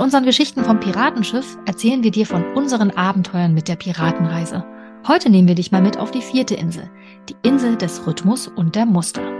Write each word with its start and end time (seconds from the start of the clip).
unseren 0.00 0.24
Geschichten 0.24 0.64
vom 0.64 0.80
Piratenschiff 0.80 1.58
erzählen 1.66 2.02
wir 2.02 2.10
dir 2.10 2.26
von 2.26 2.44
unseren 2.54 2.90
Abenteuern 2.90 3.54
mit 3.54 3.68
der 3.68 3.76
Piratenreise. 3.76 4.64
Heute 5.06 5.30
nehmen 5.30 5.48
wir 5.48 5.54
dich 5.54 5.72
mal 5.72 5.82
mit 5.82 5.98
auf 5.98 6.10
die 6.10 6.22
vierte 6.22 6.54
Insel, 6.54 6.90
die 7.28 7.36
Insel 7.42 7.76
des 7.76 8.06
Rhythmus 8.06 8.48
und 8.48 8.74
der 8.76 8.86
Muster. 8.86 9.39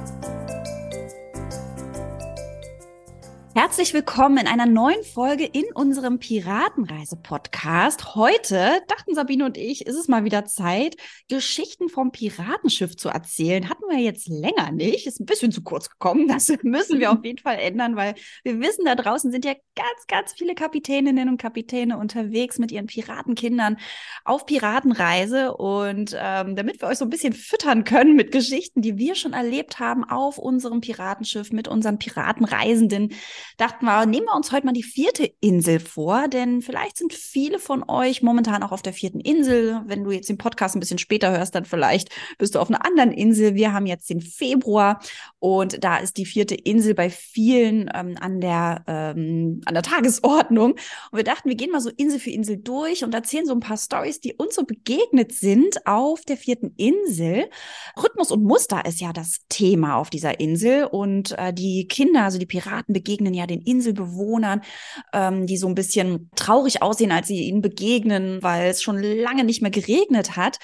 Herzlich 3.53 3.93
willkommen 3.93 4.37
in 4.37 4.47
einer 4.47 4.65
neuen 4.65 5.03
Folge 5.03 5.43
in 5.43 5.65
unserem 5.73 6.19
Piratenreise-Podcast. 6.19 8.15
Heute 8.15 8.81
dachten 8.87 9.13
Sabine 9.13 9.43
und 9.43 9.57
ich, 9.57 9.85
ist 9.85 9.97
es 9.97 10.07
mal 10.07 10.23
wieder 10.23 10.45
Zeit, 10.45 10.95
Geschichten 11.27 11.89
vom 11.89 12.13
Piratenschiff 12.13 12.95
zu 12.95 13.09
erzählen. 13.09 13.67
Hatten 13.67 13.83
wir 13.89 13.99
jetzt 13.99 14.29
länger 14.29 14.71
nicht. 14.71 15.05
Ist 15.05 15.19
ein 15.19 15.25
bisschen 15.25 15.51
zu 15.51 15.63
kurz 15.63 15.89
gekommen. 15.89 16.29
Das 16.29 16.47
müssen 16.63 17.01
wir 17.01 17.11
auf 17.11 17.25
jeden 17.25 17.39
Fall 17.39 17.59
ändern, 17.59 17.97
weil 17.97 18.15
wir 18.45 18.57
wissen, 18.61 18.85
da 18.85 18.95
draußen 18.95 19.33
sind 19.33 19.43
ja 19.43 19.53
ganz, 19.75 20.07
ganz 20.07 20.31
viele 20.31 20.55
Kapitäninnen 20.55 21.27
und 21.27 21.37
Kapitäne 21.37 21.97
unterwegs 21.97 22.57
mit 22.57 22.71
ihren 22.71 22.87
Piratenkindern 22.87 23.77
auf 24.23 24.45
Piratenreise. 24.45 25.53
Und 25.55 26.15
ähm, 26.17 26.55
damit 26.55 26.81
wir 26.81 26.87
euch 26.87 26.99
so 26.99 27.05
ein 27.05 27.09
bisschen 27.09 27.33
füttern 27.33 27.83
können 27.83 28.15
mit 28.15 28.31
Geschichten, 28.31 28.81
die 28.81 28.97
wir 28.97 29.15
schon 29.15 29.33
erlebt 29.33 29.79
haben 29.79 30.05
auf 30.05 30.37
unserem 30.37 30.79
Piratenschiff 30.79 31.51
mit 31.51 31.67
unseren 31.67 31.99
Piratenreisenden, 31.99 33.13
dachten 33.57 33.85
wir, 33.85 34.05
nehmen 34.05 34.25
wir 34.25 34.35
uns 34.35 34.51
heute 34.51 34.65
mal 34.65 34.73
die 34.73 34.83
vierte 34.83 35.31
Insel 35.39 35.79
vor, 35.79 36.27
denn 36.27 36.61
vielleicht 36.61 36.97
sind 36.97 37.13
viele 37.13 37.59
von 37.59 37.83
euch 37.87 38.21
momentan 38.21 38.63
auch 38.63 38.71
auf 38.71 38.81
der 38.81 38.93
vierten 38.93 39.19
Insel. 39.19 39.81
Wenn 39.85 40.03
du 40.03 40.11
jetzt 40.11 40.29
den 40.29 40.37
Podcast 40.37 40.75
ein 40.75 40.79
bisschen 40.79 40.97
später 40.97 41.31
hörst, 41.31 41.55
dann 41.55 41.65
vielleicht 41.65 42.09
bist 42.37 42.55
du 42.55 42.59
auf 42.59 42.69
einer 42.69 42.85
anderen 42.85 43.11
Insel. 43.11 43.55
Wir 43.55 43.73
haben 43.73 43.85
jetzt 43.85 44.09
den 44.09 44.21
Februar 44.21 44.99
und 45.39 45.83
da 45.83 45.97
ist 45.97 46.17
die 46.17 46.25
vierte 46.25 46.55
Insel 46.55 46.93
bei 46.93 47.09
vielen 47.09 47.89
ähm, 47.93 48.15
an 48.19 48.41
der 48.41 48.83
ähm, 48.87 49.61
an 49.65 49.73
der 49.73 49.83
Tagesordnung. 49.83 50.71
Und 50.71 51.17
wir 51.17 51.23
dachten, 51.23 51.49
wir 51.49 51.55
gehen 51.55 51.71
mal 51.71 51.81
so 51.81 51.89
Insel 51.89 52.19
für 52.19 52.31
Insel 52.31 52.57
durch 52.57 53.03
und 53.03 53.13
erzählen 53.13 53.45
so 53.45 53.53
ein 53.53 53.59
paar 53.59 53.77
Stories, 53.77 54.19
die 54.19 54.33
uns 54.33 54.55
so 54.55 54.63
begegnet 54.63 55.31
sind 55.33 55.85
auf 55.85 56.21
der 56.21 56.37
vierten 56.37 56.73
Insel. 56.77 57.49
Rhythmus 58.01 58.31
und 58.31 58.43
Muster 58.43 58.85
ist 58.85 59.01
ja 59.01 59.13
das 59.13 59.41
Thema 59.49 59.95
auf 59.95 60.09
dieser 60.09 60.39
Insel 60.39 60.85
und 60.85 61.37
äh, 61.37 61.53
die 61.53 61.87
Kinder, 61.87 62.23
also 62.23 62.37
die 62.37 62.45
Piraten 62.45 62.93
begegnen 62.93 63.30
begegnen 63.31 63.33
ja 63.33 63.47
den 63.47 63.61
Inselbewohnern, 63.61 64.61
ähm, 65.13 65.47
die 65.47 65.57
so 65.57 65.67
ein 65.67 65.75
bisschen 65.75 66.29
traurig 66.35 66.81
aussehen, 66.81 67.11
als 67.11 67.27
sie 67.27 67.43
ihnen 67.43 67.61
begegnen, 67.61 68.41
weil 68.41 68.69
es 68.69 68.81
schon 68.81 69.01
lange 69.01 69.43
nicht 69.43 69.61
mehr 69.61 69.71
geregnet 69.71 70.35
hat. 70.35 70.59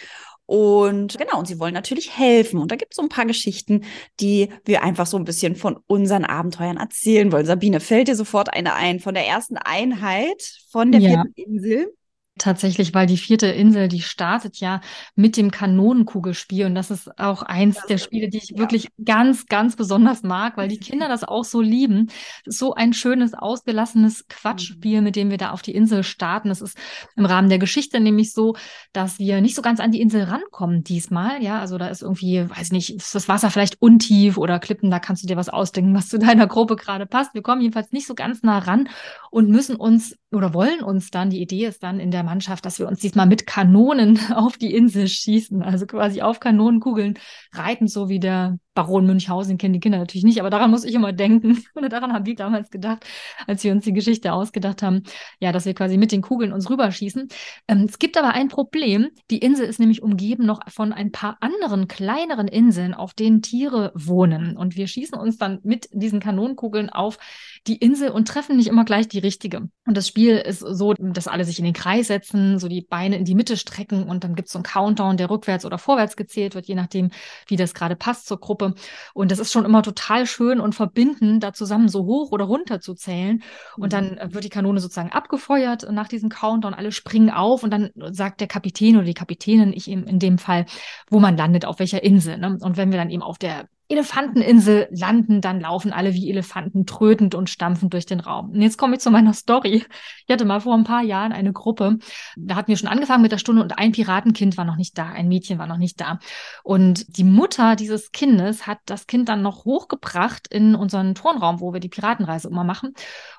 Und 0.46 1.18
genau, 1.18 1.40
und 1.40 1.48
sie 1.48 1.60
wollen 1.60 1.74
natürlich 1.74 2.18
helfen. 2.18 2.62
Und 2.62 2.72
da 2.72 2.78
gibt 2.78 2.94
es 2.94 2.96
so 2.96 3.02
ein 3.02 3.10
paar 3.10 3.26
Geschichten, 3.26 3.84
die 4.22 4.50
wir 4.64 4.82
einfach 4.82 5.06
so 5.06 5.18
ein 5.18 5.26
bisschen 5.26 5.58
von 5.58 5.78
unseren 5.88 6.24
Abenteuern 6.24 6.78
erzählen 6.78 7.32
wollen. 7.34 7.46
Sabine, 7.46 7.82
fällt 7.82 8.08
dir 8.08 8.16
sofort 8.16 8.54
eine 8.54 8.74
ein 8.74 9.02
von 9.02 9.14
der 9.14 9.28
ersten 9.28 9.58
Einheit 9.58 10.42
von 10.72 10.92
der 10.92 11.02
ja. 11.02 11.10
vierten 11.10 11.34
Insel? 11.36 11.94
Tatsächlich, 12.38 12.94
weil 12.94 13.08
die 13.08 13.18
vierte 13.18 13.48
Insel, 13.48 13.88
die 13.88 14.02
startet 14.02 14.58
ja 14.58 14.82
mit 15.16 15.38
dem 15.38 15.52
Kanonenkugelspiel 15.52 16.66
und 16.66 16.76
das 16.76 16.92
ist 16.92 17.20
auch 17.20 17.42
eins 17.44 17.80
der 17.90 17.98
Spiele, 17.98 18.30
die 18.30 18.38
ich 18.38 18.52
ja. 18.52 18.58
wirklich 18.58 18.90
ganz, 19.04 19.46
ganz 19.46 19.76
besonders 19.76 20.24
mag, 20.24 20.58
weil 20.58 20.68
die 20.68 20.80
Kinder 20.80 21.08
das 21.08 21.24
auch 21.24 21.44
so 21.44 21.62
lieben. 21.62 22.10
so 22.46 22.74
ein 22.74 22.94
schönes, 22.94 23.34
ausgelassenes 23.34 24.28
Quatschspiel, 24.28 25.00
mhm. 25.00 25.04
mit 25.04 25.16
dem 25.16 25.30
wir 25.30 25.38
da 25.38 25.52
auf 25.52 25.62
die 25.62 25.74
Insel 25.74 26.04
starten. 26.04 26.50
Es 26.50 26.62
ist 26.62 26.78
im 27.16 27.26
Rahmen 27.26 27.50
der 27.50 27.60
Geschichte 27.60 28.00
nämlich 28.00 28.34
so, 28.34 28.56
dass 28.94 29.20
wir 29.20 29.42
nicht 29.42 29.56
so 29.56 29.62
ganz 29.62 29.80
an 29.80 29.92
die 29.92 30.02
Insel 30.02 30.24
rankommen 30.24 30.84
diesmal. 30.84 31.42
Ja, 31.42 31.60
also 31.60 31.78
da 31.78 31.88
ist 31.88 32.02
irgendwie, 32.02 32.50
weiß 32.50 32.72
nicht, 32.72 32.96
ist 32.96 33.16
das 33.16 33.28
Wasser 33.28 33.50
vielleicht 33.50 33.82
untief 33.82 34.38
oder 34.38 34.60
Klippen, 34.60 34.92
da 34.92 35.00
kannst 35.00 35.24
du 35.24 35.28
dir 35.28 35.38
was 35.38 35.50
ausdenken, 35.50 35.96
was 35.96 36.10
zu 36.10 36.20
deiner 36.20 36.48
Gruppe 36.48 36.76
gerade 36.76 37.06
passt. 37.06 37.34
Wir 37.34 37.42
kommen 37.42 37.62
jedenfalls 37.62 37.92
nicht 37.92 38.08
so 38.08 38.16
ganz 38.16 38.44
nah 38.44 38.60
ran 38.60 38.90
und 39.32 39.50
müssen 39.50 39.76
uns 39.76 40.16
oder 40.32 40.54
wollen 40.54 40.82
uns 40.82 41.10
dann, 41.10 41.30
die 41.30 41.42
Idee 41.42 41.66
ist 41.66 41.84
dann 41.84 42.00
in 42.00 42.12
der 42.12 42.24
Mannschaft, 42.28 42.66
dass 42.66 42.78
wir 42.78 42.88
uns 42.88 43.00
diesmal 43.00 43.26
mit 43.26 43.48
Kanonen 43.48 44.20
auf 44.36 44.58
die 44.58 44.76
Insel 44.76 45.08
schießen, 45.08 45.64
also 45.64 45.88
quasi 45.88 46.22
auf 46.22 46.42
Kanonenkugeln 46.42 47.18
reiten, 47.54 47.88
so 47.88 48.10
wie 48.10 48.20
der 48.20 48.60
Baron 48.78 49.08
Münchhausen 49.08 49.58
kennen 49.58 49.74
die 49.74 49.80
Kinder 49.80 49.98
natürlich 49.98 50.24
nicht, 50.24 50.40
aber 50.40 50.52
daran 50.52 50.70
muss 50.70 50.84
ich 50.84 50.94
immer 50.94 51.12
denken. 51.12 51.66
Und 51.74 51.92
daran 51.92 52.14
haben 52.14 52.28
wir 52.28 52.36
damals 52.36 52.70
gedacht, 52.70 53.04
als 53.48 53.64
wir 53.64 53.72
uns 53.72 53.86
die 53.86 53.92
Geschichte 53.92 54.34
ausgedacht 54.34 54.84
haben, 54.84 55.02
ja, 55.40 55.52
dass 55.52 55.66
wir 55.66 55.74
quasi 55.74 55.98
mit 55.98 56.12
den 56.12 56.22
Kugeln 56.22 56.54
uns 56.54 56.70
rüberschießen. 56.70 57.28
Ähm, 57.68 57.86
es 57.90 57.98
gibt 57.98 58.18
aber 58.18 58.36
ein 58.36 58.50
Problem. 58.50 59.08
Die 59.32 59.40
Insel 59.40 59.66
ist 59.66 59.80
nämlich 59.80 60.04
umgeben 60.04 60.46
noch 60.46 60.60
von 60.70 60.94
ein 60.94 61.12
paar 61.12 61.38
anderen 61.42 61.88
kleineren 61.88 62.48
Inseln, 62.48 62.94
auf 62.94 63.16
denen 63.16 63.42
Tiere 63.42 63.92
wohnen. 63.96 64.56
Und 64.56 64.76
wir 64.76 64.86
schießen 64.86 65.18
uns 65.18 65.40
dann 65.40 65.58
mit 65.64 65.90
diesen 65.92 66.20
Kanonenkugeln 66.20 66.92
auf 66.92 67.18
die 67.66 67.78
Insel 67.78 68.12
und 68.12 68.28
treffen 68.28 68.58
nicht 68.58 68.68
immer 68.68 68.86
gleich 68.86 69.08
die 69.08 69.18
richtige. 69.18 69.70
Und 69.88 69.98
das 69.98 70.08
Spiel 70.08 70.38
ist 70.38 70.60
so, 70.60 70.94
dass 70.94 71.28
alle 71.28 71.46
sich 71.46 71.58
in 71.58 71.66
den 71.66 71.74
Kreis 71.74 72.08
setzen, 72.08 72.60
so 72.60 72.68
die 72.68 72.82
Beine 72.82 73.18
in 73.18 73.26
die 73.26 73.34
Mitte 73.34 73.58
strecken 73.58 74.04
und 74.04 74.24
dann 74.24 74.36
gibt 74.36 74.50
es 74.50 74.54
so 74.54 74.60
einen 74.60 74.64
Countdown, 74.64 75.18
der 75.18 75.32
rückwärts 75.32 75.66
oder 75.66 75.80
vorwärts 75.80 76.16
gezählt 76.16 76.54
wird, 76.54 76.68
je 76.68 76.76
nachdem, 76.76 77.10
wie 77.48 77.56
das 77.56 77.74
gerade 77.74 77.96
passt 77.96 78.28
zur 78.28 78.40
Gruppe. 78.40 78.67
Und 79.14 79.32
das 79.32 79.40
ist 79.40 79.52
schon 79.52 79.66
immer 79.66 79.84
total 79.84 80.26
schön 80.26 80.60
und 80.60 80.76
verbindend, 80.76 81.44
da 81.44 81.54
zusammen 81.54 81.90
so 81.90 82.06
hoch 82.06 82.32
oder 82.32 82.46
runter 82.46 82.80
zu 82.80 82.94
zählen. 82.94 83.44
Und 83.78 83.94
dann 83.94 84.20
mhm. 84.22 84.34
wird 84.34 84.44
die 84.44 84.50
Kanone 84.50 84.80
sozusagen 84.80 85.12
abgefeuert 85.12 85.92
nach 85.92 86.08
diesem 86.08 86.30
Countdown. 86.30 86.74
Alle 86.74 86.92
springen 86.92 87.30
auf 87.30 87.64
und 87.64 87.72
dann 87.72 87.92
sagt 88.12 88.42
der 88.42 88.48
Kapitän 88.48 88.96
oder 88.96 89.06
die 89.06 89.14
Kapitänin, 89.14 89.74
ich 89.74 89.90
eben 89.90 90.06
in 90.06 90.20
dem 90.20 90.38
Fall, 90.38 90.66
wo 91.10 91.20
man 91.20 91.38
landet, 91.38 91.66
auf 91.66 91.80
welcher 91.80 92.04
Insel. 92.04 92.38
Ne? 92.38 92.58
Und 92.62 92.78
wenn 92.78 92.92
wir 92.92 92.98
dann 92.98 93.10
eben 93.10 93.24
auf 93.24 93.38
der 93.38 93.68
Elefanteninsel 93.90 94.88
landen, 94.92 95.40
dann 95.42 95.62
laufen 95.62 95.94
alle 95.94 96.14
wie 96.14 96.30
Elefanten 96.30 96.86
trötend 96.86 97.36
und 97.36 97.50
stampfend 97.50 97.94
durch 97.94 98.06
den 98.06 98.20
Raum. 98.20 98.52
Und 98.52 98.62
jetzt 98.62 98.78
komme 98.78 98.96
ich 98.96 99.02
zu 99.02 99.12
meiner 99.12 99.34
Story. 99.34 99.86
Ich 100.26 100.34
hatte 100.34 100.46
mal 100.46 100.60
vor 100.60 100.76
ein 100.76 100.84
paar 100.84 101.04
Jahren 101.04 101.32
eine 101.32 101.54
Gruppe, 101.54 101.98
da 102.36 102.56
hatten 102.56 102.68
wir 102.68 102.78
schon 102.78 102.90
angefangen 102.90 103.22
mit 103.22 103.32
der 103.32 103.38
Stunde 103.38 103.62
und 103.62 103.78
ein 103.78 103.94
Piratenkind 103.94 104.58
war 104.58 104.66
noch 104.66 104.76
nicht 104.76 104.98
da, 104.98 105.08
ein 105.08 105.28
Mädchen 105.28 105.58
war 105.58 105.68
noch 105.68 105.78
nicht 105.78 106.02
da. 106.02 106.20
Und 106.64 107.18
die 107.18 107.24
Mutter 107.24 107.76
dieses 107.76 108.12
Kindes 108.12 108.68
hat 108.68 108.80
das 108.86 109.08
Kind 109.08 109.30
dann 109.30 109.42
noch 109.42 109.66
hochgebracht 109.66 110.48
in 110.50 110.76
unseren 110.76 111.16
Turnraum, 111.16 111.62
wo 111.62 111.74
wir 111.74 111.80
die 111.80 111.90
Piratenreise 111.90 112.50
immer 112.50 112.64
machen 112.64 112.94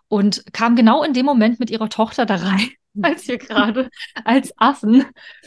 und 0.08 0.44
kam 0.52 0.76
genau 0.76 1.02
in 1.02 1.12
dem 1.12 1.26
Moment 1.26 1.60
mit 1.60 1.70
ihrer 1.70 1.90
Tochter 1.90 2.24
da 2.26 2.36
rein 2.36 2.68
als 3.02 3.28
wir 3.28 3.38
gerade 3.38 3.90
als 4.24 4.52
Affen 4.58 5.04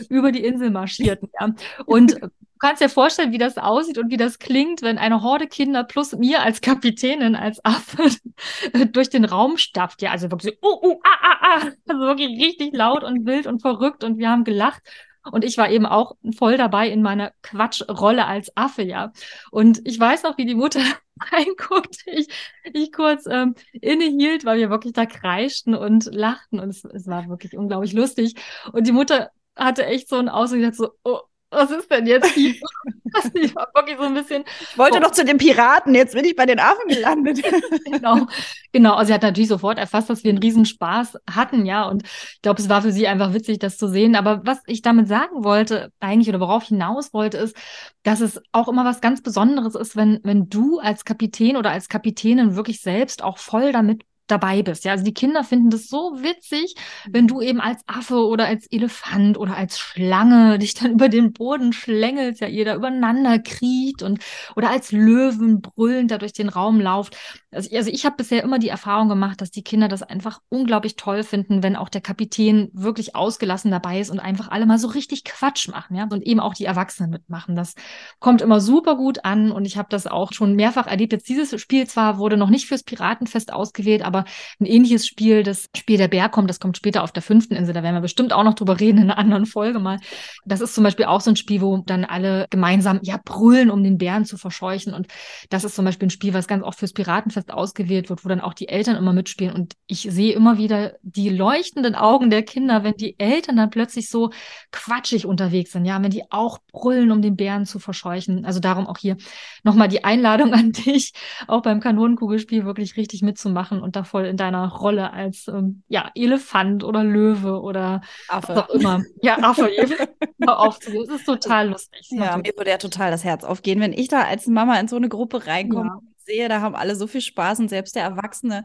über 0.09 0.31
die 0.31 0.43
Insel 0.43 0.69
marschierten. 0.69 1.29
Ja. 1.39 1.53
Und 1.85 2.19
kannst 2.61 2.81
dir 2.81 2.89
vorstellen, 2.89 3.31
wie 3.31 3.37
das 3.37 3.57
aussieht 3.57 3.97
und 3.97 4.11
wie 4.11 4.17
das 4.17 4.39
klingt, 4.39 4.83
wenn 4.83 4.97
eine 4.97 5.23
Horde 5.23 5.47
Kinder 5.47 5.83
plus 5.83 6.13
mir 6.13 6.41
als 6.43 6.61
Kapitänin, 6.61 7.35
als 7.35 7.63
Affe 7.65 8.09
durch 8.91 9.09
den 9.09 9.25
Raum 9.25 9.57
stapft. 9.57 10.01
Ja, 10.01 10.11
also 10.11 10.31
wirklich 10.31 10.57
so, 10.61 10.69
uh, 10.69 10.87
uh, 10.87 10.99
ah, 11.03 11.17
ah, 11.21 11.37
ah. 11.41 11.71
Also 11.87 12.01
wirklich 12.01 12.41
richtig 12.41 12.73
laut 12.73 13.03
und 13.03 13.25
wild 13.25 13.47
und 13.47 13.61
verrückt 13.61 14.03
und 14.03 14.17
wir 14.17 14.29
haben 14.29 14.43
gelacht. 14.43 14.83
Und 15.29 15.43
ich 15.43 15.57
war 15.57 15.69
eben 15.69 15.85
auch 15.85 16.15
voll 16.35 16.57
dabei 16.57 16.89
in 16.89 17.01
meiner 17.01 17.31
Quatschrolle 17.43 18.25
als 18.25 18.55
Affe, 18.57 18.81
ja. 18.81 19.11
Und 19.51 19.81
ich 19.85 19.99
weiß 19.99 20.23
noch, 20.23 20.37
wie 20.37 20.45
die 20.45 20.55
Mutter 20.55 20.81
reinguckt, 21.31 21.97
ich, 22.05 22.27
ich 22.73 22.91
kurz 22.91 23.25
ähm, 23.27 23.55
innehielt, 23.73 24.45
weil 24.45 24.57
wir 24.57 24.69
wirklich 24.69 24.93
da 24.93 25.05
kreischten 25.05 25.75
und 25.75 26.05
lachten 26.05 26.59
und 26.59 26.69
es, 26.69 26.83
es 26.85 27.07
war 27.07 27.27
wirklich 27.29 27.55
unglaublich 27.55 27.93
lustig. 27.93 28.35
Und 28.73 28.87
die 28.87 28.91
Mutter 28.91 29.29
hatte 29.55 29.85
echt 29.85 30.09
so 30.09 30.17
einen 30.17 30.29
Ausdruck, 30.29 30.73
so, 30.73 30.91
oh, 31.03 31.19
was 31.51 31.69
ist 31.69 31.91
denn 31.91 32.07
jetzt 32.07 32.29
hier? 32.31 32.55
ich 33.33 33.55
war 33.55 33.67
wirklich 33.75 33.97
so 33.97 34.05
ein 34.05 34.13
bisschen. 34.13 34.43
Ich 34.71 34.77
wollte 34.77 34.99
noch 34.99 35.11
zu 35.11 35.25
den 35.25 35.37
Piraten, 35.37 35.93
jetzt 35.93 36.15
bin 36.15 36.25
ich 36.25 36.35
bei 36.35 36.45
den 36.45 36.59
Affen 36.59 36.87
gelandet. 36.87 37.41
genau, 37.85 38.27
genau. 38.71 38.93
Also 38.93 39.07
sie 39.07 39.13
hat 39.13 39.21
natürlich 39.21 39.49
sofort 39.49 39.77
erfasst, 39.77 40.09
dass 40.09 40.23
wir 40.23 40.29
einen 40.29 40.39
Riesenspaß 40.39 41.17
hatten, 41.29 41.65
ja. 41.65 41.83
Und 41.83 42.03
ich 42.03 42.41
glaube, 42.41 42.61
es 42.61 42.69
war 42.69 42.81
für 42.81 42.91
sie 42.91 43.07
einfach 43.07 43.33
witzig, 43.33 43.59
das 43.59 43.77
zu 43.77 43.87
sehen. 43.87 44.15
Aber 44.15 44.41
was 44.45 44.59
ich 44.65 44.81
damit 44.81 45.07
sagen 45.07 45.43
wollte, 45.43 45.91
eigentlich, 45.99 46.29
oder 46.29 46.39
worauf 46.39 46.63
ich 46.63 46.69
hinaus 46.69 47.13
wollte, 47.13 47.37
ist, 47.37 47.55
dass 48.03 48.21
es 48.21 48.41
auch 48.51 48.69
immer 48.69 48.85
was 48.85 49.01
ganz 49.01 49.21
Besonderes 49.21 49.75
ist, 49.75 49.95
wenn, 49.95 50.19
wenn 50.23 50.47
du 50.47 50.79
als 50.79 51.05
Kapitän 51.05 51.57
oder 51.57 51.71
als 51.71 51.89
Kapitänin 51.89 52.55
wirklich 52.55 52.81
selbst 52.81 53.23
auch 53.23 53.37
voll 53.37 53.73
damit 53.73 54.03
dabei 54.27 54.63
bist. 54.63 54.85
Ja, 54.85 54.93
also 54.93 55.03
die 55.03 55.13
Kinder 55.13 55.43
finden 55.43 55.69
das 55.69 55.87
so 55.87 56.17
witzig, 56.17 56.75
wenn 57.09 57.27
du 57.27 57.41
eben 57.41 57.59
als 57.59 57.81
Affe 57.87 58.25
oder 58.25 58.45
als 58.45 58.67
Elefant 58.71 59.37
oder 59.37 59.55
als 59.55 59.79
Schlange 59.79 60.57
dich 60.59 60.73
dann 60.73 60.91
über 60.93 61.09
den 61.09 61.33
Boden 61.33 61.73
schlängelst, 61.73 62.41
ja, 62.41 62.47
ihr 62.47 62.65
da 62.65 62.75
übereinander 62.75 63.39
kriecht 63.39 64.03
und 64.03 64.19
oder 64.55 64.69
als 64.69 64.91
Löwen 64.91 65.61
brüllend 65.61 66.11
da 66.11 66.17
durch 66.17 66.33
den 66.33 66.49
Raum 66.49 66.79
lauft. 66.79 67.17
Also, 67.51 67.75
also 67.75 67.89
ich 67.91 68.05
habe 68.05 68.15
bisher 68.15 68.43
immer 68.43 68.59
die 68.59 68.69
Erfahrung 68.69 69.09
gemacht, 69.09 69.41
dass 69.41 69.51
die 69.51 69.63
Kinder 69.63 69.87
das 69.87 70.03
einfach 70.03 70.39
unglaublich 70.49 70.95
toll 70.95 71.23
finden, 71.23 71.63
wenn 71.63 71.75
auch 71.75 71.89
der 71.89 72.01
Kapitän 72.01 72.69
wirklich 72.73 73.15
ausgelassen 73.15 73.71
dabei 73.71 73.99
ist 73.99 74.09
und 74.09 74.19
einfach 74.19 74.49
alle 74.49 74.65
mal 74.65 74.77
so 74.77 74.87
richtig 74.87 75.25
Quatsch 75.25 75.67
machen, 75.67 75.95
ja, 75.95 76.07
und 76.09 76.23
eben 76.23 76.39
auch 76.39 76.53
die 76.53 76.65
Erwachsenen 76.65 77.11
mitmachen. 77.11 77.55
Das 77.55 77.75
kommt 78.19 78.41
immer 78.41 78.61
super 78.61 78.95
gut 78.95 79.25
an 79.25 79.51
und 79.51 79.65
ich 79.65 79.77
habe 79.77 79.89
das 79.89 80.07
auch 80.07 80.31
schon 80.33 80.55
mehrfach 80.55 80.87
erlebt. 80.87 81.13
Jetzt 81.13 81.27
dieses 81.27 81.59
Spiel 81.59 81.87
zwar 81.87 82.17
wurde 82.17 82.37
noch 82.37 82.49
nicht 82.49 82.67
fürs 82.67 82.83
Piratenfest 82.83 83.51
ausgewählt, 83.51 84.03
aber 84.03 84.20
ein 84.59 84.65
ähnliches 84.65 85.07
Spiel, 85.07 85.43
das 85.43 85.69
Spiel 85.75 85.97
der 85.97 86.07
Bär 86.07 86.29
kommt, 86.29 86.49
das 86.49 86.59
kommt 86.59 86.77
später 86.77 87.03
auf 87.03 87.11
der 87.11 87.23
fünften 87.23 87.55
Insel, 87.55 87.73
da 87.73 87.83
werden 87.83 87.95
wir 87.95 88.01
bestimmt 88.01 88.33
auch 88.33 88.43
noch 88.43 88.53
drüber 88.53 88.79
reden 88.79 88.99
in 88.99 89.03
einer 89.05 89.17
anderen 89.17 89.45
Folge 89.45 89.79
mal. 89.79 89.99
Das 90.45 90.61
ist 90.61 90.75
zum 90.75 90.83
Beispiel 90.83 91.05
auch 91.05 91.21
so 91.21 91.31
ein 91.31 91.35
Spiel, 91.35 91.61
wo 91.61 91.77
dann 91.77 92.05
alle 92.05 92.47
gemeinsam 92.49 92.99
ja 93.03 93.19
brüllen, 93.23 93.69
um 93.69 93.83
den 93.83 93.97
Bären 93.97 94.25
zu 94.25 94.37
verscheuchen 94.37 94.93
und 94.93 95.07
das 95.49 95.63
ist 95.63 95.75
zum 95.75 95.85
Beispiel 95.85 96.07
ein 96.07 96.11
Spiel, 96.11 96.33
was 96.33 96.47
ganz 96.47 96.63
oft 96.63 96.79
fürs 96.79 96.93
Piratenfest 96.93 97.51
ausgewählt 97.51 98.09
wird, 98.09 98.23
wo 98.23 98.29
dann 98.29 98.41
auch 98.41 98.53
die 98.53 98.69
Eltern 98.69 98.95
immer 98.95 99.13
mitspielen 99.13 99.53
und 99.53 99.73
ich 99.87 100.07
sehe 100.09 100.33
immer 100.33 100.57
wieder 100.57 100.93
die 101.01 101.29
leuchtenden 101.29 101.95
Augen 101.95 102.29
der 102.29 102.43
Kinder, 102.43 102.83
wenn 102.83 102.95
die 102.95 103.19
Eltern 103.19 103.57
dann 103.57 103.69
plötzlich 103.69 104.09
so 104.09 104.31
quatschig 104.71 105.25
unterwegs 105.25 105.71
sind, 105.71 105.85
ja, 105.85 106.01
wenn 106.01 106.11
die 106.11 106.23
auch 106.31 106.59
brüllen, 106.71 107.11
um 107.11 107.21
den 107.21 107.35
Bären 107.35 107.65
zu 107.65 107.79
verscheuchen. 107.79 108.45
Also 108.45 108.59
darum 108.59 108.87
auch 108.87 108.97
hier 108.97 109.17
nochmal 109.63 109.87
die 109.87 110.03
Einladung 110.03 110.53
an 110.53 110.71
dich, 110.85 111.13
auch 111.47 111.61
beim 111.61 111.79
Kanonenkugelspiel 111.79 112.65
wirklich 112.65 112.97
richtig 112.97 113.21
mitzumachen 113.21 113.81
und 113.81 113.95
da 114.01 114.03
voll 114.03 114.25
in 114.25 114.37
deiner 114.37 114.67
Rolle 114.67 115.13
als 115.13 115.47
ähm, 115.47 115.83
ja, 115.87 116.11
Elefant 116.15 116.83
oder 116.83 117.03
Löwe 117.03 117.61
oder 117.61 118.01
Affe. 118.27 118.49
was 118.49 118.57
auch 118.57 118.69
immer. 118.69 119.03
Ja, 119.21 119.37
Affe 119.39 119.69
aufzugehen. 120.47 121.05
Das 121.07 121.19
ist 121.19 121.25
total 121.25 121.69
lustig. 121.69 122.07
Ja, 122.11 122.37
mir 122.37 122.53
würde 122.55 122.71
ja 122.71 122.77
total 122.77 123.11
das 123.11 123.23
Herz 123.23 123.43
aufgehen, 123.43 123.79
wenn 123.79 123.93
ich 123.93 124.07
da 124.07 124.23
als 124.23 124.47
Mama 124.47 124.79
in 124.79 124.87
so 124.87 124.95
eine 124.95 125.09
Gruppe 125.09 125.47
reinkomme. 125.47 125.89
Ja. 125.89 125.99
Sehe, 126.23 126.49
da 126.49 126.61
haben 126.61 126.75
alle 126.75 126.95
so 126.95 127.07
viel 127.07 127.21
Spaß 127.21 127.59
und 127.59 127.69
selbst 127.69 127.95
der 127.95 128.03
Erwachsene 128.03 128.63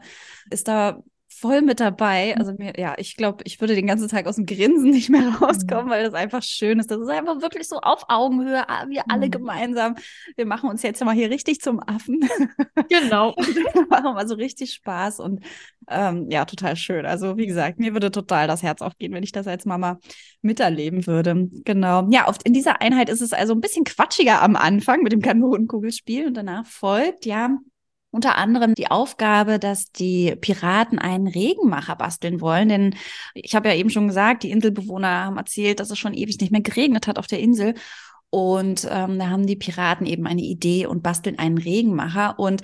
ist 0.49 0.67
da 0.67 1.01
voll 1.39 1.61
mit 1.61 1.79
dabei. 1.79 2.33
Mhm. 2.33 2.41
Also 2.41 2.53
mir, 2.57 2.73
ja, 2.77 2.95
ich 2.97 3.15
glaube, 3.15 3.43
ich 3.45 3.61
würde 3.61 3.75
den 3.75 3.87
ganzen 3.87 4.07
Tag 4.07 4.25
aus 4.27 4.35
dem 4.35 4.45
Grinsen 4.45 4.89
nicht 4.91 5.09
mehr 5.09 5.29
rauskommen, 5.41 5.85
mhm. 5.85 5.89
weil 5.89 6.03
das 6.03 6.13
einfach 6.13 6.43
schön 6.43 6.79
ist. 6.79 6.89
Das 6.89 6.99
ist 6.99 7.09
einfach 7.09 7.41
wirklich 7.41 7.67
so 7.67 7.77
auf 7.79 8.03
Augenhöhe. 8.07 8.67
Ah, 8.67 8.85
wir 8.87 9.03
alle 9.09 9.27
mhm. 9.27 9.31
gemeinsam. 9.31 9.95
Wir 10.35 10.45
machen 10.45 10.69
uns 10.69 10.81
jetzt 10.83 11.03
mal 11.03 11.13
hier 11.13 11.29
richtig 11.29 11.61
zum 11.61 11.79
Affen. 11.79 12.27
Genau. 12.89 13.35
machen 13.89 14.13
mal 14.13 14.27
so 14.27 14.35
richtig 14.35 14.73
Spaß 14.73 15.19
und 15.19 15.43
ähm, 15.89 16.29
ja, 16.29 16.45
total 16.45 16.75
schön. 16.75 17.05
Also 17.05 17.37
wie 17.37 17.47
gesagt, 17.47 17.79
mir 17.79 17.93
würde 17.93 18.11
total 18.11 18.47
das 18.47 18.63
Herz 18.63 18.81
aufgehen, 18.81 19.13
wenn 19.13 19.23
ich 19.23 19.31
das 19.31 19.47
als 19.47 19.65
Mama 19.65 19.99
miterleben 20.41 21.05
würde. 21.07 21.49
Genau. 21.65 22.07
Ja, 22.09 22.27
oft 22.27 22.43
in 22.43 22.53
dieser 22.53 22.81
Einheit 22.81 23.09
ist 23.09 23.21
es 23.21 23.33
also 23.33 23.53
ein 23.53 23.61
bisschen 23.61 23.83
quatschiger 23.83 24.41
am 24.41 24.55
Anfang 24.55 25.01
mit 25.01 25.11
dem 25.11 25.21
Kanonenkugelspiel 25.21 26.27
und 26.27 26.35
danach 26.35 26.65
folgt 26.65 27.25
ja 27.25 27.57
unter 28.11 28.35
anderem 28.35 28.73
die 28.73 28.89
Aufgabe, 28.89 29.59
dass 29.59 29.91
die 29.91 30.35
Piraten 30.35 30.99
einen 30.99 31.27
Regenmacher 31.27 31.95
basteln 31.95 32.41
wollen. 32.41 32.69
Denn 32.69 32.95
ich 33.33 33.55
habe 33.55 33.69
ja 33.69 33.75
eben 33.75 33.89
schon 33.89 34.07
gesagt, 34.07 34.43
die 34.43 34.51
Inselbewohner 34.51 35.25
haben 35.25 35.37
erzählt, 35.37 35.79
dass 35.79 35.91
es 35.91 35.99
schon 35.99 36.13
ewig 36.13 36.39
nicht 36.39 36.51
mehr 36.51 36.61
geregnet 36.61 37.07
hat 37.07 37.19
auf 37.19 37.27
der 37.27 37.39
Insel. 37.39 37.73
Und 38.29 38.85
ähm, 38.91 39.19
da 39.19 39.29
haben 39.29 39.47
die 39.47 39.55
Piraten 39.55 40.05
eben 40.05 40.27
eine 40.27 40.41
Idee 40.41 40.85
und 40.85 41.01
basteln 41.01 41.39
einen 41.39 41.57
Regenmacher. 41.57 42.37
Und 42.39 42.61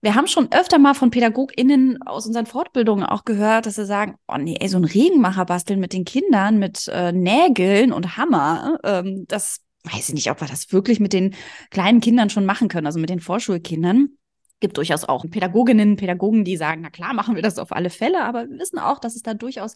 wir 0.00 0.14
haben 0.14 0.26
schon 0.26 0.50
öfter 0.52 0.78
mal 0.78 0.94
von 0.94 1.10
PädagogInnen 1.10 2.00
aus 2.02 2.26
unseren 2.26 2.46
Fortbildungen 2.46 3.04
auch 3.04 3.24
gehört, 3.24 3.66
dass 3.66 3.74
sie 3.74 3.84
sagen, 3.84 4.16
oh 4.26 4.38
nee, 4.38 4.56
ey, 4.58 4.68
so 4.68 4.78
ein 4.78 4.84
Regenmacher 4.84 5.44
basteln 5.44 5.80
mit 5.80 5.92
den 5.92 6.04
Kindern, 6.04 6.58
mit 6.58 6.88
äh, 6.88 7.12
Nägeln 7.12 7.92
und 7.92 8.16
Hammer, 8.16 8.78
ähm, 8.84 9.26
das 9.28 9.60
weiß 9.84 10.10
ich 10.10 10.14
nicht, 10.14 10.30
ob 10.30 10.40
wir 10.40 10.48
das 10.48 10.72
wirklich 10.72 11.00
mit 11.00 11.12
den 11.12 11.34
kleinen 11.70 12.00
Kindern 12.00 12.30
schon 12.30 12.46
machen 12.46 12.68
können, 12.68 12.86
also 12.86 13.00
mit 13.00 13.10
den 13.10 13.20
Vorschulkindern 13.20 14.16
gibt 14.62 14.78
durchaus 14.78 15.04
auch 15.04 15.26
Pädagoginnen, 15.28 15.96
Pädagogen, 15.96 16.44
die 16.44 16.56
sagen, 16.56 16.80
na 16.80 16.90
klar, 16.90 17.12
machen 17.12 17.34
wir 17.34 17.42
das 17.42 17.58
auf 17.58 17.72
alle 17.72 17.90
Fälle, 17.90 18.24
aber 18.24 18.48
wir 18.48 18.58
wissen 18.58 18.78
auch, 18.78 18.98
dass 18.98 19.14
es 19.14 19.22
da 19.22 19.34
durchaus 19.34 19.74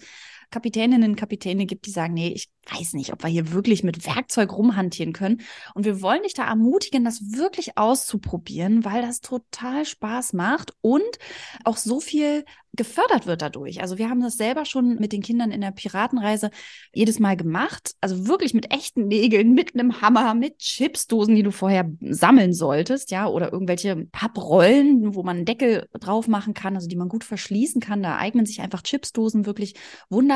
Kapitäninnen, 0.50 1.16
Kapitäne 1.16 1.66
gibt, 1.66 1.87
die 1.87 1.90
sagen, 1.90 2.14
nee, 2.14 2.28
ich 2.28 2.48
weiß 2.70 2.94
nicht, 2.94 3.12
ob 3.12 3.22
wir 3.22 3.31
hier 3.31 3.52
wirklich 3.52 3.84
mit 3.84 4.06
Werkzeug 4.06 4.52
rumhantieren 4.52 5.12
können. 5.12 5.43
Und 5.75 5.84
wir 5.84 6.02
wollen 6.02 6.22
dich 6.22 6.34
da 6.34 6.46
ermutigen, 6.46 7.04
das 7.04 7.32
wirklich 7.32 7.78
auszuprobieren, 7.78 8.84
weil 8.84 9.02
das 9.02 9.20
total 9.20 9.84
Spaß 9.84 10.32
macht 10.32 10.72
und 10.81 11.19
auch 11.64 11.76
so 11.76 12.00
viel 12.00 12.44
gefördert 12.76 13.26
wird 13.26 13.43
dadurch. 13.43 13.81
Also 13.81 13.98
wir 13.98 14.10
haben 14.10 14.20
das 14.20 14.37
selber 14.37 14.64
schon 14.64 14.96
mit 14.96 15.12
den 15.12 15.22
Kindern 15.22 15.50
in 15.50 15.62
der 15.62 15.70
Piratenreise 15.70 16.50
jedes 16.92 17.19
Mal 17.19 17.37
gemacht. 17.37 17.92
Also 18.00 18.28
wirklich 18.28 18.54
mit 18.54 18.70
echten 18.70 19.06
Nägeln, 19.06 19.54
mit 19.54 19.75
einem 19.75 20.00
Hammer, 20.02 20.34
mit 20.34 20.58
Chipsdosen, 20.58 21.34
die 21.34 21.42
du 21.42 21.50
vorher 21.50 21.90
sammeln 22.00 22.52
solltest, 22.52 23.10
ja, 23.10 23.26
oder 23.26 23.52
irgendwelche 23.52 24.06
Papprollen, 24.12 25.14
wo 25.14 25.22
man 25.22 25.37
einen 25.37 25.46
Deckel 25.46 25.88
drauf 25.99 26.28
machen 26.28 26.54
kann, 26.54 26.75
also 26.75 26.87
die 26.87 26.96
man 26.96 27.08
gut 27.08 27.25
verschließen 27.25 27.81
kann. 27.81 28.02
Da 28.02 28.19
eignen 28.19 28.46
sich 28.46 28.60
einfach 28.60 28.82
Chipsdosen 28.82 29.46
wirklich 29.46 29.75
wunderbar. 30.10 30.36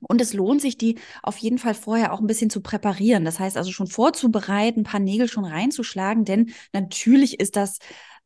Und 0.00 0.20
es 0.20 0.32
lohnt 0.32 0.60
sich, 0.60 0.78
die 0.78 0.98
auf 1.22 1.36
jeden 1.38 1.58
Fall 1.58 1.74
vorher 1.74 2.12
auch 2.12 2.20
ein 2.20 2.26
bisschen 2.28 2.50
zu 2.50 2.60
präparieren. 2.60 3.24
Das 3.24 3.40
heißt 3.40 3.56
also 3.56 3.72
schon 3.72 3.88
vorzubereiten, 3.88 4.80
ein 4.80 4.84
paar 4.84 5.00
Nägel 5.00 5.28
schon 5.28 5.44
reinzuschlagen, 5.44 6.24
denn 6.24 6.52
natürlich 6.72 7.40
ist 7.40 7.56
das 7.56 7.78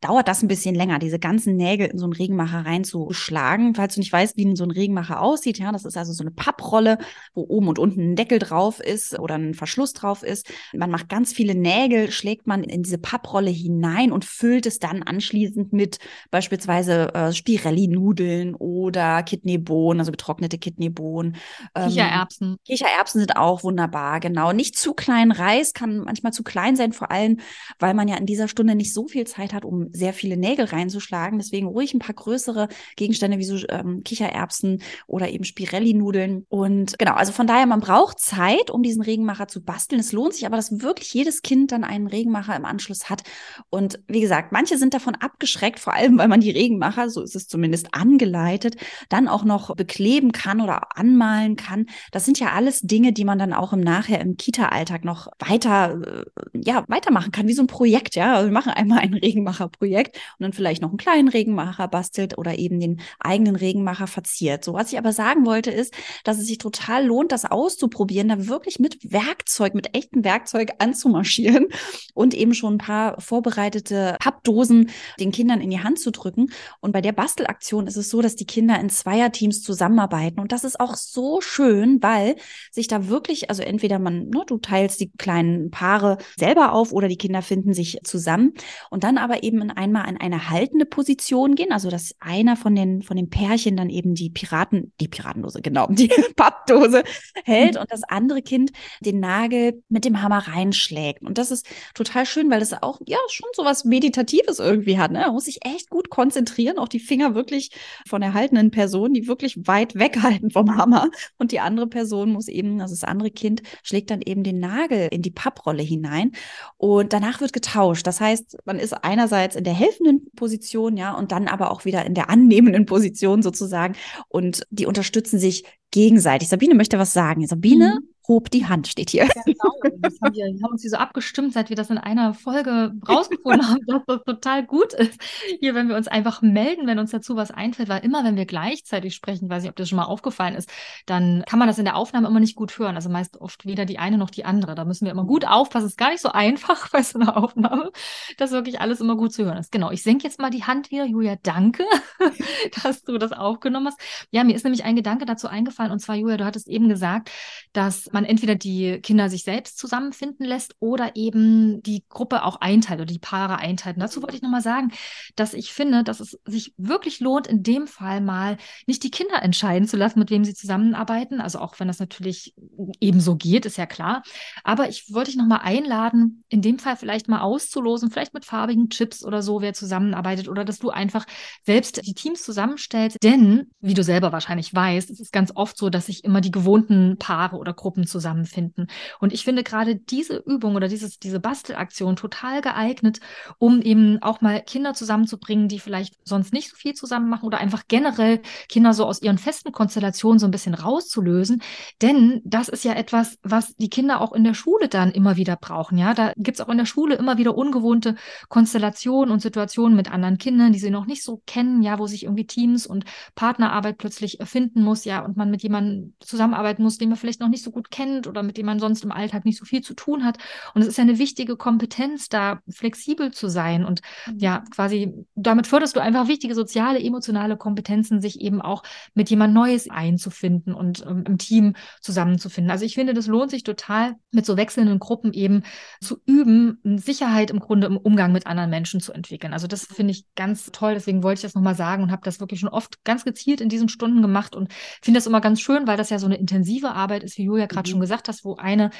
dauert 0.02 0.26
das 0.26 0.42
ein 0.42 0.48
bisschen 0.48 0.74
länger, 0.74 0.98
diese 0.98 1.18
ganzen 1.18 1.56
Nägel 1.56 1.86
in 1.86 1.96
so 1.96 2.04
einen 2.04 2.12
Regenmacher 2.12 2.66
reinzuschlagen. 2.66 3.74
Falls 3.74 3.94
du 3.94 4.00
nicht 4.00 4.12
weißt, 4.12 4.36
wie 4.36 4.54
so 4.56 4.64
ein 4.64 4.72
Regenmacher 4.72 5.20
aussieht, 5.20 5.58
ja, 5.58 5.70
das 5.70 5.84
ist 5.84 5.96
also 5.96 6.12
so 6.12 6.24
eine 6.24 6.32
Papprolle, 6.32 6.98
wo 7.34 7.42
oben 7.48 7.68
und 7.68 7.78
unten 7.78 8.12
ein 8.12 8.16
Deckel 8.16 8.40
drauf 8.40 8.80
ist 8.80 9.18
oder 9.18 9.36
ein 9.36 9.54
Verschluss 9.54 9.92
drauf 9.92 10.24
ist. 10.24 10.52
Man 10.72 10.90
macht 10.90 11.08
ganz 11.08 11.32
viele 11.32 11.54
Nägel, 11.54 12.10
schlägt 12.10 12.48
man 12.48 12.64
in 12.64 12.82
diese 12.82 12.98
Papprolle 12.98 13.50
hinein 13.50 14.10
und 14.10 14.24
füllt 14.24 14.66
es 14.66 14.80
dann 14.80 15.04
anschließend 15.04 15.72
mit 15.72 15.98
beispielsweise 16.32 17.14
äh, 17.14 17.32
Spirelli-Nudeln 17.32 18.56
oder 18.56 19.22
Kidneybohnen, 19.22 20.00
also 20.00 20.10
getrocknete 20.10 20.58
Kidneybohnen. 20.58 21.36
Ähm, 21.76 21.88
Kichererbsen. 21.88 22.56
Kichererbsen 22.66 23.20
sind 23.20 23.36
auch 23.36 23.62
wunderbar, 23.62 24.18
genau. 24.18 24.52
Nicht 24.52 24.76
zu 24.76 24.94
klein 24.94 25.30
Reis 25.30 25.74
kann 25.74 25.98
manchmal 25.98 26.32
zu 26.32 26.42
klein 26.42 26.74
sein, 26.74 26.92
vor 26.92 27.12
allem, 27.12 27.38
weil 27.78 27.94
man 27.94 28.08
ja 28.08 28.16
in 28.16 28.26
dieser 28.26 28.48
Stunde 28.48 28.74
nicht 28.74 28.92
so 28.92 29.06
viel 29.06 29.28
Zeit 29.28 29.52
hat, 29.52 29.64
um 29.64 29.91
sehr 29.92 30.12
viele 30.12 30.36
Nägel 30.36 30.66
reinzuschlagen. 30.66 31.38
Deswegen 31.38 31.66
ruhig 31.66 31.94
ein 31.94 31.98
paar 31.98 32.14
größere 32.14 32.68
Gegenstände 32.96 33.38
wie 33.38 33.44
so 33.44 33.56
ähm, 33.68 34.02
Kichererbsen 34.04 34.82
oder 35.06 35.30
eben 35.30 35.44
Spirelli-Nudeln. 35.44 36.46
Und 36.48 36.98
genau, 36.98 37.14
also 37.14 37.32
von 37.32 37.46
daher, 37.46 37.66
man 37.66 37.80
braucht 37.80 38.18
Zeit, 38.18 38.70
um 38.70 38.82
diesen 38.82 39.02
Regenmacher 39.02 39.48
zu 39.48 39.62
basteln. 39.62 40.00
Es 40.00 40.12
lohnt 40.12 40.34
sich 40.34 40.46
aber, 40.46 40.56
dass 40.56 40.82
wirklich 40.82 41.12
jedes 41.12 41.42
Kind 41.42 41.72
dann 41.72 41.84
einen 41.84 42.06
Regenmacher 42.06 42.56
im 42.56 42.64
Anschluss 42.64 43.10
hat. 43.10 43.22
Und 43.70 44.00
wie 44.08 44.20
gesagt, 44.20 44.52
manche 44.52 44.78
sind 44.78 44.94
davon 44.94 45.14
abgeschreckt, 45.14 45.78
vor 45.78 45.94
allem 45.94 46.18
weil 46.18 46.28
man 46.28 46.40
die 46.40 46.50
Regenmacher, 46.50 47.10
so 47.10 47.22
ist 47.22 47.36
es 47.36 47.48
zumindest 47.48 47.88
angeleitet, 47.92 48.76
dann 49.08 49.28
auch 49.28 49.44
noch 49.44 49.74
bekleben 49.74 50.32
kann 50.32 50.60
oder 50.60 50.96
anmalen 50.96 51.56
kann. 51.56 51.86
Das 52.10 52.24
sind 52.24 52.38
ja 52.38 52.52
alles 52.52 52.80
Dinge, 52.80 53.12
die 53.12 53.24
man 53.24 53.38
dann 53.38 53.52
auch 53.52 53.72
im 53.72 53.80
Nachher 53.80 54.20
im 54.20 54.36
Kita-Alltag 54.36 55.04
noch 55.04 55.28
weiter, 55.38 56.00
äh, 56.00 56.24
ja, 56.54 56.84
weitermachen 56.88 57.32
kann, 57.32 57.48
wie 57.48 57.52
so 57.54 57.62
ein 57.62 57.66
Projekt, 57.66 58.14
ja. 58.14 58.34
Also 58.34 58.48
wir 58.48 58.52
machen 58.52 58.72
einmal 58.72 58.98
einen 58.98 59.14
Regenmacher 59.14 59.68
Projekt 59.82 60.16
und 60.38 60.44
dann 60.44 60.52
vielleicht 60.52 60.80
noch 60.80 60.90
einen 60.90 60.96
kleinen 60.96 61.26
Regenmacher 61.26 61.88
bastelt 61.88 62.38
oder 62.38 62.56
eben 62.56 62.78
den 62.78 63.00
eigenen 63.18 63.56
Regenmacher 63.56 64.06
verziert. 64.06 64.62
So, 64.62 64.74
was 64.74 64.92
ich 64.92 64.98
aber 64.98 65.12
sagen 65.12 65.44
wollte, 65.44 65.72
ist, 65.72 65.92
dass 66.22 66.38
es 66.38 66.46
sich 66.46 66.58
total 66.58 67.04
lohnt, 67.04 67.32
das 67.32 67.44
auszuprobieren, 67.44 68.28
da 68.28 68.46
wirklich 68.46 68.78
mit 68.78 68.98
Werkzeug, 69.02 69.74
mit 69.74 69.96
echtem 69.96 70.22
Werkzeug 70.22 70.70
anzumarschieren 70.78 71.66
und 72.14 72.32
eben 72.32 72.54
schon 72.54 72.74
ein 72.74 72.78
paar 72.78 73.20
vorbereitete 73.20 74.14
Pappdosen 74.20 74.90
den 75.18 75.32
Kindern 75.32 75.60
in 75.60 75.70
die 75.70 75.82
Hand 75.82 75.98
zu 75.98 76.12
drücken. 76.12 76.52
Und 76.78 76.92
bei 76.92 77.00
der 77.00 77.12
Bastelaktion 77.12 77.88
ist 77.88 77.96
es 77.96 78.08
so, 78.08 78.22
dass 78.22 78.36
die 78.36 78.46
Kinder 78.46 78.78
in 78.78 78.88
Zweierteams 78.88 79.62
zusammenarbeiten. 79.62 80.38
Und 80.38 80.52
das 80.52 80.62
ist 80.62 80.78
auch 80.78 80.94
so 80.94 81.40
schön, 81.40 82.00
weil 82.00 82.36
sich 82.70 82.86
da 82.86 83.08
wirklich, 83.08 83.50
also 83.50 83.64
entweder 83.64 83.98
man, 83.98 84.28
ne, 84.28 84.44
du 84.46 84.58
teilst 84.58 85.00
die 85.00 85.10
kleinen 85.10 85.72
Paare 85.72 86.18
selber 86.36 86.72
auf 86.72 86.92
oder 86.92 87.08
die 87.08 87.16
Kinder 87.16 87.42
finden 87.42 87.74
sich 87.74 87.98
zusammen 88.04 88.52
und 88.90 89.02
dann 89.02 89.18
aber 89.18 89.42
eben 89.42 89.71
einmal 89.72 90.08
in 90.08 90.20
eine 90.20 90.50
haltende 90.50 90.86
Position 90.86 91.54
gehen, 91.54 91.72
also 91.72 91.90
dass 91.90 92.14
einer 92.20 92.56
von 92.56 92.74
den, 92.74 93.02
von 93.02 93.16
den 93.16 93.30
Pärchen 93.30 93.76
dann 93.76 93.90
eben 93.90 94.14
die 94.14 94.30
Piraten, 94.30 94.92
die 95.00 95.08
Piratendose, 95.08 95.62
genau, 95.62 95.86
die 95.88 96.08
Pappdose 96.36 97.02
hält 97.44 97.74
mhm. 97.74 97.80
und 97.80 97.90
das 97.90 98.02
andere 98.04 98.42
Kind 98.42 98.72
den 99.00 99.20
Nagel 99.20 99.82
mit 99.88 100.04
dem 100.04 100.22
Hammer 100.22 100.48
reinschlägt. 100.48 101.22
Und 101.22 101.38
das 101.38 101.50
ist 101.50 101.66
total 101.94 102.26
schön, 102.26 102.50
weil 102.50 102.60
das 102.60 102.82
auch, 102.82 103.00
ja, 103.06 103.18
schon 103.28 103.48
so 103.54 103.64
was 103.64 103.84
Meditatives 103.84 104.58
irgendwie 104.58 104.98
hat. 104.98 105.10
Ne? 105.12 105.20
Man 105.20 105.32
muss 105.32 105.44
sich 105.44 105.64
echt 105.64 105.90
gut 105.90 106.10
konzentrieren, 106.10 106.78
auch 106.78 106.88
die 106.88 107.00
Finger 107.00 107.34
wirklich 107.34 107.70
von 108.06 108.20
der 108.20 108.34
haltenden 108.34 108.70
Person, 108.70 109.14
die 109.14 109.26
wirklich 109.26 109.56
weit 109.66 109.94
weghalten 109.94 110.50
vom 110.50 110.76
Hammer. 110.76 111.10
Und 111.38 111.52
die 111.52 111.60
andere 111.60 111.86
Person 111.86 112.32
muss 112.32 112.48
eben, 112.48 112.80
also 112.80 112.94
das 112.94 113.04
andere 113.04 113.30
Kind, 113.30 113.62
schlägt 113.82 114.10
dann 114.10 114.22
eben 114.22 114.42
den 114.42 114.60
Nagel 114.60 115.08
in 115.10 115.22
die 115.22 115.30
Papprolle 115.30 115.82
hinein. 115.82 116.32
Und 116.76 117.12
danach 117.12 117.40
wird 117.40 117.52
getauscht. 117.52 118.06
Das 118.06 118.20
heißt, 118.20 118.58
man 118.64 118.78
ist 118.78 118.92
einerseits 118.92 119.51
einerseits 119.52 119.56
in 119.56 119.64
der 119.64 119.74
helfenden 119.74 120.30
Position, 120.36 120.96
ja, 120.96 121.14
und 121.14 121.32
dann 121.32 121.48
aber 121.48 121.70
auch 121.70 121.84
wieder 121.84 122.04
in 122.04 122.14
der 122.14 122.30
annehmenden 122.30 122.86
Position 122.86 123.42
sozusagen. 123.42 123.94
Und 124.28 124.66
die 124.70 124.86
unterstützen 124.86 125.38
sich 125.38 125.64
gegenseitig. 125.90 126.48
Sabine 126.48 126.74
möchte 126.74 126.98
was 126.98 127.12
sagen. 127.12 127.46
Sabine, 127.46 127.98
mhm 128.00 128.11
hob 128.28 128.50
die 128.50 128.66
Hand, 128.66 128.88
steht 128.88 129.10
hier. 129.10 129.28
Genau. 129.44 129.74
Das 129.98 130.14
haben 130.22 130.34
wir, 130.34 130.46
haben 130.46 130.72
uns 130.72 130.82
hier 130.82 130.90
so 130.90 130.96
abgestimmt, 130.96 131.52
seit 131.52 131.68
wir 131.68 131.76
das 131.76 131.90
in 131.90 131.98
einer 131.98 132.34
Folge 132.34 132.92
rausgefunden 133.08 133.68
haben, 133.68 133.86
dass 133.86 134.02
das 134.06 134.22
total 134.24 134.64
gut 134.64 134.92
ist. 134.92 135.20
Hier, 135.60 135.74
wenn 135.74 135.88
wir 135.88 135.96
uns 135.96 136.08
einfach 136.08 136.42
melden, 136.42 136.86
wenn 136.86 136.98
uns 136.98 137.10
dazu 137.10 137.36
was 137.36 137.50
einfällt, 137.50 137.88
weil 137.88 138.04
immer, 138.04 138.24
wenn 138.24 138.36
wir 138.36 138.46
gleichzeitig 138.46 139.14
sprechen, 139.14 139.50
weiß 139.50 139.64
ich, 139.64 139.70
ob 139.70 139.76
das 139.76 139.88
schon 139.88 139.96
mal 139.96 140.04
aufgefallen 140.04 140.54
ist, 140.54 140.70
dann 141.06 141.44
kann 141.46 141.58
man 141.58 141.68
das 141.68 141.78
in 141.78 141.84
der 141.84 141.96
Aufnahme 141.96 142.28
immer 142.28 142.40
nicht 142.40 142.56
gut 142.56 142.78
hören. 142.78 142.94
Also 142.94 143.10
meist 143.10 143.40
oft 143.40 143.66
weder 143.66 143.84
die 143.84 143.98
eine 143.98 144.18
noch 144.18 144.30
die 144.30 144.44
andere. 144.44 144.74
Da 144.74 144.84
müssen 144.84 145.04
wir 145.04 145.12
immer 145.12 145.24
gut 145.24 145.46
aufpassen. 145.46 145.86
Es 145.86 145.92
ist 145.92 145.98
gar 145.98 146.10
nicht 146.10 146.22
so 146.22 146.30
einfach 146.30 146.88
bei 146.92 147.02
so 147.02 147.18
einer 147.18 147.36
Aufnahme, 147.36 147.90
dass 148.38 148.52
wirklich 148.52 148.80
alles 148.80 149.00
immer 149.00 149.16
gut 149.16 149.32
zu 149.32 149.44
hören 149.44 149.58
ist. 149.58 149.72
Genau. 149.72 149.90
Ich 149.90 150.02
senke 150.02 150.24
jetzt 150.24 150.40
mal 150.40 150.50
die 150.50 150.64
Hand 150.64 150.90
wieder. 150.90 151.04
Julia, 151.04 151.36
danke, 151.42 151.84
dass 152.82 153.02
du 153.02 153.18
das 153.18 153.32
aufgenommen 153.32 153.88
hast. 153.88 154.00
Ja, 154.30 154.44
mir 154.44 154.54
ist 154.54 154.64
nämlich 154.64 154.84
ein 154.84 154.96
Gedanke 154.96 155.24
dazu 155.24 155.48
eingefallen. 155.48 155.92
Und 155.92 155.98
zwar, 155.98 156.16
Julia, 156.16 156.36
du 156.36 156.44
hattest 156.44 156.68
eben 156.68 156.88
gesagt, 156.88 157.30
dass 157.72 158.11
man 158.12 158.24
entweder 158.24 158.54
die 158.54 159.00
Kinder 159.00 159.28
sich 159.28 159.44
selbst 159.44 159.78
zusammenfinden 159.78 160.46
lässt 160.46 160.74
oder 160.80 161.16
eben 161.16 161.82
die 161.82 162.04
Gruppe 162.08 162.44
auch 162.44 162.60
einteilt 162.60 163.00
oder 163.00 163.12
die 163.12 163.18
Paare 163.18 163.58
einteilt. 163.58 163.96
Und 163.96 164.02
dazu 164.02 164.22
wollte 164.22 164.36
ich 164.36 164.42
nochmal 164.42 164.62
sagen, 164.62 164.92
dass 165.36 165.54
ich 165.54 165.72
finde, 165.72 166.04
dass 166.04 166.20
es 166.20 166.38
sich 166.46 166.74
wirklich 166.76 167.20
lohnt, 167.20 167.46
in 167.46 167.62
dem 167.62 167.86
Fall 167.86 168.20
mal 168.20 168.56
nicht 168.86 169.02
die 169.02 169.10
Kinder 169.10 169.42
entscheiden 169.42 169.88
zu 169.88 169.96
lassen, 169.96 170.18
mit 170.18 170.30
wem 170.30 170.44
sie 170.44 170.54
zusammenarbeiten. 170.54 171.40
Also 171.40 171.58
auch 171.58 171.78
wenn 171.78 171.88
das 171.88 171.98
natürlich 171.98 172.54
ebenso 173.00 173.36
geht, 173.36 173.66
ist 173.66 173.78
ja 173.78 173.86
klar. 173.86 174.22
Aber 174.64 174.88
ich 174.88 175.12
wollte 175.12 175.30
dich 175.30 175.38
nochmal 175.38 175.60
einladen, 175.62 176.44
in 176.48 176.62
dem 176.62 176.78
Fall 176.78 176.96
vielleicht 176.96 177.28
mal 177.28 177.40
auszulosen, 177.40 178.10
vielleicht 178.10 178.34
mit 178.34 178.44
farbigen 178.44 178.90
Chips 178.90 179.24
oder 179.24 179.42
so, 179.42 179.60
wer 179.60 179.74
zusammenarbeitet 179.74 180.48
oder 180.48 180.64
dass 180.64 180.78
du 180.78 180.90
einfach 180.90 181.26
selbst 181.64 182.06
die 182.06 182.14
Teams 182.14 182.42
zusammenstellst. 182.42 183.18
Denn, 183.22 183.70
wie 183.80 183.94
du 183.94 184.02
selber 184.02 184.32
wahrscheinlich 184.32 184.74
weißt, 184.74 185.10
es 185.10 185.20
ist 185.20 185.32
ganz 185.32 185.52
oft 185.54 185.76
so, 185.76 185.90
dass 185.90 186.06
sich 186.06 186.24
immer 186.24 186.40
die 186.40 186.50
gewohnten 186.50 187.16
Paare 187.18 187.56
oder 187.56 187.72
Gruppen 187.72 188.01
zusammenfinden. 188.06 188.88
Und 189.20 189.32
ich 189.32 189.44
finde 189.44 189.62
gerade 189.62 189.96
diese 189.96 190.36
Übung 190.36 190.74
oder 190.74 190.88
dieses, 190.88 191.18
diese 191.18 191.40
Bastelaktion 191.40 192.16
total 192.16 192.60
geeignet, 192.60 193.20
um 193.58 193.82
eben 193.82 194.22
auch 194.22 194.40
mal 194.40 194.62
Kinder 194.62 194.94
zusammenzubringen, 194.94 195.68
die 195.68 195.78
vielleicht 195.78 196.16
sonst 196.24 196.52
nicht 196.52 196.70
so 196.70 196.76
viel 196.76 196.94
zusammen 196.94 197.28
machen 197.28 197.46
oder 197.46 197.58
einfach 197.58 197.84
generell 197.88 198.40
Kinder 198.68 198.94
so 198.94 199.06
aus 199.06 199.22
ihren 199.22 199.38
festen 199.38 199.72
Konstellationen 199.72 200.38
so 200.38 200.46
ein 200.46 200.50
bisschen 200.50 200.74
rauszulösen. 200.74 201.62
Denn 202.00 202.40
das 202.44 202.68
ist 202.68 202.84
ja 202.84 202.94
etwas, 202.94 203.38
was 203.42 203.74
die 203.76 203.90
Kinder 203.90 204.20
auch 204.20 204.32
in 204.32 204.44
der 204.44 204.54
Schule 204.54 204.88
dann 204.88 205.12
immer 205.12 205.36
wieder 205.36 205.56
brauchen. 205.56 205.98
Ja, 205.98 206.14
da 206.14 206.32
gibt 206.36 206.58
es 206.58 206.60
auch 206.64 206.68
in 206.68 206.78
der 206.78 206.86
Schule 206.86 207.14
immer 207.14 207.38
wieder 207.38 207.56
ungewohnte 207.56 208.16
Konstellationen 208.48 209.32
und 209.32 209.40
Situationen 209.40 209.96
mit 209.96 210.10
anderen 210.10 210.38
Kindern, 210.38 210.72
die 210.72 210.78
sie 210.78 210.90
noch 210.90 211.06
nicht 211.06 211.22
so 211.22 211.42
kennen, 211.46 211.82
ja, 211.82 211.98
wo 211.98 212.06
sich 212.06 212.24
irgendwie 212.24 212.46
Teams 212.46 212.86
und 212.86 213.04
Partnerarbeit 213.34 213.98
plötzlich 213.98 214.38
finden 214.44 214.82
muss, 214.82 215.04
ja, 215.04 215.24
und 215.24 215.36
man 215.36 215.50
mit 215.50 215.62
jemandem 215.62 216.14
zusammenarbeiten 216.20 216.82
muss, 216.82 216.98
den 216.98 217.08
man 217.08 217.18
vielleicht 217.18 217.40
noch 217.40 217.48
nicht 217.48 217.64
so 217.64 217.70
gut 217.70 217.90
kennt 217.92 218.26
oder 218.26 218.42
mit 218.42 218.56
dem 218.56 218.66
man 218.66 218.80
sonst 218.80 219.04
im 219.04 219.12
Alltag 219.12 219.44
nicht 219.44 219.58
so 219.58 219.64
viel 219.64 219.82
zu 219.82 219.94
tun 219.94 220.24
hat. 220.24 220.38
Und 220.74 220.82
es 220.82 220.88
ist 220.88 220.98
ja 220.98 221.02
eine 221.02 221.18
wichtige 221.18 221.56
Kompetenz, 221.56 222.28
da 222.28 222.58
flexibel 222.68 223.30
zu 223.30 223.48
sein. 223.48 223.84
Und 223.84 224.00
mhm. 224.26 224.38
ja, 224.38 224.64
quasi 224.74 225.12
damit 225.36 225.68
förderst 225.68 225.94
du 225.94 226.00
einfach 226.00 226.26
wichtige 226.26 226.56
soziale, 226.56 226.98
emotionale 227.00 227.56
Kompetenzen, 227.56 228.20
sich 228.20 228.40
eben 228.40 228.60
auch 228.60 228.82
mit 229.14 229.30
jemand 229.30 229.54
Neues 229.54 229.88
einzufinden 229.88 230.74
und 230.74 231.04
ähm, 231.06 231.24
im 231.26 231.38
Team 231.38 231.74
zusammenzufinden. 232.00 232.70
Also 232.70 232.84
ich 232.84 232.94
finde, 232.94 233.14
das 233.14 233.28
lohnt 233.28 233.50
sich 233.50 233.62
total, 233.62 234.16
mit 234.32 234.46
so 234.46 234.56
wechselnden 234.56 234.98
Gruppen 234.98 235.32
eben 235.32 235.62
zu 236.00 236.18
üben, 236.26 236.80
Sicherheit 236.96 237.50
im 237.50 237.60
Grunde 237.60 237.86
im 237.86 237.96
Umgang 237.96 238.32
mit 238.32 238.46
anderen 238.46 238.70
Menschen 238.70 239.00
zu 239.00 239.12
entwickeln. 239.12 239.52
Also 239.52 239.66
das 239.66 239.84
finde 239.84 240.12
ich 240.12 240.24
ganz 240.34 240.72
toll. 240.72 240.94
Deswegen 240.94 241.22
wollte 241.22 241.40
ich 241.40 241.42
das 241.42 241.54
nochmal 241.54 241.74
sagen 241.74 242.02
und 242.02 242.10
habe 242.10 242.22
das 242.24 242.40
wirklich 242.40 242.60
schon 242.60 242.68
oft 242.68 243.04
ganz 243.04 243.24
gezielt 243.24 243.60
in 243.60 243.68
diesen 243.68 243.88
Stunden 243.88 244.22
gemacht 244.22 244.56
und 244.56 244.72
finde 245.02 245.18
das 245.18 245.26
immer 245.26 245.40
ganz 245.40 245.60
schön, 245.60 245.86
weil 245.86 245.96
das 245.96 246.10
ja 246.10 246.18
so 246.18 246.26
eine 246.26 246.36
intensive 246.36 246.92
Arbeit 246.92 247.22
ist, 247.22 247.36
wie 247.38 247.44
Julia 247.44 247.66
gerade 247.66 247.81
schon 247.88 248.00
gesagt 248.00 248.28
hast, 248.28 248.44
wo 248.44 248.56
eine 248.56 248.90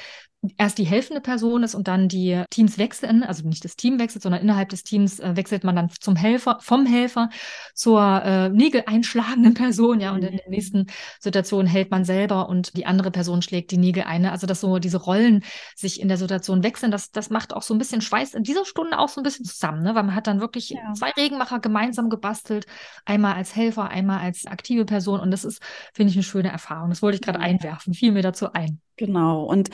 erst 0.57 0.77
die 0.77 0.83
helfende 0.83 1.21
Person 1.21 1.63
ist 1.63 1.75
und 1.75 1.87
dann 1.87 2.07
die 2.07 2.43
Teams 2.49 2.77
wechseln, 2.77 3.23
also 3.23 3.47
nicht 3.47 3.63
das 3.63 3.75
Team 3.75 3.99
wechselt, 3.99 4.23
sondern 4.23 4.41
innerhalb 4.41 4.69
des 4.69 4.83
Teams 4.83 5.19
äh, 5.19 5.35
wechselt 5.35 5.63
man 5.63 5.75
dann 5.75 5.89
zum 5.89 6.15
Helfer, 6.15 6.57
vom 6.61 6.85
Helfer 6.85 7.29
zur 7.73 8.01
äh, 8.01 8.49
Nägel 8.49 8.83
einschlagenden 8.85 9.53
Person, 9.53 9.99
ja, 10.01 10.11
und 10.11 10.23
in 10.23 10.37
der 10.37 10.45
mhm. 10.45 10.51
nächsten 10.51 10.87
Situation 11.19 11.65
hält 11.65 11.91
man 11.91 12.03
selber 12.03 12.49
und 12.49 12.75
die 12.75 12.85
andere 12.85 13.11
Person 13.11 13.41
schlägt 13.41 13.71
die 13.71 13.77
Nägel 13.77 14.03
ein. 14.03 14.25
Also 14.25 14.47
dass 14.47 14.61
so 14.61 14.79
diese 14.79 14.97
Rollen 14.97 15.43
sich 15.75 16.01
in 16.01 16.07
der 16.07 16.17
Situation 16.17 16.63
wechseln, 16.63 16.91
das, 16.91 17.11
das 17.11 17.29
macht 17.29 17.53
auch 17.53 17.61
so 17.61 17.73
ein 17.73 17.77
bisschen 17.77 18.01
Schweiß 18.01 18.33
in 18.33 18.43
dieser 18.43 18.65
Stunde 18.65 18.99
auch 18.99 19.09
so 19.09 19.21
ein 19.21 19.23
bisschen 19.23 19.45
zusammen, 19.45 19.83
ne? 19.83 19.95
weil 19.95 20.03
man 20.03 20.15
hat 20.15 20.27
dann 20.27 20.41
wirklich 20.41 20.69
ja. 20.69 20.93
zwei 20.93 21.11
Regenmacher 21.11 21.59
gemeinsam 21.59 22.09
gebastelt, 22.09 22.65
einmal 23.05 23.35
als 23.35 23.55
Helfer, 23.55 23.89
einmal 23.89 24.19
als 24.19 24.45
aktive 24.45 24.85
Person 24.85 25.19
und 25.19 25.31
das 25.31 25.45
ist, 25.45 25.61
finde 25.93 26.11
ich, 26.11 26.17
eine 26.17 26.23
schöne 26.23 26.49
Erfahrung. 26.49 26.89
Das 26.89 27.01
wollte 27.01 27.15
ich 27.15 27.21
gerade 27.21 27.39
einwerfen, 27.39 27.93
fiel 27.93 28.11
mir 28.11 28.21
dazu 28.21 28.51
ein. 28.51 28.72
Genau. 28.95 29.45
Und 29.45 29.69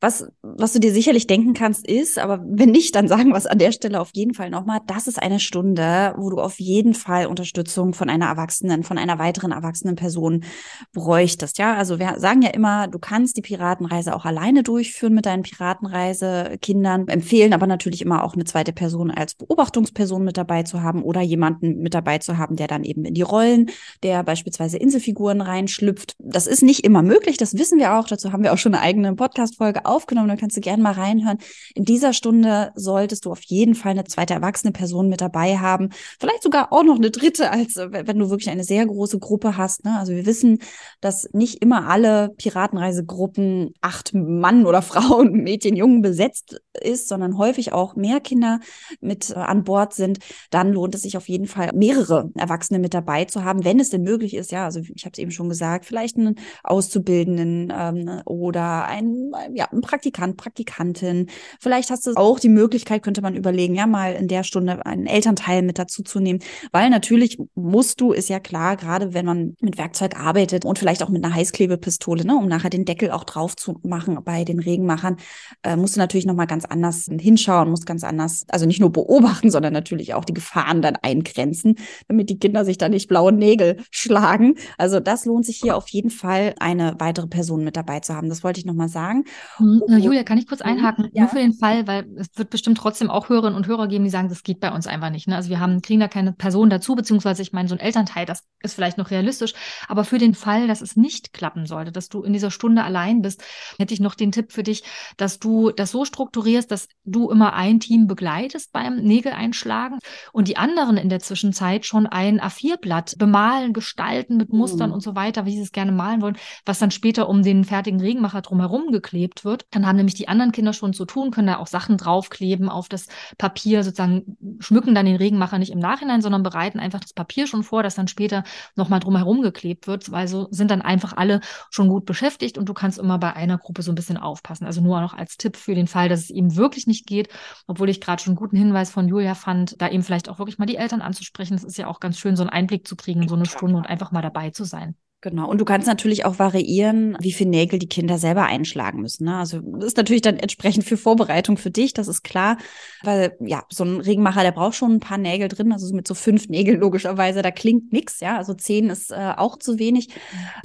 was, 0.00 0.28
was 0.42 0.72
du 0.72 0.80
dir 0.80 0.92
sicherlich 0.92 1.26
denken 1.26 1.54
kannst, 1.54 1.88
ist, 1.88 2.18
aber 2.18 2.44
wenn 2.46 2.70
nicht, 2.70 2.94
dann 2.94 3.08
sagen 3.08 3.30
wir 3.30 3.36
es 3.36 3.46
an 3.46 3.58
der 3.58 3.72
Stelle 3.72 4.00
auf 4.00 4.10
jeden 4.12 4.34
Fall 4.34 4.50
nochmal, 4.50 4.80
das 4.86 5.06
ist 5.06 5.20
eine 5.20 5.40
Stunde, 5.40 6.14
wo 6.18 6.30
du 6.30 6.38
auf 6.38 6.60
jeden 6.60 6.94
Fall 6.94 7.26
Unterstützung 7.26 7.94
von 7.94 8.10
einer 8.10 8.26
Erwachsenen, 8.26 8.84
von 8.84 8.98
einer 8.98 9.18
weiteren 9.18 9.50
erwachsenen 9.50 9.96
Person 9.96 10.44
bräuchtest. 10.92 11.58
Ja, 11.58 11.74
also 11.74 11.98
wir 11.98 12.16
sagen 12.18 12.42
ja 12.42 12.50
immer, 12.50 12.86
du 12.86 12.98
kannst 12.98 13.36
die 13.36 13.42
Piratenreise 13.42 14.14
auch 14.14 14.24
alleine 14.24 14.62
durchführen 14.62 15.14
mit 15.14 15.26
deinen 15.26 15.42
Piratenreise-Kindern, 15.42 17.08
empfehlen 17.08 17.54
aber 17.54 17.66
natürlich 17.66 18.02
immer 18.02 18.24
auch 18.24 18.34
eine 18.34 18.44
zweite 18.44 18.72
Person 18.72 19.10
als 19.10 19.34
Beobachtungsperson 19.34 20.22
mit 20.22 20.36
dabei 20.36 20.62
zu 20.64 20.82
haben 20.82 21.02
oder 21.02 21.22
jemanden 21.22 21.78
mit 21.78 21.94
dabei 21.94 22.18
zu 22.18 22.36
haben, 22.36 22.56
der 22.56 22.66
dann 22.66 22.84
eben 22.84 23.04
in 23.04 23.14
die 23.14 23.22
Rollen 23.22 23.70
der 24.02 24.22
beispielsweise 24.22 24.76
Inselfiguren 24.76 25.40
reinschlüpft. 25.40 26.14
Das 26.18 26.46
ist 26.46 26.62
nicht 26.62 26.84
immer 26.84 27.02
möglich, 27.02 27.38
das 27.38 27.56
wissen 27.56 27.78
wir 27.78 27.98
auch, 27.98 28.06
dazu 28.06 28.23
haben 28.32 28.42
wir 28.42 28.52
auch 28.52 28.58
schon 28.58 28.74
eine 28.74 28.82
eigene 28.82 29.14
Podcast-Folge 29.14 29.84
aufgenommen, 29.86 30.28
da 30.28 30.36
kannst 30.36 30.56
du 30.56 30.60
gerne 30.60 30.82
mal 30.82 30.92
reinhören. 30.92 31.38
In 31.74 31.84
dieser 31.84 32.12
Stunde 32.12 32.72
solltest 32.74 33.24
du 33.24 33.32
auf 33.32 33.42
jeden 33.42 33.74
Fall 33.74 33.92
eine 33.92 34.04
zweite 34.04 34.34
erwachsene 34.34 34.72
Person 34.72 35.08
mit 35.08 35.20
dabei 35.20 35.58
haben. 35.58 35.90
Vielleicht 36.20 36.42
sogar 36.42 36.72
auch 36.72 36.82
noch 36.82 36.96
eine 36.96 37.10
dritte, 37.10 37.50
als 37.50 37.76
wenn 37.76 38.18
du 38.18 38.30
wirklich 38.30 38.50
eine 38.50 38.64
sehr 38.64 38.86
große 38.86 39.18
Gruppe 39.18 39.56
hast. 39.56 39.84
Ne? 39.84 39.98
Also 39.98 40.12
wir 40.12 40.26
wissen, 40.26 40.58
dass 41.00 41.28
nicht 41.32 41.62
immer 41.62 41.88
alle 41.88 42.30
Piratenreisegruppen 42.36 43.74
acht 43.80 44.14
Mann 44.14 44.66
oder 44.66 44.82
Frauen, 44.94 45.32
Mädchen, 45.32 45.76
Jungen 45.76 46.02
besetzt 46.02 46.60
ist, 46.80 47.08
sondern 47.08 47.38
häufig 47.38 47.72
auch 47.72 47.96
mehr 47.96 48.20
Kinder 48.20 48.60
mit 49.00 49.30
äh, 49.30 49.34
an 49.34 49.64
Bord 49.64 49.94
sind. 49.94 50.18
Dann 50.50 50.72
lohnt 50.72 50.94
es 50.94 51.02
sich 51.02 51.16
auf 51.16 51.28
jeden 51.28 51.46
Fall, 51.46 51.70
mehrere 51.74 52.30
Erwachsene 52.34 52.78
mit 52.78 52.94
dabei 52.94 53.24
zu 53.24 53.44
haben, 53.44 53.64
wenn 53.64 53.80
es 53.80 53.90
denn 53.90 54.02
möglich 54.02 54.34
ist. 54.34 54.52
Ja, 54.52 54.64
also 54.64 54.80
ich 54.80 55.04
habe 55.04 55.12
es 55.12 55.18
eben 55.18 55.30
schon 55.30 55.48
gesagt, 55.48 55.84
vielleicht 55.86 56.16
einen 56.16 56.36
Auszubildenden 56.62 57.72
ähm, 57.76 58.13
oder 58.24 58.84
ein, 58.84 59.32
ja, 59.54 59.66
ein 59.72 59.80
Praktikant, 59.80 60.36
Praktikantin. 60.36 61.28
Vielleicht 61.60 61.90
hast 61.90 62.06
du 62.06 62.12
auch 62.14 62.38
die 62.38 62.48
Möglichkeit, 62.48 63.02
könnte 63.02 63.22
man 63.22 63.34
überlegen, 63.34 63.74
ja, 63.74 63.86
mal 63.86 64.12
in 64.14 64.28
der 64.28 64.44
Stunde 64.44 64.84
einen 64.86 65.06
Elternteil 65.06 65.62
mit 65.62 65.78
dazu 65.78 66.02
zu 66.02 66.20
nehmen, 66.20 66.40
weil 66.72 66.90
natürlich 66.90 67.38
musst 67.54 68.00
du, 68.00 68.12
ist 68.12 68.28
ja 68.28 68.40
klar, 68.40 68.76
gerade 68.76 69.14
wenn 69.14 69.26
man 69.26 69.56
mit 69.60 69.78
Werkzeug 69.78 70.18
arbeitet 70.18 70.64
und 70.64 70.78
vielleicht 70.78 71.02
auch 71.02 71.08
mit 71.08 71.24
einer 71.24 71.34
Heißklebepistole, 71.34 72.24
ne, 72.24 72.36
um 72.36 72.46
nachher 72.46 72.70
den 72.70 72.84
Deckel 72.84 73.10
auch 73.10 73.24
drauf 73.24 73.56
zu 73.56 73.78
machen 73.82 74.18
bei 74.24 74.44
den 74.44 74.60
Regenmachern, 74.60 75.16
äh, 75.62 75.76
musst 75.76 75.96
du 75.96 76.00
natürlich 76.00 76.26
nochmal 76.26 76.46
ganz 76.46 76.64
anders 76.64 77.08
hinschauen, 77.20 77.70
musst 77.70 77.86
ganz 77.86 78.04
anders, 78.04 78.44
also 78.48 78.66
nicht 78.66 78.80
nur 78.80 78.92
beobachten, 78.92 79.50
sondern 79.50 79.72
natürlich 79.72 80.14
auch 80.14 80.24
die 80.24 80.34
Gefahren 80.34 80.82
dann 80.82 80.96
eingrenzen, 80.96 81.76
damit 82.08 82.30
die 82.30 82.38
Kinder 82.38 82.64
sich 82.64 82.78
da 82.78 82.88
nicht 82.88 83.08
blaue 83.08 83.32
Nägel 83.32 83.78
schlagen. 83.90 84.54
Also 84.78 85.00
das 85.00 85.24
lohnt 85.24 85.46
sich 85.46 85.58
hier 85.58 85.76
auf 85.76 85.88
jeden 85.88 86.10
Fall, 86.10 86.54
eine 86.58 86.94
weitere 86.98 87.26
Person 87.26 87.64
mit 87.64 87.76
dabei 87.76 88.00
zu 88.04 88.14
haben. 88.14 88.28
Das 88.28 88.44
wollte 88.44 88.60
ich 88.60 88.66
nochmal 88.66 88.88
sagen. 88.88 89.24
Hm, 89.56 89.82
äh, 89.88 89.96
Julia, 89.96 90.22
kann 90.24 90.38
ich 90.38 90.46
kurz 90.46 90.60
mhm, 90.60 90.70
einhaken? 90.70 91.08
Ja. 91.12 91.22
Nur 91.22 91.30
für 91.30 91.38
den 91.38 91.54
Fall, 91.54 91.86
weil 91.86 92.06
es 92.16 92.28
wird 92.36 92.50
bestimmt 92.50 92.78
trotzdem 92.78 93.10
auch 93.10 93.28
Hörerinnen 93.28 93.56
und 93.56 93.66
Hörer 93.66 93.88
geben, 93.88 94.04
die 94.04 94.10
sagen, 94.10 94.28
das 94.28 94.42
geht 94.42 94.60
bei 94.60 94.72
uns 94.72 94.86
einfach 94.86 95.10
nicht. 95.10 95.28
Ne? 95.28 95.36
Also 95.36 95.50
wir 95.50 95.60
haben, 95.60 95.82
kriegen 95.82 96.00
da 96.00 96.08
keine 96.08 96.32
Person 96.32 96.70
dazu, 96.70 96.94
beziehungsweise 96.94 97.42
ich 97.42 97.52
meine, 97.52 97.68
so 97.68 97.74
ein 97.74 97.80
Elternteil, 97.80 98.26
das 98.26 98.44
ist 98.62 98.74
vielleicht 98.74 98.98
noch 98.98 99.10
realistisch. 99.10 99.54
Aber 99.88 100.04
für 100.04 100.18
den 100.18 100.34
Fall, 100.34 100.66
dass 100.66 100.80
es 100.80 100.96
nicht 100.96 101.32
klappen 101.32 101.66
sollte, 101.66 101.92
dass 101.92 102.08
du 102.08 102.22
in 102.22 102.32
dieser 102.32 102.50
Stunde 102.50 102.84
allein 102.84 103.22
bist, 103.22 103.42
hätte 103.78 103.94
ich 103.94 104.00
noch 104.00 104.14
den 104.14 104.32
Tipp 104.32 104.52
für 104.52 104.62
dich, 104.62 104.82
dass 105.16 105.38
du 105.38 105.70
das 105.70 105.90
so 105.90 106.04
strukturierst, 106.04 106.70
dass 106.70 106.88
du 107.04 107.30
immer 107.30 107.54
ein 107.54 107.80
Team 107.80 108.06
begleitest 108.06 108.72
beim 108.72 108.96
Nägel 108.96 109.32
einschlagen 109.32 109.98
und 110.32 110.48
die 110.48 110.56
anderen 110.56 110.96
in 110.96 111.08
der 111.08 111.20
Zwischenzeit 111.20 111.86
schon 111.86 112.06
ein 112.06 112.40
A4-Blatt 112.40 113.16
bemalen, 113.18 113.72
gestalten 113.72 114.36
mit 114.36 114.52
Mustern 114.52 114.90
mhm. 114.90 114.94
und 114.94 115.00
so 115.00 115.14
weiter, 115.14 115.46
wie 115.46 115.56
sie 115.56 115.62
es 115.62 115.72
gerne 115.72 115.92
malen 115.92 116.22
wollen, 116.22 116.36
was 116.64 116.78
dann 116.78 116.90
später 116.90 117.28
um 117.28 117.42
den 117.42 117.64
fertigen 117.64 117.83
fertigen 117.84 118.00
Regenmacher 118.00 118.40
drumherum 118.40 118.92
geklebt 118.92 119.44
wird. 119.44 119.66
Dann 119.70 119.86
haben 119.86 119.96
nämlich 119.96 120.14
die 120.14 120.26
anderen 120.26 120.52
Kinder 120.52 120.72
schon 120.72 120.94
zu 120.94 121.04
tun, 121.04 121.30
können 121.30 121.48
da 121.48 121.58
auch 121.58 121.66
Sachen 121.66 121.98
draufkleben 121.98 122.70
auf 122.70 122.88
das 122.88 123.08
Papier, 123.36 123.84
sozusagen 123.84 124.38
schmücken 124.58 124.94
dann 124.94 125.04
den 125.04 125.16
Regenmacher 125.16 125.58
nicht 125.58 125.70
im 125.70 125.78
Nachhinein, 125.78 126.22
sondern 126.22 126.42
bereiten 126.42 126.80
einfach 126.80 127.00
das 127.00 127.12
Papier 127.12 127.46
schon 127.46 127.62
vor, 127.62 127.82
das 127.82 127.94
dann 127.94 128.08
später 128.08 128.42
nochmal 128.74 129.00
drumherum 129.00 129.42
geklebt 129.42 129.86
wird. 129.86 130.10
Also 130.14 130.48
sind 130.50 130.70
dann 130.70 130.80
einfach 130.80 131.14
alle 131.14 131.40
schon 131.70 131.88
gut 131.88 132.06
beschäftigt 132.06 132.56
und 132.56 132.70
du 132.70 132.72
kannst 132.72 132.98
immer 132.98 133.18
bei 133.18 133.34
einer 133.34 133.58
Gruppe 133.58 133.82
so 133.82 133.92
ein 133.92 133.96
bisschen 133.96 134.16
aufpassen. 134.16 134.64
Also 134.64 134.80
nur 134.80 135.00
noch 135.02 135.12
als 135.12 135.36
Tipp 135.36 135.56
für 135.56 135.74
den 135.74 135.86
Fall, 135.86 136.08
dass 136.08 136.20
es 136.20 136.30
ihm 136.30 136.56
wirklich 136.56 136.86
nicht 136.86 137.06
geht, 137.06 137.28
obwohl 137.66 137.90
ich 137.90 138.00
gerade 138.00 138.22
schon 138.22 138.32
einen 138.32 138.38
guten 138.38 138.56
Hinweis 138.56 138.90
von 138.90 139.08
Julia 139.08 139.34
fand, 139.34 139.80
da 139.82 139.90
eben 139.90 140.02
vielleicht 140.02 140.30
auch 140.30 140.38
wirklich 140.38 140.56
mal 140.56 140.64
die 140.64 140.76
Eltern 140.76 141.02
anzusprechen. 141.02 141.54
Es 141.54 141.64
ist 141.64 141.76
ja 141.76 141.88
auch 141.88 142.00
ganz 142.00 142.18
schön, 142.18 142.34
so 142.34 142.42
einen 142.42 142.50
Einblick 142.50 142.88
zu 142.88 142.96
kriegen 142.96 143.22
in 143.22 143.28
so 143.28 143.34
eine 143.34 143.44
Stunde 143.44 143.76
und 143.76 143.86
einfach 143.86 144.10
mal 144.10 144.22
dabei 144.22 144.50
zu 144.50 144.64
sein. 144.64 144.96
Genau. 145.24 145.48
Und 145.48 145.58
du 145.58 145.64
kannst 145.64 145.88
natürlich 145.88 146.26
auch 146.26 146.38
variieren, 146.38 147.16
wie 147.18 147.32
viel 147.32 147.46
Nägel 147.46 147.78
die 147.78 147.88
Kinder 147.88 148.18
selber 148.18 148.44
einschlagen 148.44 149.00
müssen. 149.00 149.24
Ne? 149.24 149.38
Also 149.38 149.60
das 149.60 149.86
ist 149.86 149.96
natürlich 149.96 150.20
dann 150.20 150.36
entsprechend 150.36 150.84
für 150.84 150.98
Vorbereitung 150.98 151.56
für 151.56 151.70
dich, 151.70 151.94
das 151.94 152.08
ist 152.08 152.24
klar. 152.24 152.58
Weil 153.02 153.34
ja, 153.40 153.64
so 153.72 153.84
ein 153.84 154.02
Regenmacher, 154.02 154.42
der 154.42 154.52
braucht 154.52 154.74
schon 154.74 154.92
ein 154.92 155.00
paar 155.00 155.16
Nägel 155.16 155.48
drin. 155.48 155.72
Also 155.72 155.94
mit 155.94 156.06
so 156.06 156.12
fünf 156.12 156.50
Nägeln 156.50 156.78
logischerweise, 156.78 157.40
da 157.40 157.50
klingt 157.50 157.90
nichts, 157.90 158.20
ja. 158.20 158.36
Also 158.36 158.52
zehn 158.52 158.90
ist 158.90 159.12
äh, 159.12 159.32
auch 159.34 159.58
zu 159.58 159.78
wenig. 159.78 160.08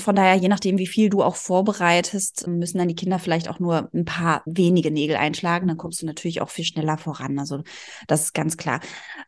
Von 0.01 0.17
daher, 0.17 0.35
je 0.35 0.49
nachdem, 0.49 0.77
wie 0.77 0.87
viel 0.87 1.09
du 1.09 1.23
auch 1.23 1.37
vorbereitest, 1.37 2.45
müssen 2.47 2.79
dann 2.79 2.89
die 2.89 2.95
Kinder 2.95 3.17
vielleicht 3.17 3.49
auch 3.49 3.59
nur 3.59 3.89
ein 3.93 4.03
paar 4.03 4.43
wenige 4.45 4.91
Nägel 4.91 5.15
einschlagen. 5.15 5.69
Dann 5.69 5.77
kommst 5.77 6.01
du 6.01 6.05
natürlich 6.05 6.41
auch 6.41 6.49
viel 6.49 6.65
schneller 6.65 6.97
voran. 6.97 7.39
Also 7.39 7.63
das 8.07 8.23
ist 8.23 8.33
ganz 8.33 8.57
klar. 8.57 8.81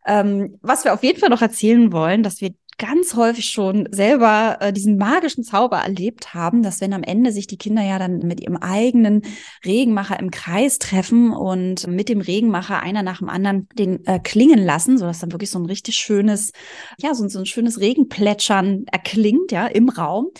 Ähm, 0.06 0.58
was 0.62 0.84
wir 0.84 0.94
auf 0.94 1.04
jeden 1.04 1.22
Fall 1.22 1.30
noch 1.30 1.42
erzählen 1.42 1.94
wollen, 1.94 2.22
dass 2.22 2.42
wir 2.42 2.52
ganz 2.78 3.16
häufig 3.16 3.46
schon 3.46 3.88
selber 3.92 4.58
äh, 4.60 4.74
diesen 4.74 4.98
magischen 4.98 5.44
Zauber 5.44 5.78
erlebt 5.78 6.34
haben, 6.34 6.64
dass 6.64 6.82
wenn 6.82 6.94
am 6.94 7.04
Ende 7.04 7.32
sich 7.32 7.48
die 7.48 7.58
Kinder 7.58 7.84
ja 7.84 8.00
dann 8.00 8.20
mit 8.20 8.42
ihrem 8.42 8.58
eigenen 8.58 9.22
Regenmacher 9.66 10.20
im 10.20 10.32
Kreis 10.32 10.80
treffen 10.80 11.32
und 11.32 11.88
mit 11.88 12.10
dem 12.10 12.22
Regenmacher 12.22 12.82
einer 12.82 13.04
nach 13.04 13.20
dem 13.20 13.30
anderen 13.30 13.68
den 13.78 14.06
äh, 14.06 14.20
klingen 14.20 14.64
lassen, 14.64 14.98
sodass 14.98 15.20
dann 15.20 15.32
wirklich 15.32 15.52
so 15.52 15.60
ein 15.60 15.66
richtig 15.66 15.96
schönes, 15.96 16.52
ja, 16.98 17.14
so, 17.14 17.28
so 17.28 17.40
ein 17.40 17.46
schönes 17.46 17.80
Regenplätschern 17.80 18.86
erklingt, 18.92 19.52
ja, 19.52 19.68
im 19.68 19.90
Raum 19.90 20.32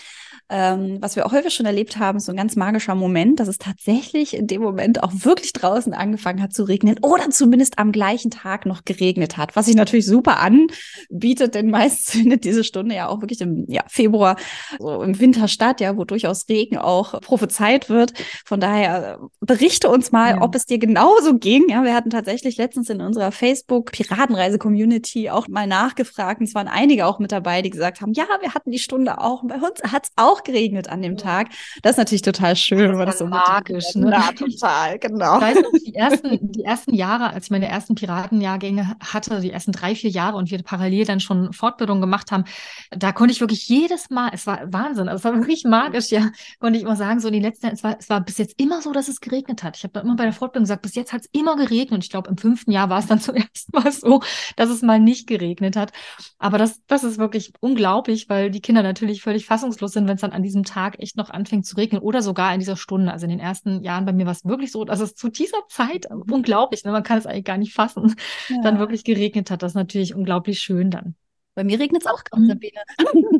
ähm, 0.52 0.98
was 1.00 1.16
wir 1.16 1.26
auch 1.26 1.32
häufig 1.32 1.54
schon 1.54 1.66
erlebt 1.66 1.98
haben, 1.98 2.18
ist 2.18 2.26
so 2.26 2.32
ein 2.32 2.36
ganz 2.36 2.56
magischer 2.56 2.94
Moment, 2.94 3.40
dass 3.40 3.48
es 3.48 3.58
tatsächlich 3.58 4.34
in 4.34 4.46
dem 4.46 4.62
Moment 4.62 5.02
auch 5.02 5.12
wirklich 5.12 5.52
draußen 5.52 5.94
angefangen 5.94 6.42
hat 6.42 6.52
zu 6.52 6.64
regnen 6.64 6.98
oder 7.02 7.30
zumindest 7.30 7.78
am 7.78 7.92
gleichen 7.92 8.30
Tag 8.30 8.66
noch 8.66 8.84
geregnet 8.84 9.36
hat, 9.36 9.56
was 9.56 9.66
sich 9.66 9.76
natürlich 9.76 10.06
super 10.06 10.38
anbietet, 10.40 11.54
denn 11.54 11.70
meist 11.70 12.10
findet 12.12 12.44
diese 12.44 12.64
Stunde 12.64 12.94
ja 12.94 13.08
auch 13.08 13.20
wirklich 13.20 13.40
im 13.40 13.64
ja, 13.68 13.82
Februar, 13.88 14.36
so 14.78 15.02
im 15.02 15.18
Winter 15.18 15.48
statt, 15.48 15.80
ja, 15.80 15.96
wo 15.96 16.04
durchaus 16.04 16.48
Regen 16.48 16.76
auch 16.76 17.20
prophezeit 17.20 17.88
wird. 17.88 18.12
Von 18.44 18.60
daher 18.60 19.18
äh, 19.20 19.26
berichte 19.40 19.88
uns 19.88 20.12
mal, 20.12 20.36
ja. 20.36 20.42
ob 20.42 20.54
es 20.54 20.66
dir 20.66 20.78
genauso 20.78 21.38
ging. 21.38 21.64
Ja, 21.68 21.84
wir 21.84 21.94
hatten 21.94 22.10
tatsächlich 22.10 22.56
letztens 22.56 22.90
in 22.90 23.00
unserer 23.00 23.32
Facebook 23.32 23.92
Piratenreise 23.92 24.58
Community 24.58 25.30
auch 25.30 25.48
mal 25.48 25.66
nachgefragt 25.66 26.40
und 26.40 26.48
es 26.48 26.54
waren 26.54 26.68
einige 26.68 27.06
auch 27.06 27.18
mit 27.18 27.32
dabei, 27.32 27.62
die 27.62 27.70
gesagt 27.70 28.00
haben, 28.00 28.12
ja, 28.12 28.24
wir 28.40 28.54
hatten 28.54 28.70
die 28.70 28.78
Stunde 28.78 29.20
auch 29.20 29.42
bei 29.44 29.56
uns 29.56 29.82
hat 29.90 30.04
es 30.04 30.10
auch 30.16 30.41
geregnet 30.44 30.88
an 30.88 31.02
dem 31.02 31.16
Tag. 31.16 31.48
Das 31.82 31.92
ist 31.92 31.98
natürlich 31.98 32.22
total 32.22 32.56
schön, 32.56 32.96
weil 32.98 33.06
das 33.06 33.18
so 33.18 33.26
magisch, 33.26 33.94
ne? 33.94 34.10
Ja, 34.10 34.32
total, 34.32 34.98
genau. 34.98 35.36
Ich 35.36 35.42
weiß 35.42 35.58
die 35.86 35.94
ersten, 35.94 36.38
die 36.52 36.64
ersten 36.64 36.94
Jahre, 36.94 37.30
als 37.30 37.46
ich 37.46 37.50
meine 37.50 37.68
ersten 37.68 37.94
Piratenjahrgänge 37.94 38.96
hatte, 39.00 39.40
die 39.40 39.50
ersten 39.50 39.72
drei, 39.72 39.94
vier 39.94 40.10
Jahre 40.10 40.36
und 40.36 40.50
wir 40.50 40.62
parallel 40.62 41.04
dann 41.04 41.20
schon 41.20 41.52
Fortbildung 41.52 42.00
gemacht 42.00 42.32
haben, 42.32 42.44
da 42.90 43.12
konnte 43.12 43.32
ich 43.32 43.40
wirklich 43.40 43.68
jedes 43.68 44.10
Mal, 44.10 44.30
es 44.32 44.46
war 44.46 44.72
Wahnsinn, 44.72 45.08
also 45.08 45.16
es 45.18 45.24
war 45.24 45.40
wirklich 45.40 45.64
magisch, 45.64 46.10
ja, 46.10 46.30
konnte 46.60 46.78
ich 46.78 46.84
immer 46.84 46.96
sagen, 46.96 47.20
so 47.20 47.28
in 47.28 47.34
den 47.34 47.42
letzten 47.42 47.66
Jahren, 47.66 47.74
es 47.74 47.84
war, 47.84 47.96
es 47.98 48.08
war 48.10 48.20
bis 48.20 48.38
jetzt 48.38 48.60
immer 48.60 48.82
so, 48.82 48.92
dass 48.92 49.08
es 49.08 49.20
geregnet 49.20 49.62
hat. 49.62 49.76
Ich 49.76 49.84
habe 49.84 49.92
da 49.92 50.00
immer 50.00 50.16
bei 50.16 50.24
der 50.24 50.32
Fortbildung 50.32 50.64
gesagt, 50.64 50.82
bis 50.82 50.94
jetzt 50.94 51.12
hat 51.12 51.22
es 51.22 51.28
immer 51.32 51.56
geregnet 51.56 51.92
und 51.92 52.04
ich 52.04 52.10
glaube, 52.10 52.30
im 52.30 52.36
fünften 52.36 52.70
Jahr 52.70 52.90
war 52.90 52.98
es 52.98 53.06
dann 53.06 53.20
zum 53.20 53.34
ersten 53.34 53.72
Mal 53.72 53.92
so, 53.92 54.22
dass 54.56 54.70
es 54.70 54.82
mal 54.82 55.00
nicht 55.00 55.26
geregnet 55.26 55.76
hat. 55.76 55.92
Aber 56.38 56.58
das, 56.58 56.80
das 56.86 57.04
ist 57.04 57.18
wirklich 57.18 57.52
unglaublich, 57.60 58.28
weil 58.28 58.50
die 58.50 58.60
Kinder 58.60 58.82
natürlich 58.82 59.22
völlig 59.22 59.46
fassungslos 59.46 59.92
sind, 59.92 60.08
wenn 60.08 60.16
es 60.16 60.21
dann 60.22 60.32
an 60.32 60.42
diesem 60.42 60.64
Tag 60.64 60.98
echt 61.00 61.16
noch 61.16 61.30
anfängt 61.30 61.66
zu 61.66 61.76
regnen 61.76 62.00
oder 62.00 62.22
sogar 62.22 62.52
in 62.52 62.60
dieser 62.60 62.76
Stunde. 62.76 63.12
Also 63.12 63.24
in 63.24 63.30
den 63.30 63.40
ersten 63.40 63.82
Jahren 63.82 64.04
bei 64.04 64.12
mir 64.12 64.26
war 64.26 64.32
es 64.32 64.44
wirklich 64.44 64.72
so, 64.72 64.84
dass 64.84 65.00
es 65.00 65.14
zu 65.14 65.28
dieser 65.28 65.58
Zeit 65.68 66.08
mhm. 66.10 66.22
unglaublich, 66.30 66.84
ne, 66.84 66.92
man 66.92 67.02
kann 67.02 67.18
es 67.18 67.26
eigentlich 67.26 67.44
gar 67.44 67.58
nicht 67.58 67.74
fassen, 67.74 68.14
ja. 68.48 68.56
dann 68.62 68.78
wirklich 68.78 69.04
geregnet 69.04 69.50
hat. 69.50 69.62
Das 69.62 69.72
ist 69.72 69.76
natürlich 69.76 70.14
unglaublich 70.14 70.60
schön 70.60 70.90
dann. 70.90 71.14
Bei 71.54 71.64
mir 71.64 71.78
regnet 71.78 72.02
es 72.02 72.10
auch 72.10 72.24
gerade, 72.24 72.46
Sabine. 72.46 72.80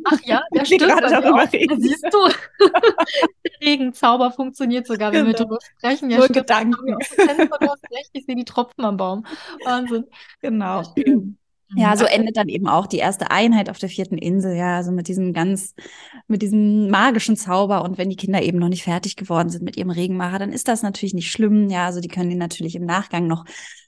Ach 0.04 0.20
ja, 0.24 0.42
der 0.54 0.66
stimmt. 0.66 0.82
Darüber. 0.82 1.46
Siehst 1.46 2.04
du, 2.10 2.28
der 2.68 3.66
Regenzauber 3.66 4.30
funktioniert 4.32 4.86
sogar, 4.86 5.12
wenn 5.12 5.24
genau. 5.24 5.38
wir 5.38 5.46
darüber 5.46 5.58
sprechen. 5.78 6.10
Ja, 6.10 6.18
Nur 6.18 6.28
Gedanken. 6.28 6.96
Hast 7.00 7.90
recht, 7.90 8.10
ich 8.12 8.26
sehe 8.26 8.36
die 8.36 8.44
Tropfen 8.44 8.84
am 8.84 8.98
Baum. 8.98 9.24
Wahnsinn. 9.64 10.04
Genau. 10.42 10.82
Ja, 10.82 11.14
so 11.96 12.04
endet 12.04 12.36
dann 12.36 12.48
eben 12.48 12.68
auch 12.68 12.86
die 12.86 12.98
erste 12.98 13.30
Einheit 13.30 13.70
auf 13.70 13.78
der 13.78 13.88
vierten 13.88 14.18
Insel, 14.18 14.56
ja, 14.56 14.76
also 14.76 14.92
mit 14.92 15.08
diesem 15.08 15.32
ganz, 15.32 15.74
mit 16.26 16.42
diesem 16.42 16.90
magischen 16.90 17.36
Zauber. 17.36 17.84
Und 17.84 17.98
wenn 17.98 18.10
die 18.10 18.16
Kinder 18.16 18.42
eben 18.42 18.58
noch 18.58 18.68
nicht 18.68 18.84
fertig 18.84 19.16
geworden 19.16 19.48
sind 19.48 19.64
mit 19.64 19.76
ihrem 19.76 19.90
Regenmacher, 19.90 20.38
dann 20.38 20.52
ist 20.52 20.68
das 20.68 20.82
natürlich 20.82 21.14
nicht 21.14 21.30
schlimm. 21.30 21.68
Ja, 21.70 21.86
also 21.86 22.00
die 22.00 22.08
können 22.08 22.30
den 22.30 22.38
natürlich 22.38 22.74
im 22.74 22.84
Nachgang 22.84 23.26
noch 23.26 23.44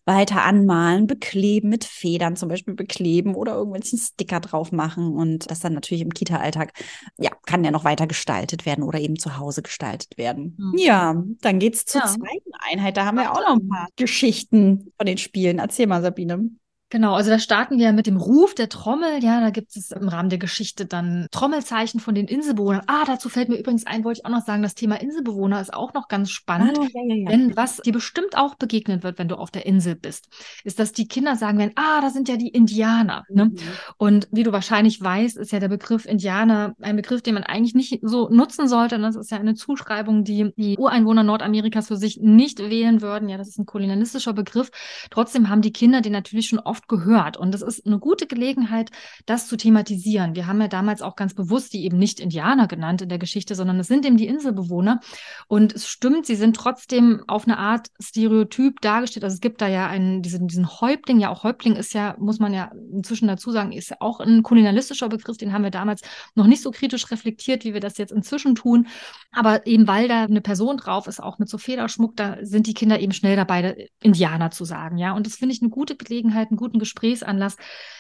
weiter 0.06 0.44
anmalen, 0.44 1.06
bekleben, 1.06 1.70
mit 1.70 1.84
Federn 1.84 2.36
zum 2.36 2.48
Beispiel 2.48 2.74
bekleben 2.74 3.34
oder 3.34 3.54
irgendwelchen 3.54 3.98
Sticker 3.98 4.40
drauf 4.40 4.70
machen. 4.70 5.14
Und 5.14 5.50
das 5.50 5.60
dann 5.60 5.72
natürlich 5.72 6.02
im 6.02 6.12
Kita-Alltag, 6.12 6.72
ja, 7.18 7.30
kann 7.46 7.64
ja 7.64 7.70
noch 7.70 7.84
weiter 7.84 8.06
gestaltet 8.06 8.66
werden 8.66 8.84
oder 8.84 9.00
eben 9.00 9.18
zu 9.18 9.38
Hause 9.38 9.62
gestaltet 9.62 10.18
werden. 10.18 10.56
Mhm. 10.58 10.78
Ja, 10.78 11.24
dann 11.40 11.58
geht's 11.58 11.84
zur 11.84 12.02
ja. 12.02 12.06
zweiten 12.06 12.52
Einheit. 12.70 12.96
Da 12.96 13.06
haben 13.06 13.16
wir 13.16 13.32
auch 13.32 13.40
noch 13.40 13.56
ein 13.56 13.68
paar 13.68 13.88
Geschichten 13.96 14.92
von 14.96 15.06
den 15.06 15.18
Spielen. 15.18 15.58
Erzähl 15.58 15.86
mal, 15.86 16.02
Sabine. 16.02 16.50
Genau, 16.94 17.14
also 17.14 17.28
da 17.30 17.40
starten 17.40 17.76
wir 17.76 17.92
mit 17.92 18.06
dem 18.06 18.16
Ruf 18.16 18.54
der 18.54 18.68
Trommel. 18.68 19.18
Ja, 19.20 19.40
da 19.40 19.50
gibt 19.50 19.76
es 19.76 19.90
im 19.90 20.06
Rahmen 20.06 20.28
der 20.28 20.38
Geschichte 20.38 20.86
dann 20.86 21.26
Trommelzeichen 21.32 21.98
von 21.98 22.14
den 22.14 22.28
Inselbewohnern. 22.28 22.82
Ah, 22.86 23.02
dazu 23.04 23.28
fällt 23.28 23.48
mir 23.48 23.56
übrigens 23.56 23.84
ein, 23.84 24.04
wollte 24.04 24.20
ich 24.20 24.26
auch 24.26 24.30
noch 24.30 24.46
sagen, 24.46 24.62
das 24.62 24.76
Thema 24.76 25.00
Inselbewohner 25.00 25.60
ist 25.60 25.74
auch 25.74 25.92
noch 25.92 26.06
ganz 26.06 26.30
spannend. 26.30 26.78
Ah, 26.78 26.86
ja, 26.94 27.02
ja, 27.08 27.14
ja. 27.16 27.30
Denn 27.30 27.56
was 27.56 27.78
dir 27.78 27.92
bestimmt 27.92 28.36
auch 28.36 28.54
begegnen 28.54 29.02
wird, 29.02 29.18
wenn 29.18 29.26
du 29.26 29.34
auf 29.34 29.50
der 29.50 29.66
Insel 29.66 29.96
bist, 29.96 30.28
ist, 30.62 30.78
dass 30.78 30.92
die 30.92 31.08
Kinder 31.08 31.34
sagen 31.34 31.58
werden, 31.58 31.72
ah, 31.74 32.00
da 32.00 32.10
sind 32.10 32.28
ja 32.28 32.36
die 32.36 32.50
Indianer. 32.50 33.24
Ne? 33.28 33.46
Mhm. 33.46 33.56
Und 33.96 34.28
wie 34.30 34.44
du 34.44 34.52
wahrscheinlich 34.52 35.02
weißt, 35.02 35.36
ist 35.36 35.50
ja 35.50 35.58
der 35.58 35.70
Begriff 35.70 36.06
Indianer 36.06 36.76
ein 36.80 36.94
Begriff, 36.94 37.22
den 37.22 37.34
man 37.34 37.42
eigentlich 37.42 37.74
nicht 37.74 37.98
so 38.02 38.28
nutzen 38.28 38.68
sollte. 38.68 38.94
Und 38.94 39.02
das 39.02 39.16
ist 39.16 39.32
ja 39.32 39.38
eine 39.38 39.54
Zuschreibung, 39.54 40.22
die 40.22 40.52
die 40.56 40.78
Ureinwohner 40.78 41.24
Nordamerikas 41.24 41.88
für 41.88 41.96
sich 41.96 42.20
nicht 42.20 42.60
wählen 42.60 43.02
würden. 43.02 43.28
Ja, 43.28 43.36
das 43.36 43.48
ist 43.48 43.58
ein 43.58 43.66
kolonialistischer 43.66 44.32
Begriff. 44.32 44.70
Trotzdem 45.10 45.48
haben 45.48 45.60
die 45.60 45.72
Kinder 45.72 46.00
den 46.00 46.12
natürlich 46.12 46.46
schon 46.46 46.60
oft 46.60 46.83
oft 46.84 46.88
gehört. 46.88 47.36
Und 47.36 47.54
es 47.54 47.62
ist 47.62 47.86
eine 47.86 47.98
gute 47.98 48.26
Gelegenheit, 48.26 48.90
das 49.26 49.48
zu 49.48 49.56
thematisieren. 49.56 50.34
Wir 50.34 50.46
haben 50.46 50.60
ja 50.60 50.68
damals 50.68 51.02
auch 51.02 51.16
ganz 51.16 51.34
bewusst 51.34 51.72
die 51.72 51.84
eben 51.84 51.98
nicht 51.98 52.20
Indianer 52.20 52.66
genannt 52.68 53.02
in 53.02 53.08
der 53.08 53.18
Geschichte, 53.18 53.54
sondern 53.54 53.78
es 53.80 53.88
sind 53.88 54.06
eben 54.06 54.16
die 54.16 54.26
Inselbewohner. 54.26 55.00
Und 55.48 55.74
es 55.74 55.88
stimmt, 55.88 56.26
sie 56.26 56.36
sind 56.36 56.56
trotzdem 56.56 57.22
auf 57.26 57.46
eine 57.46 57.58
Art 57.58 57.88
Stereotyp 58.00 58.80
dargestellt. 58.80 59.24
Also 59.24 59.34
es 59.34 59.40
gibt 59.40 59.60
da 59.60 59.68
ja 59.68 59.86
einen, 59.86 60.22
diesen, 60.22 60.48
diesen 60.48 60.80
Häuptling, 60.80 61.20
ja 61.20 61.30
auch 61.30 61.44
Häuptling 61.44 61.76
ist 61.76 61.94
ja, 61.94 62.14
muss 62.18 62.38
man 62.38 62.54
ja 62.54 62.70
inzwischen 62.92 63.28
dazu 63.28 63.50
sagen, 63.50 63.72
ist 63.72 63.90
ja 63.90 63.96
auch 64.00 64.20
ein 64.20 64.42
kolonialistischer 64.42 65.08
Begriff, 65.08 65.36
den 65.36 65.52
haben 65.52 65.64
wir 65.64 65.70
damals 65.70 66.02
noch 66.34 66.46
nicht 66.46 66.62
so 66.62 66.70
kritisch 66.70 67.10
reflektiert, 67.10 67.64
wie 67.64 67.74
wir 67.74 67.80
das 67.80 67.98
jetzt 67.98 68.12
inzwischen 68.12 68.54
tun. 68.54 68.86
Aber 69.32 69.66
eben 69.66 69.86
weil 69.86 70.08
da 70.08 70.24
eine 70.24 70.40
Person 70.40 70.76
drauf 70.76 71.06
ist, 71.06 71.22
auch 71.22 71.38
mit 71.38 71.48
so 71.48 71.58
Federschmuck, 71.58 72.16
da 72.16 72.38
sind 72.42 72.66
die 72.66 72.74
Kinder 72.74 73.00
eben 73.00 73.12
schnell 73.12 73.36
dabei, 73.36 73.88
Indianer 74.02 74.50
zu 74.50 74.64
sagen. 74.64 74.98
Ja, 74.98 75.12
und 75.12 75.26
das 75.26 75.36
finde 75.36 75.54
ich 75.54 75.62
eine 75.62 75.70
gute 75.70 75.96
Gelegenheit, 75.96 76.48
einen 76.50 76.56
guten 76.64 76.78
Gesprächsanlass, 76.78 77.56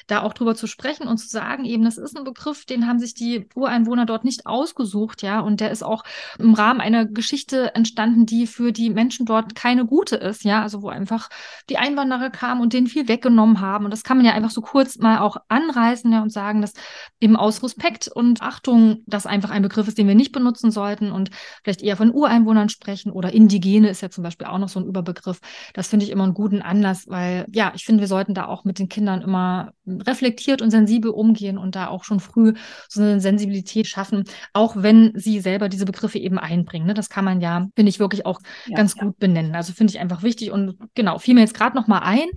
da 0.06 0.22
auch 0.22 0.32
drüber 0.32 0.54
zu 0.54 0.66
sprechen 0.66 1.06
und 1.06 1.18
zu 1.18 1.28
sagen, 1.28 1.64
eben, 1.64 1.84
das 1.84 1.98
ist 1.98 2.16
ein 2.16 2.24
Begriff, 2.24 2.64
den 2.64 2.86
haben 2.86 2.98
sich 2.98 3.14
die 3.14 3.46
Ureinwohner 3.54 4.06
dort 4.06 4.24
nicht 4.24 4.46
ausgesucht, 4.46 5.22
ja, 5.22 5.40
und 5.40 5.60
der 5.60 5.70
ist 5.70 5.82
auch 5.82 6.02
im 6.38 6.54
Rahmen 6.54 6.80
einer 6.80 7.06
Geschichte 7.06 7.74
entstanden, 7.74 8.26
die 8.26 8.46
für 8.46 8.72
die 8.72 8.90
Menschen 8.90 9.26
dort 9.26 9.54
keine 9.54 9.84
gute 9.86 10.16
ist, 10.16 10.44
ja, 10.44 10.62
also 10.62 10.82
wo 10.82 10.88
einfach 10.88 11.28
die 11.68 11.78
Einwanderer 11.78 12.30
kamen 12.30 12.60
und 12.60 12.72
denen 12.72 12.86
viel 12.86 13.08
weggenommen 13.08 13.60
haben. 13.60 13.84
Und 13.84 13.90
das 13.90 14.02
kann 14.02 14.16
man 14.16 14.26
ja 14.26 14.32
einfach 14.32 14.50
so 14.50 14.60
kurz 14.60 14.98
mal 14.98 15.18
auch 15.18 15.36
anreißen, 15.48 16.10
ja, 16.12 16.22
und 16.22 16.32
sagen, 16.32 16.62
dass 16.62 16.72
eben 17.20 17.36
aus 17.36 17.62
Respekt 17.62 18.08
und 18.08 18.42
Achtung 18.42 19.02
das 19.06 19.26
einfach 19.26 19.50
ein 19.50 19.62
Begriff 19.62 19.88
ist, 19.88 19.98
den 19.98 20.08
wir 20.08 20.14
nicht 20.14 20.32
benutzen 20.32 20.70
sollten 20.70 21.12
und 21.12 21.30
vielleicht 21.62 21.82
eher 21.82 21.96
von 21.96 22.12
Ureinwohnern 22.12 22.68
sprechen 22.68 23.12
oder 23.12 23.32
Indigene 23.32 23.88
ist 23.88 24.00
ja 24.00 24.10
zum 24.10 24.24
Beispiel 24.24 24.46
auch 24.46 24.58
noch 24.58 24.68
so 24.68 24.80
ein 24.80 24.86
Überbegriff. 24.86 25.40
Das 25.72 25.88
finde 25.88 26.06
ich 26.06 26.12
immer 26.12 26.24
einen 26.24 26.34
guten 26.34 26.62
Anlass, 26.62 27.06
weil 27.08 27.46
ja, 27.52 27.72
ich 27.74 27.84
finde, 27.84 28.00
wir 28.00 28.08
sollten 28.08 28.34
da 28.34 28.46
auch 28.46 28.53
mit 28.62 28.78
den 28.78 28.88
Kindern 28.88 29.22
immer 29.22 29.72
reflektiert 29.86 30.62
und 30.62 30.70
sensibel 30.70 31.10
umgehen 31.10 31.58
und 31.58 31.74
da 31.74 31.88
auch 31.88 32.04
schon 32.04 32.20
früh 32.20 32.52
so 32.88 33.02
eine 33.02 33.20
Sensibilität 33.20 33.88
schaffen, 33.88 34.24
auch 34.52 34.76
wenn 34.76 35.10
sie 35.16 35.40
selber 35.40 35.68
diese 35.68 35.86
Begriffe 35.86 36.20
eben 36.20 36.38
einbringen. 36.38 36.86
Ne? 36.86 36.94
Das 36.94 37.10
kann 37.10 37.24
man 37.24 37.40
ja, 37.40 37.66
finde 37.74 37.90
ich, 37.90 37.98
wirklich 37.98 38.24
auch 38.26 38.40
ja, 38.66 38.76
ganz 38.76 38.94
ja. 38.94 39.02
gut 39.02 39.18
benennen. 39.18 39.56
Also 39.56 39.72
finde 39.72 39.92
ich 39.92 39.98
einfach 39.98 40.22
wichtig 40.22 40.52
und 40.52 40.76
genau, 40.94 41.18
fiel 41.18 41.34
mir 41.34 41.40
jetzt 41.40 41.54
gerade 41.54 41.74
noch 41.74 41.88
mal 41.88 41.98
ein, 41.98 42.28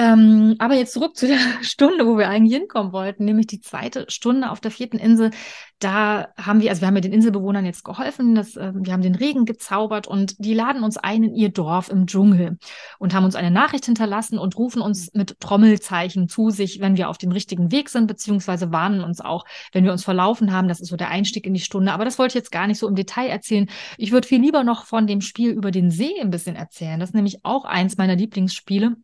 Ähm, 0.00 0.54
aber 0.60 0.74
jetzt 0.74 0.92
zurück 0.92 1.16
zu 1.16 1.26
der 1.26 1.38
Stunde, 1.62 2.06
wo 2.06 2.16
wir 2.16 2.28
eigentlich 2.28 2.56
hinkommen 2.56 2.92
wollten, 2.92 3.24
nämlich 3.24 3.48
die 3.48 3.60
zweite 3.60 4.06
Stunde 4.08 4.52
auf 4.52 4.60
der 4.60 4.70
vierten 4.70 4.98
Insel. 4.98 5.32
Da 5.80 6.28
haben 6.36 6.60
wir, 6.60 6.70
also 6.70 6.82
wir 6.82 6.86
haben 6.86 6.94
ja 6.94 7.00
den 7.00 7.12
Inselbewohnern 7.12 7.66
jetzt 7.66 7.84
geholfen, 7.84 8.36
dass, 8.36 8.56
äh, 8.56 8.72
wir 8.76 8.92
haben 8.92 9.02
den 9.02 9.16
Regen 9.16 9.44
gezaubert 9.44 10.06
und 10.06 10.36
die 10.38 10.54
laden 10.54 10.84
uns 10.84 10.98
ein 10.98 11.24
in 11.24 11.34
ihr 11.34 11.48
Dorf 11.48 11.88
im 11.88 12.06
Dschungel 12.06 12.58
und 13.00 13.12
haben 13.12 13.24
uns 13.24 13.34
eine 13.34 13.50
Nachricht 13.50 13.86
hinterlassen 13.86 14.38
und 14.38 14.56
rufen 14.56 14.82
uns 14.82 15.12
mit 15.14 15.40
Trommelzeichen 15.40 16.28
zu 16.28 16.50
sich, 16.50 16.78
wenn 16.80 16.96
wir 16.96 17.08
auf 17.08 17.18
dem 17.18 17.32
richtigen 17.32 17.72
Weg 17.72 17.88
sind, 17.88 18.06
beziehungsweise 18.06 18.70
warnen 18.70 19.02
uns 19.02 19.20
auch, 19.20 19.44
wenn 19.72 19.82
wir 19.82 19.90
uns 19.90 20.04
verlaufen 20.04 20.52
haben. 20.52 20.68
Das 20.68 20.78
ist 20.78 20.90
so 20.90 20.96
der 20.96 21.08
Einstieg 21.08 21.44
in 21.44 21.54
die 21.54 21.60
Stunde. 21.60 21.92
Aber 21.92 22.04
das 22.04 22.20
wollte 22.20 22.32
ich 22.32 22.42
jetzt 22.42 22.52
gar 22.52 22.68
nicht 22.68 22.78
so 22.78 22.86
im 22.86 22.94
Detail 22.94 23.28
erzählen. 23.28 23.68
Ich 23.96 24.12
würde 24.12 24.28
viel 24.28 24.40
lieber 24.40 24.62
noch 24.62 24.84
von 24.84 25.08
dem 25.08 25.22
Spiel 25.22 25.50
über 25.50 25.72
den 25.72 25.90
See 25.90 26.20
ein 26.20 26.30
bisschen 26.30 26.54
erzählen. 26.54 27.00
Das 27.00 27.10
ist 27.10 27.14
nämlich 27.14 27.44
auch 27.44 27.64
eins 27.64 27.96
meiner 27.96 28.14
Lieblingsspiele 28.14 28.96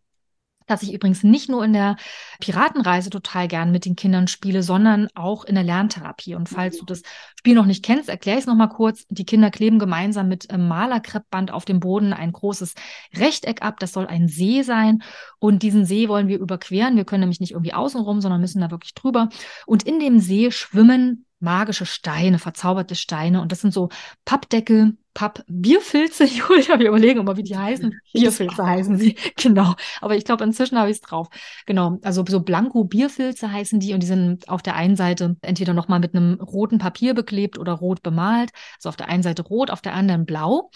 das 0.66 0.82
ich 0.82 0.92
übrigens 0.92 1.22
nicht 1.22 1.48
nur 1.48 1.64
in 1.64 1.72
der 1.72 1.96
Piratenreise 2.40 3.10
total 3.10 3.48
gern 3.48 3.70
mit 3.70 3.84
den 3.84 3.96
Kindern 3.96 4.28
spiele, 4.28 4.62
sondern 4.62 5.08
auch 5.14 5.44
in 5.44 5.54
der 5.54 5.64
Lerntherapie. 5.64 6.34
Und 6.34 6.48
falls 6.48 6.78
du 6.78 6.84
das 6.84 7.02
Spiel 7.38 7.54
noch 7.54 7.66
nicht 7.66 7.84
kennst, 7.84 8.08
erkläre 8.08 8.38
ich 8.38 8.44
es 8.44 8.46
nochmal 8.46 8.68
kurz. 8.68 9.04
Die 9.08 9.26
Kinder 9.26 9.50
kleben 9.50 9.78
gemeinsam 9.78 10.28
mit 10.28 10.46
ähm, 10.52 10.68
Malerkreppband 10.68 11.50
auf 11.50 11.64
dem 11.64 11.80
Boden 11.80 12.12
ein 12.12 12.32
großes 12.32 12.74
Rechteck 13.16 13.62
ab. 13.62 13.78
Das 13.80 13.92
soll 13.92 14.06
ein 14.06 14.28
See 14.28 14.62
sein. 14.62 15.02
Und 15.38 15.62
diesen 15.62 15.84
See 15.84 16.08
wollen 16.08 16.28
wir 16.28 16.38
überqueren. 16.38 16.96
Wir 16.96 17.04
können 17.04 17.20
nämlich 17.20 17.40
nicht 17.40 17.52
irgendwie 17.52 17.74
außenrum, 17.74 18.20
sondern 18.20 18.40
müssen 18.40 18.60
da 18.60 18.70
wirklich 18.70 18.94
drüber. 18.94 19.28
Und 19.66 19.82
in 19.82 20.00
dem 20.00 20.18
See 20.18 20.50
schwimmen 20.50 21.26
magische 21.40 21.86
Steine, 21.86 22.38
verzauberte 22.38 22.94
Steine. 22.94 23.40
Und 23.40 23.52
das 23.52 23.60
sind 23.60 23.72
so 23.72 23.90
Pappdeckel, 24.24 24.96
Papp-Bierfilze, 25.14 26.24
Julia, 26.24 26.78
wir 26.78 26.88
überlegen 26.88 27.20
immer, 27.20 27.36
wie 27.36 27.42
die 27.42 27.56
heißen. 27.56 27.98
Bierfilze 28.12 28.66
heißen 28.66 28.98
sie, 28.98 29.16
genau. 29.36 29.74
Aber 30.00 30.16
ich 30.16 30.24
glaube, 30.24 30.44
inzwischen 30.44 30.78
habe 30.78 30.90
ich 30.90 30.96
es 30.96 31.00
drauf. 31.00 31.28
Genau, 31.66 31.98
also 32.02 32.24
so 32.28 32.40
Blanko-Bierfilze 32.40 33.50
heißen 33.50 33.80
die 33.80 33.94
und 33.94 34.02
die 34.02 34.06
sind 34.06 34.48
auf 34.48 34.62
der 34.62 34.74
einen 34.74 34.96
Seite 34.96 35.36
entweder 35.42 35.72
nochmal 35.72 36.00
mit 36.00 36.14
einem 36.14 36.40
roten 36.40 36.78
Papier 36.78 37.14
beklebt 37.14 37.58
oder 37.58 37.72
rot 37.72 38.02
bemalt. 38.02 38.50
Also 38.76 38.88
auf 38.88 38.96
der 38.96 39.08
einen 39.08 39.22
Seite 39.22 39.42
rot, 39.42 39.70
auf 39.70 39.80
der 39.80 39.94
anderen 39.94 40.26
blau. 40.26 40.70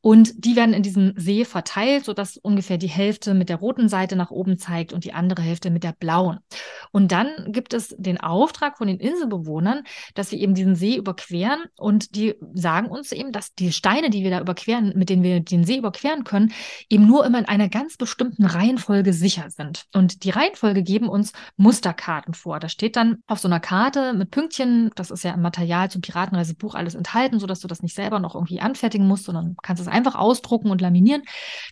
Und 0.00 0.44
die 0.44 0.56
werden 0.56 0.74
in 0.74 0.82
diesem 0.82 1.12
See 1.16 1.44
verteilt, 1.44 2.06
sodass 2.06 2.38
ungefähr 2.38 2.78
die 2.78 2.88
Hälfte 2.88 3.34
mit 3.34 3.48
der 3.48 3.56
roten 3.56 3.88
Seite 3.88 4.16
nach 4.16 4.30
oben 4.30 4.58
zeigt 4.58 4.92
und 4.92 5.04
die 5.04 5.12
andere 5.12 5.42
Hälfte 5.42 5.70
mit 5.70 5.84
der 5.84 5.92
blauen. 5.92 6.38
Und 6.92 7.12
dann 7.12 7.28
gibt 7.48 7.74
es 7.74 7.94
den 7.98 8.18
Auftrag 8.18 8.78
von 8.78 8.86
den 8.86 8.98
Inselbewohnern, 8.98 9.82
dass 10.14 10.32
wir 10.32 10.38
eben 10.38 10.54
diesen 10.54 10.76
See 10.76 10.96
überqueren 10.96 11.64
und 11.76 12.16
die 12.16 12.34
sagen 12.54 12.88
uns 12.88 13.12
eben, 13.12 13.32
dass 13.32 13.54
die 13.54 13.72
Steine, 13.82 14.10
die 14.10 14.22
wir 14.22 14.30
da 14.30 14.40
überqueren, 14.40 14.92
mit 14.94 15.10
denen 15.10 15.24
wir 15.24 15.40
den 15.40 15.64
See 15.64 15.76
überqueren 15.76 16.22
können, 16.22 16.52
eben 16.88 17.04
nur 17.04 17.26
immer 17.26 17.40
in 17.40 17.46
einer 17.46 17.68
ganz 17.68 17.96
bestimmten 17.96 18.46
Reihenfolge 18.46 19.12
sicher 19.12 19.50
sind. 19.50 19.86
Und 19.92 20.22
die 20.22 20.30
Reihenfolge 20.30 20.84
geben 20.84 21.08
uns 21.08 21.32
Musterkarten 21.56 22.32
vor. 22.32 22.60
Da 22.60 22.68
steht 22.68 22.94
dann 22.94 23.24
auf 23.26 23.40
so 23.40 23.48
einer 23.48 23.58
Karte 23.58 24.12
mit 24.12 24.30
Pünktchen, 24.30 24.92
das 24.94 25.10
ist 25.10 25.24
ja 25.24 25.32
im 25.32 25.42
Material 25.42 25.90
zum 25.90 26.00
Piratenreisebuch 26.00 26.76
alles 26.76 26.94
enthalten, 26.94 27.40
sodass 27.40 27.58
du 27.58 27.66
das 27.66 27.82
nicht 27.82 27.96
selber 27.96 28.20
noch 28.20 28.36
irgendwie 28.36 28.60
anfertigen 28.60 29.08
musst, 29.08 29.24
sondern 29.24 29.56
kannst 29.64 29.82
es 29.82 29.88
einfach 29.88 30.14
ausdrucken 30.14 30.70
und 30.70 30.80
laminieren. 30.80 31.22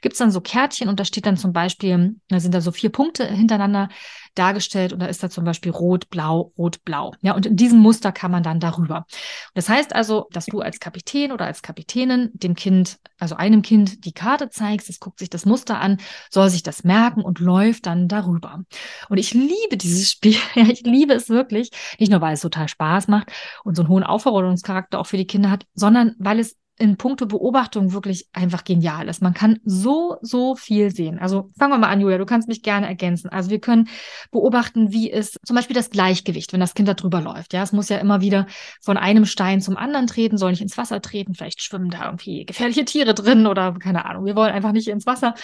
Gibt 0.01 0.15
es 0.15 0.19
dann 0.19 0.33
so 0.33 0.41
Kärtchen 0.41 0.89
und 0.89 0.99
da 0.99 1.05
steht 1.05 1.27
dann 1.27 1.37
zum 1.37 1.53
Beispiel, 1.53 2.17
da 2.27 2.41
sind 2.41 2.53
da 2.53 2.61
so 2.61 2.73
vier 2.73 2.91
Punkte 2.91 3.25
hintereinander 3.25 3.89
dargestellt 4.35 4.93
und 4.93 5.01
da 5.01 5.07
ist 5.07 5.23
da 5.23 5.31
zum 5.31 5.45
Beispiel 5.45 5.73
rot, 5.73 6.09
blau, 6.11 6.53
rot, 6.57 6.85
blau. 6.85 7.13
Ja, 7.21 7.35
und 7.35 7.47
in 7.47 7.57
diesem 7.57 7.79
Muster 7.79 8.13
kann 8.13 8.31
man 8.31 8.43
dann 8.43 8.61
darüber. 8.61 9.07
Das 9.55 9.69
heißt 9.69 9.95
also, 9.95 10.29
dass 10.33 10.47
du 10.47 10.61
als 10.61 10.81
Kapitän 10.81 11.33
oder 11.33 11.47
als 11.47 11.63
Kapitänin 11.63 12.31
dem 12.33 12.55
Kind, 12.55 12.99
also 13.19 13.37
einem 13.37 13.63
Kind 13.63 14.05
die 14.05 14.13
Karte 14.13 14.51
zeigst, 14.51 14.89
es 14.91 15.01
guckt 15.01 15.19
sich 15.19 15.31
das 15.31 15.47
Muster 15.47 15.81
an, 15.81 15.99
soll 16.31 16.51
sich 16.51 16.63
das 16.63 16.85
merken 16.85 17.23
und 17.23 17.39
läuft 17.39 17.87
dann 17.87 18.09
darüber. 18.09 18.65
Und 19.09 19.19
ich 19.19 19.35
liebe 19.35 19.77
dieses 19.77 20.11
Spiel. 20.11 20.31
Ja, 20.55 20.65
ich 20.65 20.83
liebe 20.83 21.15
es 21.15 21.29
wirklich. 21.29 21.71
Nicht 21.99 22.11
nur, 22.11 22.21
weil 22.21 22.35
es 22.35 22.41
total 22.41 22.69
Spaß 22.69 23.09
macht 23.09 23.31
und 23.65 23.77
so 23.77 23.83
einen 23.83 23.89
hohen 23.89 24.03
Aufforderungscharakter 24.03 24.99
auch 24.99 25.07
für 25.07 25.17
die 25.17 25.27
Kinder 25.27 25.51
hat, 25.51 25.65
sondern 25.75 26.17
weil 26.19 26.39
es 26.41 26.57
in 26.81 26.97
puncto 26.97 27.27
Beobachtung 27.27 27.93
wirklich 27.93 28.29
einfach 28.33 28.65
genial 28.65 29.09
ist. 29.09 29.21
Man 29.21 29.35
kann 29.35 29.61
so, 29.65 30.17
so 30.23 30.57
viel 30.57 30.91
sehen. 30.91 31.19
Also 31.19 31.51
fangen 31.59 31.75
wir 31.75 31.79
mal 31.79 31.91
an, 31.91 32.01
Julia, 32.01 32.17
du 32.17 32.25
kannst 32.25 32.49
mich 32.49 32.63
gerne 32.63 32.87
ergänzen. 32.87 33.29
Also 33.29 33.51
wir 33.51 33.61
können 33.61 33.89
beobachten, 34.31 34.91
wie 34.91 35.11
ist 35.11 35.39
zum 35.45 35.57
Beispiel 35.57 35.77
das 35.77 35.91
Gleichgewicht, 35.91 36.55
wenn 36.55 36.61
das 36.61 36.73
Kind 36.73 36.89
da 36.89 36.95
drüber 36.95 37.21
läuft. 37.21 37.53
Ja, 37.53 37.63
es 37.63 37.73
muss 37.73 37.91
ja 37.91 37.99
immer 37.99 38.23
wieder 38.23 38.47
von 38.81 38.97
einem 38.97 39.27
Stein 39.27 39.61
zum 39.61 39.77
anderen 39.77 40.07
treten, 40.07 40.39
soll 40.39 40.53
nicht 40.53 40.63
ins 40.63 40.79
Wasser 40.79 41.03
treten. 41.03 41.35
Vielleicht 41.35 41.63
schwimmen 41.63 41.91
da 41.91 42.07
irgendwie 42.07 42.47
gefährliche 42.47 42.87
Tiere 42.87 43.13
drin 43.13 43.47
oder 43.47 43.75
keine 43.75 44.07
Ahnung. 44.07 44.25
Wir 44.25 44.35
wollen 44.35 44.53
einfach 44.53 44.73
nicht 44.73 44.89
ins 44.89 45.05
Wasser. 45.05 45.35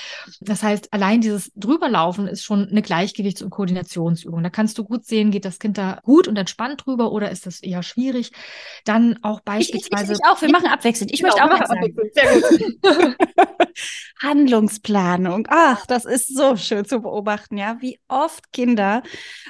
Das 0.41 0.63
heißt, 0.63 0.95
allein 0.95 1.21
dieses 1.21 1.53
Drüberlaufen 1.55 2.29
ist 2.29 2.45
schon 2.45 2.67
eine 2.67 2.81
Gleichgewichts- 2.81 3.43
und 3.43 3.51
Koordinationsübung. 3.51 4.43
Da 4.43 4.49
kannst 4.49 4.79
du 4.79 4.85
gut 4.85 5.05
sehen, 5.05 5.31
geht 5.31 5.45
das 5.45 5.59
Kind 5.59 5.77
da 5.77 6.01
gut 6.03 6.29
und 6.29 6.39
entspannt 6.39 6.87
drüber 6.87 7.13
oder 7.13 7.31
ist 7.31 7.45
das 7.45 7.61
eher 7.61 7.83
schwierig? 7.83 8.33
Dann 8.87 9.19
auch 9.21 9.41
beispielsweise. 9.41 10.15
Ich, 10.15 10.19
ich, 10.19 10.25
ich 10.25 10.31
auch. 10.31 10.41
Wir 10.41 10.51
machen 10.51 10.69
abwechselnd. 10.69 11.13
Ich 11.13 11.26
möchte 11.27 11.41
genau, 11.41 11.55
auch 11.55 11.67
sagen. 11.67 11.97
Sehr 12.13 12.41
gut. 12.41 13.17
Handlungsplanung. 14.23 15.47
Ach, 15.51 15.85
das 15.87 16.05
ist 16.05 16.35
so 16.35 16.57
schön 16.57 16.85
zu 16.85 17.01
beobachten, 17.01 17.59
ja, 17.59 17.77
wie 17.81 18.01
oft 18.09 18.53
Kinder, 18.53 19.03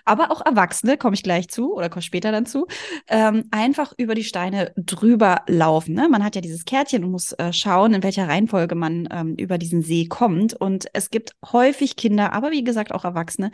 aber 0.05 0.31
auch 0.31 0.45
Erwachsene, 0.45 0.97
komme 0.99 1.15
ich 1.15 1.23
gleich 1.23 1.49
zu 1.49 1.75
oder 1.75 1.89
komme 1.89 2.03
später 2.03 2.33
dann 2.33 2.47
zu, 2.47 2.67
ähm, 3.09 3.45
einfach 3.51 3.93
über 3.97 4.15
die 4.15 4.25
Steine 4.25 4.73
drüber 4.77 5.43
laufen. 5.47 5.95
Ne? 5.95 6.09
Man 6.09 6.25
hat 6.25 6.35
ja 6.35 6.41
dieses 6.41 6.65
Kärtchen 6.65 7.05
und 7.05 7.13
muss 7.13 7.33
äh, 7.33 7.53
schauen, 7.53 7.95
in 7.95 8.03
welcher 8.03 8.29
Reihenfolge 8.29 8.75
man 8.75 9.09
ähm, 9.13 9.35
über 9.37 9.59
diesen 9.59 9.83
See 9.83 10.07
kommt. 10.07 10.55
Und 10.55 10.87
es 10.93 11.11
gibt 11.11 11.33
häufig 11.53 11.97
Kinder, 11.97 12.33
aber 12.33 12.51
wie 12.51 12.65
gesagt 12.65 12.93
auch 12.93 13.05
Erwachsene, 13.05 13.51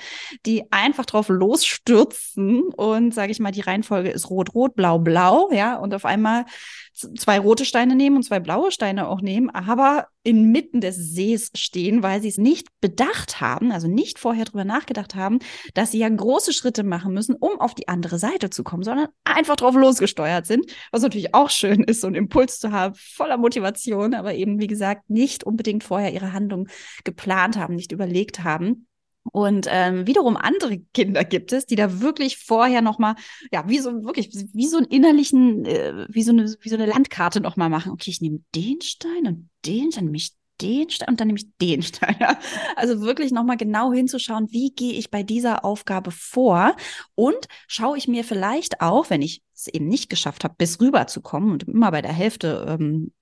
die 0.47 0.65
einfach 0.73 1.05
drauf 1.05 1.29
losstürzen 1.29 2.63
und, 2.63 3.13
sage 3.13 3.33
ich 3.33 3.41
mal, 3.41 3.53
die 3.53 3.61
Reihenfolge 3.61 4.11
ist 4.11 4.31
rot, 4.31 4.55
rot, 4.55 4.75
blau, 4.75 4.99
blau, 4.99 5.51
ja, 5.53 5.77
und 5.77 5.95
auf 5.95 6.05
einmal 6.05 6.47
zwei 6.95 7.39
rote 7.39 7.65
Steine 7.65 7.95
nehmen 8.03 8.17
und 8.17 8.23
zwei 8.25 8.41
blaue 8.41 8.73
Steine 8.73 9.09
auch 9.09 9.21
nehmen, 9.21 9.49
aber 9.51 10.09
inmitten 10.25 10.81
des 10.81 10.97
Sees 10.97 11.51
stehen, 11.55 12.03
weil 12.03 12.21
sie 12.21 12.29
es 12.29 12.39
nicht 12.39 12.69
bedacht 12.81 13.41
haben, 13.41 13.73
also 13.73 13.89
nicht 13.89 14.19
vorher 14.19 14.45
drüber 14.45 14.65
nachgedacht 14.65 15.15
haben, 15.15 15.39
dass 15.75 15.93
sie 15.93 15.99
ja 15.99 16.09
große 16.09 16.53
Schritte 16.53 16.83
machen 16.85 17.15
müssen, 17.15 17.35
um 17.35 17.61
auf 17.61 17.75
die 17.75 17.89
andere 17.89 18.19
Seite 18.19 18.51
zu 18.51 18.63
kommen, 18.65 18.83
sondern 18.83 19.09
einfach 19.25 19.57
drauf 19.57 19.75
losgesteuert 19.75 20.47
sind, 20.47 20.67
was 20.91 21.03
natürlich 21.03 21.35
auch 21.35 21.51
schön 21.51 21.83
ist, 21.85 22.01
so 22.01 22.07
einen 22.07 22.17
Impuls 22.17 22.59
zu 22.59 22.73
haben, 22.73 22.95
voller 22.95 23.37
Motivation, 23.37 24.15
aber 24.15 24.35
eben, 24.35 24.61
wie 24.61 24.67
gesagt, 24.67 25.11
nicht 25.11 25.45
unbedingt 25.45 25.85
vorher 25.85 26.13
ihre 26.13 26.33
Handlung 26.33 26.69
geplant 27.05 27.57
haben, 27.57 27.75
nicht 27.75 27.93
überlegt 27.93 28.45
haben. 28.45 28.87
Und 29.31 29.67
ähm, 29.71 30.07
wiederum 30.07 30.37
andere 30.37 30.79
Kinder 30.93 31.25
gibt 31.25 31.53
es, 31.53 31.67
die 31.67 31.77
da 31.77 32.01
wirklich 32.01 32.39
vorher 32.39 32.83
nochmal, 32.83 33.15
ja, 33.53 33.69
wie 33.69 33.79
so 33.79 34.05
wirklich, 34.05 34.31
wie 34.53 34.67
so 34.67 34.79
einen 34.79 34.87
innerlichen, 34.87 35.65
äh, 35.65 36.07
wie 36.09 36.23
so 36.23 36.33
eine, 36.33 36.55
wie 36.61 36.69
so 36.69 36.75
eine 36.75 36.87
Landkarte 36.87 37.41
nochmal 37.41 37.71
machen. 37.71 37.93
Okay, 37.93 38.11
ich 38.11 38.21
nehme 38.21 38.41
den 38.55 38.81
Stein 38.81 39.27
und 39.27 39.51
den, 39.65 39.91
dann 39.91 40.05
nehme 40.07 40.17
ich 40.17 40.33
den 40.61 40.91
Stein 40.91 41.09
und 41.09 41.21
dann 41.21 41.29
nehme 41.29 41.39
ich 41.39 41.57
den 41.61 41.83
Stein. 41.83 42.17
Ja. 42.21 42.39
Also 42.77 43.01
wirklich 43.01 43.33
nochmal 43.33 43.57
genau 43.57 43.93
hinzuschauen, 43.93 44.49
wie 44.51 44.71
gehe 44.71 44.95
ich 44.95 45.11
bei 45.11 45.23
dieser 45.23 45.65
Aufgabe 45.65 46.11
vor 46.11 46.75
und 47.15 47.47
schaue 47.69 47.99
ich 47.99 48.09
mir 48.09 48.25
vielleicht 48.25 48.81
auch, 48.81 49.09
wenn 49.11 49.23
ich 49.23 49.43
es 49.55 49.69
eben 49.69 49.87
nicht 49.87 50.11
geschafft 50.11 50.45
habe, 50.45 50.55
bis 50.59 50.81
rüber 50.81 51.07
zu 51.07 51.21
kommen 51.21 51.53
und 51.53 51.65
immer 51.65 51.91
bei 51.91 52.03
der 52.03 52.13
Hälfte 52.13 52.67
ähm, 52.69 53.13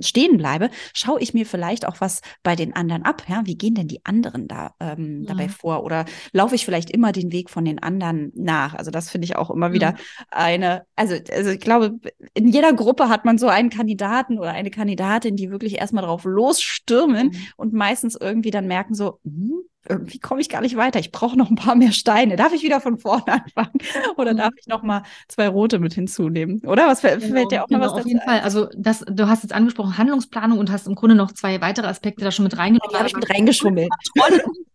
stehen 0.00 0.36
bleibe, 0.36 0.70
schaue 0.92 1.20
ich 1.20 1.34
mir 1.34 1.46
vielleicht 1.46 1.86
auch 1.86 2.00
was 2.00 2.20
bei 2.42 2.56
den 2.56 2.74
anderen 2.74 3.04
ab. 3.04 3.22
Ja, 3.28 3.42
wie 3.44 3.56
gehen 3.56 3.74
denn 3.74 3.88
die 3.88 4.04
anderen 4.04 4.48
da 4.48 4.74
ähm, 4.80 5.24
dabei 5.26 5.46
mhm. 5.46 5.50
vor? 5.50 5.84
Oder 5.84 6.04
laufe 6.32 6.54
ich 6.54 6.64
vielleicht 6.64 6.90
immer 6.90 7.12
den 7.12 7.32
Weg 7.32 7.50
von 7.50 7.64
den 7.64 7.78
anderen 7.80 8.32
nach? 8.34 8.74
Also 8.74 8.90
das 8.90 9.10
finde 9.10 9.26
ich 9.26 9.36
auch 9.36 9.50
immer 9.50 9.72
wieder 9.72 9.92
mhm. 9.92 9.96
eine, 10.30 10.86
also, 10.96 11.14
also 11.32 11.50
ich 11.50 11.60
glaube, 11.60 11.98
in 12.34 12.48
jeder 12.48 12.72
Gruppe 12.72 13.08
hat 13.08 13.24
man 13.24 13.38
so 13.38 13.48
einen 13.48 13.70
Kandidaten 13.70 14.38
oder 14.38 14.52
eine 14.52 14.70
Kandidatin, 14.70 15.36
die 15.36 15.50
wirklich 15.50 15.78
erstmal 15.78 16.04
drauf 16.04 16.24
losstürmen 16.24 17.28
mhm. 17.28 17.36
und 17.56 17.72
meistens 17.72 18.16
irgendwie 18.20 18.50
dann 18.50 18.66
merken 18.66 18.94
so, 18.94 19.20
hm, 19.24 19.62
irgendwie 19.88 20.18
komme 20.18 20.40
ich 20.40 20.48
gar 20.48 20.60
nicht 20.60 20.76
weiter. 20.76 20.98
Ich 20.98 21.12
brauche 21.12 21.36
noch 21.36 21.50
ein 21.50 21.56
paar 21.56 21.74
mehr 21.74 21.92
Steine. 21.92 22.36
Darf 22.36 22.52
ich 22.52 22.62
wieder 22.62 22.80
von 22.80 22.98
vorne 22.98 23.24
anfangen? 23.26 23.78
Oder 24.16 24.34
darf 24.34 24.52
ich 24.58 24.66
noch 24.66 24.82
mal 24.82 25.02
zwei 25.28 25.48
rote 25.48 25.78
mit 25.78 25.94
hinzunehmen? 25.94 26.60
Oder 26.66 26.86
was 26.86 27.00
fällt, 27.00 27.20
genau, 27.20 27.34
fällt 27.34 27.52
dir 27.52 27.64
auch 27.64 27.68
genau, 27.68 27.80
noch 27.80 27.86
was 27.86 27.92
dazu? 27.92 28.06
Auf 28.06 28.06
jeden 28.06 28.20
Fall. 28.20 28.40
Also 28.40 28.68
das, 28.76 29.04
du 29.08 29.28
hast 29.28 29.42
jetzt 29.42 29.52
angesprochen 29.52 29.98
Handlungsplanung 29.98 30.58
und 30.58 30.70
hast 30.70 30.86
im 30.86 30.94
Grunde 30.94 31.14
noch 31.14 31.32
zwei 31.32 31.60
weitere 31.60 31.86
Aspekte 31.86 32.24
da 32.24 32.30
schon 32.30 32.44
mit 32.44 32.56
reingenommen. 32.56 32.90
Die 32.92 32.96
habe 32.96 33.08
ich 33.08 33.14
mit 33.14 33.30
reingeschummelt. 33.30 33.88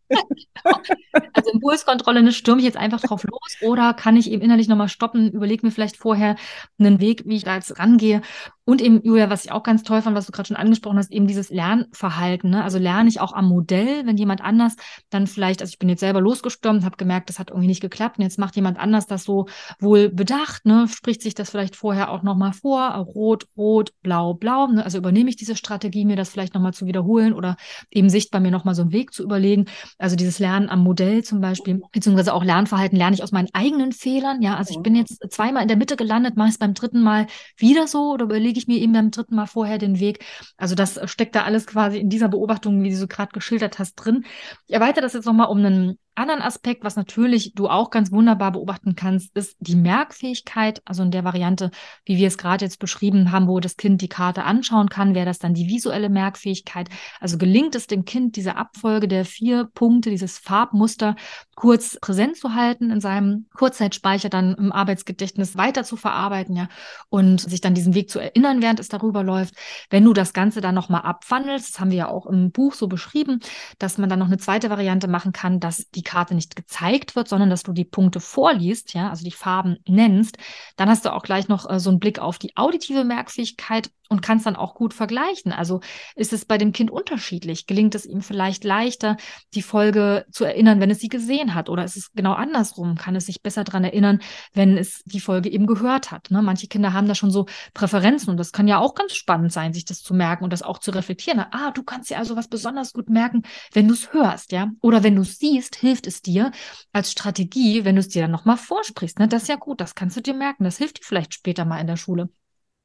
also 1.34 1.52
Impulskontrolle, 1.52 2.24
ne, 2.24 2.32
stürme 2.32 2.60
ich 2.60 2.66
jetzt 2.66 2.78
einfach 2.78 3.02
drauf 3.02 3.24
los 3.24 3.58
oder 3.62 3.94
kann 3.94 4.16
ich 4.16 4.32
eben 4.32 4.42
innerlich 4.44 4.68
nochmal 4.68 4.90
stoppen, 4.90 5.32
überlege 5.32 5.66
mir 5.66 5.72
vielleicht 5.72 5.98
vorher 5.98 6.36
einen 6.80 7.00
Weg, 7.00 7.24
wie 7.26 7.36
ich 7.36 7.44
da 7.44 7.56
jetzt 7.56 7.80
rangehe. 7.80 8.22
Und 8.66 8.82
eben, 8.82 9.02
Julia, 9.04 9.30
was 9.30 9.44
ich 9.44 9.52
auch 9.52 9.64
ganz 9.64 9.84
toll 9.84 10.02
fand, 10.02 10.16
was 10.16 10.26
du 10.26 10.32
gerade 10.32 10.48
schon 10.48 10.56
angesprochen 10.58 10.98
hast, 10.98 11.12
eben 11.12 11.28
dieses 11.28 11.50
Lernverhalten. 11.50 12.50
Ne? 12.50 12.64
Also 12.64 12.78
lerne 12.78 13.10
ich 13.10 13.20
auch 13.20 13.34
am 13.34 13.50
Modell, 13.50 14.06
wenn 14.06 14.16
jemand 14.16 14.42
anders 14.42 14.76
dann 15.10 15.28
vielleicht, 15.28 15.62
also 15.62 15.72
ich 15.72 15.80
bin 15.80 15.90
jetzt 15.90 16.00
selber 16.00 16.22
losgestürmt, 16.22 16.86
habe 16.86 16.96
gemerkt, 16.96 17.28
das 17.28 17.40
hat 17.40 17.50
irgendwie 17.50 17.68
nicht 17.68 17.82
geklappt 17.82 18.20
und 18.20 18.24
jetzt 18.24 18.40
macht 18.40 18.56
jemand 18.56 18.80
anders 18.80 19.06
das 19.06 19.26
so 19.26 19.48
wohl 19.80 20.10
bedacht, 20.10 20.66
ne? 20.66 20.88
spricht 20.88 21.22
sich 21.22 21.36
das 21.36 21.50
vielleicht 21.50 21.76
vorher 21.76 22.10
auch 22.10 22.24
nochmal 22.24 22.54
vor, 22.54 22.90
rot, 22.96 23.48
rot, 23.58 23.92
blau, 24.02 24.34
blau. 24.34 24.68
Ne? 24.68 24.84
Also 24.84 24.98
übernehme 24.98 25.30
ich 25.30 25.36
diese 25.36 25.58
Strategie, 25.58 26.06
mir 26.06 26.16
das 26.16 26.30
vielleicht 26.30 26.54
nochmal 26.54 26.74
zu 26.74 26.86
wiederholen 26.86 27.34
oder 27.34 27.58
eben 27.92 28.10
sichtbar 28.10 28.40
mir 28.40 28.52
nochmal 28.52 28.76
so 28.76 28.84
einen 28.84 28.94
Weg 28.94 29.14
zu 29.14 29.24
überlegen. 29.24 29.66
Also 29.98 30.16
dieses 30.16 30.40
Lernen 30.40 30.70
am 30.70 30.84
Modell 30.84 31.24
zum 31.24 31.42
Beispiel, 31.42 31.82
beziehungsweise 31.92 32.34
auch 32.34 32.46
Lernverhalten 32.46 32.98
lerne 32.98 33.16
ich 33.16 33.24
aus 33.24 33.34
meinen 33.34 33.50
eigenen 33.52 33.92
Fehlern. 33.92 34.42
Ja, 34.42 34.56
also 34.56 34.74
ich 34.74 34.82
bin 34.82 34.96
jetzt 34.96 35.20
zweimal 35.32 35.64
in 35.64 35.68
der 35.68 35.78
Mitte 35.78 35.98
gelandet, 35.98 36.38
mache 36.38 36.50
es 36.50 36.58
beim 36.58 36.74
dritten 36.74 37.02
Mal 37.02 37.28
wieder 37.58 37.88
so 37.88 38.14
oder 38.14 38.24
überlege 38.24 38.53
ich 38.60 38.68
mir 38.68 38.78
eben 38.80 38.94
beim 38.94 39.12
dritten 39.12 39.36
Mal 39.36 39.48
vorher 39.48 39.78
den 39.78 40.00
Weg. 40.00 40.24
Also 40.58 40.76
das 40.76 41.00
steckt 41.10 41.36
da 41.36 41.44
alles 41.44 41.68
quasi 41.68 41.98
in 42.00 42.10
dieser 42.10 42.30
Beobachtung, 42.30 42.84
wie 42.84 42.90
du 42.90 42.98
so 42.98 43.08
gerade 43.08 43.32
geschildert 43.32 43.80
hast, 43.80 43.96
drin. 43.96 44.26
Ich 44.68 44.74
erweitere 44.74 45.02
das 45.02 45.14
jetzt 45.14 45.26
nochmal 45.26 45.48
um 45.48 45.58
einen 45.60 45.98
anderen 46.16 46.42
Aspekt, 46.42 46.84
was 46.84 46.96
natürlich 46.96 47.54
du 47.56 47.68
auch 47.68 47.90
ganz 47.90 48.12
wunderbar 48.12 48.52
beobachten 48.52 48.96
kannst, 48.96 49.36
ist 49.36 49.56
die 49.60 49.76
Merkfähigkeit. 49.76 50.82
Also 50.86 51.04
in 51.04 51.12
der 51.12 51.24
Variante, 51.24 51.72
wie 52.06 52.18
wir 52.18 52.28
es 52.28 52.38
gerade 52.38 52.66
jetzt 52.66 52.80
beschrieben 52.80 53.32
haben, 53.32 53.48
wo 53.48 53.60
das 53.60 53.78
Kind 53.78 54.02
die 54.02 54.08
Karte 54.08 54.44
anschauen 54.44 54.90
kann, 54.90 55.16
wäre 55.16 55.26
das 55.26 55.40
dann 55.40 55.54
die 55.54 55.68
visuelle 55.68 56.10
Merkfähigkeit. 56.10 56.90
Also 57.20 57.38
gelingt 57.38 57.76
es 57.76 57.88
dem 57.88 58.06
Kind, 58.06 58.36
diese 58.36 58.56
Abfolge 58.56 59.08
der 59.08 59.26
vier 59.26 59.70
Punkte, 59.74 60.10
dieses 60.10 60.38
Farbmuster 60.38 61.16
kurz 61.56 61.98
präsent 62.00 62.38
zu 62.38 62.54
halten, 62.56 62.92
in 62.92 63.02
seinem 63.02 63.48
Kurzzeitspeicher 63.56 64.30
dann 64.30 64.56
im 64.56 64.72
Arbeitsgedächtnis 64.72 65.58
weiter 65.58 65.84
zu 65.84 65.98
verarbeiten, 65.98 66.56
ja, 66.56 66.68
und 67.10 67.42
sich 67.42 67.62
dann 67.62 67.74
diesen 67.74 67.94
Weg 67.94 68.10
zu 68.10 68.20
erinnern, 68.20 68.62
während 68.62 68.80
es 68.80 68.90
darüber 68.90 69.24
läuft. 69.24 69.56
Wenn 69.90 70.04
du 70.04 70.14
das 70.14 70.34
Ganze 70.34 70.62
dann 70.62 70.76
nochmal 70.76 71.02
abwandelst, 71.02 71.74
das 71.74 71.80
haben 71.80 71.92
wir 71.92 71.98
ja 71.98 72.08
auch 72.08 72.26
im 72.26 72.52
Buch 72.52 72.74
so 72.74 72.88
beschrieben, 72.88 73.40
dass 73.80 73.98
man 73.98 74.10
dann 74.10 74.20
noch 74.20 74.28
eine 74.28 74.38
zweite 74.38 74.70
Variante 74.70 75.08
machen 75.08 75.32
kann, 75.32 75.60
dass 75.60 75.90
die 75.90 76.03
die 76.04 76.10
Karte 76.10 76.36
nicht 76.36 76.56
gezeigt 76.56 77.16
wird, 77.16 77.28
sondern 77.28 77.50
dass 77.50 77.64
du 77.64 77.72
die 77.72 77.86
Punkte 77.86 78.20
vorliest, 78.20 78.94
ja, 78.94 79.10
also 79.10 79.24
die 79.24 79.32
Farben 79.32 79.78
nennst, 79.88 80.38
dann 80.76 80.90
hast 80.90 81.06
du 81.06 81.14
auch 81.14 81.24
gleich 81.24 81.48
noch 81.48 81.70
äh, 81.70 81.80
so 81.80 81.90
einen 81.90 82.00
Blick 82.00 82.20
auf 82.20 82.38
die 82.38 82.56
auditive 82.58 83.04
Merkfähigkeit 83.04 83.90
und 84.10 84.22
kannst 84.22 84.46
dann 84.46 84.56
auch 84.56 84.76
gut 84.76 84.94
vergleichen. 84.94 85.52
Also 85.52 85.82
ist 86.16 86.34
es 86.34 86.46
bei 86.46 86.58
dem 86.58 86.72
Kind 86.72 86.92
unterschiedlich? 86.92 87.68
Gelingt 87.68 87.96
es 87.96 88.06
ihm 88.06 88.22
vielleicht 88.22 88.64
leichter, 88.64 89.18
die 89.54 89.62
Folge 89.62 90.26
zu 90.32 90.46
erinnern, 90.46 90.80
wenn 90.80 90.92
es 90.92 91.00
sie 91.00 91.10
gesehen 91.10 91.56
hat? 91.56 91.70
Oder 91.70 91.84
ist 91.84 91.98
es 91.98 92.12
genau 92.14 92.34
andersrum? 92.34 92.96
Kann 92.96 93.16
es 93.16 93.26
sich 93.26 93.42
besser 93.42 93.64
daran 93.64 93.84
erinnern, 93.84 94.20
wenn 94.54 94.78
es 94.78 95.04
die 95.06 95.20
Folge 95.20 95.50
eben 95.50 95.66
gehört 95.66 96.12
hat? 96.12 96.32
Ne? 96.32 96.42
Manche 96.42 96.68
Kinder 96.68 96.94
haben 96.94 97.08
da 97.08 97.16
schon 97.16 97.32
so 97.32 97.48
Präferenzen 97.74 98.30
und 98.30 98.38
das 98.38 98.52
kann 98.52 98.68
ja 98.68 98.78
auch 98.78 98.94
ganz 98.94 99.16
spannend 99.16 99.52
sein, 99.52 99.74
sich 99.74 99.86
das 99.86 100.02
zu 100.02 100.14
merken 100.14 100.44
und 100.44 100.54
das 100.54 100.62
auch 100.62 100.80
zu 100.80 100.92
reflektieren. 100.92 101.44
Ah, 101.52 101.72
du 101.72 101.84
kannst 101.84 102.10
ja 102.10 102.20
also 102.20 102.36
was 102.36 102.48
besonders 102.48 102.94
gut 102.94 103.10
merken, 103.10 103.44
wenn 103.74 103.88
du 103.88 103.94
es 103.94 104.14
hörst, 104.14 104.52
ja? 104.52 104.70
Oder 104.82 105.04
wenn 105.04 105.16
du 105.16 105.24
es 105.24 105.40
siehst, 105.40 105.76
hilft 105.76 105.93
es 106.02 106.22
dir 106.22 106.52
als 106.92 107.12
Strategie, 107.12 107.86
wenn 107.86 107.96
du 107.96 108.00
es 108.02 108.10
dir 108.10 108.24
dann 108.24 108.32
nochmal 108.32 108.58
vorsprichst. 108.58 109.20
Ne? 109.20 109.28
Das 109.28 109.44
ist 109.44 109.48
ja 109.50 109.56
gut, 109.56 109.82
das 109.82 109.96
kannst 109.96 110.18
du 110.18 110.22
dir 110.22 110.34
merken. 110.34 110.64
Das 110.64 110.78
hilft 110.78 111.00
dir 111.00 111.06
vielleicht 111.06 111.34
später 111.34 111.66
mal 111.66 111.80
in 111.80 111.88
der 111.88 111.98
Schule. 111.98 112.30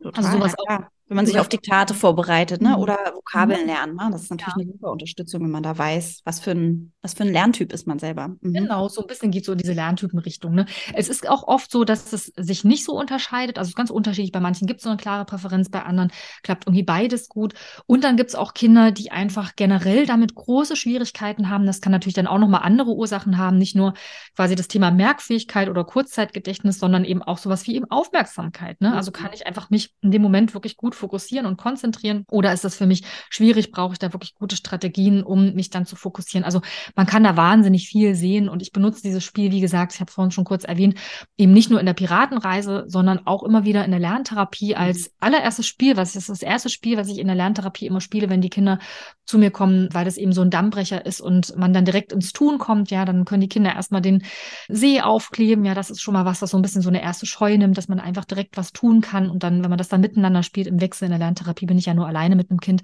Total, 0.02 0.24
also 0.24 0.38
sowas 0.38 0.54
ja, 0.68 0.78
auch 0.78 0.97
wenn 1.08 1.16
man 1.16 1.26
sich 1.26 1.38
auf 1.38 1.48
Diktate 1.48 1.94
vorbereitet, 1.94 2.60
ne? 2.60 2.70
Mhm. 2.70 2.76
Oder 2.76 2.98
Vokabeln 3.14 3.62
mhm. 3.62 3.66
lernen. 3.66 3.96
Ne? 3.96 4.08
Das 4.12 4.22
ist 4.22 4.30
natürlich 4.30 4.54
ja. 4.56 4.62
eine 4.62 4.72
super 4.72 4.92
Unterstützung, 4.92 5.42
wenn 5.42 5.50
man 5.50 5.62
da 5.62 5.76
weiß, 5.76 6.20
was 6.24 6.38
für 6.38 6.50
ein, 6.50 6.92
was 7.00 7.14
für 7.14 7.22
ein 7.22 7.32
Lerntyp 7.32 7.72
ist 7.72 7.86
man 7.86 7.98
selber. 7.98 8.28
Mhm. 8.40 8.52
Genau, 8.52 8.88
so 8.88 9.00
ein 9.00 9.06
bisschen 9.06 9.30
geht 9.30 9.46
so 9.46 9.52
in 9.52 9.58
diese 9.58 9.72
Lerntypenrichtung. 9.72 10.54
Ne? 10.54 10.66
Es 10.92 11.08
ist 11.08 11.28
auch 11.28 11.48
oft 11.48 11.70
so, 11.70 11.84
dass 11.84 12.12
es 12.12 12.26
sich 12.36 12.64
nicht 12.64 12.84
so 12.84 12.92
unterscheidet. 12.92 13.58
Also 13.58 13.68
es 13.68 13.70
ist 13.70 13.76
ganz 13.76 13.90
unterschiedlich. 13.90 14.32
Bei 14.32 14.40
manchen 14.40 14.66
gibt 14.66 14.80
es 14.80 14.84
so 14.84 14.90
eine 14.90 14.98
klare 14.98 15.24
Präferenz, 15.24 15.70
bei 15.70 15.82
anderen 15.82 16.10
klappt 16.42 16.66
irgendwie 16.66 16.82
beides 16.82 17.28
gut. 17.28 17.54
Und 17.86 18.04
dann 18.04 18.16
gibt 18.16 18.30
es 18.30 18.36
auch 18.36 18.52
Kinder, 18.52 18.92
die 18.92 19.10
einfach 19.10 19.56
generell 19.56 20.04
damit 20.04 20.34
große 20.34 20.76
Schwierigkeiten 20.76 21.48
haben. 21.48 21.64
Das 21.64 21.80
kann 21.80 21.92
natürlich 21.92 22.14
dann 22.14 22.26
auch 22.26 22.38
nochmal 22.38 22.62
andere 22.62 22.94
Ursachen 22.94 23.38
haben. 23.38 23.56
Nicht 23.56 23.76
nur 23.76 23.94
quasi 24.36 24.54
das 24.56 24.68
Thema 24.68 24.90
Merkfähigkeit 24.90 25.70
oder 25.70 25.84
Kurzzeitgedächtnis, 25.84 26.78
sondern 26.78 27.04
eben 27.04 27.22
auch 27.22 27.38
sowas 27.38 27.66
wie 27.66 27.76
eben 27.76 27.90
Aufmerksamkeit. 27.90 28.80
Ne? 28.82 28.94
Also 28.94 29.10
mhm. 29.10 29.14
kann 29.14 29.30
ich 29.32 29.46
einfach 29.46 29.70
mich 29.70 29.94
in 30.02 30.10
dem 30.10 30.20
Moment 30.20 30.52
wirklich 30.52 30.76
gut 30.76 30.97
fokussieren 30.98 31.46
und 31.46 31.56
konzentrieren? 31.56 32.24
Oder 32.30 32.52
ist 32.52 32.64
das 32.64 32.76
für 32.76 32.86
mich 32.86 33.04
schwierig? 33.30 33.70
Brauche 33.70 33.92
ich 33.94 33.98
da 33.98 34.12
wirklich 34.12 34.34
gute 34.34 34.56
Strategien, 34.56 35.22
um 35.22 35.54
mich 35.54 35.70
dann 35.70 35.86
zu 35.86 35.96
fokussieren? 35.96 36.44
Also 36.44 36.60
man 36.96 37.06
kann 37.06 37.24
da 37.24 37.36
wahnsinnig 37.36 37.88
viel 37.88 38.14
sehen 38.14 38.48
und 38.48 38.60
ich 38.62 38.72
benutze 38.72 39.02
dieses 39.02 39.24
Spiel, 39.24 39.50
wie 39.52 39.60
gesagt, 39.60 39.94
ich 39.94 40.00
habe 40.00 40.10
vorhin 40.10 40.30
schon 40.30 40.44
kurz 40.44 40.64
erwähnt, 40.64 40.98
eben 41.36 41.52
nicht 41.52 41.70
nur 41.70 41.80
in 41.80 41.86
der 41.86 41.94
Piratenreise, 41.94 42.84
sondern 42.86 43.26
auch 43.26 43.42
immer 43.42 43.64
wieder 43.64 43.84
in 43.84 43.90
der 43.90 44.00
Lerntherapie 44.00 44.70
mhm. 44.70 44.80
als 44.80 45.10
allererstes 45.20 45.66
Spiel. 45.66 45.96
Was 45.96 46.16
ist 46.16 46.28
das 46.28 46.42
erste 46.42 46.68
Spiel, 46.68 46.96
was 46.96 47.08
ich 47.08 47.18
in 47.18 47.26
der 47.26 47.36
Lerntherapie 47.36 47.86
immer 47.86 48.00
spiele, 48.00 48.28
wenn 48.28 48.40
die 48.40 48.50
Kinder 48.50 48.78
zu 49.24 49.38
mir 49.38 49.50
kommen, 49.50 49.88
weil 49.92 50.04
das 50.04 50.16
eben 50.16 50.32
so 50.32 50.42
ein 50.42 50.50
Dammbrecher 50.50 51.04
ist 51.04 51.20
und 51.20 51.56
man 51.56 51.72
dann 51.72 51.84
direkt 51.84 52.12
ins 52.12 52.32
Tun 52.32 52.58
kommt, 52.58 52.90
ja, 52.90 53.04
dann 53.04 53.24
können 53.24 53.42
die 53.42 53.48
Kinder 53.48 53.74
erstmal 53.74 54.00
den 54.00 54.22
See 54.68 55.00
aufkleben. 55.00 55.64
Ja, 55.64 55.74
das 55.74 55.90
ist 55.90 56.00
schon 56.00 56.14
mal 56.14 56.24
was, 56.24 56.42
was 56.42 56.50
so 56.50 56.58
ein 56.58 56.62
bisschen 56.62 56.82
so 56.82 56.88
eine 56.88 57.02
erste 57.02 57.26
Scheu 57.26 57.56
nimmt, 57.56 57.76
dass 57.76 57.88
man 57.88 58.00
einfach 58.00 58.24
direkt 58.24 58.56
was 58.56 58.72
tun 58.72 59.00
kann 59.00 59.30
und 59.30 59.42
dann, 59.42 59.62
wenn 59.62 59.70
man 59.70 59.78
das 59.78 59.88
dann 59.88 60.00
miteinander 60.00 60.42
spielt 60.42 60.66
im 60.66 60.80
Wechsel 60.80 60.87
in 61.06 61.10
der 61.10 61.18
Lerntherapie, 61.18 61.66
bin 61.66 61.78
ich 61.78 61.86
ja 61.86 61.94
nur 61.94 62.06
alleine 62.06 62.36
mit 62.36 62.50
einem 62.50 62.60
Kind, 62.60 62.82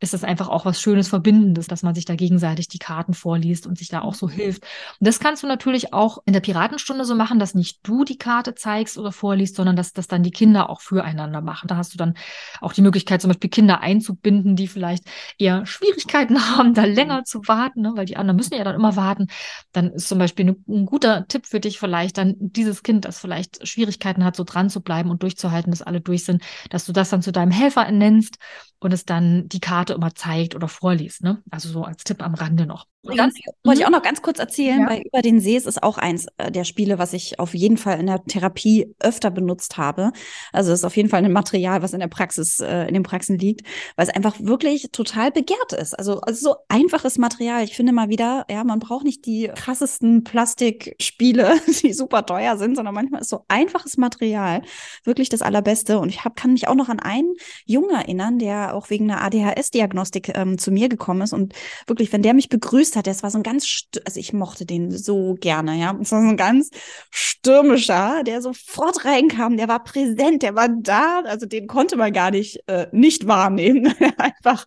ist 0.00 0.14
das 0.14 0.24
einfach 0.24 0.48
auch 0.48 0.64
was 0.64 0.80
Schönes, 0.80 1.08
Verbindendes, 1.08 1.66
dass 1.66 1.82
man 1.82 1.94
sich 1.94 2.06
da 2.06 2.14
gegenseitig 2.16 2.68
die 2.68 2.78
Karten 2.78 3.12
vorliest 3.12 3.66
und 3.66 3.78
sich 3.78 3.88
da 3.88 4.00
auch 4.00 4.14
so 4.14 4.26
mhm. 4.26 4.32
hilft. 4.32 4.62
Und 4.98 5.06
das 5.06 5.20
kannst 5.20 5.42
du 5.42 5.46
natürlich 5.46 5.92
auch 5.92 6.18
in 6.24 6.32
der 6.32 6.40
Piratenstunde 6.40 7.04
so 7.04 7.14
machen, 7.14 7.38
dass 7.38 7.54
nicht 7.54 7.80
du 7.82 8.04
die 8.04 8.16
Karte 8.16 8.54
zeigst 8.54 8.96
oder 8.96 9.12
vorliest, 9.12 9.56
sondern 9.56 9.76
dass 9.76 9.92
das 9.92 10.08
dann 10.08 10.22
die 10.22 10.30
Kinder 10.30 10.70
auch 10.70 10.80
füreinander 10.80 11.42
machen. 11.42 11.68
Da 11.68 11.76
hast 11.76 11.92
du 11.92 11.98
dann 11.98 12.14
auch 12.62 12.72
die 12.72 12.80
Möglichkeit, 12.80 13.20
zum 13.20 13.28
Beispiel 13.28 13.50
Kinder 13.50 13.80
einzubinden, 13.80 14.56
die 14.56 14.68
vielleicht 14.68 15.04
eher 15.38 15.66
Schwierigkeiten 15.66 16.40
haben, 16.56 16.72
da 16.72 16.84
länger 16.84 17.20
mhm. 17.20 17.24
zu 17.26 17.46
warten, 17.46 17.82
ne? 17.82 17.92
weil 17.94 18.06
die 18.06 18.16
anderen 18.16 18.36
müssen 18.36 18.54
ja 18.54 18.64
dann 18.64 18.74
immer 18.74 18.96
warten. 18.96 19.26
Dann 19.72 19.90
ist 19.92 20.08
zum 20.08 20.18
Beispiel 20.18 20.46
ein, 20.48 20.64
ein 20.66 20.86
guter 20.86 21.28
Tipp 21.28 21.46
für 21.46 21.60
dich 21.60 21.78
vielleicht 21.78 22.16
dann 22.16 22.36
dieses 22.38 22.82
Kind, 22.82 23.04
das 23.04 23.18
vielleicht 23.18 23.66
Schwierigkeiten 23.68 24.24
hat, 24.24 24.34
so 24.34 24.44
dran 24.44 24.70
zu 24.70 24.80
bleiben 24.80 25.10
und 25.10 25.22
durchzuhalten, 25.22 25.70
dass 25.70 25.82
alle 25.82 26.00
durch 26.00 26.24
sind, 26.24 26.42
dass 26.70 26.86
du 26.86 26.92
das 26.92 27.10
dann 27.10 27.20
zu 27.20 27.32
deinem 27.32 27.50
Helfer 27.50 27.82
ernennst 27.82 28.38
und 28.80 28.92
es 28.92 29.04
dann 29.04 29.46
die 29.48 29.60
Karte 29.60 29.89
immer 29.94 30.14
zeigt 30.14 30.54
oder 30.54 30.68
vorliest. 30.68 31.22
Ne? 31.22 31.42
Also 31.50 31.68
so 31.68 31.84
als 31.84 32.04
Tipp 32.04 32.22
am 32.22 32.34
Rande 32.34 32.66
noch. 32.66 32.86
Und 33.02 33.16
dann 33.16 33.30
wollte 33.64 33.80
ich 33.80 33.86
auch 33.86 33.90
noch 33.90 34.02
ganz 34.02 34.20
kurz 34.20 34.38
erzählen, 34.38 34.80
ja. 34.80 34.90
weil 34.90 35.00
über 35.00 35.22
den 35.22 35.40
See 35.40 35.56
ist 35.56 35.82
auch 35.82 35.96
eins 35.96 36.26
äh, 36.36 36.50
der 36.52 36.64
Spiele, 36.64 36.98
was 36.98 37.14
ich 37.14 37.38
auf 37.38 37.54
jeden 37.54 37.78
Fall 37.78 37.98
in 37.98 38.06
der 38.06 38.22
Therapie 38.24 38.94
öfter 39.00 39.30
benutzt 39.30 39.78
habe. 39.78 40.12
Also 40.52 40.72
es 40.72 40.80
ist 40.80 40.84
auf 40.84 40.96
jeden 40.96 41.08
Fall 41.08 41.24
ein 41.24 41.32
Material, 41.32 41.80
was 41.80 41.94
in 41.94 42.00
der 42.00 42.08
Praxis, 42.08 42.60
äh, 42.60 42.86
in 42.88 42.92
den 42.92 43.02
Praxen 43.02 43.38
liegt, 43.38 43.62
weil 43.96 44.06
es 44.06 44.14
einfach 44.14 44.36
wirklich 44.38 44.90
total 44.92 45.30
begehrt 45.30 45.72
ist. 45.72 45.98
Also, 45.98 46.20
also 46.20 46.50
so 46.50 46.56
einfaches 46.68 47.16
Material. 47.16 47.64
Ich 47.64 47.74
finde 47.74 47.92
mal 47.92 48.10
wieder, 48.10 48.44
ja, 48.50 48.64
man 48.64 48.80
braucht 48.80 49.04
nicht 49.04 49.24
die 49.24 49.50
krassesten 49.54 50.22
Plastikspiele, 50.22 51.54
die 51.82 51.94
super 51.94 52.26
teuer 52.26 52.58
sind, 52.58 52.76
sondern 52.76 52.94
manchmal 52.94 53.22
ist 53.22 53.30
so 53.30 53.46
einfaches 53.48 53.96
Material 53.96 54.60
wirklich 55.04 55.30
das 55.30 55.40
Allerbeste. 55.40 55.98
Und 55.98 56.10
ich 56.10 56.22
hab, 56.22 56.36
kann 56.36 56.52
mich 56.52 56.68
auch 56.68 56.74
noch 56.74 56.90
an 56.90 57.00
einen 57.00 57.34
Jungen 57.64 57.90
erinnern, 57.90 58.38
der 58.38 58.74
auch 58.74 58.90
wegen 58.90 59.10
einer 59.10 59.22
ADHS-Diagnostik 59.22 60.36
ähm, 60.36 60.58
zu 60.58 60.70
mir 60.70 60.90
gekommen 60.90 61.22
ist 61.22 61.32
und 61.32 61.54
wirklich, 61.86 62.12
wenn 62.12 62.22
der 62.22 62.34
mich 62.34 62.50
begrüßt 62.50 62.89
begrüßt 62.90 62.96
hat. 62.96 63.06
Das 63.06 63.22
war 63.22 63.30
so 63.30 63.38
ein 63.38 63.42
ganz, 63.42 63.84
also 64.04 64.20
ich 64.20 64.32
mochte 64.32 64.66
den 64.66 64.90
so 64.90 65.34
gerne, 65.40 65.78
ja. 65.78 65.96
Es 66.00 66.12
war 66.12 66.22
so 66.22 66.28
ein 66.28 66.36
ganz 66.36 66.70
stürmischer, 67.10 68.22
der 68.24 68.42
sofort 68.42 69.04
reinkam, 69.04 69.56
der 69.56 69.68
war 69.68 69.82
präsent, 69.82 70.42
der 70.42 70.54
war 70.54 70.68
da. 70.68 71.22
Also 71.24 71.46
den 71.46 71.66
konnte 71.66 71.96
man 71.96 72.12
gar 72.12 72.30
nicht 72.30 72.60
äh, 72.66 72.88
nicht 72.92 73.26
wahrnehmen. 73.26 73.94
Einfach 74.16 74.66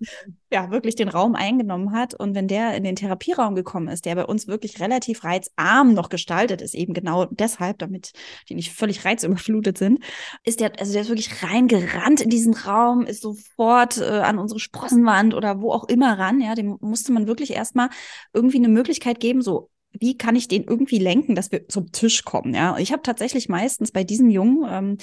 ja 0.53 0.71
wirklich 0.71 0.95
den 0.95 1.09
Raum 1.09 1.35
eingenommen 1.35 1.91
hat. 1.91 2.13
Und 2.13 2.35
wenn 2.35 2.47
der 2.47 2.75
in 2.75 2.83
den 2.83 2.95
Therapieraum 2.95 3.55
gekommen 3.55 3.87
ist, 3.89 4.05
der 4.05 4.15
bei 4.15 4.25
uns 4.25 4.47
wirklich 4.47 4.79
relativ 4.79 5.23
reizarm 5.23 5.93
noch 5.93 6.09
gestaltet 6.09 6.61
ist, 6.61 6.75
eben 6.75 6.93
genau 6.93 7.25
deshalb, 7.25 7.79
damit 7.79 8.13
die 8.49 8.55
nicht 8.55 8.71
völlig 8.71 9.03
reizüberflutet 9.03 9.77
sind, 9.77 9.99
ist 10.45 10.59
der, 10.59 10.79
also 10.79 10.93
der 10.93 11.01
ist 11.01 11.09
wirklich 11.09 11.43
reingerannt 11.43 12.21
in 12.21 12.29
diesen 12.29 12.53
Raum, 12.53 13.05
ist 13.05 13.21
sofort 13.21 13.97
äh, 13.97 14.03
an 14.03 14.39
unsere 14.39 14.59
Sprossenwand 14.59 15.33
oder 15.33 15.61
wo 15.61 15.71
auch 15.71 15.85
immer 15.85 16.17
ran. 16.17 16.39
Ja, 16.39 16.55
dem 16.55 16.77
musste 16.79 17.11
man 17.11 17.27
wirklich 17.27 17.51
erstmal 17.51 17.89
irgendwie 18.33 18.57
eine 18.57 18.69
Möglichkeit 18.69 19.19
geben, 19.19 19.41
so 19.41 19.69
wie 19.99 20.17
kann 20.17 20.35
ich 20.35 20.47
den 20.47 20.63
irgendwie 20.63 20.99
lenken, 20.99 21.35
dass 21.35 21.51
wir 21.51 21.67
zum 21.67 21.91
Tisch 21.91 22.23
kommen? 22.23 22.53
Ja, 22.53 22.77
ich 22.77 22.91
habe 22.91 23.03
tatsächlich 23.03 23.49
meistens 23.49 23.91
bei 23.91 24.03
diesem 24.03 24.29
Jungen 24.29 24.65
ähm, 24.69 24.97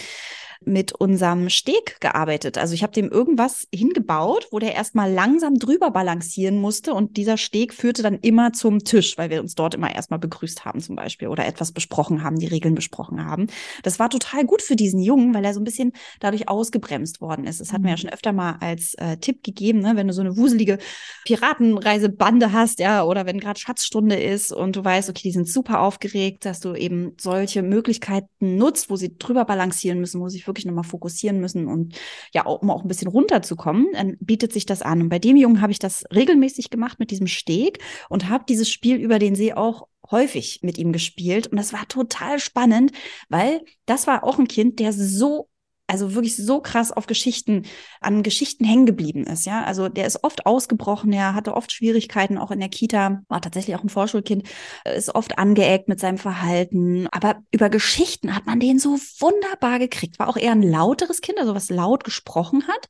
mit 0.62 0.92
unserem 0.92 1.48
Steg 1.48 1.98
gearbeitet. 2.00 2.58
Also 2.58 2.74
ich 2.74 2.82
habe 2.82 2.92
dem 2.92 3.10
irgendwas 3.10 3.66
hingebaut, 3.74 4.48
wo 4.50 4.58
der 4.58 4.74
erstmal 4.74 5.10
langsam 5.10 5.54
drüber 5.54 5.90
balancieren 5.90 6.58
musste 6.58 6.92
und 6.92 7.16
dieser 7.16 7.38
Steg 7.38 7.72
führte 7.72 8.02
dann 8.02 8.18
immer 8.20 8.52
zum 8.52 8.80
Tisch, 8.80 9.16
weil 9.16 9.30
wir 9.30 9.40
uns 9.40 9.54
dort 9.54 9.74
immer 9.74 9.94
erstmal 9.94 10.18
begrüßt 10.18 10.66
haben 10.66 10.80
zum 10.80 10.96
Beispiel 10.96 11.28
oder 11.28 11.46
etwas 11.46 11.72
besprochen 11.72 12.22
haben, 12.22 12.38
die 12.38 12.46
Regeln 12.46 12.74
besprochen 12.74 13.24
haben. 13.24 13.46
Das 13.82 13.98
war 13.98 14.10
total 14.10 14.44
gut 14.44 14.60
für 14.60 14.76
diesen 14.76 15.00
Jungen, 15.00 15.32
weil 15.32 15.44
er 15.46 15.54
so 15.54 15.60
ein 15.60 15.64
bisschen 15.64 15.92
dadurch 16.20 16.48
ausgebremst 16.48 17.22
worden 17.22 17.46
ist. 17.46 17.60
Das 17.60 17.72
hat 17.72 17.80
mir 17.80 17.88
ja 17.88 17.94
mhm. 17.94 18.00
schon 18.00 18.10
öfter 18.10 18.32
mal 18.32 18.56
als 18.60 18.92
äh, 18.94 19.16
Tipp 19.16 19.42
gegeben, 19.42 19.78
ne? 19.78 19.92
wenn 19.96 20.08
du 20.08 20.12
so 20.12 20.20
eine 20.20 20.36
wuselige 20.36 20.78
Piratenreisebande 21.24 22.52
hast, 22.52 22.80
ja, 22.80 23.04
oder 23.04 23.24
wenn 23.24 23.40
gerade 23.40 23.58
Schatzstunde 23.58 24.16
ist 24.16 24.52
und 24.52 24.79
du 24.80 24.84
weißt, 24.84 25.10
okay, 25.10 25.22
die 25.24 25.32
sind 25.32 25.48
super 25.48 25.80
aufgeregt, 25.80 26.44
dass 26.44 26.60
du 26.60 26.74
eben 26.74 27.14
solche 27.20 27.62
Möglichkeiten 27.62 28.56
nutzt, 28.56 28.90
wo 28.90 28.96
sie 28.96 29.16
drüber 29.18 29.44
balancieren 29.44 30.00
müssen, 30.00 30.20
wo 30.20 30.28
sie 30.28 30.38
sich 30.38 30.46
wirklich 30.46 30.66
nochmal 30.66 30.84
fokussieren 30.84 31.40
müssen 31.40 31.66
und 31.66 31.94
ja, 32.32 32.46
um 32.46 32.70
auch 32.70 32.82
ein 32.82 32.88
bisschen 32.88 33.08
runterzukommen, 33.08 33.88
dann 33.92 34.16
bietet 34.20 34.52
sich 34.52 34.66
das 34.66 34.82
an. 34.82 35.02
Und 35.02 35.08
bei 35.08 35.18
dem 35.18 35.36
Jungen 35.36 35.60
habe 35.60 35.72
ich 35.72 35.78
das 35.78 36.04
regelmäßig 36.14 36.70
gemacht 36.70 36.98
mit 36.98 37.10
diesem 37.10 37.26
Steg 37.26 37.78
und 38.08 38.28
habe 38.28 38.44
dieses 38.48 38.70
Spiel 38.70 38.96
über 38.96 39.18
den 39.18 39.34
See 39.34 39.52
auch 39.52 39.86
häufig 40.10 40.60
mit 40.62 40.78
ihm 40.78 40.92
gespielt 40.92 41.46
und 41.48 41.56
das 41.56 41.72
war 41.72 41.86
total 41.86 42.40
spannend, 42.40 42.92
weil 43.28 43.62
das 43.86 44.06
war 44.06 44.24
auch 44.24 44.38
ein 44.38 44.48
Kind, 44.48 44.80
der 44.80 44.92
so 44.92 45.49
also 45.90 46.14
wirklich 46.14 46.36
so 46.36 46.60
krass 46.60 46.92
auf 46.92 47.06
Geschichten, 47.06 47.64
an 48.00 48.22
Geschichten 48.22 48.64
hängen 48.64 48.86
geblieben 48.86 49.24
ist, 49.24 49.46
ja. 49.46 49.64
Also 49.64 49.88
der 49.88 50.06
ist 50.06 50.22
oft 50.24 50.46
ausgebrochen, 50.46 51.12
er 51.12 51.34
hatte 51.34 51.54
oft 51.54 51.72
Schwierigkeiten, 51.72 52.38
auch 52.38 52.50
in 52.50 52.60
der 52.60 52.68
Kita, 52.68 53.22
war 53.28 53.40
tatsächlich 53.40 53.76
auch 53.76 53.82
ein 53.82 53.88
Vorschulkind, 53.88 54.44
äh, 54.84 54.96
ist 54.96 55.14
oft 55.14 55.38
angeeckt 55.38 55.88
mit 55.88 56.00
seinem 56.00 56.18
Verhalten. 56.18 57.08
Aber 57.10 57.42
über 57.50 57.68
Geschichten 57.70 58.34
hat 58.34 58.46
man 58.46 58.60
den 58.60 58.78
so 58.78 58.98
wunderbar 59.18 59.78
gekriegt. 59.78 60.18
War 60.18 60.28
auch 60.28 60.36
eher 60.36 60.52
ein 60.52 60.62
lauteres 60.62 61.20
Kind, 61.20 61.38
also 61.38 61.54
was 61.54 61.70
laut 61.70 62.04
gesprochen 62.04 62.66
hat. 62.68 62.88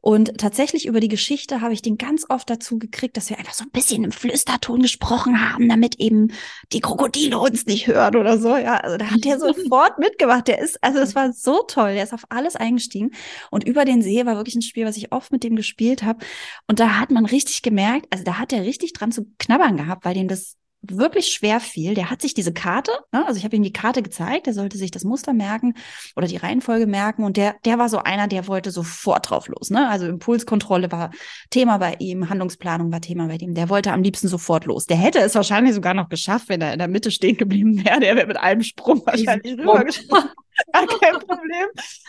Und 0.00 0.38
tatsächlich 0.38 0.86
über 0.86 1.00
die 1.00 1.08
Geschichte 1.08 1.60
habe 1.60 1.72
ich 1.72 1.82
den 1.82 1.98
ganz 1.98 2.26
oft 2.28 2.48
dazu 2.50 2.78
gekriegt, 2.78 3.16
dass 3.16 3.30
wir 3.30 3.38
einfach 3.38 3.54
so 3.54 3.64
ein 3.64 3.70
bisschen 3.70 4.04
im 4.04 4.12
Flüsterton 4.12 4.82
gesprochen 4.82 5.52
haben, 5.52 5.68
damit 5.68 5.98
eben 6.00 6.32
die 6.72 6.80
Krokodile 6.80 7.38
uns 7.38 7.66
nicht 7.66 7.86
hören 7.86 8.16
oder 8.16 8.38
so, 8.38 8.56
ja. 8.56 8.76
Also 8.76 8.96
da 8.96 9.10
hat 9.10 9.24
der 9.24 9.38
sofort 9.40 9.98
mitgemacht. 9.98 10.48
Der 10.48 10.58
ist, 10.58 10.82
also 10.82 10.98
es 10.98 11.14
war 11.14 11.32
so 11.32 11.62
toll. 11.62 11.94
Der 11.94 12.04
ist 12.04 12.12
auf 12.12 12.24
alle 12.28 12.41
alles 12.42 12.56
eingestiegen. 12.56 13.12
Und 13.50 13.64
über 13.64 13.84
den 13.84 14.02
See 14.02 14.26
war 14.26 14.36
wirklich 14.36 14.56
ein 14.56 14.62
Spiel, 14.62 14.84
was 14.84 14.96
ich 14.96 15.12
oft 15.12 15.32
mit 15.32 15.44
dem 15.44 15.56
gespielt 15.56 16.02
habe. 16.02 16.24
Und 16.66 16.80
da 16.80 16.98
hat 16.98 17.10
man 17.10 17.24
richtig 17.24 17.62
gemerkt, 17.62 18.06
also 18.10 18.24
da 18.24 18.38
hat 18.38 18.52
er 18.52 18.64
richtig 18.64 18.92
dran 18.92 19.12
zu 19.12 19.26
knabbern 19.38 19.76
gehabt, 19.76 20.04
weil 20.04 20.14
dem 20.14 20.28
das 20.28 20.56
wirklich 20.82 21.28
schwer 21.28 21.60
fiel. 21.60 21.94
Der 21.94 22.10
hat 22.10 22.20
sich 22.20 22.34
diese 22.34 22.52
Karte, 22.52 22.90
ne, 23.12 23.24
also 23.26 23.38
ich 23.38 23.44
habe 23.44 23.56
ihm 23.56 23.62
die 23.62 23.72
Karte 23.72 24.02
gezeigt, 24.02 24.46
der 24.46 24.52
sollte 24.52 24.76
sich 24.76 24.90
das 24.90 25.04
Muster 25.04 25.32
merken 25.32 25.74
oder 26.16 26.26
die 26.26 26.36
Reihenfolge 26.36 26.86
merken 26.86 27.24
und 27.24 27.36
der, 27.36 27.54
der 27.64 27.78
war 27.78 27.88
so 27.88 27.98
einer, 27.98 28.26
der 28.26 28.48
wollte 28.48 28.70
sofort 28.70 29.30
drauf 29.30 29.48
los. 29.48 29.70
Ne? 29.70 29.88
Also 29.88 30.06
Impulskontrolle 30.06 30.90
war 30.90 31.10
Thema 31.50 31.78
bei 31.78 31.96
ihm, 32.00 32.28
Handlungsplanung 32.28 32.90
war 32.90 33.00
Thema 33.00 33.28
bei 33.28 33.36
ihm. 33.36 33.54
Der 33.54 33.68
wollte 33.68 33.92
am 33.92 34.02
liebsten 34.02 34.28
sofort 34.28 34.64
los. 34.64 34.86
Der 34.86 34.96
hätte 34.96 35.20
es 35.20 35.34
wahrscheinlich 35.34 35.74
sogar 35.74 35.94
noch 35.94 36.08
geschafft, 36.08 36.48
wenn 36.48 36.60
er 36.60 36.72
in 36.72 36.78
der 36.78 36.88
Mitte 36.88 37.10
stehen 37.10 37.36
geblieben 37.36 37.84
wäre. 37.84 38.00
Der 38.00 38.16
wäre 38.16 38.26
mit 38.26 38.38
einem 38.38 38.62
Sprung 38.62 39.02
wahrscheinlich 39.06 39.58
rübergesprungen. 39.58 40.30
Gar 40.72 40.86
kein 40.86 41.18
Problem. 41.20 41.66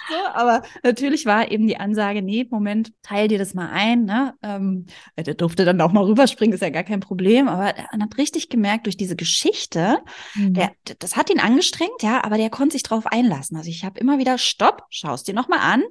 So, 0.10 0.16
aber 0.34 0.64
natürlich 0.84 1.26
war 1.26 1.52
eben 1.52 1.68
die 1.68 1.78
Ansage, 1.78 2.22
nee, 2.22 2.48
Moment, 2.50 2.92
teil 3.02 3.28
dir 3.28 3.38
das 3.38 3.54
mal 3.54 3.70
ein. 3.70 4.06
Ne? 4.06 4.34
Ähm, 4.44 4.86
der 5.18 5.34
durfte 5.34 5.66
dann 5.66 5.80
auch 5.82 5.92
mal 5.92 6.04
rüberspringen, 6.04 6.54
ist 6.54 6.62
ja 6.62 6.70
gar 6.70 6.84
kein 6.84 7.00
Problem. 7.00 7.48
Aber 7.48 7.76
er 7.76 7.88
hat 7.92 8.18
richtig 8.18 8.50
gemerkt, 8.50 8.86
durch 8.86 8.98
diese 8.98 9.16
Geschichte, 9.16 10.00
mhm. 10.36 10.54
der, 10.54 10.72
das 11.00 11.16
hat 11.16 11.30
ihn 11.30 11.40
angestrengt, 11.40 12.02
ja, 12.02 12.24
aber 12.24 12.38
der 12.38 12.50
konnte 12.50 12.74
sich 12.74 12.84
drauf 12.84 13.08
einlassen. 13.08 13.58
Also 13.58 13.70
ich 13.70 13.86
habe 13.86 14.00
immer 14.00 14.18
wieder, 14.18 14.38
stopp, 14.38 14.84
schaust 14.90 15.28
dir 15.28 15.34
nochmal 15.34 15.60
an, 15.60 15.84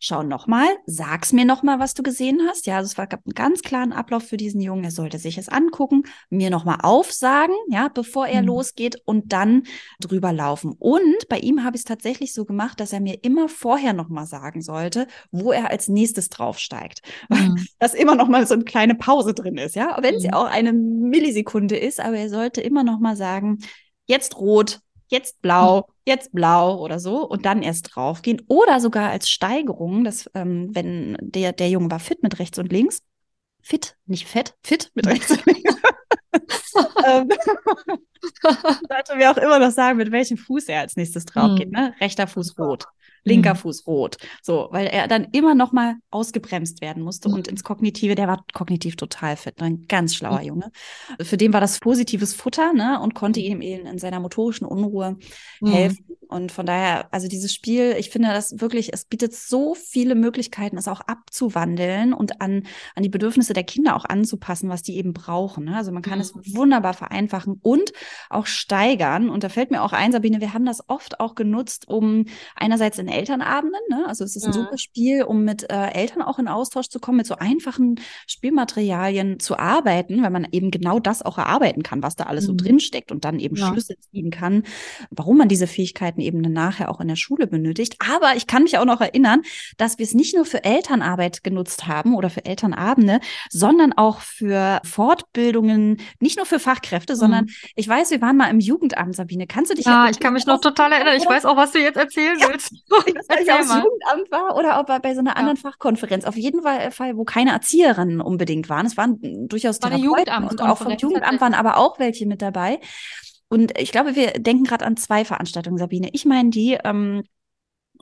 schau 0.00 0.22
nochmal, 0.22 0.66
sag's 0.86 1.32
mir 1.32 1.44
nochmal, 1.44 1.78
was 1.78 1.92
du 1.92 2.02
gesehen 2.02 2.40
hast. 2.48 2.66
Ja, 2.66 2.78
also 2.78 2.86
es 2.86 2.96
war, 2.98 3.06
gab 3.06 3.20
einen 3.26 3.34
ganz 3.34 3.60
klaren 3.60 3.92
Ablauf 3.92 4.22
für 4.24 4.38
diesen 4.38 4.60
Jungen. 4.62 4.82
Er 4.82 4.90
sollte 4.90 5.18
sich 5.18 5.36
es 5.36 5.50
angucken, 5.50 6.04
mir 6.30 6.48
nochmal 6.48 6.78
aufsagen, 6.82 7.54
ja, 7.68 7.88
bevor 7.88 8.26
er 8.26 8.40
mhm. 8.40 8.48
losgeht 8.48 8.96
und 9.04 9.32
dann 9.32 9.64
drüber 10.00 10.32
laufen. 10.32 10.74
Und 10.78 11.28
bei 11.28 11.38
ihm 11.38 11.62
habe 11.62 11.76
ich 11.76 11.82
es 11.82 11.84
tatsächlich 11.84 12.32
so 12.32 12.46
gemacht, 12.46 12.80
dass 12.80 12.94
er 12.94 13.00
mir 13.00 13.22
immer 13.22 13.50
vorher 13.50 13.92
nochmal 13.92 14.26
sagen 14.26 14.62
sollte, 14.62 15.06
wo 15.30 15.52
er 15.52 15.70
als 15.70 15.88
nächstes 15.88 16.28
draufsteigt. 16.30 17.02
Mhm. 17.40 17.64
Dass 17.78 17.94
immer 17.94 18.16
nochmal 18.16 18.46
so 18.46 18.54
eine 18.54 18.64
kleine 18.64 18.94
Pause 18.94 19.34
drin 19.34 19.56
ist, 19.56 19.76
ja, 19.76 19.96
wenn 20.02 20.16
mhm. 20.16 20.20
sie 20.20 20.32
auch 20.32 20.46
eine 20.46 20.72
Millisekunde 20.72 21.76
ist, 21.76 22.00
aber 22.00 22.16
er 22.16 22.28
sollte 22.28 22.60
immer 22.60 22.82
nochmal 22.82 23.16
sagen, 23.16 23.58
jetzt 24.06 24.36
rot, 24.36 24.80
jetzt 25.10 25.42
blau, 25.42 25.88
jetzt 26.06 26.32
blau 26.32 26.78
oder 26.78 26.98
so 26.98 27.28
und 27.28 27.44
dann 27.44 27.62
erst 27.62 27.94
draufgehen. 27.94 28.42
Oder 28.48 28.80
sogar 28.80 29.10
als 29.10 29.28
Steigerung, 29.28 30.04
dass 30.04 30.30
ähm, 30.34 30.70
wenn 30.72 31.16
der, 31.20 31.52
der 31.52 31.68
Junge 31.68 31.90
war 31.90 32.00
fit 32.00 32.22
mit 32.22 32.38
rechts 32.38 32.58
und 32.58 32.72
links, 32.72 33.02
fit, 33.60 33.96
nicht 34.06 34.26
fett, 34.26 34.56
fit 34.62 34.90
mit 34.94 35.06
rechts 35.06 35.30
und 35.30 35.44
links. 35.46 35.74
ähm, 37.06 37.28
sollte 38.88 39.16
mir 39.16 39.30
auch 39.30 39.36
immer 39.36 39.58
noch 39.58 39.72
sagen, 39.72 39.98
mit 39.98 40.12
welchem 40.12 40.36
Fuß 40.36 40.68
er 40.68 40.80
als 40.80 40.96
nächstes 40.96 41.24
drauf 41.24 41.58
geht. 41.58 41.68
Mhm. 41.68 41.78
Ne? 41.78 41.94
Rechter 42.00 42.26
Fuß 42.26 42.58
rot, 42.58 42.84
linker 43.24 43.54
mhm. 43.54 43.58
Fuß 43.58 43.86
rot. 43.86 44.16
So, 44.42 44.68
weil 44.70 44.86
er 44.86 45.08
dann 45.08 45.28
immer 45.32 45.54
noch 45.54 45.72
mal 45.72 45.96
ausgebremst 46.10 46.80
werden 46.80 47.02
musste 47.02 47.28
mhm. 47.28 47.36
und 47.36 47.48
ins 47.48 47.64
Kognitive, 47.64 48.14
der 48.14 48.28
war 48.28 48.44
kognitiv 48.52 48.96
total 48.96 49.36
fit, 49.36 49.60
ein 49.60 49.86
ganz 49.86 50.14
schlauer 50.14 50.40
mhm. 50.40 50.46
Junge. 50.46 50.72
Für 51.20 51.36
den 51.36 51.52
war 51.52 51.60
das 51.60 51.78
positives 51.78 52.34
Futter 52.34 52.72
ne? 52.72 53.00
und 53.00 53.14
konnte 53.14 53.40
ihm 53.40 53.60
eben 53.60 53.86
in 53.86 53.98
seiner 53.98 54.20
motorischen 54.20 54.66
Unruhe 54.66 55.16
mhm. 55.60 55.68
helfen. 55.68 56.06
Und 56.30 56.52
von 56.52 56.64
daher, 56.64 57.12
also 57.12 57.26
dieses 57.26 57.52
Spiel, 57.52 57.96
ich 57.98 58.10
finde 58.10 58.28
das 58.28 58.60
wirklich, 58.60 58.92
es 58.92 59.04
bietet 59.04 59.34
so 59.34 59.74
viele 59.74 60.14
Möglichkeiten, 60.14 60.78
es 60.78 60.86
auch 60.86 61.00
abzuwandeln 61.00 62.12
und 62.12 62.40
an, 62.40 62.62
an 62.94 63.02
die 63.02 63.08
Bedürfnisse 63.08 63.52
der 63.52 63.64
Kinder 63.64 63.96
auch 63.96 64.04
anzupassen, 64.04 64.68
was 64.68 64.82
die 64.82 64.96
eben 64.96 65.12
brauchen. 65.12 65.64
Ne? 65.64 65.76
Also 65.76 65.90
man 65.90 66.02
kann 66.02 66.20
es 66.20 66.32
wunderbar 66.34 66.94
vereinfachen 66.94 67.58
und 67.62 67.92
auch 68.28 68.46
steigern. 68.46 69.28
Und 69.28 69.42
da 69.42 69.48
fällt 69.48 69.70
mir 69.70 69.82
auch 69.82 69.92
ein, 69.92 70.12
Sabine, 70.12 70.40
wir 70.40 70.54
haben 70.54 70.64
das 70.64 70.88
oft 70.88 71.18
auch 71.18 71.34
genutzt, 71.34 71.88
um 71.88 72.26
einerseits 72.54 72.98
in 72.98 73.08
Elternabenden, 73.08 73.80
ne? 73.90 74.04
also 74.06 74.24
es 74.24 74.36
ist 74.36 74.44
ein 74.44 74.50
mhm. 74.50 74.64
super 74.64 74.78
Spiel, 74.78 75.24
um 75.24 75.44
mit 75.44 75.70
äh, 75.70 75.90
Eltern 75.90 76.22
auch 76.22 76.38
in 76.38 76.46
Austausch 76.48 76.88
zu 76.88 77.00
kommen, 77.00 77.18
mit 77.18 77.26
so 77.26 77.36
einfachen 77.36 78.00
Spielmaterialien 78.26 79.40
zu 79.40 79.58
arbeiten, 79.58 80.22
weil 80.22 80.30
man 80.30 80.46
eben 80.52 80.70
genau 80.70 81.00
das 81.00 81.22
auch 81.22 81.38
erarbeiten 81.38 81.82
kann, 81.82 82.02
was 82.02 82.14
da 82.16 82.24
alles 82.24 82.44
mhm. 82.44 82.48
so 82.48 82.54
drinsteckt 82.56 83.10
und 83.10 83.24
dann 83.24 83.40
eben 83.40 83.56
ja. 83.56 83.68
Schlüsse 83.68 83.94
ziehen 83.98 84.30
kann, 84.30 84.62
warum 85.10 85.36
man 85.36 85.48
diese 85.48 85.66
Fähigkeiten 85.66 86.19
eben 86.20 86.40
nachher 86.40 86.90
auch 86.90 87.00
in 87.00 87.08
der 87.08 87.16
Schule 87.16 87.46
benötigt. 87.46 87.96
Aber 87.98 88.36
ich 88.36 88.46
kann 88.46 88.62
mich 88.62 88.78
auch 88.78 88.84
noch 88.84 89.00
erinnern, 89.00 89.42
dass 89.76 89.98
wir 89.98 90.04
es 90.04 90.14
nicht 90.14 90.34
nur 90.34 90.44
für 90.44 90.64
Elternarbeit 90.64 91.42
genutzt 91.42 91.86
haben 91.86 92.14
oder 92.14 92.30
für 92.30 92.44
Elternabende, 92.44 93.20
sondern 93.50 93.92
auch 93.92 94.20
für 94.20 94.80
Fortbildungen, 94.84 95.98
nicht 96.20 96.36
nur 96.36 96.46
für 96.46 96.58
Fachkräfte, 96.58 97.14
mhm. 97.14 97.18
sondern 97.18 97.46
ich 97.74 97.88
weiß, 97.88 98.10
wir 98.10 98.20
waren 98.20 98.36
mal 98.36 98.50
im 98.50 98.60
Jugendamt, 98.60 99.16
Sabine. 99.16 99.46
Kannst 99.46 99.70
du 99.70 99.74
dich 99.74 99.86
Ja, 99.86 100.08
ich 100.08 100.18
kann 100.18 100.32
mich 100.32 100.46
noch 100.46 100.60
total 100.60 100.92
erinnern. 100.92 101.16
Ich 101.16 101.28
weiß 101.28 101.44
auch, 101.44 101.56
was 101.56 101.72
du 101.72 101.78
jetzt 101.78 101.96
erzählen 101.96 102.38
ja, 102.38 102.48
willst. 102.48 102.72
Ich 103.40 103.46
weiß 103.46 103.70
ob 103.70 103.78
es 103.78 103.84
Jugendamt 103.84 104.30
war 104.30 104.56
oder 104.56 104.80
ob 104.80 104.88
er 104.88 105.00
bei 105.00 105.14
so 105.14 105.20
einer 105.20 105.36
anderen 105.36 105.56
ja. 105.56 105.70
Fachkonferenz. 105.70 106.24
Auf 106.24 106.36
jeden 106.36 106.62
Fall, 106.62 107.16
wo 107.16 107.24
keine 107.24 107.52
Erzieherinnen 107.52 108.20
unbedingt 108.20 108.68
waren. 108.68 108.86
Es 108.86 108.96
waren 108.96 109.18
durchaus 109.48 109.82
war 109.82 109.90
Therapeuten 109.90 110.44
und 110.44 110.60
auch 110.62 110.78
vom 110.78 110.96
Jugendamt 110.96 111.40
waren 111.40 111.54
aber 111.54 111.76
auch 111.76 111.98
welche 111.98 112.26
mit 112.26 112.42
dabei. 112.42 112.80
Und 113.50 113.76
ich 113.78 113.90
glaube, 113.90 114.14
wir 114.14 114.30
denken 114.32 114.64
gerade 114.64 114.86
an 114.86 114.96
zwei 114.96 115.24
Veranstaltungen, 115.24 115.76
Sabine. 115.76 116.08
Ich 116.12 116.24
meine 116.24 116.50
die, 116.50 116.78
ähm, 116.84 117.24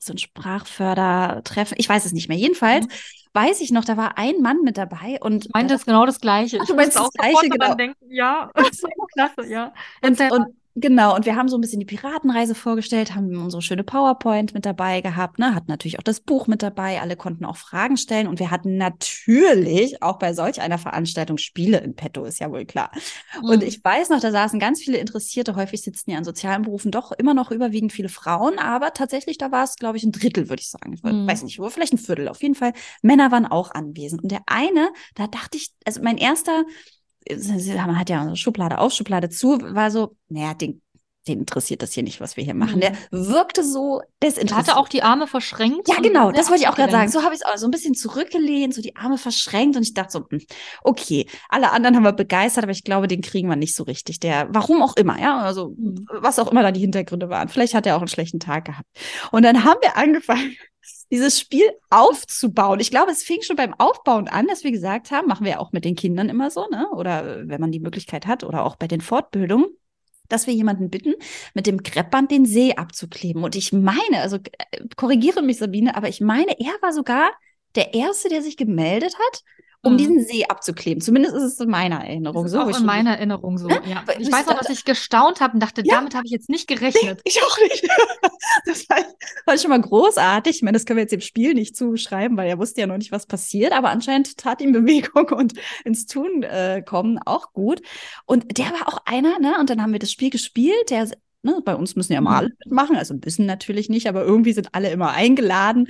so 0.01 0.13
ein 0.13 0.19
Sprachfördertreffen, 0.19 1.77
ich 1.81 1.89
weiß 1.89 2.05
es 2.05 2.13
nicht 2.13 2.29
mehr. 2.29 2.37
Jedenfalls 2.37 2.87
mhm. 2.87 2.91
weiß 3.33 3.61
ich 3.63 3.73
noch, 3.73 3.85
da 3.85 3.97
war 3.97 4.19
ein 4.19 4.41
Mann 4.43 4.63
mit 4.63 4.77
dabei 4.77 5.19
und 5.21 5.47
ich 5.47 5.53
meinte 5.53 5.75
das 5.75 5.87
genau 5.87 6.07
das 6.07 6.21
Gleiche. 6.21 6.59
Ach, 6.61 6.67
du 6.67 6.75
meinst 6.75 6.99
das 6.99 7.11
Gleiche, 7.11 7.49
genau. 7.49 7.75
Denken, 7.75 8.11
ja, 8.11 8.51
das 8.55 8.69
ist 8.71 8.87
klasse, 9.15 9.51
ja. 9.51 9.73
Und, 10.03 10.21
und, 10.21 10.55
Genau, 10.81 11.17
und 11.17 11.27
wir 11.27 11.35
haben 11.35 11.49
so 11.49 11.59
ein 11.59 11.61
bisschen 11.61 11.81
die 11.81 11.87
Piratenreise 11.87 12.55
vorgestellt, 12.55 13.15
haben 13.15 13.37
unsere 13.37 13.63
schöne 13.63 13.83
PowerPoint 13.83 14.55
mit 14.55 14.65
dabei 14.65 15.01
gehabt, 15.01 15.39
ne, 15.41 15.55
hatten 15.55 15.71
natürlich 15.71 15.99
auch 15.99 16.05
das 16.05 16.21
Buch 16.21 16.47
mit 16.47 16.63
dabei, 16.63 17.01
alle 17.01 17.17
konnten 17.17 17.45
auch 17.45 17.57
Fragen 17.57 17.97
stellen 17.97 18.29
und 18.29 18.39
wir 18.39 18.53
hatten 18.53 18.77
natürlich 18.77 20.03
auch 20.03 20.19
bei 20.19 20.33
solch 20.35 20.61
einer 20.61 20.79
Veranstaltung 20.79 21.37
Spiele 21.37 21.79
in 21.79 21.97
petto, 21.97 22.25
ist 22.25 22.39
ja 22.39 22.51
wohl 22.53 22.65
klar. 22.65 22.93
Mhm. 23.43 23.49
Und 23.49 23.63
ich 23.65 23.83
weiß 23.83 24.11
noch, 24.11 24.21
da 24.21 24.31
saßen 24.31 24.61
ganz 24.61 24.81
viele 24.81 24.99
Interessierte, 24.99 25.57
häufig 25.57 25.83
sitzen 25.83 26.13
ja 26.13 26.19
an 26.19 26.25
sozialen 26.25 26.63
Berufen 26.63 26.93
doch 26.93 27.11
immer 27.11 27.35
noch 27.35 27.51
überwiegend 27.51 27.93
viele 27.93 28.09
Frauen, 28.09 28.59
aber 28.59 28.93
tatsächlich, 28.93 29.37
da 29.37 29.51
war 29.51 29.65
es, 29.65 29.77
glaube 29.77 29.97
ich, 29.97 30.05
ein 30.05 30.13
Drittel, 30.13 30.49
würde 30.49 30.61
ich 30.61 30.71
sagen. 30.71 30.93
Ich 30.93 31.03
mhm. 31.03 31.27
weiß 31.27 31.43
nicht, 31.43 31.61
vielleicht 31.71 31.93
ein 31.93 31.99
Viertel. 31.99 32.29
Auf 32.29 32.43
jeden 32.43 32.55
Fall, 32.55 32.73
Männer 33.03 33.33
waren 33.33 33.47
auch 33.47 33.73
anwesend. 33.73 34.23
Und 34.23 34.31
der 34.31 34.43
eine, 34.47 34.91
da 35.15 35.27
dachte 35.27 35.57
ich, 35.57 35.73
also 35.85 36.03
mein 36.03 36.19
erster 36.19 36.65
man 37.77 37.99
hat 37.99 38.11
ja 38.11 38.35
Schublade 38.37 38.79
auf, 38.79 38.93
Schublade 38.93 39.29
zu, 39.29 39.59
war 39.61 39.91
so, 39.91 40.17
naja, 40.29 40.55
den, 40.55 40.81
den 41.27 41.41
interessiert 41.41 41.83
das 41.83 41.93
hier 41.93 42.03
nicht, 42.03 42.21
was 42.21 42.37
wir 42.37 42.45
hier 42.45 42.55
machen. 42.55 42.77
Mhm. 42.77 42.81
Der 42.81 42.93
wirkte 43.11 43.63
so 43.63 44.01
desinteressiert. 44.23 44.69
Hatte 44.69 44.77
auch 44.79 44.89
die 44.89 45.03
Arme 45.03 45.27
verschränkt. 45.27 45.89
Ja, 45.89 46.01
genau, 46.01 46.33
das 46.33 46.49
wollte 46.49 46.63
ich 46.63 46.69
auch 46.69 46.75
gerade 46.75 46.91
sagen. 46.91 47.11
So 47.11 47.23
habe 47.23 47.35
ich 47.35 47.41
es 47.43 47.47
auch 47.47 47.57
so 47.59 47.67
ein 47.67 47.71
bisschen 47.71 47.95
zurückgelehnt, 47.95 48.75
so 48.75 48.81
die 48.81 48.97
Arme 48.97 49.19
verschränkt 49.19 49.77
und 49.77 49.83
ich 49.83 49.95
dachte 49.95 50.13
so, 50.13 50.27
hm, 50.29 50.41
okay, 50.83 51.29
alle 51.49 51.71
anderen 51.73 51.97
haben 51.97 52.05
wir 52.05 52.13
begeistert, 52.13 52.65
aber 52.65 52.73
ich 52.73 52.85
glaube, 52.85 53.09
den 53.09 53.21
kriegen 53.21 53.49
wir 53.49 53.57
nicht 53.57 53.75
so 53.75 53.85
richtig. 53.85 54.21
Der, 54.21 54.49
warum 54.51 54.83
auch 54.83 54.97
immer, 54.97 55.21
ja, 55.21 55.39
also 55.39 55.75
mhm. 55.77 56.07
was 56.11 56.39
auch 56.39 56.51
immer 56.51 56.63
da 56.63 56.73
die 56.73 56.81
Hintergründe 56.81 57.29
waren. 57.29 57.49
Vielleicht 57.49 57.75
hat 57.75 57.87
er 57.87 57.97
auch 57.97 58.01
einen 58.01 58.09
schlechten 58.09 58.41
Tag 58.41 58.65
gehabt. 58.65 58.89
Und 59.31 59.45
dann 59.45 59.65
haben 59.65 59.79
wir 59.83 59.97
angefangen, 59.97 60.57
dieses 61.11 61.39
Spiel 61.41 61.69
aufzubauen. 61.91 62.81
Ich 62.81 62.91
glaube, 62.91 63.11
es 63.11 63.23
fing 63.23 63.43
schon 63.43 63.57
beim 63.57 63.75
Aufbauen 63.75 64.29
an, 64.29 64.47
dass 64.47 64.65
wir 64.65 64.73
gesagt 64.73 65.11
haben, 65.11 65.29
machen 65.29 65.47
wir 65.47 65.61
auch 65.61 65.73
mit 65.73 65.85
den 65.85 65.97
Kindern 65.97 66.29
immer 66.29 66.51
so, 66.51 66.67
ne? 66.69 66.89
Oder 66.91 67.49
wenn 67.49 67.61
man 67.61 67.73
die 67.73 67.81
Möglichkeit 67.81 68.27
hat, 68.27 68.45
oder 68.45 68.65
auch 68.65 68.77
bei 68.77 68.87
den 68.87 69.01
Fortbildungen, 69.01 69.67
dass 70.29 70.47
wir 70.47 70.55
jemanden 70.55 70.91
bitten, 70.91 71.15
mit 71.55 71.67
dem 71.67 71.83
Kreppband 71.83 72.31
den 72.31 72.45
See 72.45 72.75
abzukleben. 72.75 73.43
Und 73.45 73.57
ich 73.57 73.73
meine, 73.73 74.21
also 74.21 74.37
äh, 74.37 74.87
korrigiere 74.97 75.43
mich, 75.43 75.59
Sabine, 75.59 75.97
aber 75.97 76.09
ich 76.09 76.21
meine, 76.21 76.59
er 76.61 76.75
war 76.83 76.93
sogar 76.93 77.31
der 77.75 77.95
Erste, 77.95 78.29
der 78.29 78.43
sich 78.43 78.57
gemeldet 78.57 79.15
hat 79.19 79.43
um 79.83 79.93
mhm. 79.93 79.99
diesen 79.99 80.25
See 80.25 80.45
abzukleben. 80.45 81.01
Zumindest 81.01 81.37
ist 81.37 81.43
es 81.43 81.61
in 81.61 81.71
meiner 81.71 82.05
Erinnerung 82.05 82.45
das 82.45 82.53
ist 82.53 82.59
so. 82.59 82.65
Auch 82.65 82.79
in 82.79 82.85
meiner 82.85 83.17
Erinnerung 83.17 83.59
so, 83.59 83.69
ja. 83.69 84.05
Ich 84.19 84.31
weiß 84.31 84.47
noch, 84.47 84.59
dass 84.59 84.71
ich 84.71 84.85
gestaunt 84.85 85.41
habe 85.41 85.55
und 85.55 85.61
dachte, 85.61 85.83
ja. 85.85 85.95
damit 85.95 86.15
habe 86.15 86.27
ich 86.27 86.33
jetzt 86.33 86.49
nicht 86.49 86.67
gerechnet. 86.67 87.21
Nee, 87.25 87.31
ich 87.31 87.43
auch 87.43 87.59
nicht. 87.59 87.89
das 88.67 88.89
war, 88.89 88.99
war, 89.47 89.59
schon 89.59 89.71
mal 89.71 89.81
großartig. 89.81 90.57
Ich 90.57 90.63
meine, 90.63 90.77
das 90.77 90.85
können 90.85 90.97
wir 90.97 91.03
jetzt 91.03 91.13
dem 91.13 91.21
Spiel 91.21 91.55
nicht 91.55 91.77
zuschreiben, 91.77 92.37
weil 92.37 92.49
er 92.49 92.59
wusste 92.59 92.81
ja 92.81 92.87
noch 92.89 92.99
nicht, 92.99 93.13
was 93.13 93.27
passiert, 93.27 93.73
aber 93.73 93.91
anscheinend 93.91 94.37
tat 94.37 94.61
ihm 94.61 94.73
Bewegung 94.73 95.29
und 95.31 95.55
ins 95.85 96.07
Tun 96.07 96.43
äh, 96.43 96.83
kommen 96.85 97.19
auch 97.25 97.53
gut. 97.53 97.81
Und 98.27 98.59
der 98.59 98.67
war 98.67 98.89
auch 98.89 98.99
einer, 99.05 99.39
ne? 99.39 99.59
Und 99.61 99.71
dann 99.71 99.81
haben 99.81 99.93
wir 99.93 100.01
das 100.01 100.13
Spiel 100.13 100.31
gespielt, 100.31 100.91
der 100.91 101.09
Ne, 101.41 101.63
bei 101.65 101.77
uns 101.77 101.95
müssen 101.95 102.13
ja 102.13 102.21
mal 102.21 102.31
mhm. 102.31 102.37
alle 102.37 102.49
mitmachen, 102.65 102.97
also 102.97 103.15
müssen 103.15 103.47
natürlich 103.47 103.89
nicht, 103.89 104.09
aber 104.09 104.25
irgendwie 104.25 104.53
sind 104.53 104.75
alle 104.75 104.91
immer 104.91 105.13
eingeladen 105.13 105.87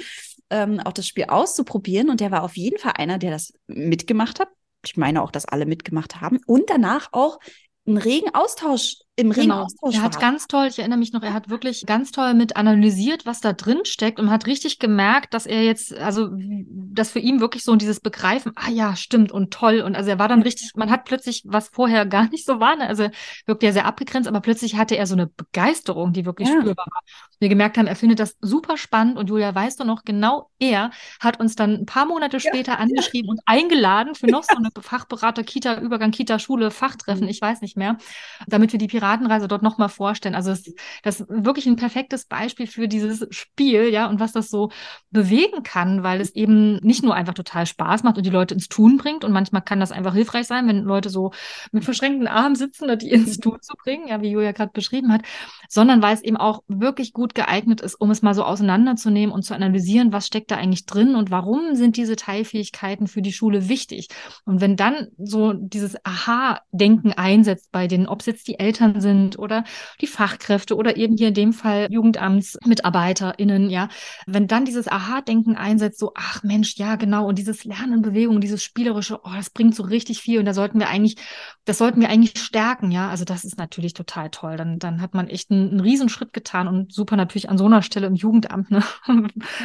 ähm, 0.51 0.81
auch 0.81 0.93
das 0.93 1.07
Spiel 1.07 1.25
auszuprobieren. 1.25 2.11
Und 2.11 2.21
der 2.21 2.31
war 2.31 2.43
auf 2.43 2.57
jeden 2.57 2.79
Fall 2.79 2.93
einer, 2.97 3.19
der 3.19 3.31
das 3.31 3.53
mitgemacht 3.67 4.41
hat. 4.41 4.49
Ich 4.85 4.97
meine 4.97 5.23
auch, 5.23 5.31
dass 5.31 5.45
alle 5.45 5.67
mitgemacht 5.67 6.21
haben. 6.21 6.39
Und 6.47 6.71
danach 6.71 7.09
auch 7.13 7.39
einen 7.87 7.99
regen 7.99 8.35
Austausch 8.35 8.99
im 9.19 9.31
genau. 9.31 9.65
Austausch 9.65 9.97
Er 9.97 10.03
hat 10.03 10.15
war. 10.15 10.21
ganz 10.21 10.47
toll, 10.47 10.69
ich 10.69 10.79
erinnere 10.79 10.99
mich 10.99 11.13
noch, 11.13 11.23
er 11.23 11.33
hat 11.33 11.51
wirklich 11.51 11.87
ganz 11.87 12.13
toll 12.13 12.35
mit 12.35 12.57
analysiert, 12.57 13.27
was 13.27 13.41
da 13.41 13.53
drin 13.53 13.81
steckt 13.83 14.21
und 14.21 14.31
hat 14.31 14.47
richtig 14.47 14.79
gemerkt, 14.79 15.35
dass 15.35 15.45
er 15.45 15.65
jetzt, 15.65 15.93
also, 15.93 16.29
dass 16.33 17.11
für 17.11 17.19
ihn 17.19 17.41
wirklich 17.41 17.65
so 17.65 17.75
dieses 17.75 17.99
Begreifen, 17.99 18.53
ah 18.55 18.71
ja, 18.71 18.95
stimmt 18.95 19.33
und 19.33 19.53
toll. 19.53 19.81
Und 19.81 19.97
also 19.97 20.09
er 20.09 20.21
war 20.21 20.29
dann 20.29 20.43
richtig, 20.43 20.71
man 20.77 20.89
hat 20.89 21.05
plötzlich, 21.05 21.43
was 21.45 21.69
vorher 21.69 22.07
gar 22.07 22.29
nicht 22.29 22.47
so 22.47 22.61
war, 22.61 22.77
ne? 22.77 22.87
also 22.87 23.09
wirkt 23.47 23.65
ja 23.65 23.73
sehr 23.73 23.87
abgegrenzt, 23.87 24.29
aber 24.29 24.41
plötzlich 24.41 24.77
hatte 24.77 24.97
er 24.97 25.07
so 25.09 25.15
eine 25.15 25.27
Begeisterung, 25.27 26.13
die 26.13 26.25
wirklich 26.25 26.49
ja. 26.49 26.55
spürbar 26.55 26.87
war. 26.87 27.03
Wir 27.41 27.49
gemerkt 27.49 27.77
haben, 27.77 27.89
er 27.89 27.97
findet 27.97 28.21
das 28.21 28.37
super 28.41 28.77
spannend 28.77 29.17
und 29.17 29.29
Julia, 29.29 29.53
weißt 29.53 29.81
du 29.81 29.85
noch, 29.85 30.05
genau 30.05 30.49
er 30.61 30.93
hat 31.19 31.41
uns 31.41 31.57
dann 31.57 31.75
ein 31.75 31.87
paar 31.87 32.07
Monate 32.07 32.39
später 32.39 32.73
ja. 32.73 32.79
angeschrieben 32.79 33.31
und 33.31 33.41
eingeladen 33.47 34.15
für 34.15 34.29
noch 34.29 34.45
so 34.45 34.57
eine 34.57 34.69
Fachberater, 34.81 35.43
Kita, 35.43 35.81
Übergang, 35.81 36.13
Kita, 36.13 36.39
Schule, 36.39 36.71
Fachtreffen, 36.71 37.25
mhm. 37.25 37.31
ich 37.31 37.41
weiß 37.41 37.63
nicht 37.63 37.77
mehr, 37.77 37.99
damit 38.47 38.71
wir 38.71 38.79
die 38.79 38.87
Piraten 38.87 39.08
Piratenreise 39.09 39.49
dort 39.49 39.63
nochmal 39.63 39.89
vorstellen. 39.89 40.35
Also 40.35 40.51
es, 40.51 40.75
das 41.03 41.21
ist 41.21 41.29
wirklich 41.29 41.67
ein 41.67 41.77
perfektes 41.77 42.27
Beispiel 42.27 42.67
für 42.67 42.89
dieses 42.89 43.27
Spiel, 43.31 43.89
ja, 43.89 44.09
und 44.09 44.21
was 44.21 44.33
das 44.33 44.51
so 44.51 44.71
bewegen 45.11 45.63
kann, 45.63 46.03
weil 46.03 46.21
es 46.21 46.35
eben 46.35 46.77
nicht 46.79 47.03
nur 47.03 47.15
einfach 47.15 47.35
total 47.35 47.67
Spaß 47.67 48.03
macht 48.03 48.19
und 48.19 48.27
die 48.27 48.31
Leute 48.31 48.55
ins 48.55 48.69
Tun 48.69 48.99
bringt. 48.99 49.25
Und 49.25 49.33
manchmal 49.33 49.63
kann 49.63 49.81
das 49.81 49.93
einfach 49.93 50.15
hilfreich 50.15 50.47
sein, 50.47 50.69
wenn 50.69 50.83
Leute 50.83 51.11
so 51.11 51.33
mit 51.73 51.85
verschränkten 51.85 52.29
Armen 52.29 52.55
sitzen, 52.55 52.99
die 52.99 53.11
ins 53.11 53.39
Tun 53.39 53.59
zu 53.61 53.75
bringen, 53.83 54.09
ja, 54.09 54.21
wie 54.21 54.31
Julia 54.31 54.53
gerade 54.53 54.73
beschrieben 54.73 55.13
hat, 55.13 55.23
sondern 55.69 56.03
weil 56.03 56.15
es 56.15 56.23
eben 56.23 56.37
auch 56.37 56.63
wirklich 56.69 57.13
gut 57.13 57.35
geeignet 57.35 57.81
ist, 57.81 57.95
um 57.95 58.11
es 58.11 58.23
mal 58.23 58.35
so 58.35 58.45
auseinanderzunehmen 58.45 59.35
und 59.35 59.43
zu 59.43 59.55
analysieren, 59.55 60.13
was 60.13 60.27
steckt 60.27 60.51
da 60.51 60.57
eigentlich 60.57 60.87
drin 60.87 61.15
und 61.15 61.31
warum 61.31 61.75
sind 61.75 61.97
diese 61.97 62.17
Teilfähigkeiten 62.17 63.07
für 63.07 63.23
die 63.23 63.33
Schule 63.33 63.69
wichtig. 63.69 64.09
Und 64.45 64.61
wenn 64.61 64.77
dann 64.77 65.09
so 65.19 65.53
dieses 65.53 65.97
Aha-Denken 66.05 67.13
einsetzt 67.13 67.71
bei 67.73 67.87
denen, 67.87 68.07
ob 68.07 68.21
es 68.21 68.27
jetzt 68.27 68.49
die 68.49 68.59
Eltern 68.59 68.98
sind 69.01 69.39
oder 69.39 69.65
die 70.01 70.07
Fachkräfte 70.07 70.77
oder 70.77 70.97
eben 70.97 71.17
hier 71.17 71.29
in 71.29 71.35
dem 71.35 71.53
Fall 71.53 71.89
JugendamtsmitarbeiterInnen, 71.91 73.71
ja, 73.71 73.89
wenn 74.27 74.47
dann 74.47 74.65
dieses 74.65 74.89
Aha-Denken 74.89 75.57
einsetzt, 75.57 75.99
so, 75.99 76.13
ach 76.15 76.43
Mensch, 76.43 76.77
ja, 76.77 76.97
genau, 76.97 77.27
und 77.27 77.39
dieses 77.39 77.65
Lernen 77.65 77.95
in 77.95 78.03
Bewegung, 78.03 78.41
dieses 78.41 78.63
spielerische, 78.63 79.21
oh, 79.23 79.31
das 79.37 79.51
bringt 79.51 79.75
so 79.75 79.83
richtig 79.83 80.21
viel 80.21 80.39
und 80.39 80.45
da 80.45 80.55
sollten 80.55 80.79
wir 80.79 80.89
eigentlich, 80.89 81.17
das 81.65 81.79
sollten 81.79 82.01
wir 82.01 82.09
eigentlich 82.09 82.39
stärken, 82.39 82.91
ja, 82.91 83.09
also 83.09 83.25
das 83.25 83.45
ist 83.45 83.59
natürlich 83.59 83.95
total 83.95 84.31
toll. 84.31 84.57
Dann, 84.57 84.79
dann 84.79 85.01
hat 85.01 85.15
man 85.15 85.29
echt 85.29 85.51
einen, 85.51 85.71
einen 85.71 85.81
Riesenschritt 85.81 86.33
getan 86.33 86.69
und 86.69 86.93
super 86.93 87.17
natürlich 87.17 87.49
an 87.49 87.59
so 87.59 87.67
einer 87.67 87.83
Stelle 87.83 88.07
im 88.07 88.15
Jugendamt, 88.15 88.71
ne, 88.71 88.83
ja. 89.07 89.23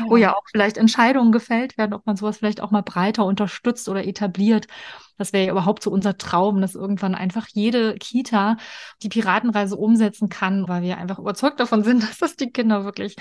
wo 0.07 0.17
ja 0.17 0.33
auch 0.33 0.43
vielleicht 0.51 0.77
Entscheidungen 0.77 1.31
gefällt 1.31 1.77
werden, 1.77 1.93
ob 1.93 2.05
man 2.05 2.15
sowas 2.15 2.37
vielleicht 2.37 2.61
auch 2.61 2.71
mal 2.71 2.83
breiter 2.83 3.25
unterstützt 3.25 3.89
oder 3.89 4.05
etabliert. 4.05 4.67
Das 5.17 5.33
wäre 5.33 5.45
ja 5.45 5.51
überhaupt 5.51 5.83
so 5.83 5.91
unser 5.91 6.17
Traum, 6.17 6.61
dass 6.61 6.75
irgendwann 6.75 7.15
einfach 7.15 7.47
jede 7.51 7.95
Kita 7.95 8.57
die 9.01 9.09
Piratenreise 9.09 9.75
umsetzen 9.75 10.29
kann, 10.29 10.67
weil 10.67 10.81
wir 10.81 10.97
einfach 10.97 11.19
überzeugt 11.19 11.59
davon 11.59 11.83
sind, 11.83 12.03
dass 12.09 12.17
das 12.17 12.35
die 12.35 12.51
Kinder 12.51 12.85
wirklich 12.85 13.15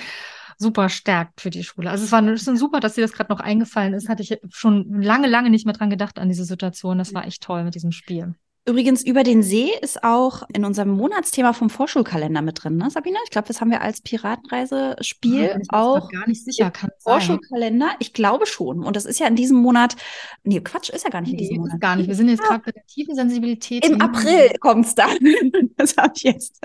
super 0.58 0.88
stärkt 0.88 1.40
für 1.40 1.50
die 1.50 1.64
Schule. 1.64 1.90
Also 1.90 2.04
es 2.04 2.12
war 2.12 2.26
es 2.26 2.44
super, 2.44 2.80
dass 2.80 2.94
dir 2.94 3.02
das 3.02 3.12
gerade 3.12 3.32
noch 3.32 3.40
eingefallen 3.40 3.94
ist. 3.94 4.08
Hatte 4.08 4.22
ich 4.22 4.38
schon 4.50 5.02
lange, 5.02 5.26
lange 5.26 5.50
nicht 5.50 5.66
mehr 5.66 5.74
dran 5.74 5.90
gedacht 5.90 6.18
an 6.18 6.28
diese 6.28 6.44
Situation. 6.44 6.98
Das 6.98 7.14
war 7.14 7.26
echt 7.26 7.42
toll 7.42 7.64
mit 7.64 7.74
diesem 7.74 7.92
Spiel. 7.92 8.34
Übrigens, 8.64 9.02
über 9.02 9.24
den 9.24 9.42
See 9.42 9.70
ist 9.80 10.04
auch 10.04 10.44
in 10.54 10.64
unserem 10.64 10.90
Monatsthema 10.90 11.52
vom 11.52 11.68
Vorschulkalender 11.68 12.42
mit 12.42 12.62
drin, 12.62 12.76
ne, 12.76 12.90
Sabine? 12.90 13.18
Ich 13.24 13.30
glaube, 13.30 13.48
das 13.48 13.60
haben 13.60 13.72
wir 13.72 13.80
als 13.80 14.00
Piratenreisespiel 14.00 15.42
ja, 15.42 15.58
auch. 15.70 16.08
gar 16.10 16.28
nicht 16.28 16.44
sicher, 16.44 16.70
kann 16.70 16.90
Vorschulkalender. 17.00 17.90
Ich 17.98 18.12
glaube 18.12 18.46
schon. 18.46 18.84
Und 18.84 18.94
das 18.94 19.04
ist 19.04 19.18
ja 19.18 19.26
in 19.26 19.34
diesem 19.34 19.58
Monat. 19.58 19.96
Nee, 20.44 20.60
Quatsch, 20.60 20.90
ist 20.90 21.02
ja 21.02 21.10
gar 21.10 21.22
nicht 21.22 21.32
nee, 21.32 21.38
in 21.38 21.38
diesem 21.38 21.56
Monat. 21.56 21.80
Gar 21.80 21.96
nicht. 21.96 22.06
Wir 22.06 22.14
sind 22.14 22.28
jetzt 22.28 22.42
gerade 22.42 22.62
bei 22.64 22.70
der 22.70 22.86
tiefen 22.86 23.16
Sensibilität. 23.16 23.84
Im 23.84 24.00
April 24.00 24.52
kommt 24.60 24.86
es 24.86 24.94
dann. 24.94 25.18
das 25.76 25.96
habe 25.96 26.12
ich 26.14 26.22
jetzt 26.22 26.60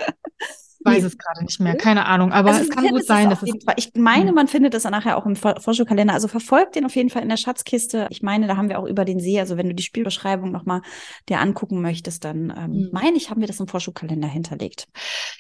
weiß 0.84 1.04
es 1.04 1.18
gerade 1.18 1.44
nicht 1.44 1.60
mehr, 1.60 1.76
keine 1.76 2.06
Ahnung, 2.06 2.32
aber 2.32 2.50
also 2.50 2.62
es 2.62 2.70
kann 2.70 2.88
gut 2.88 3.06
sein, 3.06 3.30
dass 3.30 3.44
es. 3.44 3.52
Ich 3.76 3.92
meine, 3.96 4.32
man 4.32 4.48
findet 4.48 4.74
das 4.74 4.84
nachher 4.86 5.18
auch 5.18 5.26
im 5.26 5.36
Vorschulkalender. 5.36 6.14
Also 6.14 6.28
verfolgt 6.28 6.76
den 6.76 6.86
auf 6.86 6.96
jeden 6.96 7.10
Fall 7.10 7.24
in 7.24 7.30
der 7.30 7.38
Schatzkiste. 7.38 8.08
Ich 8.10 8.22
meine, 8.22 8.48
da 8.48 8.58
haben 8.58 8.70
wir 8.70 8.80
auch 8.80 8.86
über 8.86 9.06
den 9.06 9.20
See, 9.20 9.40
also 9.40 9.58
wenn 9.58 9.68
du 9.68 9.76
die 9.76 9.84
Spielbeschreibung 9.84 10.52
nochmal 10.52 10.82
dir 11.30 11.40
angucken 11.40 11.82
möchtest, 11.82 12.24
dann 12.26 12.54
ähm, 12.58 12.72
mhm. 12.72 12.90
meine 12.92 13.18
ich, 13.18 13.30
haben 13.30 13.42
wir 13.42 13.48
das 13.48 13.60
im 13.60 13.68
Vorschulkalender 13.68 14.28
hinterlegt. 14.28 14.88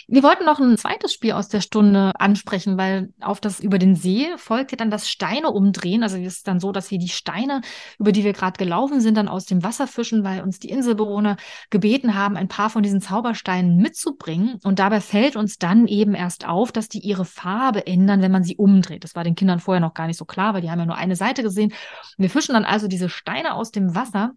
Wir 0.08 0.24
wollten 0.24 0.46
noch 0.46 0.60
ein 0.60 0.78
zweites 0.78 1.14
Spiel 1.14 1.34
aus 1.34 1.50
der 1.50 1.62
Stunde 1.62 2.14
ansprechen, 2.18 2.78
weil 2.78 3.10
auf 3.20 3.42
das 3.42 3.60
über 3.60 3.78
den 3.78 3.96
See 3.96 4.28
folgt 4.38 4.72
ja 4.72 4.78
dann 4.78 4.92
das 4.92 5.10
Steine 5.10 5.52
umdrehen. 5.52 6.04
Also 6.04 6.18
es 6.18 6.38
ist 6.38 6.48
dann 6.48 6.60
so, 6.60 6.72
dass 6.72 6.92
wir 6.92 6.98
die 6.98 7.10
Steine, 7.10 7.62
über 8.00 8.12
die 8.12 8.24
wir 8.24 8.34
gerade 8.34 8.58
gelaufen 8.58 9.02
sind, 9.02 9.16
dann 9.16 9.28
aus 9.28 9.46
dem 9.46 9.64
Wasser 9.64 9.88
fischen, 9.88 10.24
weil 10.24 10.42
uns 10.42 10.60
die 10.60 10.70
Inselbewohner 10.70 11.38
gebeten 11.70 12.16
haben, 12.16 12.38
ein 12.38 12.48
paar 12.48 12.70
von 12.70 12.84
diesen 12.84 13.02
Zaubersteinen 13.02 13.78
mitzubringen. 13.78 14.60
Und 14.64 14.80
dabei 14.80 15.02
fällt 15.02 15.27
uns 15.36 15.58
dann 15.58 15.88
eben 15.88 16.14
erst 16.14 16.48
auf, 16.48 16.72
dass 16.72 16.90
die 16.90 17.00
ihre 17.00 17.26
Farbe 17.26 17.86
ändern, 17.86 18.22
wenn 18.22 18.32
man 18.32 18.44
sie 18.44 18.56
umdreht. 18.56 19.04
Das 19.04 19.16
war 19.16 19.24
den 19.24 19.36
Kindern 19.36 19.60
vorher 19.60 19.82
noch 19.82 19.94
gar 19.94 20.08
nicht 20.08 20.18
so 20.18 20.26
klar, 20.26 20.54
weil 20.54 20.62
die 20.62 20.72
haben 20.72 20.80
ja 20.80 20.86
nur 20.86 20.96
eine 20.96 21.16
Seite 21.16 21.44
gesehen. 21.44 21.74
Wir 22.18 22.30
fischen 22.30 22.54
dann 22.54 22.66
also 22.66 22.88
diese 22.88 23.10
Steine 23.10 23.54
aus 23.56 23.72
dem 23.72 23.96
Wasser 23.96 24.34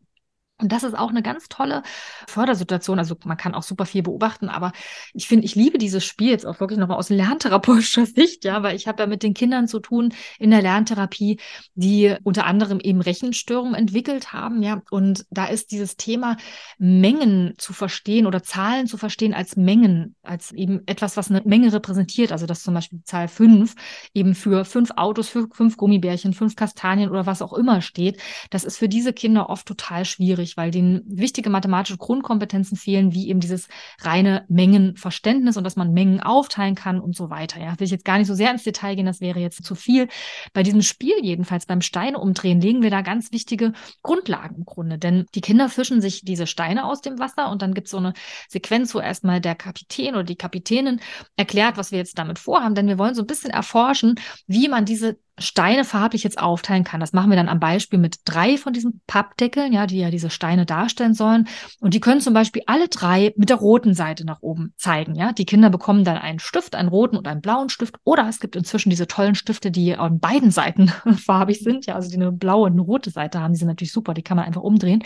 und 0.60 0.72
das 0.72 0.82
ist 0.82 0.96
auch 0.96 1.10
eine 1.10 1.22
ganz 1.22 1.48
tolle 1.48 1.82
Fördersituation. 2.26 2.98
Also 2.98 3.16
man 3.24 3.36
kann 3.36 3.54
auch 3.54 3.62
super 3.62 3.86
viel 3.86 4.02
beobachten, 4.02 4.48
aber 4.48 4.72
ich 5.14 5.26
finde, 5.26 5.44
ich 5.44 5.54
liebe 5.54 5.78
dieses 5.78 6.04
Spiel 6.04 6.30
jetzt 6.30 6.46
auch 6.46 6.60
wirklich 6.60 6.78
nochmal 6.78 6.98
aus 6.98 7.10
lerntherapeutischer 7.10 8.06
Sicht, 8.06 8.44
ja, 8.44 8.62
weil 8.62 8.76
ich 8.76 8.86
habe 8.86 9.02
ja 9.02 9.06
mit 9.06 9.22
den 9.22 9.34
Kindern 9.34 9.68
zu 9.68 9.80
tun 9.80 10.12
in 10.38 10.50
der 10.50 10.62
Lerntherapie, 10.62 11.38
die 11.74 12.14
unter 12.22 12.46
anderem 12.46 12.80
eben 12.80 13.00
Rechenstörungen 13.00 13.74
entwickelt 13.74 14.32
haben, 14.32 14.62
ja. 14.62 14.82
Und 14.90 15.24
da 15.30 15.46
ist 15.46 15.70
dieses 15.70 15.96
Thema 15.96 16.36
Mengen 16.78 17.54
zu 17.58 17.72
verstehen 17.72 18.26
oder 18.26 18.42
Zahlen 18.42 18.86
zu 18.86 18.96
verstehen 18.96 19.34
als 19.34 19.56
Mengen, 19.56 20.14
als 20.22 20.52
eben 20.52 20.82
etwas, 20.86 21.16
was 21.16 21.30
eine 21.30 21.42
Menge 21.44 21.72
repräsentiert. 21.72 22.32
Also 22.32 22.46
dass 22.46 22.62
zum 22.62 22.74
Beispiel 22.74 22.98
die 22.98 23.04
Zahl 23.04 23.28
fünf 23.28 23.74
eben 24.14 24.34
für 24.34 24.64
fünf 24.64 24.90
Autos, 24.96 25.28
für 25.28 25.48
fünf 25.52 25.76
Gummibärchen, 25.76 26.34
fünf 26.34 26.56
Kastanien 26.56 27.10
oder 27.10 27.26
was 27.26 27.42
auch 27.42 27.52
immer 27.52 27.80
steht. 27.80 28.20
Das 28.50 28.64
ist 28.64 28.78
für 28.78 28.88
diese 28.88 29.12
Kinder 29.12 29.48
oft 29.48 29.66
total 29.66 30.04
schwierig 30.04 30.49
schwierig, 30.50 30.56
weil 30.56 30.70
denen 30.70 31.02
wichtige 31.06 31.50
mathematische 31.50 31.96
Grundkompetenzen 31.96 32.76
fehlen, 32.76 33.12
wie 33.12 33.28
eben 33.28 33.40
dieses 33.40 33.68
reine 34.00 34.44
Mengenverständnis 34.48 35.56
und 35.56 35.64
dass 35.64 35.76
man 35.76 35.92
Mengen 35.92 36.20
aufteilen 36.20 36.74
kann 36.74 37.00
und 37.00 37.16
so 37.16 37.30
weiter. 37.30 37.60
Ja, 37.60 37.78
will 37.78 37.84
ich 37.84 37.90
jetzt 37.90 38.04
gar 38.04 38.18
nicht 38.18 38.26
so 38.26 38.34
sehr 38.34 38.50
ins 38.50 38.64
Detail 38.64 38.96
gehen, 38.96 39.06
das 39.06 39.20
wäre 39.20 39.40
jetzt 39.40 39.64
zu 39.64 39.74
viel. 39.74 40.08
Bei 40.52 40.62
diesem 40.62 40.82
Spiel 40.82 41.14
jedenfalls, 41.22 41.66
beim 41.66 41.80
Steine 41.80 42.18
umdrehen, 42.18 42.60
legen 42.60 42.82
wir 42.82 42.90
da 42.90 43.02
ganz 43.02 43.32
wichtige 43.32 43.72
Grundlagen 44.02 44.56
im 44.56 44.64
Grunde, 44.64 44.98
denn 44.98 45.26
die 45.34 45.40
Kinder 45.40 45.68
fischen 45.68 46.00
sich 46.00 46.24
diese 46.24 46.46
Steine 46.46 46.84
aus 46.84 47.00
dem 47.00 47.18
Wasser 47.18 47.50
und 47.50 47.62
dann 47.62 47.74
gibt 47.74 47.86
es 47.86 47.92
so 47.92 47.98
eine 47.98 48.12
Sequenz, 48.48 48.94
wo 48.94 49.00
erstmal 49.00 49.40
der 49.40 49.54
Kapitän 49.54 50.14
oder 50.14 50.24
die 50.24 50.36
Kapitänin 50.36 51.00
erklärt, 51.36 51.76
was 51.76 51.92
wir 51.92 51.98
jetzt 51.98 52.18
damit 52.18 52.38
vorhaben, 52.38 52.74
denn 52.74 52.88
wir 52.88 52.98
wollen 52.98 53.14
so 53.14 53.22
ein 53.22 53.26
bisschen 53.26 53.50
erforschen, 53.50 54.14
wie 54.46 54.68
man 54.68 54.84
diese 54.84 55.18
Steine 55.40 55.84
farblich 55.84 56.22
jetzt 56.22 56.38
aufteilen 56.38 56.84
kann. 56.84 57.00
Das 57.00 57.12
machen 57.12 57.30
wir 57.30 57.36
dann 57.36 57.48
am 57.48 57.60
Beispiel 57.60 57.98
mit 57.98 58.20
drei 58.24 58.56
von 58.56 58.72
diesen 58.72 59.00
Pappdeckeln, 59.06 59.72
ja, 59.72 59.86
die 59.86 59.98
ja 59.98 60.10
diese 60.10 60.30
Steine 60.30 60.66
darstellen 60.66 61.14
sollen. 61.14 61.48
Und 61.80 61.94
die 61.94 62.00
können 62.00 62.20
zum 62.20 62.34
Beispiel 62.34 62.62
alle 62.66 62.88
drei 62.88 63.32
mit 63.36 63.48
der 63.48 63.56
roten 63.56 63.94
Seite 63.94 64.24
nach 64.24 64.42
oben 64.42 64.74
zeigen, 64.76 65.14
ja. 65.14 65.32
Die 65.32 65.46
Kinder 65.46 65.70
bekommen 65.70 66.04
dann 66.04 66.18
einen 66.18 66.38
Stift, 66.38 66.74
einen 66.74 66.88
roten 66.88 67.16
und 67.16 67.26
einen 67.26 67.40
blauen 67.40 67.70
Stift. 67.70 67.96
Oder 68.04 68.28
es 68.28 68.40
gibt 68.40 68.54
inzwischen 68.54 68.90
diese 68.90 69.06
tollen 69.06 69.34
Stifte, 69.34 69.70
die 69.70 69.96
an 69.96 70.20
beiden 70.20 70.50
Seiten 70.50 70.88
farbig 71.16 71.60
sind, 71.60 71.86
ja, 71.86 71.94
also 71.94 72.10
die 72.10 72.16
eine 72.16 72.32
blaue 72.32 72.66
und 72.66 72.72
eine 72.72 72.82
rote 72.82 73.10
Seite 73.10 73.40
haben. 73.40 73.52
Die 73.52 73.58
sind 73.58 73.68
natürlich 73.68 73.92
super, 73.92 74.14
die 74.14 74.22
kann 74.22 74.36
man 74.36 74.46
einfach 74.46 74.62
umdrehen. 74.62 75.02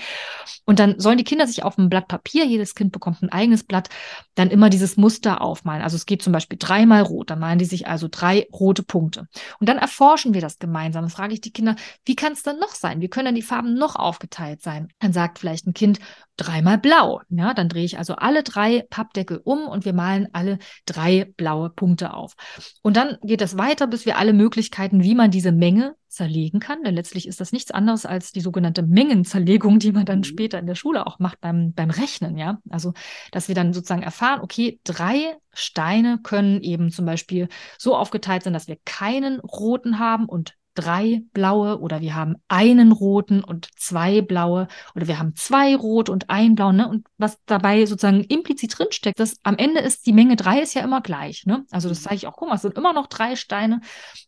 Und 0.64 0.78
dann 0.78 0.99
sollen 0.99 1.18
die 1.18 1.24
Kinder 1.24 1.47
sich 1.47 1.62
auf 1.62 1.78
ein 1.78 1.89
Blatt 1.89 2.09
Papier, 2.09 2.45
jedes 2.45 2.74
Kind 2.74 2.93
bekommt 2.93 3.22
ein 3.22 3.30
eigenes 3.30 3.64
Blatt, 3.64 3.89
dann 4.35 4.51
immer 4.51 4.70
dieses 4.70 4.97
Muster 4.97 5.41
aufmalen. 5.41 5.82
Also 5.82 5.97
es 5.97 6.07
geht 6.07 6.22
zum 6.22 6.32
Beispiel 6.32 6.59
dreimal 6.59 7.03
rot, 7.03 7.30
dann 7.30 7.39
malen 7.39 7.59
die 7.59 7.64
sich 7.64 7.87
also 7.87 8.09
drei 8.11 8.47
rote 8.53 8.82
Punkte. 8.82 9.28
Und 9.61 9.68
dann 9.68 9.78
erforschen 9.78 10.24
erforschen 10.25 10.35
wir 10.35 10.41
das 10.41 10.59
gemeinsam. 10.59 11.03
Dann 11.05 11.11
frage 11.11 11.35
ich 11.35 11.41
die 11.41 11.53
Kinder, 11.53 11.77
wie 12.05 12.16
kann 12.16 12.33
es 12.33 12.43
dann 12.43 12.59
noch 12.59 12.75
sein? 12.75 13.01
Wie 13.01 13.09
können 13.09 13.27
denn 13.27 13.35
die 13.35 13.43
Farben 13.43 13.75
noch 13.75 13.97
aufgeteilt 13.97 14.62
sein? 14.62 14.89
Dann 15.01 15.12
sagt 15.12 15.39
vielleicht 15.39 15.66
ein 15.66 15.75
Kind, 15.75 15.99
dreimal 16.37 16.79
blau. 16.79 17.20
Ja, 17.29 17.55
dann 17.55 17.68
drehe 17.68 17.85
ich 17.85 17.99
also 17.99 18.14
alle 18.16 18.43
drei 18.43 18.85
Pappdeckel 18.91 19.41
um 19.45 19.66
und 19.66 19.85
wir 19.85 19.93
malen 19.93 20.29
alle 20.33 20.59
drei 20.87 21.33
blaue 21.37 21.70
Punkte 21.70 22.14
auf. 22.14 22.35
Und 22.83 22.97
dann 22.97 23.18
geht 23.22 23.43
es 23.43 23.59
weiter, 23.59 23.87
bis 23.87 24.07
wir 24.07 24.18
alle 24.18 24.33
Möglichkeiten, 24.33 25.03
wie 25.03 25.14
man 25.14 25.31
diese 25.31 25.53
Menge 25.53 25.95
zerlegen 26.15 26.61
kann. 26.61 26.83
Denn 26.85 26.95
letztlich 26.95 27.29
ist 27.29 27.41
das 27.41 27.53
nichts 27.53 27.71
anderes 27.71 28.07
als 28.07 28.33
die 28.33 28.41
sogenannte 28.41 28.83
Mengenzerlegung, 28.83 29.79
die 29.79 29.93
man 29.93 30.07
dann 30.07 30.19
mhm. 30.19 30.25
später 30.25 30.59
in 30.59 30.67
der 30.67 30.75
Schule 30.75 31.07
auch 31.07 31.19
macht 31.19 31.41
beim, 31.41 31.73
beim 31.73 31.91
Rechnen. 31.91 32.37
Ja, 32.37 32.61
also, 32.71 32.93
dass 33.33 33.49
wir 33.49 33.55
dann 33.55 33.73
sozusagen 33.73 34.03
erfahren, 34.03 34.41
okay, 34.41 34.81
drei 34.85 35.37
Steine 35.53 36.19
können 36.23 36.62
eben 36.62 36.91
zum 36.91 37.07
Beispiel 37.07 37.49
so 37.79 37.97
aufgeteilt 37.97 38.43
sein, 38.43 38.53
dass 38.53 38.69
wir 38.69 38.79
keinen 38.85 39.41
roten 39.41 39.99
haben 39.99 40.27
und 40.27 40.55
drei 40.75 41.22
blaue 41.33 41.81
oder 41.81 42.01
wir 42.01 42.14
haben 42.14 42.37
einen 42.49 42.93
roten 42.93 43.43
und 43.43 43.68
zwei 43.77 44.20
blaue 44.20 44.68
oder 44.95 45.07
wir 45.07 45.18
haben 45.18 45.35
zwei 45.37 45.77
rot 45.77 46.09
und 46.09 46.31
ein 46.31 46.55
blau, 46.55 46.72
ne? 46.72 46.89
Und 46.89 47.07
was 47.18 47.39
dabei 47.47 47.87
sozusagen 47.87 48.25
implizit 48.25 48.79
drinsteckt, 48.79 49.18
dass 49.18 49.37
am 49.43 49.57
Ende 49.57 49.81
ist 49.81 50.07
die 50.07 50.12
Menge 50.12 50.37
drei 50.37 50.61
ist 50.61 50.75
ja 50.75 50.83
immer 50.83 51.01
gleich, 51.01 51.47
ne? 51.47 51.64
Also 51.70 51.89
das 51.89 52.03
zeige 52.03 52.16
ich 52.16 52.27
auch, 52.27 52.37
guck 52.37 52.49
mal, 52.49 52.57
es 52.57 52.62
sind 52.62 52.77
immer 52.77 52.93
noch 52.93 53.07
drei 53.07 53.37
Steine, 53.37 53.81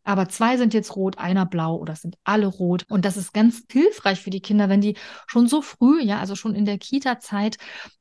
aber 0.05 0.29
zwei 0.29 0.57
sind 0.57 0.75
jetzt 0.75 0.97
rot, 0.97 1.19
einer 1.19 1.47
blau 1.47 1.77
oder 1.77 1.93
es 1.95 2.03
sind 2.03 2.17
alle 2.25 2.47
rot. 2.47 2.85
Und 2.89 3.05
das 3.05 3.17
ist 3.17 3.33
ganz 3.33 3.65
hilfreich 3.71 4.21
für 4.21 4.31
die 4.31 4.41
Kinder, 4.41 4.69
wenn 4.69 4.81
die 4.81 4.97
schon 5.27 5.49
so 5.49 5.63
früh, 5.63 6.03
ja, 6.03 6.19
also 6.19 6.37
schon 6.37 6.55
in 6.55 6.65
der 6.65 6.79
Kita-Zeit 6.79 7.57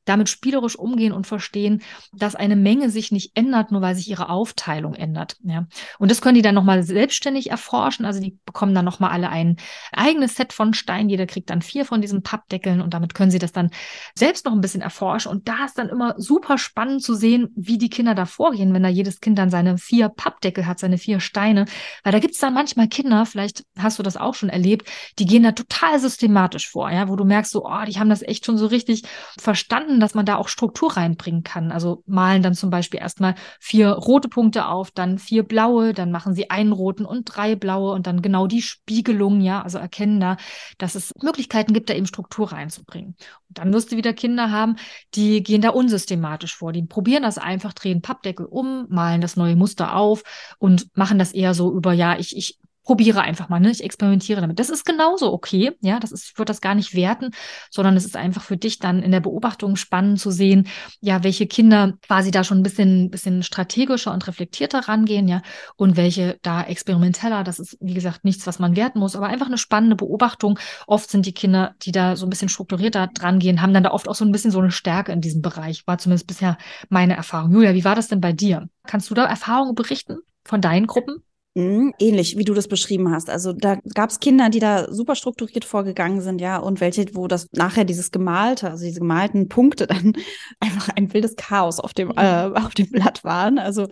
damit 0.05 0.29
spielerisch 0.29 0.77
umgehen 0.77 1.11
und 1.11 1.27
verstehen, 1.27 1.81
dass 2.13 2.35
eine 2.35 2.55
Menge 2.55 2.89
sich 2.89 3.11
nicht 3.11 3.35
ändert, 3.35 3.71
nur 3.71 3.81
weil 3.81 3.95
sich 3.95 4.09
ihre 4.09 4.29
Aufteilung 4.29 4.93
ändert. 4.93 5.37
Ja. 5.43 5.67
Und 5.99 6.11
das 6.11 6.21
können 6.21 6.35
die 6.35 6.41
dann 6.41 6.55
nochmal 6.55 6.83
selbstständig 6.83 7.51
erforschen. 7.51 8.05
Also 8.05 8.21
die 8.21 8.37
bekommen 8.45 8.73
dann 8.73 8.85
nochmal 8.85 9.11
alle 9.11 9.29
ein 9.29 9.57
eigenes 9.91 10.35
Set 10.35 10.53
von 10.53 10.73
Steinen. 10.73 11.09
Jeder 11.09 11.25
kriegt 11.25 11.49
dann 11.49 11.61
vier 11.61 11.85
von 11.85 12.01
diesen 12.01 12.23
Pappdeckeln 12.23 12.81
und 12.81 12.93
damit 12.93 13.13
können 13.13 13.31
sie 13.31 13.39
das 13.39 13.51
dann 13.51 13.71
selbst 14.15 14.45
noch 14.45 14.53
ein 14.53 14.61
bisschen 14.61 14.81
erforschen. 14.81 15.31
Und 15.31 15.47
da 15.47 15.65
ist 15.65 15.77
dann 15.77 15.89
immer 15.89 16.15
super 16.17 16.57
spannend 16.57 17.03
zu 17.03 17.15
sehen, 17.15 17.49
wie 17.55 17.77
die 17.77 17.89
Kinder 17.89 18.15
da 18.15 18.25
vorgehen, 18.25 18.73
wenn 18.73 18.83
da 18.83 18.89
jedes 18.89 19.19
Kind 19.19 19.37
dann 19.37 19.49
seine 19.49 19.77
vier 19.77 20.09
Pappdeckel 20.09 20.67
hat, 20.67 20.79
seine 20.79 20.97
vier 20.97 21.19
Steine. 21.19 21.65
Weil 22.03 22.13
da 22.13 22.19
gibt 22.19 22.35
es 22.35 22.39
dann 22.39 22.53
manchmal 22.53 22.87
Kinder, 22.87 23.25
vielleicht 23.25 23.65
hast 23.77 23.99
du 23.99 24.03
das 24.03 24.17
auch 24.17 24.35
schon 24.35 24.49
erlebt, 24.49 24.87
die 25.19 25.25
gehen 25.25 25.43
da 25.43 25.51
total 25.51 25.99
systematisch 25.99 26.69
vor, 26.69 26.91
ja, 26.91 27.09
wo 27.09 27.15
du 27.15 27.25
merkst 27.25 27.51
so, 27.51 27.65
oh, 27.65 27.85
die 27.87 27.99
haben 27.99 28.09
das 28.09 28.21
echt 28.21 28.45
schon 28.45 28.57
so 28.57 28.67
richtig 28.67 29.03
verstanden 29.39 29.94
spannend, 29.95 30.03
dass 30.03 30.15
man 30.15 30.25
da 30.25 30.35
auch 30.37 30.47
Struktur 30.47 30.95
reinbringen 30.97 31.43
kann. 31.43 31.71
Also 31.71 32.03
malen 32.05 32.43
dann 32.43 32.53
zum 32.53 32.69
Beispiel 32.69 32.99
erstmal 32.99 33.35
vier 33.59 33.89
rote 33.89 34.27
Punkte 34.29 34.67
auf, 34.67 34.91
dann 34.91 35.17
vier 35.17 35.43
blaue, 35.43 35.93
dann 35.93 36.11
machen 36.11 36.33
sie 36.33 36.49
einen 36.49 36.71
roten 36.71 37.05
und 37.05 37.25
drei 37.25 37.55
blaue 37.55 37.93
und 37.93 38.07
dann 38.07 38.21
genau 38.21 38.47
die 38.47 38.61
Spiegelung, 38.61 39.41
ja, 39.41 39.61
also 39.61 39.77
erkennen 39.77 40.19
da, 40.19 40.37
dass 40.77 40.95
es 40.95 41.13
Möglichkeiten 41.21 41.73
gibt, 41.73 41.89
da 41.89 41.93
eben 41.93 42.07
Struktur 42.07 42.51
reinzubringen. 42.51 43.15
Und 43.49 43.57
dann 43.57 43.73
wirst 43.73 43.91
du 43.91 43.97
wieder 43.97 44.13
Kinder 44.13 44.51
haben, 44.51 44.75
die 45.15 45.43
gehen 45.43 45.61
da 45.61 45.69
unsystematisch 45.69 46.55
vor. 46.55 46.71
Die 46.73 46.83
probieren 46.83 47.23
das 47.23 47.37
einfach, 47.37 47.73
drehen 47.73 48.01
Pappdeckel 48.01 48.45
um, 48.45 48.85
malen 48.89 49.21
das 49.21 49.35
neue 49.35 49.55
Muster 49.55 49.95
auf 49.95 50.23
und 50.59 50.87
machen 50.95 51.19
das 51.19 51.31
eher 51.31 51.53
so 51.53 51.73
über, 51.73 51.93
ja, 51.93 52.17
ich, 52.17 52.35
ich 52.35 52.59
probiere 52.85 53.21
einfach 53.21 53.49
mal, 53.49 53.59
ne? 53.59 53.71
Ich 53.71 53.83
experimentiere 53.83 54.39
damit. 54.41 54.59
Das 54.59 54.69
ist 54.69 54.85
genauso 54.85 55.33
okay. 55.33 55.73
Ja, 55.81 55.99
das 55.99 56.11
ist, 56.11 56.25
ich 56.29 56.37
würde 56.37 56.51
das 56.51 56.61
gar 56.61 56.75
nicht 56.75 56.95
werten, 56.95 57.31
sondern 57.69 57.97
es 57.97 58.05
ist 58.05 58.15
einfach 58.15 58.43
für 58.43 58.57
dich 58.57 58.79
dann 58.79 59.01
in 59.01 59.11
der 59.11 59.19
Beobachtung 59.19 59.75
spannend 59.75 60.19
zu 60.19 60.31
sehen, 60.31 60.67
ja, 61.01 61.23
welche 61.23 61.47
Kinder 61.47 61.93
quasi 62.05 62.31
da 62.31 62.43
schon 62.43 62.59
ein 62.59 62.63
bisschen, 62.63 63.09
bisschen 63.09 63.43
strategischer 63.43 64.13
und 64.13 64.27
reflektierter 64.27 64.87
rangehen, 64.87 65.27
ja, 65.27 65.41
und 65.75 65.97
welche 65.97 66.37
da 66.43 66.63
experimenteller. 66.63 67.43
Das 67.43 67.59
ist, 67.59 67.77
wie 67.81 67.95
gesagt, 67.95 68.23
nichts, 68.23 68.45
was 68.47 68.59
man 68.59 68.75
werten 68.75 68.99
muss, 68.99 69.15
aber 69.15 69.27
einfach 69.27 69.47
eine 69.47 69.57
spannende 69.57 69.95
Beobachtung. 69.95 70.59
Oft 70.87 71.09
sind 71.09 71.25
die 71.25 71.33
Kinder, 71.33 71.75
die 71.81 71.91
da 71.91 72.15
so 72.15 72.25
ein 72.27 72.29
bisschen 72.29 72.49
strukturierter 72.49 73.07
dran 73.07 73.39
gehen, 73.39 73.61
haben 73.61 73.73
dann 73.73 73.83
da 73.83 73.91
oft 73.91 74.07
auch 74.07 74.15
so 74.15 74.25
ein 74.25 74.31
bisschen 74.31 74.51
so 74.51 74.59
eine 74.59 74.71
Stärke 74.71 75.11
in 75.11 75.21
diesem 75.21 75.41
Bereich. 75.41 75.87
War 75.87 75.97
zumindest 75.97 76.27
bisher 76.27 76.57
meine 76.89 77.15
Erfahrung. 77.15 77.51
Julia, 77.51 77.73
wie 77.73 77.83
war 77.83 77.95
das 77.95 78.07
denn 78.07 78.21
bei 78.21 78.31
dir? 78.31 78.69
Kannst 78.85 79.09
du 79.09 79.15
da 79.15 79.25
Erfahrungen 79.25 79.73
berichten 79.73 80.17
von 80.43 80.61
deinen 80.61 80.85
Gruppen? 80.85 81.23
Mhm, 81.57 81.93
ähnlich, 81.99 82.37
wie 82.37 82.43
du 82.43 82.53
das 82.53 82.67
beschrieben 82.67 83.11
hast. 83.11 83.29
Also 83.29 83.53
da 83.53 83.77
gab 83.93 84.09
es 84.09 84.19
Kinder, 84.19 84.49
die 84.49 84.59
da 84.59 84.91
super 84.91 85.15
strukturiert 85.15 85.63
vorgegangen 85.63 86.19
sind, 86.19 86.41
ja, 86.41 86.57
und 86.57 86.81
welche, 86.81 87.05
wo 87.13 87.27
das 87.29 87.47
nachher 87.53 87.85
dieses 87.85 88.11
gemalte, 88.11 88.69
also 88.69 88.83
diese 88.83 88.99
gemalten 88.99 89.47
Punkte 89.47 89.87
dann 89.87 90.13
einfach 90.59 90.89
ein 90.97 91.13
wildes 91.13 91.37
Chaos 91.37 91.79
auf 91.79 91.93
dem, 91.93 92.11
äh, 92.11 92.51
auf 92.53 92.73
dem 92.73 92.91
Blatt 92.91 93.23
waren. 93.23 93.57
Also 93.57 93.87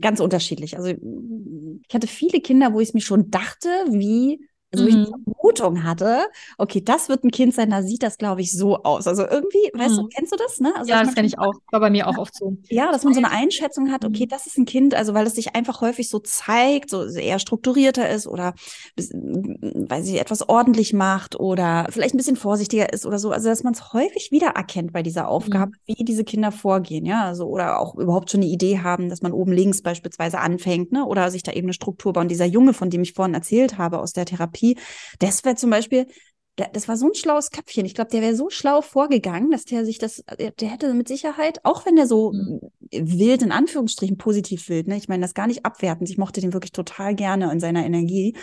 ganz 0.00 0.20
unterschiedlich. 0.20 0.76
Also 0.76 0.90
ich 0.90 1.94
hatte 1.94 2.06
viele 2.06 2.40
Kinder, 2.40 2.72
wo 2.72 2.78
ich 2.78 2.94
mir 2.94 3.00
schon 3.00 3.30
dachte, 3.30 3.68
wie 3.88 4.47
also 4.72 4.84
mhm. 4.84 4.90
ich 4.90 5.08
Vermutung 5.48 5.84
hatte, 5.84 6.26
okay, 6.58 6.82
das 6.82 7.08
wird 7.08 7.24
ein 7.24 7.30
Kind 7.30 7.54
sein, 7.54 7.70
da 7.70 7.82
sieht 7.82 8.02
das, 8.02 8.18
glaube 8.18 8.40
ich, 8.40 8.52
so 8.52 8.82
aus. 8.82 9.06
Also 9.06 9.22
irgendwie, 9.22 9.70
mhm. 9.72 9.78
weißt 9.78 9.96
du, 9.96 10.02
mhm. 10.02 10.08
kennst 10.08 10.32
du 10.32 10.36
das? 10.36 10.60
Ne? 10.60 10.72
Also, 10.76 10.90
ja, 10.90 11.02
das 11.02 11.14
kenne 11.14 11.26
ich 11.26 11.38
auch. 11.38 11.54
War 11.70 11.80
bei 11.80 11.90
mir 11.90 12.06
auch 12.06 12.18
oft 12.18 12.34
so. 12.34 12.56
Ja, 12.68 12.92
dass 12.92 13.04
man 13.04 13.14
so 13.14 13.20
eine 13.20 13.30
Einschätzung 13.30 13.90
hat, 13.90 14.04
okay, 14.04 14.24
mhm. 14.24 14.28
das 14.28 14.46
ist 14.46 14.58
ein 14.58 14.66
Kind, 14.66 14.94
also 14.94 15.14
weil 15.14 15.26
es 15.26 15.34
sich 15.34 15.54
einfach 15.54 15.80
häufig 15.80 16.08
so 16.08 16.18
zeigt, 16.18 16.90
so 16.90 17.04
eher 17.04 17.38
strukturierter 17.38 18.08
ist 18.08 18.26
oder 18.26 18.54
weil 18.96 20.02
sie 20.02 20.18
etwas 20.18 20.48
ordentlich 20.48 20.92
macht 20.92 21.38
oder 21.38 21.86
vielleicht 21.90 22.14
ein 22.14 22.18
bisschen 22.18 22.36
vorsichtiger 22.36 22.92
ist 22.92 23.06
oder 23.06 23.18
so. 23.18 23.30
Also 23.30 23.48
dass 23.48 23.62
man 23.62 23.72
es 23.72 23.92
häufig 23.92 24.30
wiedererkennt 24.30 24.92
bei 24.92 25.02
dieser 25.02 25.28
Aufgabe, 25.28 25.72
mhm. 25.72 25.94
wie 25.96 26.04
diese 26.04 26.24
Kinder 26.24 26.52
vorgehen, 26.52 27.06
ja, 27.06 27.24
also 27.24 27.46
oder 27.46 27.80
auch 27.80 27.94
überhaupt 27.96 28.30
schon 28.30 28.42
eine 28.42 28.50
Idee 28.50 28.80
haben, 28.80 29.08
dass 29.08 29.22
man 29.22 29.32
oben 29.32 29.52
links 29.52 29.82
beispielsweise 29.82 30.38
anfängt, 30.40 30.92
ne, 30.92 31.06
oder 31.06 31.30
sich 31.30 31.42
da 31.42 31.52
eben 31.52 31.66
eine 31.66 31.72
Struktur 31.72 32.12
bauen. 32.12 32.28
Dieser 32.28 32.44
Junge, 32.44 32.74
von 32.74 32.90
dem 32.90 33.02
ich 33.02 33.14
vorhin 33.14 33.34
erzählt 33.34 33.78
habe 33.78 34.00
aus 34.00 34.12
der 34.12 34.26
Therapie, 34.26 34.57
Therapie. 34.58 34.78
Das 35.18 35.44
wäre 35.44 35.56
zum 35.56 35.70
Beispiel, 35.70 36.06
das 36.72 36.88
war 36.88 36.96
so 36.96 37.06
ein 37.06 37.14
schlaues 37.14 37.50
Köpfchen. 37.50 37.86
Ich 37.86 37.94
glaube, 37.94 38.10
der 38.10 38.20
wäre 38.20 38.34
so 38.34 38.50
schlau 38.50 38.82
vorgegangen, 38.82 39.50
dass 39.50 39.64
der 39.64 39.84
sich 39.84 39.98
das, 39.98 40.24
der 40.38 40.68
hätte 40.68 40.92
mit 40.94 41.06
Sicherheit, 41.06 41.64
auch 41.64 41.86
wenn 41.86 41.94
der 41.94 42.06
so 42.06 42.32
mhm. 42.32 42.60
wild, 42.90 43.42
in 43.42 43.52
Anführungsstrichen 43.52 44.18
positiv 44.18 44.68
wild, 44.68 44.88
ne? 44.88 44.96
ich 44.96 45.08
meine 45.08 45.22
das 45.22 45.34
gar 45.34 45.46
nicht 45.46 45.64
abwertend, 45.64 46.10
ich 46.10 46.18
mochte 46.18 46.40
den 46.40 46.52
wirklich 46.52 46.72
total 46.72 47.14
gerne 47.14 47.52
in 47.52 47.60
seiner 47.60 47.86
Energie, 47.86 48.36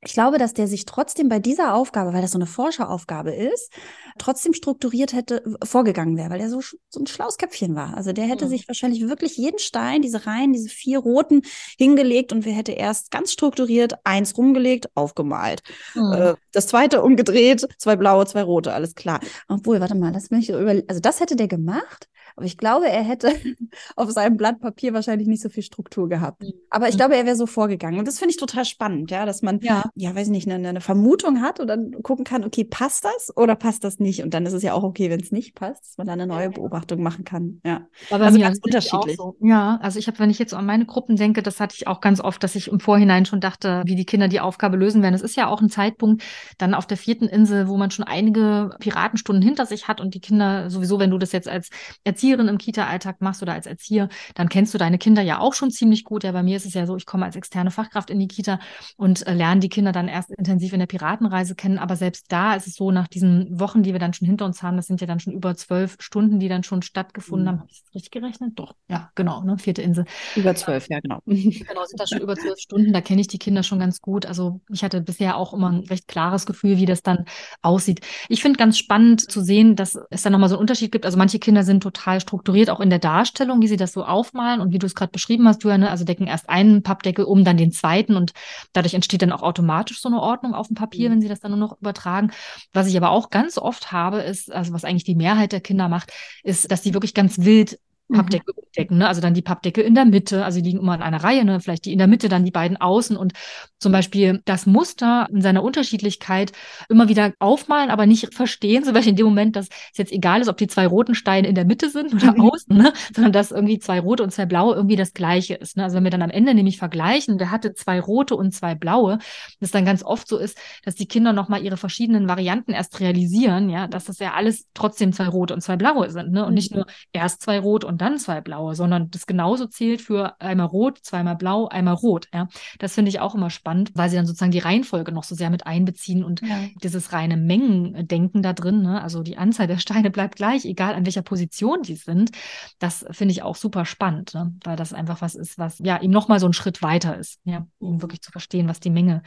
ich 0.00 0.12
glaube, 0.12 0.38
dass 0.38 0.54
der 0.54 0.68
sich 0.68 0.84
trotzdem 0.84 1.28
bei 1.28 1.40
dieser 1.40 1.74
Aufgabe, 1.74 2.12
weil 2.12 2.22
das 2.22 2.30
so 2.30 2.38
eine 2.38 2.46
Forscheraufgabe 2.46 3.34
ist, 3.34 3.72
trotzdem 4.16 4.54
strukturiert 4.54 5.12
hätte 5.12 5.42
vorgegangen 5.64 6.16
wäre, 6.16 6.30
weil 6.30 6.40
er 6.40 6.48
so, 6.48 6.60
so 6.60 7.00
ein 7.00 7.06
schlaues 7.08 7.36
Köpfchen 7.36 7.74
war. 7.74 7.96
Also 7.96 8.12
der 8.12 8.26
hätte 8.26 8.44
mhm. 8.44 8.50
sich 8.50 8.68
wahrscheinlich 8.68 9.08
wirklich 9.08 9.36
jeden 9.36 9.58
Stein, 9.58 10.00
diese 10.00 10.24
Reihen, 10.24 10.52
diese 10.52 10.68
vier 10.68 11.00
roten 11.00 11.42
hingelegt 11.76 12.32
und 12.32 12.44
wir 12.44 12.52
hätte 12.52 12.72
erst 12.72 13.10
ganz 13.10 13.32
strukturiert 13.32 13.94
eins 14.04 14.38
rumgelegt, 14.38 14.88
aufgemalt. 14.94 15.62
Mhm. 15.94 16.12
Äh, 16.12 16.34
das 16.52 16.68
zweite 16.68 17.02
umgedreht, 17.02 17.66
zwei 17.78 17.96
blaue, 17.96 18.24
zwei 18.26 18.42
rote, 18.42 18.72
alles 18.72 18.94
klar. 18.94 19.18
Obwohl, 19.48 19.80
warte 19.80 19.96
mal, 19.96 20.12
das 20.12 20.28
bin 20.28 20.38
ich 20.38 20.50
über, 20.50 20.80
also 20.86 21.00
das 21.00 21.18
hätte 21.18 21.34
der 21.34 21.48
gemacht. 21.48 22.08
Aber 22.38 22.46
ich 22.46 22.56
glaube, 22.56 22.88
er 22.88 23.02
hätte 23.02 23.32
auf 23.96 24.12
seinem 24.12 24.36
Blatt 24.36 24.60
Papier 24.60 24.94
wahrscheinlich 24.94 25.26
nicht 25.26 25.42
so 25.42 25.48
viel 25.48 25.64
Struktur 25.64 26.08
gehabt. 26.08 26.42
Mhm. 26.42 26.52
Aber 26.70 26.86
ich 26.86 26.94
mhm. 26.94 26.98
glaube, 26.98 27.16
er 27.16 27.26
wäre 27.26 27.34
so 27.34 27.46
vorgegangen. 27.46 27.98
Und 27.98 28.06
das 28.06 28.20
finde 28.20 28.30
ich 28.30 28.36
total 28.36 28.64
spannend, 28.64 29.10
ja, 29.10 29.26
dass 29.26 29.42
man, 29.42 29.58
ja, 29.60 29.90
ja 29.96 30.14
weiß 30.14 30.28
nicht, 30.28 30.48
eine, 30.48 30.68
eine, 30.68 30.80
Vermutung 30.80 31.42
hat 31.42 31.58
und 31.58 31.66
dann 31.66 31.90
gucken 32.04 32.24
kann, 32.24 32.44
okay, 32.44 32.62
passt 32.62 33.04
das 33.04 33.36
oder 33.36 33.56
passt 33.56 33.82
das 33.82 33.98
nicht? 33.98 34.22
Und 34.22 34.34
dann 34.34 34.46
ist 34.46 34.52
es 34.52 34.62
ja 34.62 34.72
auch 34.72 34.84
okay, 34.84 35.10
wenn 35.10 35.18
es 35.18 35.32
nicht 35.32 35.56
passt, 35.56 35.82
dass 35.82 35.98
man 35.98 36.06
dann 36.06 36.20
eine 36.20 36.32
neue 36.32 36.50
Beobachtung 36.50 37.02
machen 37.02 37.24
kann. 37.24 37.60
Ja. 37.64 37.88
Aber 38.12 38.26
also 38.26 38.38
ganz 38.38 38.60
unterschiedlich. 38.62 39.16
So. 39.16 39.34
Ja, 39.40 39.80
also 39.82 39.98
ich 39.98 40.06
habe, 40.06 40.20
wenn 40.20 40.30
ich 40.30 40.38
jetzt 40.38 40.54
an 40.54 40.64
meine 40.64 40.86
Gruppen 40.86 41.16
denke, 41.16 41.42
das 41.42 41.58
hatte 41.58 41.74
ich 41.76 41.88
auch 41.88 42.00
ganz 42.00 42.20
oft, 42.20 42.40
dass 42.44 42.54
ich 42.54 42.68
im 42.68 42.78
Vorhinein 42.78 43.26
schon 43.26 43.40
dachte, 43.40 43.82
wie 43.84 43.96
die 43.96 44.06
Kinder 44.06 44.28
die 44.28 44.38
Aufgabe 44.38 44.76
lösen 44.76 45.02
werden. 45.02 45.14
Es 45.14 45.22
ist 45.22 45.36
ja 45.36 45.48
auch 45.48 45.60
ein 45.60 45.70
Zeitpunkt 45.70 46.22
dann 46.56 46.74
auf 46.74 46.86
der 46.86 46.96
vierten 46.96 47.26
Insel, 47.26 47.66
wo 47.66 47.76
man 47.76 47.90
schon 47.90 48.04
einige 48.04 48.70
Piratenstunden 48.78 49.42
hinter 49.42 49.66
sich 49.66 49.88
hat 49.88 50.00
und 50.00 50.14
die 50.14 50.20
Kinder 50.20 50.70
sowieso, 50.70 51.00
wenn 51.00 51.10
du 51.10 51.18
das 51.18 51.32
jetzt 51.32 51.48
als 51.48 51.70
Erzieher 52.04 52.27
Erzieherin 52.28 52.48
im 52.48 52.58
Kita-Alltag 52.58 53.20
machst 53.20 53.42
oder 53.42 53.54
als 53.54 53.66
Erzieher, 53.66 54.08
dann 54.34 54.48
kennst 54.48 54.74
du 54.74 54.78
deine 54.78 54.98
Kinder 54.98 55.22
ja 55.22 55.38
auch 55.38 55.54
schon 55.54 55.70
ziemlich 55.70 56.04
gut. 56.04 56.24
Ja, 56.24 56.32
bei 56.32 56.42
mir 56.42 56.56
ist 56.56 56.66
es 56.66 56.74
ja 56.74 56.86
so, 56.86 56.96
ich 56.96 57.06
komme 57.06 57.24
als 57.24 57.36
externe 57.36 57.70
Fachkraft 57.70 58.10
in 58.10 58.18
die 58.18 58.28
Kita 58.28 58.58
und 58.96 59.26
äh, 59.26 59.32
lerne 59.32 59.60
die 59.60 59.70
Kinder 59.70 59.92
dann 59.92 60.08
erst 60.08 60.30
intensiv 60.30 60.74
in 60.74 60.80
der 60.80 60.86
Piratenreise 60.86 61.54
kennen. 61.54 61.78
Aber 61.78 61.96
selbst 61.96 62.26
da 62.28 62.54
ist 62.54 62.66
es 62.66 62.74
so, 62.74 62.90
nach 62.90 63.08
diesen 63.08 63.58
Wochen, 63.58 63.82
die 63.82 63.92
wir 63.92 63.98
dann 63.98 64.12
schon 64.12 64.26
hinter 64.26 64.44
uns 64.44 64.62
haben, 64.62 64.76
das 64.76 64.86
sind 64.86 65.00
ja 65.00 65.06
dann 65.06 65.20
schon 65.20 65.32
über 65.32 65.56
zwölf 65.56 65.96
Stunden, 66.00 66.38
die 66.38 66.48
dann 66.48 66.64
schon 66.64 66.82
stattgefunden 66.82 67.46
mhm. 67.46 67.48
haben. 67.48 67.58
Habe 67.60 67.70
ich 67.70 67.82
das 67.82 67.94
richtig 67.94 68.10
gerechnet? 68.10 68.52
Doch, 68.56 68.74
ja, 68.88 69.10
genau, 69.14 69.42
ne? 69.42 69.56
Vierte 69.56 69.80
Insel. 69.80 70.04
Über 70.36 70.54
zwölf, 70.54 70.88
ja, 70.90 71.00
genau. 71.00 71.20
Genau, 71.68 71.84
sind 71.84 72.00
das 72.00 72.10
schon 72.10 72.20
über 72.20 72.36
zwölf 72.36 72.58
Stunden. 72.58 72.92
Da 72.92 73.00
kenne 73.00 73.20
ich 73.20 73.26
die 73.26 73.38
Kinder 73.38 73.62
schon 73.62 73.78
ganz 73.78 74.00
gut. 74.00 74.26
Also 74.26 74.60
ich 74.70 74.84
hatte 74.84 75.00
bisher 75.00 75.36
auch 75.36 75.52
immer 75.52 75.70
ein 75.70 75.80
recht 75.80 76.08
klares 76.08 76.46
Gefühl, 76.46 76.76
wie 76.76 76.86
das 76.86 77.02
dann 77.02 77.24
aussieht. 77.62 78.00
Ich 78.28 78.42
finde 78.42 78.58
ganz 78.58 78.78
spannend 78.78 79.30
zu 79.30 79.40
sehen, 79.40 79.76
dass 79.76 79.98
es 80.10 80.22
da 80.22 80.30
nochmal 80.30 80.48
so 80.48 80.56
einen 80.56 80.60
Unterschied 80.60 80.92
gibt. 80.92 81.04
Also 81.04 81.18
manche 81.18 81.38
Kinder 81.38 81.62
sind 81.62 81.82
total 81.82 82.17
strukturiert, 82.20 82.70
auch 82.70 82.80
in 82.80 82.90
der 82.90 82.98
Darstellung, 82.98 83.60
wie 83.62 83.68
sie 83.68 83.76
das 83.76 83.92
so 83.92 84.04
aufmalen 84.04 84.60
und 84.60 84.72
wie 84.72 84.78
du 84.78 84.86
es 84.86 84.94
gerade 84.94 85.12
beschrieben 85.12 85.46
hast, 85.48 85.64
Johanne, 85.64 85.90
also 85.90 86.04
decken 86.04 86.26
erst 86.26 86.48
einen 86.48 86.82
Pappdeckel 86.82 87.24
um, 87.24 87.44
dann 87.44 87.56
den 87.56 87.72
zweiten 87.72 88.16
und 88.16 88.32
dadurch 88.72 88.94
entsteht 88.94 89.22
dann 89.22 89.32
auch 89.32 89.42
automatisch 89.42 90.00
so 90.00 90.08
eine 90.08 90.20
Ordnung 90.20 90.54
auf 90.54 90.68
dem 90.68 90.76
Papier, 90.76 91.08
mhm. 91.08 91.14
wenn 91.14 91.20
sie 91.20 91.28
das 91.28 91.40
dann 91.40 91.50
nur 91.50 91.60
noch 91.60 91.78
übertragen. 91.80 92.30
Was 92.72 92.86
ich 92.86 92.96
aber 92.96 93.10
auch 93.10 93.30
ganz 93.30 93.58
oft 93.58 93.92
habe, 93.92 94.18
ist, 94.18 94.52
also 94.52 94.72
was 94.72 94.84
eigentlich 94.84 95.04
die 95.04 95.14
Mehrheit 95.14 95.52
der 95.52 95.60
Kinder 95.60 95.88
macht, 95.88 96.12
ist, 96.42 96.70
dass 96.70 96.82
sie 96.82 96.94
wirklich 96.94 97.14
ganz 97.14 97.38
wild 97.38 97.78
Pappdecke 98.12 98.52
mhm. 98.52 98.62
umdecken. 98.64 98.98
Ne? 98.98 99.08
Also 99.08 99.20
dann 99.20 99.34
die 99.34 99.42
Pappdecke 99.42 99.82
in 99.82 99.94
der 99.94 100.04
Mitte, 100.04 100.44
also 100.44 100.60
die 100.60 100.66
liegen 100.66 100.80
immer 100.80 100.94
in 100.94 101.02
einer 101.02 101.22
Reihe, 101.22 101.44
ne? 101.44 101.60
vielleicht 101.60 101.84
die 101.84 101.92
in 101.92 101.98
der 101.98 102.06
Mitte, 102.06 102.28
dann 102.28 102.44
die 102.44 102.50
beiden 102.50 102.76
außen 102.76 103.16
und 103.16 103.32
zum 103.78 103.92
Beispiel 103.92 104.42
das 104.44 104.66
Muster 104.66 105.28
in 105.30 105.40
seiner 105.40 105.62
Unterschiedlichkeit 105.62 106.52
immer 106.88 107.08
wieder 107.08 107.32
aufmalen, 107.38 107.90
aber 107.90 108.06
nicht 108.06 108.34
verstehen, 108.34 108.84
zum 108.84 108.94
Beispiel 108.94 109.10
in 109.10 109.16
dem 109.16 109.26
Moment, 109.26 109.56
dass 109.56 109.68
es 109.92 109.98
jetzt 109.98 110.12
egal 110.12 110.40
ist, 110.40 110.48
ob 110.48 110.56
die 110.56 110.66
zwei 110.66 110.86
roten 110.86 111.14
Steine 111.14 111.48
in 111.48 111.54
der 111.54 111.64
Mitte 111.64 111.90
sind 111.90 112.14
oder 112.14 112.32
mhm. 112.32 112.40
außen, 112.50 112.76
ne? 112.76 112.92
sondern 113.14 113.32
dass 113.32 113.50
irgendwie 113.50 113.78
zwei 113.78 114.00
rote 114.00 114.22
und 114.22 114.30
zwei 114.30 114.46
blaue 114.46 114.74
irgendwie 114.74 114.96
das 114.96 115.12
gleiche 115.12 115.54
ist. 115.54 115.76
Ne? 115.76 115.84
Also 115.84 115.96
wenn 115.96 116.04
wir 116.04 116.10
dann 116.10 116.22
am 116.22 116.30
Ende 116.30 116.54
nämlich 116.54 116.78
vergleichen, 116.78 117.38
wer 117.38 117.50
hatte 117.50 117.74
zwei 117.74 118.00
rote 118.00 118.36
und 118.36 118.52
zwei 118.52 118.74
blaue, 118.74 119.18
das 119.60 119.70
dann 119.70 119.84
ganz 119.84 120.02
oft 120.02 120.28
so 120.28 120.38
ist, 120.38 120.58
dass 120.84 120.94
die 120.94 121.06
Kinder 121.06 121.32
nochmal 121.32 121.62
ihre 121.62 121.76
verschiedenen 121.76 122.28
Varianten 122.28 122.72
erst 122.72 123.00
realisieren, 123.00 123.68
ja, 123.68 123.86
dass 123.86 124.04
das 124.04 124.18
ja 124.18 124.32
alles 124.32 124.66
trotzdem 124.74 125.12
zwei 125.12 125.28
rote 125.28 125.54
und 125.54 125.60
zwei 125.60 125.76
blaue 125.76 126.10
sind, 126.10 126.32
ne? 126.32 126.44
Und 126.44 126.54
nicht 126.54 126.70
mhm. 126.70 126.78
nur 126.78 126.86
erst 127.12 127.42
zwei 127.42 127.58
rote 127.58 127.86
und 127.86 127.97
dann 127.98 128.18
zwei 128.18 128.40
blaue, 128.40 128.74
sondern 128.74 129.10
das 129.10 129.26
genauso 129.26 129.66
zählt 129.66 130.00
für 130.00 130.40
einmal 130.40 130.66
rot, 130.66 130.98
zweimal 131.02 131.36
blau, 131.36 131.68
einmal 131.68 131.94
rot. 131.94 132.28
Ja, 132.32 132.48
das 132.78 132.94
finde 132.94 133.10
ich 133.10 133.20
auch 133.20 133.34
immer 133.34 133.50
spannend, 133.50 133.90
weil 133.94 134.08
sie 134.10 134.16
dann 134.16 134.26
sozusagen 134.26 134.52
die 134.52 134.58
Reihenfolge 134.58 135.12
noch 135.12 135.24
so 135.24 135.34
sehr 135.34 135.50
mit 135.50 135.66
einbeziehen 135.66 136.24
und 136.24 136.40
ja. 136.42 136.56
dieses 136.82 137.12
reine 137.12 137.36
Mengendenken 137.36 138.42
da 138.42 138.52
drin, 138.52 138.82
ne? 138.82 139.02
also 139.02 139.22
die 139.22 139.36
Anzahl 139.36 139.66
der 139.66 139.78
Steine 139.78 140.10
bleibt 140.10 140.36
gleich, 140.36 140.64
egal 140.64 140.94
an 140.94 141.04
welcher 141.04 141.22
Position 141.22 141.82
die 141.82 141.96
sind. 141.96 142.30
Das 142.78 143.04
finde 143.10 143.32
ich 143.32 143.42
auch 143.42 143.56
super 143.56 143.84
spannend, 143.84 144.34
ne? 144.34 144.54
weil 144.64 144.76
das 144.76 144.92
einfach 144.92 145.20
was 145.20 145.34
ist, 145.34 145.58
was 145.58 145.78
ja 145.78 145.96
ihm 145.98 146.10
nochmal 146.10 146.40
so 146.40 146.46
einen 146.46 146.52
Schritt 146.52 146.82
weiter 146.82 147.16
ist, 147.16 147.40
ja, 147.44 147.66
um 147.78 148.02
wirklich 148.02 148.22
zu 148.22 148.30
verstehen, 148.30 148.68
was 148.68 148.80
die 148.80 148.90
Menge 148.90 149.22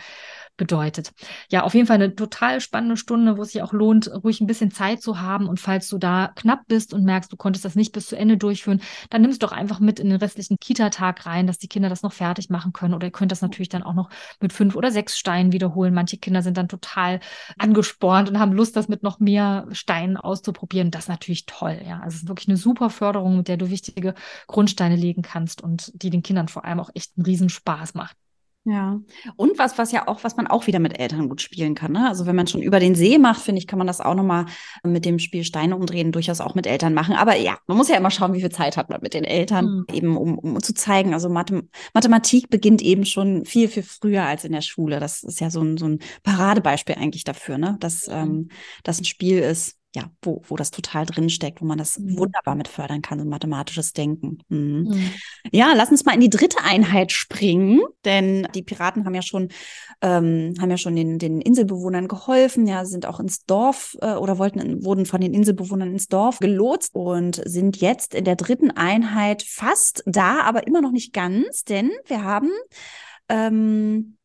bedeutet. 0.57 1.11
Ja, 1.49 1.63
auf 1.63 1.73
jeden 1.73 1.87
Fall 1.87 1.95
eine 1.95 2.15
total 2.15 2.61
spannende 2.61 2.97
Stunde, 2.97 3.37
wo 3.37 3.41
es 3.41 3.51
sich 3.51 3.61
auch 3.61 3.73
lohnt, 3.73 4.11
ruhig 4.23 4.41
ein 4.41 4.47
bisschen 4.47 4.71
Zeit 4.71 5.01
zu 5.01 5.19
haben. 5.19 5.47
Und 5.47 5.59
falls 5.59 5.87
du 5.89 5.97
da 5.97 6.31
knapp 6.35 6.61
bist 6.67 6.93
und 6.93 7.03
merkst, 7.03 7.31
du 7.31 7.37
konntest 7.37 7.65
das 7.65 7.75
nicht 7.75 7.91
bis 7.91 8.07
zu 8.07 8.15
Ende 8.15 8.37
durchführen, 8.61 8.81
dann 9.09 9.21
nimm 9.21 9.31
es 9.31 9.39
doch 9.39 9.51
einfach 9.51 9.79
mit 9.79 9.99
in 9.99 10.09
den 10.09 10.19
restlichen 10.19 10.57
Kita-Tag 10.59 11.25
rein, 11.25 11.47
dass 11.47 11.57
die 11.57 11.67
Kinder 11.67 11.89
das 11.89 12.03
noch 12.03 12.13
fertig 12.13 12.49
machen 12.49 12.73
können. 12.73 12.93
Oder 12.93 13.07
ihr 13.07 13.11
könnt 13.11 13.31
das 13.31 13.41
natürlich 13.41 13.69
dann 13.69 13.83
auch 13.83 13.93
noch 13.93 14.09
mit 14.39 14.53
fünf 14.53 14.75
oder 14.75 14.91
sechs 14.91 15.17
Steinen 15.17 15.51
wiederholen. 15.51 15.93
Manche 15.93 16.17
Kinder 16.17 16.41
sind 16.41 16.57
dann 16.57 16.67
total 16.67 17.19
angespornt 17.57 18.29
und 18.29 18.39
haben 18.39 18.53
Lust, 18.53 18.75
das 18.75 18.87
mit 18.87 19.03
noch 19.03 19.19
mehr 19.19 19.67
Steinen 19.71 20.17
auszuprobieren. 20.17 20.91
Das 20.91 21.05
ist 21.05 21.09
natürlich 21.09 21.45
toll. 21.45 21.79
Ja, 21.85 21.99
also 21.99 22.15
es 22.15 22.23
ist 22.23 22.27
wirklich 22.27 22.47
eine 22.47 22.57
super 22.57 22.89
Förderung, 22.89 23.37
mit 23.37 23.47
der 23.47 23.57
du 23.57 23.69
wichtige 23.69 24.13
Grundsteine 24.47 24.95
legen 24.95 25.21
kannst 25.21 25.61
und 25.61 25.91
die 25.95 26.09
den 26.09 26.23
Kindern 26.23 26.47
vor 26.47 26.65
allem 26.65 26.79
auch 26.79 26.89
echt 26.93 27.17
einen 27.17 27.25
Riesenspaß 27.25 27.93
macht. 27.95 28.15
Ja. 28.63 29.01
Und 29.37 29.57
was, 29.57 29.79
was 29.79 29.91
ja 29.91 30.07
auch, 30.07 30.23
was 30.23 30.37
man 30.37 30.45
auch 30.45 30.67
wieder 30.67 30.77
mit 30.77 30.99
Eltern 30.99 31.29
gut 31.29 31.41
spielen 31.41 31.73
kann. 31.73 31.93
Ne? 31.93 32.07
Also 32.07 32.27
wenn 32.27 32.35
man 32.35 32.45
schon 32.45 32.61
über 32.61 32.79
den 32.79 32.93
See 32.93 33.17
macht, 33.17 33.41
finde 33.41 33.57
ich, 33.57 33.65
kann 33.65 33.79
man 33.79 33.87
das 33.87 34.01
auch 34.01 34.13
nochmal 34.13 34.45
mit 34.83 35.03
dem 35.03 35.17
Spiel 35.17 35.43
Steine 35.43 35.75
umdrehen 35.75 36.11
durchaus 36.11 36.41
auch 36.41 36.53
mit 36.53 36.67
Eltern 36.67 36.93
machen. 36.93 37.15
Aber 37.15 37.35
ja, 37.35 37.57
man 37.65 37.77
muss 37.77 37.89
ja 37.89 37.97
immer 37.97 38.11
schauen, 38.11 38.33
wie 38.33 38.41
viel 38.41 38.51
Zeit 38.51 38.77
hat 38.77 38.89
man 38.89 39.01
mit 39.01 39.15
den 39.15 39.23
Eltern, 39.23 39.65
mhm. 39.65 39.85
eben 39.95 40.17
um, 40.17 40.37
um 40.37 40.61
zu 40.61 40.75
zeigen. 40.75 41.15
Also 41.15 41.27
Mathe 41.27 41.63
Mathematik 41.95 42.49
beginnt 42.51 42.83
eben 42.83 43.05
schon 43.05 43.45
viel, 43.45 43.67
viel 43.67 43.83
früher 43.83 44.25
als 44.25 44.45
in 44.45 44.51
der 44.51 44.61
Schule. 44.61 44.99
Das 44.99 45.23
ist 45.23 45.39
ja 45.39 45.49
so 45.49 45.61
ein, 45.61 45.77
so 45.77 45.87
ein 45.87 45.99
Paradebeispiel 46.21 46.95
eigentlich 46.95 47.23
dafür, 47.23 47.57
ne? 47.57 47.77
dass 47.79 48.07
mhm. 48.07 48.13
ähm, 48.13 48.49
das 48.83 49.01
ein 49.01 49.05
Spiel 49.05 49.39
ist, 49.39 49.80
ja, 49.93 50.09
wo, 50.21 50.41
wo 50.47 50.55
das 50.55 50.71
total 50.71 51.05
drin 51.05 51.29
steckt, 51.29 51.61
wo 51.61 51.65
man 51.65 51.77
das 51.77 51.99
mhm. 51.99 52.17
wunderbar 52.17 52.55
mit 52.55 52.69
fördern 52.69 53.01
kann, 53.01 53.19
so 53.19 53.25
mathematisches 53.25 53.91
Denken. 53.91 54.39
Mhm. 54.47 54.87
Mhm. 54.89 55.11
Ja, 55.51 55.73
lass 55.75 55.91
uns 55.91 56.05
mal 56.05 56.13
in 56.13 56.21
die 56.21 56.29
dritte 56.29 56.63
Einheit 56.63 57.11
springen, 57.11 57.81
denn 58.05 58.47
die 58.55 58.63
Piraten 58.63 59.05
haben 59.05 59.15
ja 59.15 59.21
schon, 59.21 59.49
ähm, 60.01 60.53
haben 60.59 60.71
ja 60.71 60.77
schon 60.77 60.95
den, 60.95 61.19
den 61.19 61.41
Inselbewohnern 61.41 62.07
geholfen, 62.07 62.67
ja, 62.67 62.85
sind 62.85 63.05
auch 63.05 63.19
ins 63.19 63.45
Dorf 63.45 63.97
äh, 64.01 64.13
oder 64.13 64.37
wollten, 64.37 64.85
wurden 64.85 65.05
von 65.05 65.19
den 65.19 65.33
Inselbewohnern 65.33 65.91
ins 65.91 66.07
Dorf 66.07 66.39
gelotst 66.39 66.95
und 66.95 67.41
sind 67.45 67.77
jetzt 67.77 68.15
in 68.15 68.23
der 68.23 68.37
dritten 68.37 68.71
Einheit 68.71 69.43
fast 69.43 70.03
da, 70.05 70.41
aber 70.41 70.67
immer 70.67 70.81
noch 70.81 70.91
nicht 70.91 71.11
ganz, 71.11 71.65
denn 71.65 71.91
wir 72.07 72.23
haben 72.23 72.51
ähm, 73.27 74.17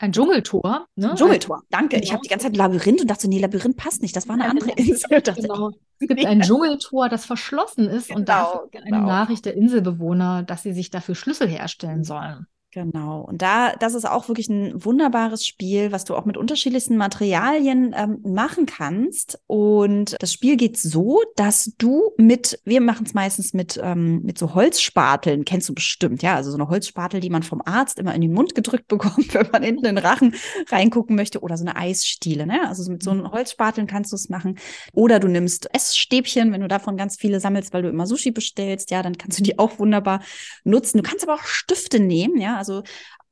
ein 0.00 0.12
Dschungeltor. 0.12 0.86
Ne? 0.96 1.14
Dschungeltor, 1.14 1.62
danke. 1.70 1.96
Genau. 1.96 2.04
Ich 2.04 2.12
habe 2.12 2.22
die 2.22 2.28
ganze 2.28 2.46
Zeit 2.46 2.56
Labyrinth 2.56 3.00
und 3.00 3.10
dachte, 3.10 3.28
nee, 3.28 3.40
Labyrinth 3.40 3.76
passt 3.76 4.02
nicht. 4.02 4.14
Das 4.14 4.28
war 4.28 4.34
eine 4.34 4.44
ja, 4.44 4.50
andere 4.50 4.70
Insel. 4.76 5.22
Genau. 5.22 5.70
Es 6.00 6.06
gibt 6.06 6.24
ein 6.24 6.40
Dschungeltor, 6.40 7.08
das 7.08 7.26
verschlossen 7.26 7.88
ist 7.88 8.08
genau, 8.08 8.18
und 8.20 8.28
da 8.28 8.62
genau. 8.70 8.96
eine 8.96 9.06
Nachricht 9.06 9.44
der 9.44 9.54
Inselbewohner, 9.54 10.44
dass 10.44 10.62
sie 10.62 10.72
sich 10.72 10.90
dafür 10.90 11.14
Schlüssel 11.14 11.48
herstellen 11.48 12.04
sollen. 12.04 12.46
Genau. 12.84 13.22
Und 13.22 13.42
da, 13.42 13.72
das 13.72 13.94
ist 13.94 14.08
auch 14.08 14.28
wirklich 14.28 14.48
ein 14.48 14.84
wunderbares 14.84 15.44
Spiel, 15.44 15.90
was 15.90 16.04
du 16.04 16.14
auch 16.14 16.24
mit 16.24 16.36
unterschiedlichsten 16.36 16.96
Materialien 16.96 17.92
ähm, 17.96 18.20
machen 18.22 18.66
kannst. 18.66 19.40
Und 19.48 20.14
das 20.20 20.32
Spiel 20.32 20.56
geht 20.56 20.78
so, 20.78 21.20
dass 21.34 21.72
du 21.76 22.12
mit, 22.18 22.60
wir 22.64 22.80
machen 22.80 23.04
es 23.04 23.14
meistens 23.14 23.52
mit, 23.52 23.80
ähm, 23.82 24.22
mit 24.22 24.38
so 24.38 24.54
Holzspateln, 24.54 25.44
kennst 25.44 25.68
du 25.68 25.74
bestimmt, 25.74 26.22
ja, 26.22 26.36
also 26.36 26.52
so 26.52 26.56
eine 26.56 26.68
Holzspatel, 26.68 27.18
die 27.18 27.30
man 27.30 27.42
vom 27.42 27.62
Arzt 27.64 27.98
immer 27.98 28.14
in 28.14 28.20
den 28.20 28.32
Mund 28.32 28.54
gedrückt 28.54 28.86
bekommt, 28.86 29.34
wenn 29.34 29.48
man 29.50 29.64
hinten 29.64 29.84
in 29.84 29.96
den 29.96 30.04
Rachen 30.04 30.36
reingucken 30.70 31.16
möchte, 31.16 31.40
oder 31.40 31.56
so 31.56 31.64
eine 31.64 31.74
Eisstiele, 31.74 32.46
ne? 32.46 32.68
Also 32.68 32.88
mit 32.92 33.02
so 33.02 33.10
einem 33.10 33.32
Holzspateln 33.32 33.88
kannst 33.88 34.12
du 34.12 34.16
es 34.16 34.28
machen. 34.28 34.56
Oder 34.92 35.18
du 35.18 35.26
nimmst 35.26 35.68
Essstäbchen, 35.74 36.52
wenn 36.52 36.60
du 36.60 36.68
davon 36.68 36.96
ganz 36.96 37.16
viele 37.16 37.40
sammelst, 37.40 37.72
weil 37.72 37.82
du 37.82 37.88
immer 37.88 38.06
Sushi 38.06 38.30
bestellst, 38.30 38.92
ja, 38.92 39.02
dann 39.02 39.18
kannst 39.18 39.40
du 39.40 39.42
die 39.42 39.58
auch 39.58 39.80
wunderbar 39.80 40.20
nutzen. 40.62 40.98
Du 40.98 41.02
kannst 41.02 41.24
aber 41.24 41.34
auch 41.34 41.44
Stifte 41.44 41.98
nehmen, 41.98 42.40
ja, 42.40 42.56
also 42.56 42.67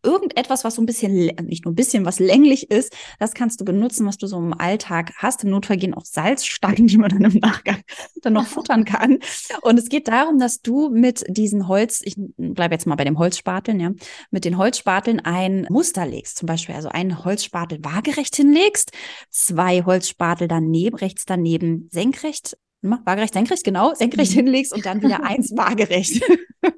irgendetwas, 0.06 0.64
was 0.64 0.76
so 0.76 0.82
ein 0.82 0.86
bisschen, 0.86 1.12
nicht 1.14 1.64
nur 1.64 1.72
ein 1.72 1.76
bisschen, 1.76 2.04
was 2.04 2.18
länglich 2.18 2.70
ist, 2.70 2.96
das 3.18 3.34
kannst 3.34 3.60
du 3.60 3.64
benutzen, 3.64 4.06
was 4.06 4.16
du 4.16 4.26
so 4.26 4.38
im 4.38 4.54
Alltag 4.58 5.12
hast. 5.16 5.42
Im 5.44 5.50
Notfall 5.50 5.76
gehen 5.76 5.94
auch 5.94 6.04
Salzsteine, 6.04 6.74
die 6.86 6.96
man 6.96 7.10
dann 7.10 7.30
im 7.30 7.40
Nachgang 7.40 7.82
dann 8.22 8.34
noch 8.34 8.46
futtern 8.46 8.84
kann. 8.84 9.18
Und 9.62 9.78
es 9.78 9.88
geht 9.88 10.08
darum, 10.08 10.38
dass 10.38 10.62
du 10.62 10.90
mit 10.90 11.24
diesen 11.28 11.68
Holz, 11.68 12.00
ich 12.04 12.14
bleibe 12.36 12.74
jetzt 12.74 12.86
mal 12.86 12.94
bei 12.94 13.04
dem 13.04 13.18
Holzspateln, 13.18 13.80
ja, 13.80 13.90
mit 14.30 14.44
den 14.44 14.56
Holzspateln 14.56 15.20
ein 15.20 15.66
Muster 15.70 16.06
legst. 16.06 16.38
Zum 16.38 16.46
Beispiel 16.46 16.74
also 16.74 16.88
einen 16.88 17.24
Holzspatel 17.24 17.84
waagerecht 17.84 18.36
hinlegst, 18.36 18.92
zwei 19.30 19.82
Holzspatel 19.82 20.48
daneben, 20.48 20.96
rechts 20.96 21.24
daneben 21.26 21.88
senkrecht 21.90 22.56
waagerecht, 22.90 23.34
senkrecht, 23.34 23.64
genau, 23.64 23.94
senkrecht 23.94 24.32
hinlegst 24.32 24.72
und 24.72 24.86
dann 24.86 25.02
wieder 25.02 25.24
eins 25.24 25.52
waagerecht. 25.56 26.22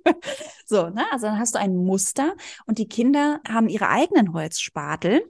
so, 0.66 0.88
ne? 0.90 1.04
Also 1.12 1.26
dann 1.26 1.38
hast 1.38 1.54
du 1.54 1.59
ein 1.59 1.74
Muster 1.76 2.34
und 2.66 2.78
die 2.78 2.88
Kinder 2.88 3.40
haben 3.48 3.68
ihre 3.68 3.88
eigenen 3.88 4.32
Holzspatel 4.32 5.22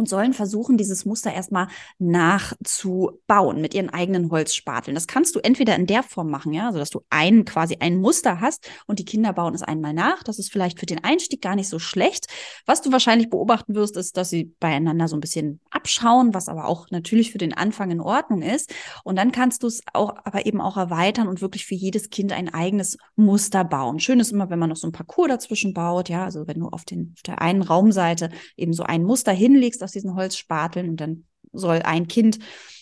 und 0.00 0.08
sollen 0.08 0.32
versuchen, 0.32 0.78
dieses 0.78 1.04
Muster 1.04 1.30
erstmal 1.30 1.68
nachzubauen 1.98 3.60
mit 3.60 3.74
ihren 3.74 3.90
eigenen 3.90 4.30
Holzspateln. 4.30 4.94
Das 4.94 5.06
kannst 5.06 5.36
du 5.36 5.40
entweder 5.40 5.76
in 5.76 5.86
der 5.86 6.02
Form 6.02 6.30
machen, 6.30 6.54
ja, 6.54 6.68
also 6.68 6.78
dass 6.78 6.88
du 6.88 7.02
ein 7.10 7.44
quasi 7.44 7.76
ein 7.80 8.00
Muster 8.00 8.40
hast 8.40 8.66
und 8.86 8.98
die 8.98 9.04
Kinder 9.04 9.34
bauen 9.34 9.54
es 9.54 9.62
einmal 9.62 9.92
nach. 9.92 10.22
Das 10.22 10.38
ist 10.38 10.50
vielleicht 10.50 10.80
für 10.80 10.86
den 10.86 11.04
Einstieg 11.04 11.42
gar 11.42 11.54
nicht 11.54 11.68
so 11.68 11.78
schlecht. 11.78 12.28
Was 12.64 12.80
du 12.80 12.92
wahrscheinlich 12.92 13.28
beobachten 13.28 13.74
wirst, 13.74 13.98
ist, 13.98 14.16
dass 14.16 14.30
sie 14.30 14.54
beieinander 14.58 15.06
so 15.06 15.16
ein 15.18 15.20
bisschen 15.20 15.60
abschauen, 15.70 16.32
was 16.32 16.48
aber 16.48 16.64
auch 16.64 16.88
natürlich 16.90 17.30
für 17.30 17.38
den 17.38 17.52
Anfang 17.52 17.90
in 17.90 18.00
Ordnung 18.00 18.40
ist. 18.40 18.72
Und 19.04 19.16
dann 19.16 19.32
kannst 19.32 19.62
du 19.62 19.66
es 19.66 19.82
auch, 19.92 20.14
aber 20.24 20.46
eben 20.46 20.62
auch 20.62 20.78
erweitern 20.78 21.28
und 21.28 21.42
wirklich 21.42 21.66
für 21.66 21.74
jedes 21.74 22.08
Kind 22.08 22.32
ein 22.32 22.54
eigenes 22.54 22.96
Muster 23.16 23.64
bauen. 23.64 24.00
Schön 24.00 24.18
ist 24.18 24.32
immer, 24.32 24.48
wenn 24.48 24.58
man 24.58 24.70
noch 24.70 24.76
so 24.76 24.88
ein 24.88 24.92
Parcours 24.92 25.28
dazwischen 25.28 25.74
baut, 25.74 26.08
ja, 26.08 26.24
also 26.24 26.46
wenn 26.46 26.60
du 26.60 26.68
auf, 26.68 26.86
den, 26.86 27.12
auf 27.16 27.22
der 27.22 27.42
einen 27.42 27.60
Raumseite 27.60 28.30
eben 28.56 28.72
so 28.72 28.82
ein 28.84 29.04
Muster 29.04 29.32
hinlegst, 29.32 29.82
aus 29.90 29.92
diesen 29.92 30.14
Holzspateln 30.14 30.88
und 30.88 30.96
dann 30.98 31.24
soll 31.52 31.82
ein 31.82 32.06
Kind 32.06 32.38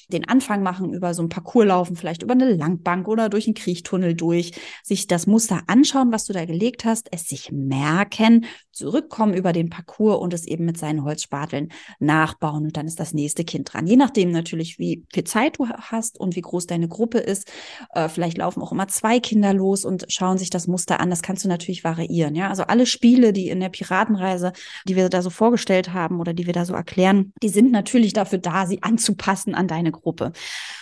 den 0.08 0.28
Anfang 0.28 0.62
machen, 0.62 0.92
über 0.92 1.14
so 1.14 1.22
ein 1.22 1.28
Parcours 1.28 1.66
laufen, 1.66 1.96
vielleicht 1.96 2.22
über 2.22 2.32
eine 2.32 2.52
Langbank 2.52 3.08
oder 3.08 3.28
durch 3.28 3.46
einen 3.46 3.54
Kriechtunnel 3.54 4.14
durch, 4.14 4.52
sich 4.82 5.06
das 5.06 5.26
Muster 5.26 5.62
anschauen, 5.66 6.12
was 6.12 6.24
du 6.24 6.32
da 6.32 6.44
gelegt 6.44 6.84
hast, 6.84 7.08
es 7.12 7.28
sich 7.28 7.52
merken, 7.52 8.46
zurückkommen 8.72 9.34
über 9.34 9.52
den 9.52 9.70
Parcours 9.70 10.20
und 10.20 10.32
es 10.32 10.46
eben 10.46 10.64
mit 10.64 10.78
seinen 10.78 11.04
Holzspateln 11.04 11.68
nachbauen 11.98 12.64
und 12.64 12.76
dann 12.76 12.86
ist 12.86 13.00
das 13.00 13.12
nächste 13.12 13.44
Kind 13.44 13.72
dran. 13.72 13.86
Je 13.86 13.96
nachdem 13.96 14.30
natürlich, 14.30 14.78
wie 14.78 15.04
viel 15.12 15.24
Zeit 15.24 15.58
du 15.58 15.68
hast 15.68 16.18
und 16.18 16.36
wie 16.36 16.40
groß 16.40 16.66
deine 16.66 16.88
Gruppe 16.88 17.18
ist. 17.18 17.50
Äh, 17.92 18.08
vielleicht 18.08 18.38
laufen 18.38 18.62
auch 18.62 18.72
immer 18.72 18.88
zwei 18.88 19.20
Kinder 19.20 19.52
los 19.52 19.84
und 19.84 20.06
schauen 20.08 20.38
sich 20.38 20.50
das 20.50 20.66
Muster 20.66 21.00
an. 21.00 21.10
Das 21.10 21.22
kannst 21.22 21.44
du 21.44 21.48
natürlich 21.48 21.84
variieren. 21.84 22.34
Ja, 22.34 22.48
also 22.48 22.64
alle 22.64 22.86
Spiele, 22.86 23.32
die 23.32 23.48
in 23.48 23.60
der 23.60 23.68
Piratenreise, 23.68 24.52
die 24.86 24.96
wir 24.96 25.08
da 25.08 25.22
so 25.22 25.30
vorgestellt 25.30 25.92
haben 25.92 26.20
oder 26.20 26.32
die 26.32 26.46
wir 26.46 26.52
da 26.52 26.64
so 26.64 26.74
erklären, 26.74 27.32
die 27.42 27.48
sind 27.48 27.70
natürlich 27.70 28.12
dafür 28.12 28.38
da, 28.38 28.66
sie 28.66 28.82
anzupassen 28.82 29.54
an 29.54 29.68
deine 29.68 29.92
Gruppe. 30.00 30.32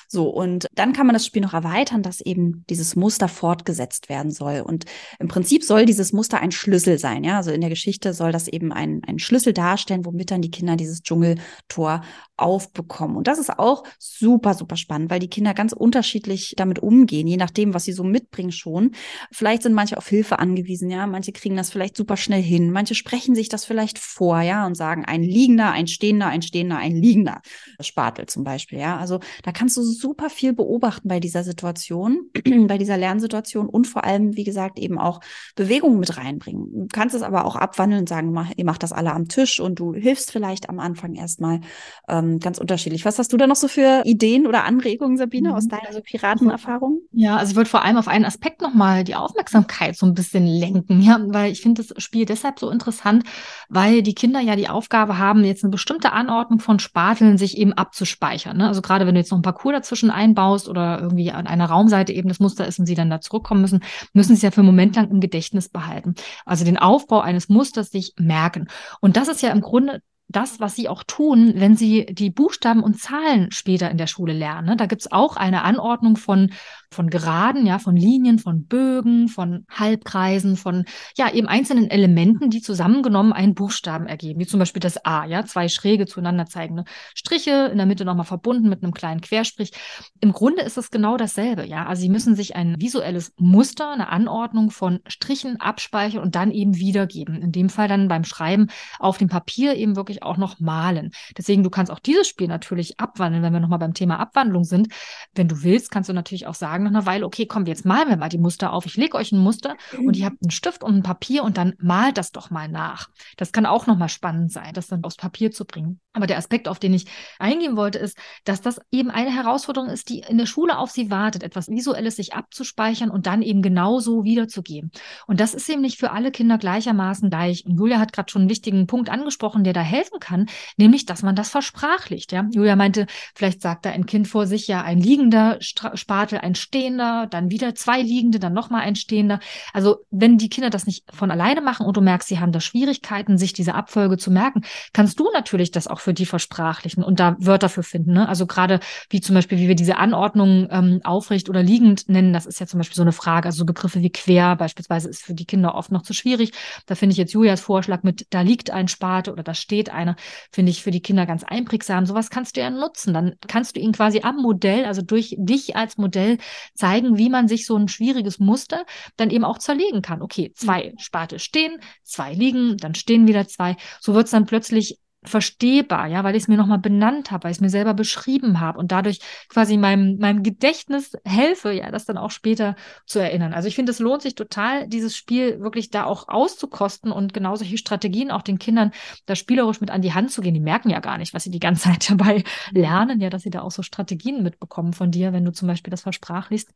So, 0.09 0.29
und 0.29 0.67
dann 0.75 0.93
kann 0.93 1.07
man 1.07 1.15
das 1.15 1.27
Spiel 1.27 1.43
noch 1.43 1.55
erweitern, 1.55 2.03
dass 2.03 2.21
eben 2.21 2.65
dieses 2.69 2.97
Muster 2.97 3.29
fortgesetzt 3.29 4.09
werden 4.09 4.31
soll. 4.31 4.61
Und 4.61 4.85
im 5.19 5.29
Prinzip 5.29 5.65
soll 5.65 5.85
dieses 5.85 6.13
Muster 6.13 6.41
ein 6.41 6.53
Schlüssel 6.53 6.99
sein. 6.99 7.25
Ja, 7.25 7.37
also 7.39 7.51
in 7.51 7.61
der 7.61 7.71
Geschichte 7.71 8.15
soll 8.15 8.33
das 8.33 8.49
eben 8.49 8.73
ein, 8.73 9.03
ein 9.07 9.19
Schlüssel 9.19 9.53
darstellen, 9.53 10.05
womit 10.05 10.31
dann 10.31 10.43
die 10.43 10.51
Kinder 10.51 10.77
dieses 10.77 11.03
Dschungeltor 11.03 12.03
aufbekommen. 12.37 13.17
Und 13.17 13.27
das 13.29 13.39
ist 13.39 13.59
auch 13.59 13.85
super, 13.99 14.55
super 14.55 14.77
spannend, 14.77 15.11
weil 15.11 15.21
die 15.21 15.31
Kinder 15.31 15.55
ganz 15.55 15.73
unterschiedlich 15.73 16.55
damit 16.57 16.79
umgehen, 16.79 17.27
je 17.27 17.37
nachdem, 17.37 17.75
was 17.75 17.85
sie 17.85 17.93
so 17.93 18.05
mitbringen 18.05 18.53
schon. 18.53 18.93
Vielleicht 19.33 19.63
sind 19.63 19.75
manche 19.75 19.97
auf 19.97 20.09
Hilfe 20.09 20.39
angewiesen, 20.39 20.91
ja. 20.91 21.07
Manche 21.07 21.33
kriegen 21.33 21.57
das 21.57 21.71
vielleicht 21.71 21.97
super 21.97 22.17
schnell 22.17 22.43
hin. 22.43 22.71
Manche 22.71 22.95
sprechen 22.95 23.35
sich 23.35 23.49
das 23.49 23.65
vielleicht 23.65 23.99
vor, 23.99 24.41
ja, 24.41 24.67
und 24.67 24.75
sagen 24.75 25.05
ein 25.05 25.23
liegender, 25.23 25.73
ein 25.73 25.87
stehender, 25.87 26.27
ein 26.27 26.43
stehender, 26.43 26.77
ein 26.77 26.95
liegender 26.95 27.41
Spatel 27.81 28.27
zum 28.27 28.45
Beispiel, 28.45 28.79
ja. 28.79 28.99
Also 28.99 29.21
da 29.43 29.53
kannst 29.53 29.77
du 29.77 29.83
super 29.99 30.31
viel 30.31 30.53
beobachten 30.53 31.09
bei 31.09 31.21
dieser 31.21 31.45
Situation, 31.45 32.31
bei 32.67 32.79
dieser 32.79 32.97
Lernsituation 32.97 33.69
und 33.69 33.87
vor 33.87 34.05
allem, 34.05 34.37
wie 34.37 34.45
gesagt, 34.45 34.79
eben 34.79 34.99
auch 34.99 35.21
Bewegung 35.55 35.99
mit 35.99 36.17
reinbringen. 36.17 36.69
Du 36.73 36.87
kannst 36.93 37.15
es 37.15 37.23
aber 37.23 37.45
auch 37.45 37.57
abwandeln 37.57 38.01
und 38.01 38.09
sagen, 38.09 38.33
mach, 38.33 38.51
ihr 38.57 38.65
macht 38.65 38.83
das 38.83 38.93
alle 38.93 39.13
am 39.13 39.29
Tisch 39.29 39.61
und 39.61 39.79
du 39.79 39.95
hilfst 39.95 40.31
vielleicht 40.33 40.69
am 40.69 40.79
Anfang 40.79 41.15
erstmal 41.15 41.61
ähm, 42.09 42.39
ganz 42.41 42.59
unterschiedlich. 42.59 43.05
Was 43.05 43.19
hast 43.19 43.33
du 43.33 43.37
da 43.37 43.47
noch 43.47 43.57
so 43.57 43.69
für 43.69 44.03
Ideen 44.05 44.47
oder 44.47 44.65
Anregungen, 44.65 45.17
Sabine, 45.17 45.55
aus 45.55 45.65
mhm. 45.65 45.71
deiner 45.71 45.93
so 45.93 46.01
Piratenerfahrung? 46.01 47.01
Ja, 47.13 47.37
also 47.37 47.51
ich 47.51 47.57
würde 47.57 47.71
vor 47.71 47.85
allem 47.85 47.97
auf 47.97 48.09
einen 48.09 48.25
Aspekt 48.25 48.63
nochmal 48.63 49.05
die 49.05 49.15
Aufmerksamkeit 49.15 49.97
so 49.97 50.07
ein 50.07 50.15
bisschen 50.15 50.47
lenken, 50.47 51.01
ja, 51.03 51.21
weil 51.27 51.53
ich 51.53 51.63
finde 51.63 51.83
das 51.83 52.03
Spiel 52.03 52.25
deshalb 52.27 52.59
so 52.59 52.71
interessant, 52.71 53.25
weil 53.69 54.03
die 54.03 54.15
Kinder 54.15 54.41
ja 54.41 54.57
die 54.57 54.69
Aufgabe 54.69 55.19
haben, 55.19 55.45
jetzt 55.45 55.65
eine 55.65 55.71
bestimmte 55.71 56.13
Anordnung 56.13 56.61
von 56.61 56.79
Spateln 56.79 57.39
sich 57.39 57.59
eben 57.59 57.73
abzuspeichern. 57.73 58.57
Ne? 58.57 58.69
Also 58.69 58.83
gerade 58.83 59.07
wenn 59.07 59.15
du 59.15 59.21
jetzt 59.21 59.31
noch 59.31 59.39
ein 59.39 59.43
Parcours 59.43 59.75
dazwischen 59.87 60.11
einbaust 60.11 60.69
oder 60.69 61.01
irgendwie 61.01 61.31
an 61.31 61.47
einer 61.47 61.67
Raumseite 61.67 62.13
eben 62.13 62.29
das 62.29 62.41
Muster 62.41 62.67
ist 62.67 62.79
und 62.79 62.87
sie 62.87 62.95
dann 62.95 63.11
da 63.11 63.21
zurückkommen 63.21 63.61
müssen, 63.61 63.83
müssen 64.13 64.31
sie 64.31 64.35
es 64.35 64.43
ja 64.43 64.51
für 64.51 64.61
einen 64.61 64.67
Moment 64.67 64.97
lang 64.97 65.11
im 65.11 65.21
Gedächtnis 65.21 65.69
behalten. 65.69 66.15
Also 66.45 66.65
den 66.65 66.77
Aufbau 66.77 67.21
eines 67.21 67.49
Musters 67.49 67.91
sich 67.91 68.15
merken. 68.19 68.69
Und 69.01 69.17
das 69.17 69.29
ist 69.29 69.43
ja 69.43 69.51
im 69.51 69.61
Grunde 69.61 70.03
das, 70.29 70.59
was 70.59 70.75
sie 70.75 70.89
auch 70.89 71.05
tun, 71.05 71.53
wenn 71.55 71.77
sie 71.77 72.07
die 72.07 72.31
Buchstaben 72.31 72.83
und 72.83 72.99
Zahlen 72.99 73.53
später 73.53 73.91
in 73.91 73.97
der 73.97 74.09
Schule 74.09 74.33
lernen. 74.33 74.67
Ne? 74.67 74.77
Da 74.77 74.87
gibt's 74.87 75.13
auch 75.13 75.37
eine 75.37 75.63
Anordnung 75.63 76.17
von 76.17 76.51
von 76.91 77.11
Geraden, 77.11 77.67
ja, 77.67 77.79
von 77.79 77.97
Linien, 77.97 78.39
von 78.39 78.67
Bögen, 78.67 79.29
von 79.29 79.67
Halbkreisen, 79.71 80.57
von 80.57 80.85
ja, 81.17 81.33
eben 81.33 81.47
einzelnen 81.47 81.91
Elementen, 81.91 82.51
die 82.51 82.63
zusammengenommen 82.63 83.33
einen 83.33 83.55
Buchstaben 83.55 84.07
ergeben, 84.07 84.41
wie 84.41 84.47
zum 84.47 84.61
Beispiel 84.61 84.81
das 84.81 85.05
A, 85.05 85.25
ja, 85.25 85.45
zwei 85.45 85.69
schräge 85.69 86.07
zueinander 86.07 86.47
zeigende 86.47 86.85
Striche, 87.15 87.69
in 87.71 87.79
der 87.79 87.87
Mitte 87.87 88.05
nochmal 88.05 88.27
verbunden 88.27 88.69
mit 88.69 88.83
einem 88.83 88.95
kleinen 88.95 89.21
Querstrich. 89.21 89.73
Im 90.21 90.33
Grunde 90.33 90.63
ist 90.63 90.79
es 90.79 90.91
genau 90.91 91.17
dasselbe, 91.17 91.67
ja. 91.67 91.87
Also 91.87 92.03
Sie 92.03 92.09
müssen 92.09 92.35
sich 92.37 92.57
ein 92.57 92.77
visuelles 92.79 93.33
Muster, 93.39 93.91
eine 93.91 94.09
Anordnung 94.09 94.71
von 94.71 95.01
Strichen 95.07 95.61
abspeichern 95.61 96.23
und 96.23 96.35
dann 96.35 96.51
eben 96.51 96.77
wiedergeben. 96.77 97.43
In 97.43 97.53
dem 97.53 97.69
Fall 97.69 97.89
dann 97.89 98.09
beim 98.09 98.25
Schreiben 98.25 98.69
auf 98.99 99.19
dem 99.19 99.29
Papier 99.29 99.75
eben 99.77 99.97
wirklich 99.97 100.23
auch 100.23 100.37
noch 100.37 100.61
malen. 100.61 101.11
Deswegen, 101.37 101.63
du 101.63 101.71
kannst 101.71 101.91
auch 101.91 101.99
dieses 101.99 102.29
Spiel 102.29 102.49
natürlich 102.49 103.01
abwandeln, 103.01 103.43
wenn 103.43 103.53
wir 103.53 103.61
nochmal 103.61 103.79
beim 103.79 103.95
Thema 103.95 104.19
Abwandlung 104.19 104.65
sind. 104.65 104.89
Wenn 105.35 105.49
du 105.49 105.63
willst, 105.63 105.91
kannst 105.91 106.09
du 106.09 106.13
natürlich 106.13 106.47
auch 106.47 106.55
sagen, 106.55 106.76
nach 106.85 106.91
einer 106.91 107.07
Weile, 107.07 107.27
okay, 107.27 107.47
komm, 107.47 107.67
jetzt 107.67 107.85
malen 107.85 108.09
wir 108.09 108.17
mal 108.17 108.29
die 108.29 108.39
Muster 108.39 108.73
auf. 108.73 108.87
Ich 108.87 108.97
lege 108.97 109.17
euch 109.17 109.33
ein 109.33 109.39
Muster 109.39 109.77
und 109.99 110.17
ihr 110.17 110.27
habt 110.27 110.43
einen 110.43 110.51
Stift 110.51 110.83
und 110.83 110.97
ein 110.97 111.03
Papier 111.03 111.45
und 111.45 111.57
dann 111.57 111.75
malt 111.79 112.19
das 112.19 112.33
doch 112.33 112.51
mal 112.51 112.69
nach. 112.69 113.09
Das 113.37 113.53
kann 113.53 113.67
auch 113.67 113.87
nochmal 113.87 114.09
spannend 114.09 114.53
sein, 114.53 114.73
das 114.75 114.89
dann 114.89 115.05
aufs 115.05 115.17
Papier 115.17 115.51
zu 115.51 115.65
bringen. 115.65 116.01
Aber 116.13 116.27
der 116.27 116.39
Aspekt, 116.39 116.67
auf 116.67 116.79
den 116.79 116.95
ich 116.95 117.07
eingehen 117.39 117.77
wollte, 117.77 117.99
ist, 117.99 118.17
dass 118.45 118.63
das 118.63 118.81
eben 118.91 119.11
eine 119.11 119.31
Herausforderung 119.31 119.91
ist, 119.91 120.09
die 120.09 120.21
in 120.21 120.39
der 120.39 120.47
Schule 120.47 120.79
auf 120.79 120.91
sie 120.91 121.11
wartet, 121.11 121.43
etwas 121.43 121.69
Visuelles 121.69 122.17
sich 122.17 122.33
abzuspeichern 122.33 123.11
und 123.11 123.27
dann 123.27 123.43
eben 123.43 123.61
genauso 123.61 124.25
wiederzugeben. 124.25 124.91
Und 125.27 125.41
das 125.41 125.53
ist 125.53 125.69
eben 125.69 125.83
nicht 125.83 125.99
für 125.99 126.13
alle 126.13 126.31
Kinder 126.31 126.57
gleichermaßen 126.57 127.29
gleich. 127.29 127.67
Und 127.67 127.77
Julia 127.77 127.99
hat 127.99 128.15
gerade 128.15 128.31
schon 128.31 128.43
einen 128.43 128.51
wichtigen 128.51 128.87
Punkt 128.87 129.11
angesprochen, 129.11 129.63
der 129.63 129.75
da 129.75 129.83
helfen 129.83 130.19
kann, 130.19 130.47
nämlich, 130.79 131.05
dass 131.05 131.23
man 131.23 131.37
das 131.37 131.51
versprachlicht. 131.51 132.33
Ja? 132.33 132.47
Julia 132.51 132.77
meinte, 132.77 133.07
vielleicht 133.35 133.61
sagt 133.61 133.85
da 133.85 133.91
ein 133.91 134.07
Kind 134.07 134.27
vor 134.27 134.47
sich 134.47 134.67
ja 134.69 134.83
ein 134.83 134.99
liegender 134.99 135.59
Spatel, 135.61 136.39
ein 136.39 136.55
stehender, 136.67 137.27
dann 137.31 137.51
wieder 137.51 137.75
zwei 137.75 138.03
liegende, 138.03 138.39
dann 138.39 138.53
nochmal 138.53 138.83
ein 138.83 138.97
stehender. 138.97 139.41
Also 139.73 139.99
wenn 140.11 140.39
die 140.39 140.49
Kinder 140.49 140.71
das 140.71 140.87
nicht 140.87 141.05
von 141.13 141.31
alleine 141.31 141.61
machen 141.61 141.87
und 141.87 141.97
du 141.97 142.01
merkst, 142.01 142.29
sie 142.29 142.41
haben 142.41 142.53
da 142.53 142.61
Schwierigkeiten, 142.61 143.39
sich 143.39 143.53
diese 143.53 143.75
Abfolge 143.75 144.17
zu 144.17 144.31
merken, 144.31 144.63
kannst 144.93 145.19
du 145.21 145.31
natürlich 145.33 145.71
das 145.71 145.87
auch 145.87 146.01
für 146.01 146.15
die 146.15 146.27
versprachlichen 146.27 147.03
und 147.03 147.21
da 147.21 147.37
Wörter 147.39 147.69
für 147.69 147.83
finden. 147.83 148.13
Ne? 148.13 148.29
Also 148.29 148.47
gerade 148.47 148.81
wie 149.11 149.21
zum 149.21 149.35
Beispiel, 149.35 149.59
wie 149.59 149.69
wir 149.69 149.77
diese 149.77 149.97
Anordnung 149.97 150.69
ähm, 150.71 151.01
aufrecht 151.05 151.49
oder 151.49 151.63
liegend 151.63 152.09
nennen, 152.09 152.33
das 152.33 152.47
ist 152.47 152.61
ja 152.61 152.67
zum 152.67 152.79
Beispiel 152.79 152.97
so 152.97 153.03
eine 153.03 153.13
Frage. 153.13 153.47
Also 153.47 153.59
so 153.59 153.65
Begriffe 153.65 154.03
wie 154.03 154.11
quer 154.11 154.57
beispielsweise 154.57 155.09
ist 155.09 155.23
für 155.23 155.35
die 155.35 155.47
Kinder 155.47 155.75
oft 155.75 155.93
noch 155.93 156.03
zu 156.03 156.13
schwierig. 156.13 156.53
Da 156.87 156.95
finde 156.95 157.13
ich 157.13 157.19
jetzt 157.19 157.33
Julias 157.33 157.61
Vorschlag 157.61 158.03
mit, 158.03 158.27
da 158.31 158.41
liegt 158.41 158.71
ein 158.71 158.89
Spate 158.89 159.33
oder 159.33 159.43
da 159.43 159.55
steht 159.55 159.91
einer, 159.91 160.17
finde 160.51 160.71
ich 160.71 160.83
für 160.83 160.91
die 160.91 161.01
Kinder 161.01 161.27
ganz 161.27 161.45
einprägsam. 161.45 162.07
Sowas 162.07 162.31
kannst 162.31 162.57
du 162.57 162.61
ja 162.61 162.71
nutzen. 162.71 163.15
Dann 163.15 163.35
kannst 163.47 163.77
du 163.77 163.81
ihnen 163.81 163.93
quasi 163.93 164.21
am 164.23 164.37
Modell, 164.37 164.85
also 164.85 165.03
durch 165.03 165.37
dich 165.39 165.77
als 165.77 165.97
Modell 165.97 166.39
zeigen, 166.75 167.19
wie 167.19 167.29
man 167.29 167.49
sich 167.49 167.67
so 167.67 167.77
ein 167.77 167.89
schwieriges 167.89 168.39
Muster 168.39 168.85
dann 169.17 169.31
eben 169.31 169.45
auch 169.45 169.59
zerlegen 169.59 170.03
kann. 170.03 170.23
Okay, 170.23 170.53
zwei 170.55 170.93
mhm. 170.93 170.99
Spate 170.99 171.39
stehen, 171.39 171.81
zwei 172.03 172.33
liegen, 172.33 172.77
dann 172.77 172.95
stehen 172.95 173.27
wieder 173.27 173.47
zwei. 173.47 173.77
So 174.01 174.15
wird 174.15 174.27
es 174.27 174.31
dann 174.31 174.47
plötzlich 174.47 174.99
verstehbar, 175.27 176.07
ja, 176.07 176.25
weil 176.25 176.37
ich 176.37 176.45
es 176.45 176.49
mir 176.49 176.57
nochmal 176.57 176.79
benannt 176.79 177.31
habe, 177.31 177.45
weil 177.45 177.51
ich 177.51 177.59
es 177.59 177.61
mir 177.61 177.71
selber 177.71 177.95
beschrieben 177.95 178.61
habe 178.61 178.79
und 178.79 178.93
dadurch 178.93 179.21
quasi 179.49 179.77
meinem, 179.77 180.19
meinem 180.19 180.43
Gedächtnis 180.43 181.13
helfe, 181.25 181.73
ja, 181.73 181.91
das 181.91 182.05
dann 182.05 182.19
auch 182.19 182.31
später 182.31 182.77
zu 183.07 183.19
erinnern. 183.19 183.53
Also 183.53 183.69
ich 183.69 183.75
finde, 183.75 183.93
es 183.93 183.99
lohnt 183.99 184.23
sich 184.23 184.35
total, 184.35 184.89
dieses 184.89 185.17
Spiel 185.17 185.61
wirklich 185.61 185.91
da 185.91 186.05
auch 186.05 186.29
auszukosten 186.29 187.13
und 187.13 187.35
genau 187.35 187.57
solche 187.57 187.79
Strategien 187.79 188.31
auch 188.31 188.43
den 188.43 188.59
Kindern 188.59 188.93
da 189.27 189.35
spielerisch 189.35 189.81
mit 189.81 189.91
an 189.91 190.03
die 190.03 190.15
Hand 190.15 190.31
zu 190.31 190.41
gehen. 190.41 190.55
Die 190.55 190.61
merken 190.61 190.91
ja 190.91 191.01
gar 191.01 191.19
nicht, 191.19 191.35
was 191.35 191.45
sie 191.45 191.51
die 191.51 191.61
ganze 191.61 191.85
Zeit 191.85 192.11
dabei 192.11 192.45
mhm. 192.73 192.81
lernen, 192.81 193.21
ja, 193.21 193.31
dass 193.31 193.43
sie 193.43 193.51
da 193.51 193.63
auch 193.63 193.71
so 193.71 193.83
Strategien 193.83 194.43
mitbekommen 194.43 194.93
von 194.93 195.11
dir, 195.11 195.33
wenn 195.33 195.45
du 195.45 195.53
zum 195.53 195.69
Beispiel 195.69 195.91
das 195.91 196.03
versprachliest. 196.03 196.71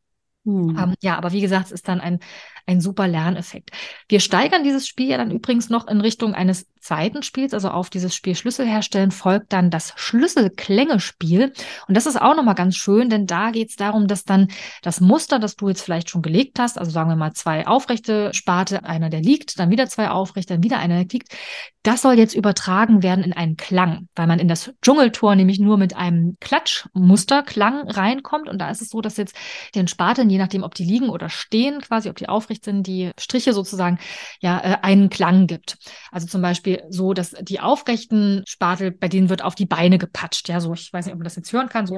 Hm. 0.45 0.77
Ähm, 0.77 0.95
ja, 1.01 1.17
aber 1.17 1.31
wie 1.33 1.41
gesagt, 1.41 1.67
es 1.67 1.71
ist 1.71 1.87
dann 1.87 2.01
ein, 2.01 2.19
ein 2.65 2.81
super 2.81 3.07
Lerneffekt. 3.07 3.71
Wir 4.07 4.19
steigern 4.19 4.63
dieses 4.63 4.87
Spiel 4.87 5.09
ja 5.09 5.17
dann 5.17 5.29
übrigens 5.29 5.69
noch 5.69 5.87
in 5.87 6.01
Richtung 6.01 6.33
eines 6.33 6.67
zweiten 6.79 7.21
Spiels, 7.21 7.53
also 7.53 7.69
auf 7.69 7.91
dieses 7.91 8.15
Spiel 8.15 8.33
Schlüssel 8.33 8.65
herstellen, 8.65 9.11
folgt 9.11 9.53
dann 9.53 9.69
das 9.69 9.93
Schlüsselklängespiel. 9.97 11.53
Und 11.87 11.95
das 11.95 12.07
ist 12.07 12.19
auch 12.19 12.35
nochmal 12.35 12.55
ganz 12.55 12.75
schön, 12.75 13.09
denn 13.09 13.27
da 13.27 13.51
geht 13.51 13.69
es 13.69 13.75
darum, 13.75 14.07
dass 14.07 14.23
dann 14.23 14.47
das 14.81 14.99
Muster, 14.99 15.37
das 15.37 15.55
du 15.55 15.69
jetzt 15.69 15.83
vielleicht 15.83 16.09
schon 16.09 16.23
gelegt 16.23 16.59
hast, 16.59 16.79
also 16.79 16.89
sagen 16.89 17.09
wir 17.09 17.15
mal 17.15 17.33
zwei 17.33 17.67
aufrechte 17.67 18.33
Sparte, 18.33 18.83
einer 18.83 19.11
der 19.11 19.21
liegt, 19.21 19.59
dann 19.59 19.69
wieder 19.69 19.87
zwei 19.87 20.09
aufrechte, 20.09 20.55
dann 20.55 20.63
wieder 20.63 20.79
einer 20.79 20.95
der 20.95 21.07
liegt, 21.11 21.35
das 21.83 22.03
soll 22.03 22.13
jetzt 22.13 22.35
übertragen 22.35 23.01
werden 23.01 23.23
in 23.23 23.33
einen 23.33 23.57
Klang, 23.57 24.07
weil 24.15 24.27
man 24.27 24.39
in 24.39 24.47
das 24.47 24.71
Dschungeltor 24.81 25.35
nämlich 25.35 25.59
nur 25.59 25.77
mit 25.77 25.95
einem 25.95 26.37
Klatschmusterklang 26.39 27.89
reinkommt. 27.89 28.47
Und 28.49 28.59
da 28.59 28.69
ist 28.69 28.81
es 28.81 28.89
so, 28.89 29.01
dass 29.01 29.17
jetzt 29.17 29.35
den 29.73 29.87
Spaten, 29.87 30.29
je 30.29 30.37
nachdem, 30.37 30.63
ob 30.63 30.75
die 30.75 30.85
liegen 30.85 31.09
oder 31.09 31.29
stehen, 31.29 31.81
quasi, 31.81 32.09
ob 32.09 32.17
die 32.17 32.29
aufrecht 32.29 32.65
sind, 32.65 32.85
die 32.85 33.11
Striche 33.19 33.53
sozusagen, 33.53 33.97
ja, 34.41 34.59
äh, 34.59 34.77
einen 34.83 35.09
Klang 35.09 35.47
gibt. 35.47 35.77
Also 36.11 36.27
zum 36.27 36.41
Beispiel 36.41 36.83
so, 36.89 37.13
dass 37.13 37.31
die 37.41 37.59
aufrechten 37.59 38.43
Spatel, 38.47 38.91
bei 38.91 39.07
denen 39.07 39.29
wird 39.29 39.43
auf 39.43 39.55
die 39.55 39.65
Beine 39.65 39.97
gepatscht. 39.97 40.49
Ja, 40.49 40.59
so, 40.59 40.73
ich 40.73 40.93
weiß 40.93 41.05
nicht, 41.05 41.13
ob 41.13 41.19
man 41.19 41.25
das 41.25 41.35
jetzt 41.35 41.51
hören 41.51 41.69
kann, 41.69 41.87
so 41.87 41.97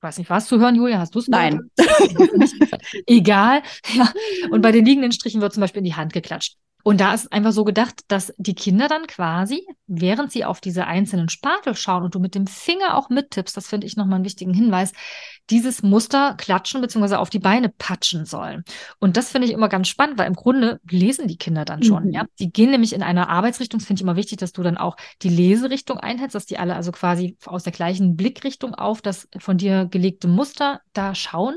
ich 0.00 0.04
weiß 0.04 0.16
nicht, 0.16 0.30
was 0.30 0.46
zu 0.46 0.58
hören, 0.58 0.76
Julia? 0.76 0.98
Hast 0.98 1.14
du 1.14 1.18
es? 1.18 1.28
Nein. 1.28 1.70
Egal. 3.06 3.62
Ja. 3.92 4.10
Und 4.50 4.62
bei 4.62 4.72
den 4.72 4.86
liegenden 4.86 5.12
Strichen 5.12 5.42
wird 5.42 5.52
zum 5.52 5.60
Beispiel 5.60 5.80
in 5.80 5.84
die 5.84 5.94
Hand 5.94 6.14
geklatscht. 6.14 6.56
Und 6.82 7.00
da 7.00 7.14
ist 7.14 7.32
einfach 7.32 7.52
so 7.52 7.64
gedacht, 7.64 8.02
dass 8.08 8.32
die 8.38 8.54
Kinder 8.54 8.88
dann 8.88 9.06
quasi, 9.06 9.66
während 9.86 10.32
sie 10.32 10.44
auf 10.44 10.60
diese 10.60 10.86
einzelnen 10.86 11.28
Spatel 11.28 11.74
schauen 11.74 12.04
und 12.04 12.14
du 12.14 12.20
mit 12.20 12.34
dem 12.34 12.46
Finger 12.46 12.96
auch 12.96 13.10
mittippst, 13.10 13.56
das 13.56 13.68
finde 13.68 13.86
ich 13.86 13.96
nochmal 13.96 14.16
einen 14.16 14.24
wichtigen 14.24 14.54
Hinweis, 14.54 14.92
dieses 15.50 15.82
Muster 15.82 16.34
klatschen 16.38 16.80
bzw. 16.80 17.16
auf 17.16 17.30
die 17.30 17.38
Beine 17.38 17.68
patschen 17.68 18.24
sollen. 18.24 18.64
Und 18.98 19.16
das 19.16 19.30
finde 19.30 19.48
ich 19.48 19.52
immer 19.52 19.68
ganz 19.68 19.88
spannend, 19.88 20.18
weil 20.18 20.28
im 20.28 20.34
Grunde 20.34 20.80
lesen 20.88 21.26
die 21.26 21.36
Kinder 21.36 21.64
dann 21.64 21.82
schon. 21.82 22.04
Mhm. 22.04 22.12
Ja? 22.12 22.24
Die 22.38 22.52
gehen 22.52 22.70
nämlich 22.70 22.92
in 22.92 23.02
einer 23.02 23.28
Arbeitsrichtung. 23.28 23.80
Das 23.80 23.86
finde 23.86 24.00
ich 24.00 24.04
immer 24.04 24.16
wichtig, 24.16 24.38
dass 24.38 24.52
du 24.52 24.62
dann 24.62 24.76
auch 24.76 24.96
die 25.22 25.28
Leserichtung 25.28 25.98
einhältst, 25.98 26.34
dass 26.34 26.46
die 26.46 26.58
alle 26.58 26.76
also 26.76 26.92
quasi 26.92 27.36
aus 27.46 27.64
der 27.64 27.72
gleichen 27.72 28.16
Blickrichtung 28.16 28.74
auf 28.74 29.02
das 29.02 29.28
von 29.38 29.58
dir 29.58 29.86
gelegte 29.86 30.28
Muster 30.28 30.80
da 30.92 31.14
schauen 31.14 31.56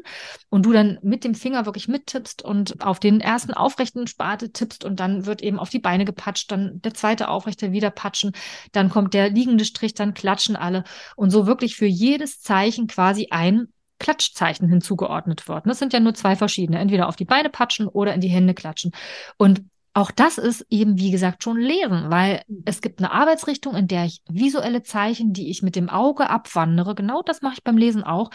und 0.50 0.66
du 0.66 0.72
dann 0.72 1.00
mit 1.04 1.24
dem 1.24 1.36
Finger 1.36 1.66
wirklich 1.66 1.88
mittippst 1.88 2.42
und 2.42 2.84
auf 2.84 3.00
den 3.00 3.22
ersten 3.22 3.54
aufrechten 3.54 4.08
Spate 4.08 4.52
tippst 4.52 4.84
und 4.86 5.00
dann 5.00 5.13
wird 5.26 5.42
eben 5.42 5.60
auf 5.60 5.70
die 5.70 5.80
Beine 5.80 6.06
gepatscht, 6.06 6.52
dann 6.52 6.82
der 6.82 6.94
zweite 6.94 7.30
aufrechte 7.30 7.72
wieder 7.72 7.90
patschen, 7.90 8.32
dann 8.72 8.90
kommt 8.90 9.14
der 9.14 9.30
liegende 9.30 9.66
Strich, 9.66 9.94
dann 9.94 10.14
klatschen 10.14 10.56
alle 10.56 10.84
und 11.16 11.30
so 11.30 11.48
wirklich 11.48 11.76
für 11.76 11.86
jedes 11.86 12.42
Zeichen 12.42 12.88
quasi 12.88 13.28
ein 13.32 13.68
Klatschzeichen 14.00 14.68
hinzugeordnet 14.68 15.48
wird. 15.48 15.66
Das 15.66 15.80
sind 15.80 15.94
ja 15.94 16.00
nur 16.00 16.14
zwei 16.14 16.36
verschiedene, 16.36 16.80
entweder 16.80 17.08
auf 17.08 17.16
die 17.16 17.26
Beine 17.26 17.50
patschen 17.50 17.88
oder 17.88 18.14
in 18.14 18.22
die 18.22 18.28
Hände 18.28 18.54
klatschen. 18.54 18.92
Und 19.38 19.64
auch 19.94 20.12
das 20.12 20.38
ist 20.38 20.66
eben, 20.70 20.98
wie 20.98 21.12
gesagt, 21.12 21.44
schon 21.44 21.58
Lesen, 21.58 22.10
weil 22.10 22.42
es 22.66 22.82
gibt 22.82 23.00
eine 23.00 23.12
Arbeitsrichtung, 23.12 23.76
in 23.76 23.88
der 23.88 24.06
ich 24.06 24.22
visuelle 24.28 24.82
Zeichen, 24.82 25.34
die 25.34 25.50
ich 25.50 25.62
mit 25.62 25.76
dem 25.76 25.88
Auge 25.88 26.30
abwandere, 26.30 26.96
genau 26.96 27.22
das 27.22 27.42
mache 27.42 27.56
ich 27.56 27.64
beim 27.64 27.78
Lesen 27.78 28.04
auch, 28.04 28.32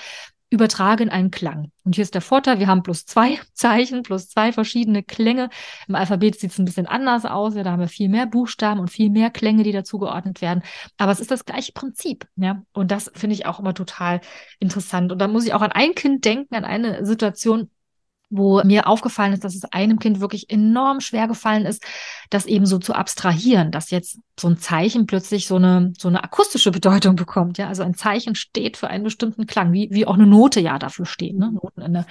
übertrage 0.50 1.02
in 1.02 1.10
einen 1.10 1.30
Klang. 1.30 1.72
Und 1.84 1.94
hier 1.94 2.02
ist 2.02 2.14
der 2.14 2.22
Vorteil, 2.22 2.58
wir 2.58 2.66
haben 2.66 2.82
plus 2.82 3.04
zwei 3.04 3.38
Zeichen, 3.52 4.02
plus 4.02 4.28
zwei 4.28 4.52
verschiedene 4.52 5.02
Klänge. 5.02 5.50
Im 5.88 5.94
Alphabet 5.94 6.38
sieht 6.38 6.52
es 6.52 6.58
ein 6.58 6.64
bisschen 6.64 6.86
anders 6.86 7.24
aus. 7.24 7.54
Ja, 7.54 7.62
da 7.62 7.72
haben 7.72 7.80
wir 7.80 7.88
viel 7.88 8.08
mehr 8.08 8.26
Buchstaben 8.26 8.80
und 8.80 8.90
viel 8.90 9.10
mehr 9.10 9.30
Klänge, 9.30 9.62
die 9.62 9.72
dazugeordnet 9.72 10.40
werden. 10.40 10.62
Aber 10.96 11.12
es 11.12 11.20
ist 11.20 11.30
das 11.30 11.44
gleiche 11.44 11.72
Prinzip. 11.72 12.26
Ja, 12.36 12.62
und 12.72 12.90
das 12.90 13.10
finde 13.14 13.34
ich 13.34 13.46
auch 13.46 13.60
immer 13.60 13.74
total 13.74 14.20
interessant. 14.58 15.12
Und 15.12 15.18
da 15.18 15.28
muss 15.28 15.44
ich 15.44 15.54
auch 15.54 15.62
an 15.62 15.72
ein 15.72 15.94
Kind 15.94 16.24
denken, 16.24 16.54
an 16.54 16.64
eine 16.64 17.04
Situation, 17.04 17.70
wo 18.30 18.62
mir 18.64 18.86
aufgefallen 18.86 19.32
ist, 19.32 19.44
dass 19.44 19.54
es 19.54 19.64
einem 19.64 19.98
Kind 19.98 20.20
wirklich 20.20 20.50
enorm 20.50 21.00
schwer 21.00 21.28
gefallen 21.28 21.64
ist, 21.64 21.82
das 22.30 22.46
eben 22.46 22.66
so 22.66 22.78
zu 22.78 22.94
abstrahieren, 22.94 23.70
dass 23.70 23.90
jetzt 23.90 24.18
so 24.38 24.48
ein 24.48 24.58
Zeichen 24.58 25.06
plötzlich 25.06 25.46
so 25.46 25.56
eine, 25.56 25.92
so 25.98 26.08
eine 26.08 26.22
akustische 26.22 26.70
Bedeutung 26.70 27.16
bekommt. 27.16 27.58
Ja, 27.58 27.68
also 27.68 27.82
ein 27.82 27.94
Zeichen 27.94 28.34
steht 28.34 28.76
für 28.76 28.88
einen 28.88 29.04
bestimmten 29.04 29.46
Klang, 29.46 29.72
wie, 29.72 29.88
wie 29.90 30.06
auch 30.06 30.14
eine 30.14 30.26
Note 30.26 30.60
ja 30.60 30.78
dafür 30.78 31.06
steht. 31.06 31.36
Ne? 31.36 31.52
Noten 31.52 31.80
in 31.80 31.92
der 31.94 32.06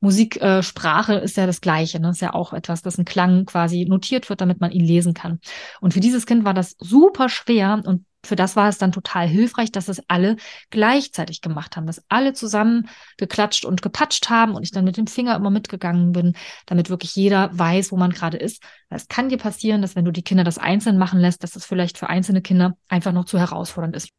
Musiksprache 0.00 1.14
ist 1.14 1.36
ja 1.36 1.46
das 1.46 1.60
Gleiche. 1.60 2.00
Ne? 2.00 2.10
Ist 2.10 2.20
ja 2.20 2.34
auch 2.34 2.52
etwas, 2.52 2.82
dass 2.82 2.98
ein 2.98 3.04
Klang 3.04 3.46
quasi 3.46 3.86
notiert 3.86 4.28
wird, 4.28 4.40
damit 4.40 4.60
man 4.60 4.70
ihn 4.70 4.84
lesen 4.84 5.14
kann. 5.14 5.40
Und 5.80 5.94
für 5.94 6.00
dieses 6.00 6.26
Kind 6.26 6.44
war 6.44 6.54
das 6.54 6.76
super 6.78 7.28
schwer 7.28 7.80
und 7.84 8.04
für 8.24 8.36
das 8.36 8.56
war 8.56 8.68
es 8.68 8.78
dann 8.78 8.92
total 8.92 9.26
hilfreich, 9.26 9.72
dass 9.72 9.88
es 9.88 10.02
alle 10.08 10.36
gleichzeitig 10.70 11.40
gemacht 11.40 11.76
haben, 11.76 11.86
dass 11.86 12.02
alle 12.08 12.32
zusammen 12.32 12.88
geklatscht 13.16 13.64
und 13.64 13.82
gepatscht 13.82 14.30
haben 14.30 14.54
und 14.54 14.62
ich 14.62 14.70
dann 14.70 14.84
mit 14.84 14.96
dem 14.96 15.06
Finger 15.06 15.36
immer 15.36 15.50
mitgegangen 15.50 16.12
bin, 16.12 16.34
damit 16.66 16.90
wirklich 16.90 17.14
jeder 17.14 17.50
weiß, 17.56 17.92
wo 17.92 17.96
man 17.96 18.10
gerade 18.10 18.36
ist. 18.36 18.62
Es 18.90 19.08
kann 19.08 19.28
dir 19.28 19.38
passieren, 19.38 19.82
dass 19.82 19.96
wenn 19.96 20.04
du 20.04 20.12
die 20.12 20.22
Kinder 20.22 20.44
das 20.44 20.58
einzeln 20.58 20.98
machen 20.98 21.20
lässt, 21.20 21.42
dass 21.42 21.52
das 21.52 21.64
vielleicht 21.64 21.98
für 21.98 22.08
einzelne 22.08 22.42
Kinder 22.42 22.76
einfach 22.88 23.12
noch 23.12 23.24
zu 23.24 23.38
herausfordernd 23.38 23.96
ist. 23.96 24.10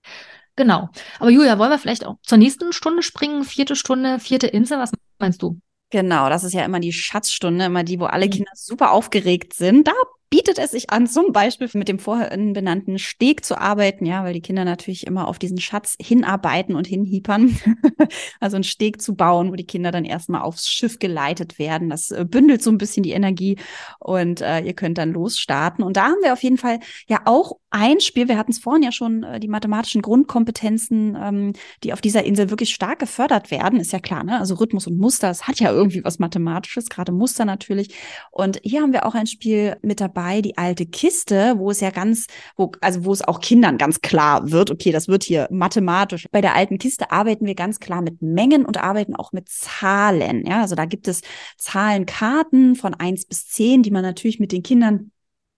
Genau. 0.55 0.89
Aber 1.19 1.29
Julia, 1.29 1.59
wollen 1.59 1.71
wir 1.71 1.79
vielleicht 1.79 2.05
auch 2.05 2.15
zur 2.23 2.37
nächsten 2.37 2.71
Stunde 2.71 3.03
springen? 3.03 3.43
Vierte 3.43 3.75
Stunde, 3.75 4.19
vierte 4.19 4.47
Insel, 4.47 4.79
was 4.79 4.91
meinst 5.19 5.41
du? 5.41 5.59
Genau, 5.91 6.29
das 6.29 6.43
ist 6.43 6.53
ja 6.53 6.65
immer 6.65 6.79
die 6.79 6.93
Schatzstunde, 6.93 7.65
immer 7.65 7.83
die, 7.83 7.99
wo 7.99 8.05
alle 8.05 8.25
mhm. 8.25 8.31
Kinder 8.31 8.51
super 8.55 8.91
aufgeregt 8.91 9.53
sind. 9.53 9.87
Da 9.87 9.93
bietet 10.29 10.59
es 10.59 10.71
sich 10.71 10.89
an, 10.89 11.07
zum 11.07 11.31
Beispiel 11.31 11.69
mit 11.73 11.87
dem 11.87 11.99
vorhin 11.99 12.53
benannten 12.53 12.99
Steg 12.99 13.45
zu 13.45 13.57
arbeiten, 13.57 14.05
ja, 14.05 14.23
weil 14.23 14.33
die 14.33 14.41
Kinder 14.41 14.65
natürlich 14.65 15.07
immer 15.07 15.27
auf 15.27 15.39
diesen 15.39 15.59
Schatz 15.59 15.95
hinarbeiten 16.01 16.75
und 16.75 16.87
hinhiepern. 16.87 17.57
also 18.39 18.57
einen 18.57 18.63
Steg 18.63 19.01
zu 19.01 19.15
bauen, 19.15 19.51
wo 19.51 19.55
die 19.55 19.65
Kinder 19.65 19.91
dann 19.91 20.05
erstmal 20.05 20.41
aufs 20.41 20.69
Schiff 20.69 20.99
geleitet 20.99 21.59
werden. 21.59 21.89
Das 21.89 22.11
äh, 22.11 22.25
bündelt 22.25 22.63
so 22.63 22.71
ein 22.71 22.77
bisschen 22.77 23.03
die 23.03 23.11
Energie 23.11 23.57
und 23.99 24.41
äh, 24.41 24.61
ihr 24.61 24.73
könnt 24.73 24.97
dann 24.97 25.13
losstarten. 25.13 25.83
Und 25.83 25.97
da 25.97 26.05
haben 26.05 26.23
wir 26.23 26.33
auf 26.33 26.43
jeden 26.43 26.57
Fall 26.57 26.79
ja 27.07 27.21
auch 27.25 27.57
ein 27.75 27.99
Spiel. 27.99 28.29
Wir 28.29 28.37
hatten 28.37 28.51
es 28.51 28.59
vorhin 28.59 28.83
ja 28.83 28.93
schon, 28.93 29.23
äh, 29.23 29.39
die 29.39 29.49
mathematischen 29.49 30.01
Grundkompetenzen, 30.01 31.17
ähm, 31.21 31.53
die 31.83 31.91
auf 31.91 31.99
dieser 31.99 32.23
Insel 32.23 32.49
wirklich 32.49 32.73
stark 32.73 32.99
gefördert 32.99 33.51
werden, 33.51 33.81
ist 33.81 33.91
ja 33.91 33.99
klar, 33.99 34.23
ne? 34.23 34.39
Also 34.39 34.55
Rhythmus 34.55 34.87
und 34.87 34.97
Muster, 34.97 35.29
es 35.29 35.45
hat 35.45 35.59
ja 35.59 35.71
irgendwie 35.71 36.03
was 36.05 36.17
Mathematisches, 36.17 36.87
gerade 36.87 37.11
Muster 37.11 37.43
natürlich. 37.43 37.93
Und 38.31 38.61
hier 38.63 38.81
haben 38.81 38.93
wir 38.93 39.05
auch 39.05 39.13
ein 39.13 39.27
Spiel 39.27 39.75
mit 39.81 39.99
dabei 39.99 40.41
die 40.41 40.57
alte 40.57 40.85
Kiste, 40.85 41.55
wo 41.57 41.69
es 41.69 41.81
ja 41.81 41.89
ganz, 41.89 42.27
wo, 42.55 42.71
also 42.79 43.03
wo 43.03 43.11
es 43.11 43.21
auch 43.21 43.41
Kindern 43.41 43.77
ganz 43.77 43.99
klar 43.99 44.51
wird, 44.51 44.71
okay, 44.71 44.93
das 44.93 45.09
wird 45.09 45.25
hier 45.25 45.49
mathematisch. 45.51 46.27
Bei 46.31 46.39
der 46.39 46.55
alten 46.55 46.77
Kiste 46.77 47.11
arbeiten 47.11 47.45
wir 47.45 47.55
ganz 47.55 47.81
klar 47.81 48.01
mit 48.01 48.21
Mengen 48.21 48.65
und 48.65 48.81
arbeiten 48.81 49.17
auch 49.17 49.33
mit 49.33 49.49
Zahlen. 49.49 50.45
Ja, 50.45 50.61
also 50.61 50.75
da 50.75 50.85
gibt 50.85 51.09
es 51.09 51.21
Zahlenkarten 51.57 52.75
von 52.75 52.93
eins 52.93 53.25
bis 53.25 53.47
zehn, 53.47 53.83
die 53.83 53.91
man 53.91 54.03
natürlich 54.03 54.39
mit 54.39 54.53
den 54.53 54.63
Kindern 54.63 55.11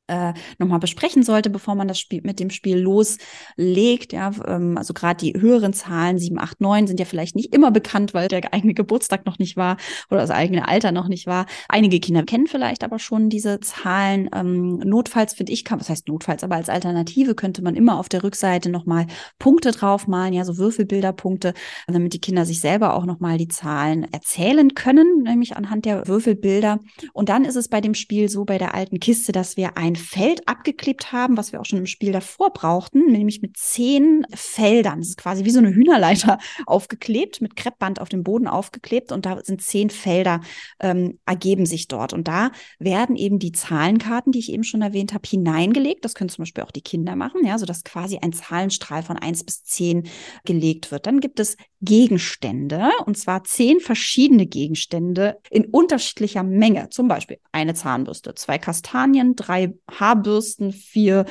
äh, 0.08 0.34
nochmal 0.58 0.80
besprechen 0.80 1.24
sollte, 1.24 1.50
bevor 1.50 1.76
man 1.76 1.88
das 1.88 2.00
Spiel 2.00 2.22
mit 2.24 2.40
dem 2.40 2.50
Spiel 2.50 2.78
loslegt. 2.78 4.14
Ja, 4.14 4.32
ähm, 4.46 4.78
also 4.78 4.94
gerade 4.94 5.18
die 5.18 5.40
höheren 5.40 5.74
Zahlen, 5.74 6.18
7, 6.18 6.40
8, 6.40 6.62
9, 6.62 6.88
sind 6.88 7.00
ja 7.00 7.06
vielleicht 7.06 7.36
nicht 7.36 7.54
immer 7.54 7.72
bekannt, 7.72 8.14
weil 8.14 8.28
der 8.28 8.54
eigene 8.54 8.74
Geburtstag 8.74 9.26
noch 9.26 9.40
nicht 9.40 9.58
war 9.58 9.78
oder 10.10 10.22
das 10.22 10.32
eigene 10.32 10.68
Alter 10.68 10.92
noch 10.92 11.08
nicht 11.08 11.28
war. 11.28 11.46
Einige 11.70 12.00
Kinder 12.00 12.24
kennen 12.24 12.48
vielleicht 12.48 12.84
aber 12.84 13.00
schon 13.00 13.30
diese 13.30 13.60
Zahlen. 13.60 14.30
Ähm, 14.34 14.78
notfalls 14.80 15.34
finde 15.34 15.52
ich, 15.52 15.66
kann, 15.66 15.80
was 15.80 15.90
heißt 15.90 16.08
notfalls, 16.08 16.44
aber 16.44 16.56
als 16.56 16.70
Alternative 16.70 17.36
könnte 17.36 17.62
man 17.62 17.76
immer 17.76 18.00
auf 18.00 18.10
der 18.10 18.24
Rückseite 18.24 18.70
nochmal 18.70 19.08
Punkte 19.40 19.72
draufmalen, 19.72 20.34
ja, 20.34 20.46
so 20.46 20.58
Würfelbilderpunkte, 20.58 21.54
damit 21.88 22.14
die 22.14 22.22
Kinder 22.22 22.46
sich 22.46 22.62
selber 22.62 22.96
auch 22.96 23.06
nochmal 23.06 23.38
die 23.38 23.48
Zahlen 23.48 24.06
erzählen 24.12 24.74
können, 24.74 25.24
nämlich 25.24 25.58
anhand 25.58 25.86
der 25.86 26.08
Würfelbilder. 26.08 26.80
Und 27.14 27.30
dann 27.30 27.46
ist 27.46 27.56
es 27.56 27.68
bei 27.68 27.82
dem 27.82 27.94
Spiel 27.94 28.30
so, 28.30 28.46
bei 28.46 28.58
der 28.58 28.74
alten 28.74 29.00
Kiste, 29.00 29.32
dass 29.32 29.58
wir 29.58 29.78
ein 29.78 29.97
Feld 29.98 30.48
abgeklebt 30.48 31.12
haben, 31.12 31.38
was 31.38 31.52
wir 31.52 31.60
auch 31.60 31.66
schon 31.66 31.80
im 31.80 31.86
Spiel 31.86 32.12
davor 32.12 32.54
brauchten, 32.54 33.12
nämlich 33.12 33.42
mit 33.42 33.58
zehn 33.58 34.26
Feldern. 34.34 35.00
Das 35.00 35.10
ist 35.10 35.18
quasi 35.18 35.46
wie 35.46 35.52
so 35.52 35.60
eine 35.60 35.74
Hühnerleiter 35.74 36.38
aufgeklebt, 36.66 37.42
mit 37.42 37.56
Kreppband 37.56 38.00
auf 38.02 38.10
dem 38.10 38.24
Boden 38.24 38.48
aufgeklebt 38.48 39.12
und 39.12 39.26
da 39.26 39.40
sind 39.44 39.62
zehn 39.62 39.90
Felder, 39.90 40.42
ähm, 40.80 41.20
ergeben 41.26 41.66
sich 41.66 41.88
dort. 41.88 42.14
Und 42.14 42.28
da 42.28 42.52
werden 42.80 43.16
eben 43.16 43.40
die 43.40 43.52
Zahlenkarten, 43.52 44.32
die 44.32 44.40
ich 44.40 44.52
eben 44.52 44.64
schon 44.64 44.82
erwähnt 44.82 45.14
habe, 45.14 45.28
hineingelegt. 45.28 46.06
Das 46.06 46.16
können 46.16 46.30
zum 46.30 46.44
Beispiel 46.44 46.64
auch 46.64 46.72
die 46.72 46.82
Kinder 46.82 47.16
machen, 47.16 47.46
ja, 47.46 47.58
sodass 47.58 47.84
quasi 47.84 48.20
ein 48.22 48.34
Zahlenstrahl 48.34 49.04
von 49.04 49.18
eins 49.18 49.44
bis 49.44 49.64
zehn 49.64 50.08
gelegt 50.46 50.92
wird. 50.92 51.08
Dann 51.08 51.20
gibt 51.20 51.40
es 51.40 51.58
Gegenstände, 51.82 52.90
und 53.06 53.18
zwar 53.18 53.44
zehn 53.44 53.80
verschiedene 53.80 54.48
Gegenstände 54.48 55.38
in 55.50 55.66
unterschiedlicher 55.66 56.44
Menge. 56.44 56.90
Zum 56.90 57.08
Beispiel 57.08 57.38
eine 57.52 57.76
Zahnbürste, 57.76 58.34
zwei 58.36 58.58
Kastanien, 58.58 59.36
drei 59.36 59.74
Haarbürsten, 59.90 60.72
vier 60.72 61.26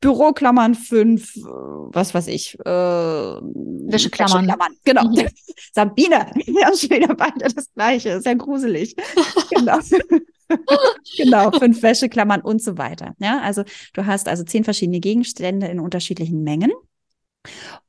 Büroklammern, 0.00 0.74
fünf, 0.74 1.36
äh, 1.36 1.40
was 1.44 2.14
weiß 2.14 2.26
ich, 2.28 2.58
äh, 2.60 2.64
Wäscheklammern. 2.64 4.46
Wäscheklammern. 4.46 4.76
Genau. 4.84 5.04
Mhm. 5.04 5.28
Sabine, 5.72 6.30
wir 6.34 6.66
haben 6.66 6.76
schon 6.76 6.90
wieder 6.90 7.14
beide 7.14 7.54
das 7.54 7.72
Gleiche. 7.74 8.10
Ist 8.10 8.26
ja 8.26 8.34
gruselig. 8.34 8.94
genau. 9.50 9.78
genau, 11.16 11.50
fünf 11.52 11.82
Wäscheklammern 11.82 12.42
und 12.42 12.62
so 12.62 12.78
weiter. 12.78 13.14
Ja, 13.18 13.40
also 13.40 13.64
du 13.94 14.06
hast 14.06 14.28
also 14.28 14.44
zehn 14.44 14.64
verschiedene 14.64 15.00
Gegenstände 15.00 15.66
in 15.68 15.80
unterschiedlichen 15.80 16.42
Mengen. 16.42 16.72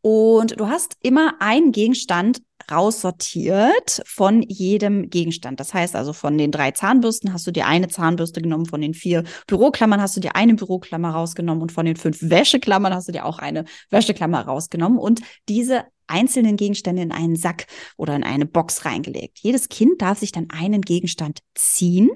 Und 0.02 0.60
du 0.60 0.68
hast 0.68 0.98
immer 1.02 1.36
einen 1.40 1.72
Gegenstand 1.72 2.42
raussortiert 2.72 4.02
von 4.06 4.42
jedem 4.42 5.10
Gegenstand. 5.10 5.60
Das 5.60 5.74
heißt 5.74 5.96
also, 5.96 6.14
von 6.14 6.38
den 6.38 6.52
drei 6.52 6.72
Zahnbürsten 6.72 7.34
hast 7.34 7.48
du 7.48 7.52
dir 7.52 7.68
eine 7.68 7.88
Zahnbürste 7.88 8.42
genommen, 8.42 8.66
von 8.66 8.82
den 8.82 8.94
vier 8.94 9.24
Büroklammern 9.48 10.02
hast 10.02 10.16
du 10.16 10.22
dir 10.22 10.36
eine 10.36 10.56
Büroklammer 10.56 11.12
rausgenommen 11.12 11.62
und 11.62 11.72
von 11.72 11.86
den 11.86 11.96
fünf 11.96 12.18
Wäscheklammern 12.22 12.94
hast 12.94 13.08
du 13.08 13.12
dir 13.12 13.26
auch 13.26 13.40
eine 13.40 13.66
Wäscheklammer 13.90 14.42
rausgenommen. 14.42 14.98
Und 14.98 15.22
diese 15.50 15.84
einzelnen 16.08 16.58
Gegenstände 16.58 17.02
in 17.02 17.12
einen 17.12 17.36
Sack 17.36 17.68
oder 17.98 18.16
in 18.16 18.24
eine 18.24 18.46
Box 18.46 18.86
reingelegt. 18.86 19.40
Jedes 19.40 19.70
Kind 19.70 20.02
darf 20.02 20.20
sich 20.20 20.32
dann 20.32 20.50
einen 20.50 20.82
Gegenstand 20.82 21.40
ziehen 21.56 22.10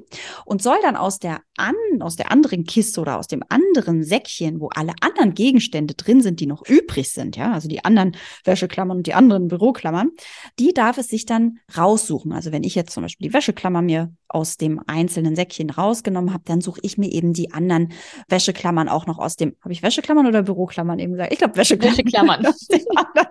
und 0.45 0.61
soll 0.61 0.77
dann 0.81 0.95
aus 0.95 1.19
der, 1.19 1.41
an, 1.57 1.75
aus 1.99 2.15
der 2.15 2.31
anderen 2.31 2.63
Kiste 2.63 3.01
oder 3.01 3.17
aus 3.17 3.27
dem 3.27 3.43
anderen 3.49 4.03
Säckchen, 4.03 4.59
wo 4.59 4.69
alle 4.69 4.93
anderen 5.01 5.33
Gegenstände 5.33 5.93
drin 5.93 6.21
sind, 6.21 6.39
die 6.39 6.47
noch 6.47 6.65
übrig 6.67 7.11
sind, 7.11 7.35
ja, 7.35 7.51
also 7.51 7.67
die 7.67 7.83
anderen 7.85 8.15
Wäscheklammern 8.43 8.97
und 8.97 9.07
die 9.07 9.13
anderen 9.13 9.47
Büroklammern, 9.47 10.11
die 10.59 10.73
darf 10.73 10.97
es 10.97 11.07
sich 11.07 11.25
dann 11.25 11.59
raussuchen. 11.77 12.31
Also 12.31 12.51
wenn 12.51 12.63
ich 12.63 12.75
jetzt 12.75 12.93
zum 12.93 13.03
Beispiel 13.03 13.29
die 13.29 13.33
Wäscheklammer 13.33 13.81
mir 13.81 14.13
aus 14.29 14.57
dem 14.57 14.81
einzelnen 14.87 15.35
Säckchen 15.35 15.69
rausgenommen 15.69 16.33
habe, 16.33 16.43
dann 16.45 16.61
suche 16.61 16.79
ich 16.83 16.97
mir 16.97 17.11
eben 17.11 17.33
die 17.33 17.53
anderen 17.53 17.93
Wäscheklammern 18.27 18.89
auch 18.89 19.05
noch 19.05 19.19
aus 19.19 19.35
dem, 19.35 19.55
habe 19.61 19.73
ich 19.73 19.83
Wäscheklammern 19.83 20.27
oder 20.27 20.43
Büroklammern 20.43 20.99
eben 20.99 21.13
gesagt? 21.13 21.33
Ich 21.33 21.39
glaube 21.39 21.55
Wäscheklammern. 21.55 22.43
Wäscheklammern. 22.43 22.53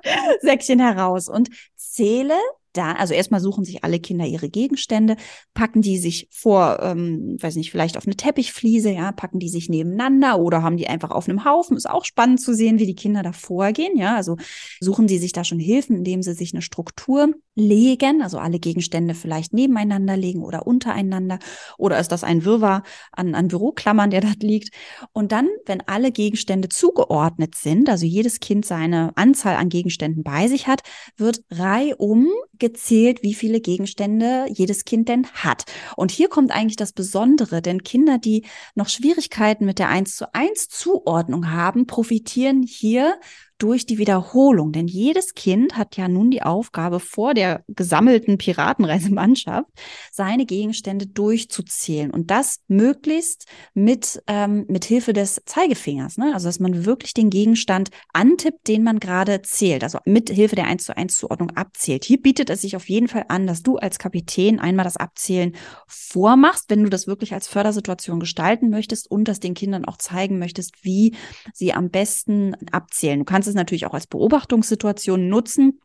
Säckchen 0.40 0.80
heraus 0.80 1.28
und 1.28 1.50
zähle 1.74 2.34
da, 2.76 2.92
also 2.92 3.14
erstmal 3.14 3.40
suchen 3.40 3.64
sich 3.64 3.84
alle 3.84 4.00
Kinder 4.00 4.26
ihre 4.26 4.48
Gegenstände, 4.48 5.16
packen 5.54 5.82
die 5.82 5.98
sich 5.98 6.28
vor, 6.30 6.78
ähm, 6.82 7.36
weiß 7.40 7.56
nicht, 7.56 7.70
vielleicht 7.70 7.96
auf 7.96 8.06
eine 8.06 8.16
Teppichfliese, 8.16 8.90
ja, 8.90 9.12
packen 9.12 9.38
die 9.38 9.48
sich 9.48 9.68
nebeneinander 9.68 10.38
oder 10.38 10.62
haben 10.62 10.76
die 10.76 10.88
einfach 10.88 11.10
auf 11.10 11.28
einem 11.28 11.44
Haufen. 11.44 11.76
Ist 11.76 11.88
auch 11.88 12.04
spannend 12.04 12.40
zu 12.40 12.54
sehen, 12.54 12.78
wie 12.78 12.86
die 12.86 12.94
Kinder 12.94 13.22
da 13.22 13.32
vorgehen, 13.32 13.96
ja. 13.96 14.16
Also 14.16 14.36
suchen 14.80 15.08
sie 15.08 15.18
sich 15.18 15.32
da 15.32 15.44
schon 15.44 15.58
Hilfen, 15.58 15.96
indem 15.96 16.22
sie 16.22 16.34
sich 16.34 16.52
eine 16.52 16.62
Struktur 16.62 17.34
legen, 17.56 18.22
also 18.22 18.38
alle 18.38 18.58
Gegenstände 18.58 19.14
vielleicht 19.14 19.52
nebeneinander 19.54 20.16
legen 20.16 20.42
oder 20.42 20.66
untereinander. 20.66 21.38
Oder 21.78 21.98
ist 21.98 22.12
das 22.12 22.22
ein 22.22 22.44
Wirrwarr 22.44 22.82
an, 23.12 23.34
an 23.34 23.48
Büroklammern, 23.48 24.10
der 24.10 24.20
dort 24.20 24.42
liegt? 24.42 24.74
Und 25.12 25.32
dann, 25.32 25.48
wenn 25.64 25.80
alle 25.80 26.12
Gegenstände 26.12 26.68
zugeordnet 26.68 27.54
sind, 27.54 27.88
also 27.88 28.04
jedes 28.04 28.40
Kind 28.40 28.66
seine 28.66 29.16
Anzahl 29.16 29.56
an 29.56 29.70
Gegenständen 29.70 30.22
bei 30.22 30.48
sich 30.48 30.66
hat, 30.66 30.82
wird 31.16 31.40
reihum 31.50 32.28
gezählt, 32.66 33.22
wie 33.22 33.34
viele 33.34 33.60
Gegenstände 33.60 34.46
jedes 34.52 34.84
Kind 34.84 35.08
denn 35.08 35.28
hat. 35.28 35.66
Und 35.94 36.10
hier 36.10 36.28
kommt 36.28 36.50
eigentlich 36.50 36.74
das 36.74 36.92
Besondere, 36.92 37.62
denn 37.62 37.84
Kinder, 37.84 38.18
die 38.18 38.44
noch 38.74 38.88
Schwierigkeiten 38.88 39.66
mit 39.66 39.78
der 39.78 39.88
1 39.88 40.16
zu 40.16 40.34
1 40.34 40.68
Zuordnung 40.68 41.52
haben, 41.52 41.86
profitieren 41.86 42.64
hier 42.64 43.20
durch 43.58 43.86
die 43.86 43.98
Wiederholung. 43.98 44.72
Denn 44.72 44.86
jedes 44.86 45.34
Kind 45.34 45.76
hat 45.76 45.96
ja 45.96 46.08
nun 46.08 46.30
die 46.30 46.42
Aufgabe, 46.42 47.00
vor 47.00 47.34
der 47.34 47.64
gesammelten 47.68 48.38
Piratenreisemannschaft 48.38 49.68
seine 50.12 50.46
Gegenstände 50.46 51.06
durchzuzählen. 51.06 52.10
Und 52.10 52.30
das 52.30 52.60
möglichst 52.68 53.46
mit, 53.74 54.22
ähm, 54.26 54.66
mit 54.68 54.84
Hilfe 54.84 55.12
des 55.12 55.42
Zeigefingers. 55.46 56.18
Ne? 56.18 56.32
Also, 56.34 56.48
dass 56.48 56.60
man 56.60 56.84
wirklich 56.84 57.14
den 57.14 57.30
Gegenstand 57.30 57.90
antippt, 58.12 58.68
den 58.68 58.82
man 58.82 59.00
gerade 59.00 59.42
zählt. 59.42 59.82
Also 59.82 59.98
mit 60.04 60.30
Hilfe 60.30 60.56
der 60.56 60.66
1 60.66 60.84
zu 60.84 60.96
1 60.96 61.16
Zuordnung 61.16 61.50
abzählt. 61.52 62.04
Hier 62.04 62.20
bietet 62.20 62.50
es 62.50 62.60
sich 62.60 62.76
auf 62.76 62.88
jeden 62.88 63.08
Fall 63.08 63.24
an, 63.28 63.46
dass 63.46 63.62
du 63.62 63.76
als 63.76 63.98
Kapitän 63.98 64.60
einmal 64.60 64.84
das 64.84 64.96
Abzählen 64.96 65.54
vormachst, 65.86 66.66
wenn 66.68 66.82
du 66.82 66.90
das 66.90 67.06
wirklich 67.06 67.32
als 67.32 67.48
Fördersituation 67.48 68.20
gestalten 68.20 68.70
möchtest 68.70 69.10
und 69.10 69.28
das 69.28 69.40
den 69.40 69.54
Kindern 69.54 69.84
auch 69.84 69.96
zeigen 69.96 70.38
möchtest, 70.38 70.84
wie 70.84 71.14
sie 71.52 71.72
am 71.72 71.90
besten 71.90 72.54
abzählen. 72.72 73.20
Du 73.20 73.24
kannst 73.24 73.45
kannst 73.46 73.56
es 73.56 73.60
natürlich 73.60 73.86
auch 73.86 73.94
als 73.94 74.08
Beobachtungssituation 74.08 75.28
nutzen. 75.28 75.80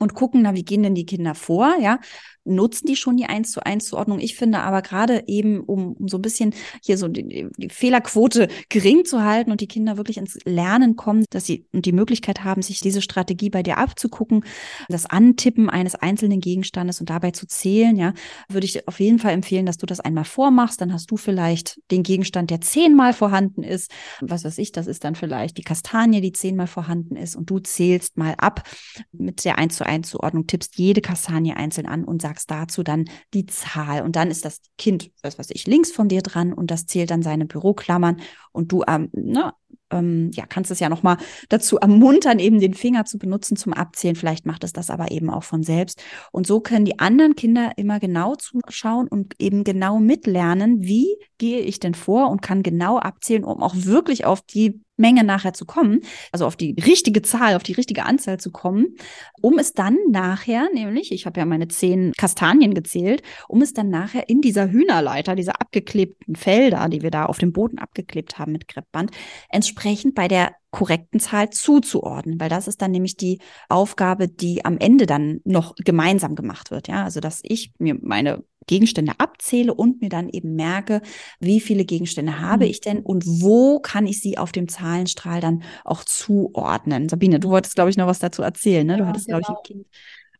Und 0.00 0.14
gucken, 0.14 0.42
na, 0.42 0.54
wie 0.54 0.64
gehen 0.64 0.82
denn 0.82 0.94
die 0.94 1.06
Kinder 1.06 1.34
vor, 1.34 1.76
ja? 1.80 2.00
Nutzen 2.44 2.86
die 2.86 2.96
schon 2.96 3.18
die 3.18 3.26
eins 3.26 3.52
zu 3.52 3.64
eins 3.64 3.84
Zuordnung? 3.84 4.18
Ich 4.18 4.34
finde 4.34 4.60
aber 4.60 4.80
gerade 4.80 5.24
eben, 5.26 5.60
um, 5.60 5.92
um 5.92 6.08
so 6.08 6.16
ein 6.16 6.22
bisschen 6.22 6.54
hier 6.82 6.96
so 6.96 7.06
die, 7.06 7.48
die, 7.58 7.68
Fehlerquote 7.68 8.48
gering 8.70 9.04
zu 9.04 9.22
halten 9.22 9.50
und 9.50 9.60
die 9.60 9.68
Kinder 9.68 9.98
wirklich 9.98 10.16
ins 10.16 10.38
Lernen 10.46 10.96
kommen, 10.96 11.26
dass 11.28 11.44
sie 11.44 11.66
und 11.72 11.84
die 11.84 11.92
Möglichkeit 11.92 12.42
haben, 12.42 12.62
sich 12.62 12.80
diese 12.80 13.02
Strategie 13.02 13.50
bei 13.50 13.62
dir 13.62 13.76
abzugucken, 13.76 14.42
das 14.88 15.04
Antippen 15.04 15.68
eines 15.68 15.94
einzelnen 15.96 16.40
Gegenstandes 16.40 16.98
und 17.00 17.10
dabei 17.10 17.30
zu 17.32 17.46
zählen, 17.46 17.94
ja, 17.94 18.14
würde 18.48 18.64
ich 18.64 18.88
auf 18.88 19.00
jeden 19.00 19.18
Fall 19.18 19.32
empfehlen, 19.32 19.66
dass 19.66 19.76
du 19.76 19.84
das 19.84 20.00
einmal 20.00 20.24
vormachst. 20.24 20.80
Dann 20.80 20.94
hast 20.94 21.10
du 21.10 21.18
vielleicht 21.18 21.78
den 21.90 22.02
Gegenstand, 22.02 22.50
der 22.50 22.62
zehnmal 22.62 23.12
vorhanden 23.12 23.62
ist. 23.62 23.90
Was 24.22 24.44
weiß 24.44 24.56
ich, 24.58 24.72
das 24.72 24.86
ist 24.86 25.04
dann 25.04 25.14
vielleicht 25.14 25.58
die 25.58 25.62
Kastanie, 25.62 26.22
die 26.22 26.32
zehnmal 26.32 26.68
vorhanden 26.68 27.16
ist 27.16 27.36
und 27.36 27.50
du 27.50 27.58
zählst 27.58 28.16
mal 28.16 28.34
ab 28.38 28.66
mit 29.12 29.44
der 29.44 29.58
eins 29.58 29.76
zu 29.76 29.89
Einzuordnung, 29.90 30.46
tippst 30.46 30.78
jede 30.78 31.00
Kastanie 31.00 31.52
einzeln 31.52 31.86
an 31.86 32.04
und 32.04 32.22
sagst 32.22 32.50
dazu 32.50 32.82
dann 32.82 33.04
die 33.34 33.46
Zahl. 33.46 34.02
Und 34.02 34.16
dann 34.16 34.30
ist 34.30 34.44
das 34.44 34.60
Kind, 34.78 35.10
was 35.22 35.38
weiß 35.38 35.50
ich, 35.50 35.66
links 35.66 35.92
von 35.92 36.08
dir 36.08 36.22
dran 36.22 36.52
und 36.52 36.70
das 36.70 36.86
zählt 36.86 37.10
dann 37.10 37.22
seine 37.22 37.44
Büroklammern 37.44 38.20
und 38.52 38.72
du 38.72 38.84
ähm, 38.86 39.10
ne, 39.12 39.52
ähm, 39.90 40.30
ja, 40.34 40.46
kannst 40.46 40.70
es 40.70 40.80
ja 40.80 40.88
nochmal 40.88 41.16
dazu 41.48 41.78
ermuntern, 41.78 42.38
eben 42.38 42.60
den 42.60 42.74
Finger 42.74 43.04
zu 43.04 43.18
benutzen 43.18 43.56
zum 43.56 43.72
Abzählen. 43.72 44.16
Vielleicht 44.16 44.46
macht 44.46 44.64
es 44.64 44.72
das 44.72 44.90
aber 44.90 45.10
eben 45.10 45.30
auch 45.30 45.44
von 45.44 45.62
selbst. 45.62 46.02
Und 46.32 46.46
so 46.46 46.60
können 46.60 46.84
die 46.84 46.98
anderen 46.98 47.36
Kinder 47.36 47.72
immer 47.76 48.00
genau 48.00 48.34
zuschauen 48.36 49.08
und 49.08 49.34
eben 49.38 49.64
genau 49.64 49.98
mitlernen, 49.98 50.82
wie 50.82 51.16
gehe 51.38 51.60
ich 51.60 51.80
denn 51.80 51.94
vor 51.94 52.30
und 52.30 52.42
kann 52.42 52.62
genau 52.62 52.98
abzählen, 52.98 53.44
um 53.44 53.62
auch 53.62 53.74
wirklich 53.74 54.24
auf 54.24 54.42
die 54.42 54.80
Menge 55.00 55.24
nachher 55.24 55.54
zu 55.54 55.64
kommen, 55.64 56.02
also 56.30 56.46
auf 56.46 56.56
die 56.56 56.76
richtige 56.78 57.22
Zahl, 57.22 57.56
auf 57.56 57.62
die 57.62 57.72
richtige 57.72 58.04
Anzahl 58.04 58.38
zu 58.38 58.52
kommen, 58.52 58.96
um 59.40 59.58
es 59.58 59.72
dann 59.72 59.96
nachher, 60.10 60.68
nämlich, 60.74 61.10
ich 61.10 61.24
habe 61.24 61.40
ja 61.40 61.46
meine 61.46 61.68
zehn 61.68 62.12
Kastanien 62.18 62.74
gezählt, 62.74 63.22
um 63.48 63.62
es 63.62 63.72
dann 63.72 63.88
nachher 63.88 64.28
in 64.28 64.42
dieser 64.42 64.70
Hühnerleiter, 64.70 65.34
dieser 65.34 65.60
abgeklebten 65.60 66.36
Felder, 66.36 66.88
die 66.90 67.00
wir 67.00 67.10
da 67.10 67.24
auf 67.24 67.38
dem 67.38 67.52
Boden 67.52 67.78
abgeklebt 67.78 68.38
haben 68.38 68.52
mit 68.52 68.68
Kreppband, 68.68 69.10
entsprechend 69.48 69.79
bei 70.14 70.28
der 70.28 70.54
korrekten 70.70 71.20
Zahl 71.20 71.50
zuzuordnen, 71.50 72.38
weil 72.38 72.48
das 72.48 72.68
ist 72.68 72.80
dann 72.80 72.90
nämlich 72.90 73.16
die 73.16 73.40
Aufgabe, 73.68 74.28
die 74.28 74.64
am 74.64 74.78
Ende 74.78 75.06
dann 75.06 75.40
noch 75.44 75.74
gemeinsam 75.76 76.36
gemacht 76.36 76.70
wird. 76.70 76.88
Ja, 76.88 77.04
also 77.04 77.20
dass 77.20 77.40
ich 77.42 77.72
mir 77.78 77.96
meine 78.00 78.44
Gegenstände 78.66 79.12
abzähle 79.18 79.74
und 79.74 80.00
mir 80.00 80.10
dann 80.10 80.28
eben 80.28 80.54
merke, 80.54 81.00
wie 81.40 81.60
viele 81.60 81.84
Gegenstände 81.84 82.40
habe 82.40 82.66
mhm. 82.66 82.70
ich 82.70 82.80
denn 82.80 83.00
und 83.00 83.24
wo 83.26 83.80
kann 83.80 84.06
ich 84.06 84.20
sie 84.20 84.38
auf 84.38 84.52
dem 84.52 84.68
Zahlenstrahl 84.68 85.40
dann 85.40 85.62
auch 85.84 86.04
zuordnen. 86.04 87.08
Sabine, 87.08 87.40
du 87.40 87.48
wolltest, 87.48 87.74
glaube 87.74 87.90
ich, 87.90 87.96
noch 87.96 88.06
was 88.06 88.20
dazu 88.20 88.42
erzählen. 88.42 88.86
Ne? 88.86 88.96
Du 88.96 89.02
ja, 89.02 89.08
hattest, 89.08 89.26
genau. 89.26 89.40
glaube 89.40 89.60
ich, 89.64 89.72
ein 89.72 89.76
Kind, 89.76 89.86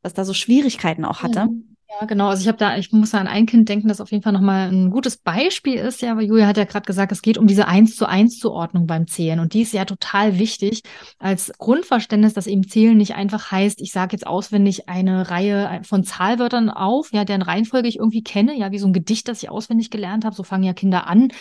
was 0.03 0.15
da 0.15 0.25
so 0.25 0.35
Schwierigkeiten 0.35 1.05
auch 1.05 1.23
hatte. 1.23 1.47
Mhm. 1.47 1.70
Ja, 1.99 2.07
genau. 2.07 2.29
Also 2.29 2.43
ich 2.43 2.49
habe 2.49 2.57
da, 2.57 2.77
ich 2.77 2.93
muss 2.93 3.11
da 3.11 3.19
an 3.19 3.27
ein 3.27 3.47
Kind 3.47 3.69
denken, 3.69 3.89
das 3.89 4.01
auf 4.01 4.13
jeden 4.13 4.23
Fall 4.23 4.33
nochmal 4.33 4.69
ein 4.71 4.91
gutes 4.91 5.17
Beispiel 5.17 5.75
ist. 5.75 6.01
Ja, 6.03 6.17
weil 6.17 6.25
Julia 6.25 6.47
hat 6.47 6.57
ja 6.57 6.65
gerade 6.65 6.87
gesagt, 6.87 7.11
es 7.11 7.21
geht 7.21 7.37
um 7.37 7.49
diese 7.49 7.67
eins 7.67 7.97
zu 7.97 8.07
eins 8.07 8.39
Zuordnung 8.39 8.87
beim 8.87 9.09
Zählen. 9.09 9.41
Und 9.41 9.55
die 9.55 9.63
ist 9.63 9.73
ja 9.73 9.85
total 9.85 10.39
wichtig 10.39 10.83
als 11.19 11.53
Grundverständnis, 11.59 12.33
dass 12.33 12.47
eben 12.47 12.69
Zählen 12.69 12.97
nicht 12.97 13.17
einfach 13.17 13.51
heißt, 13.51 13.81
ich 13.81 13.91
sage 13.91 14.13
jetzt 14.13 14.27
auswendig 14.27 14.89
eine 14.89 15.31
Reihe 15.31 15.81
von 15.83 16.05
Zahlwörtern 16.05 16.71
auf, 16.71 17.13
ja, 17.13 17.25
deren 17.25 17.43
Reihenfolge 17.43 17.89
ich 17.89 17.97
irgendwie 17.97 18.23
kenne, 18.23 18.57
ja, 18.57 18.71
wie 18.71 18.79
so 18.79 18.87
ein 18.87 18.93
Gedicht, 18.93 19.27
das 19.27 19.43
ich 19.43 19.51
auswendig 19.51 19.91
gelernt 19.91 20.25
habe. 20.25 20.37
So 20.37 20.45
fangen 20.45 20.65
ja 20.65 20.73
Kinder 20.73 21.09
an, 21.09 21.33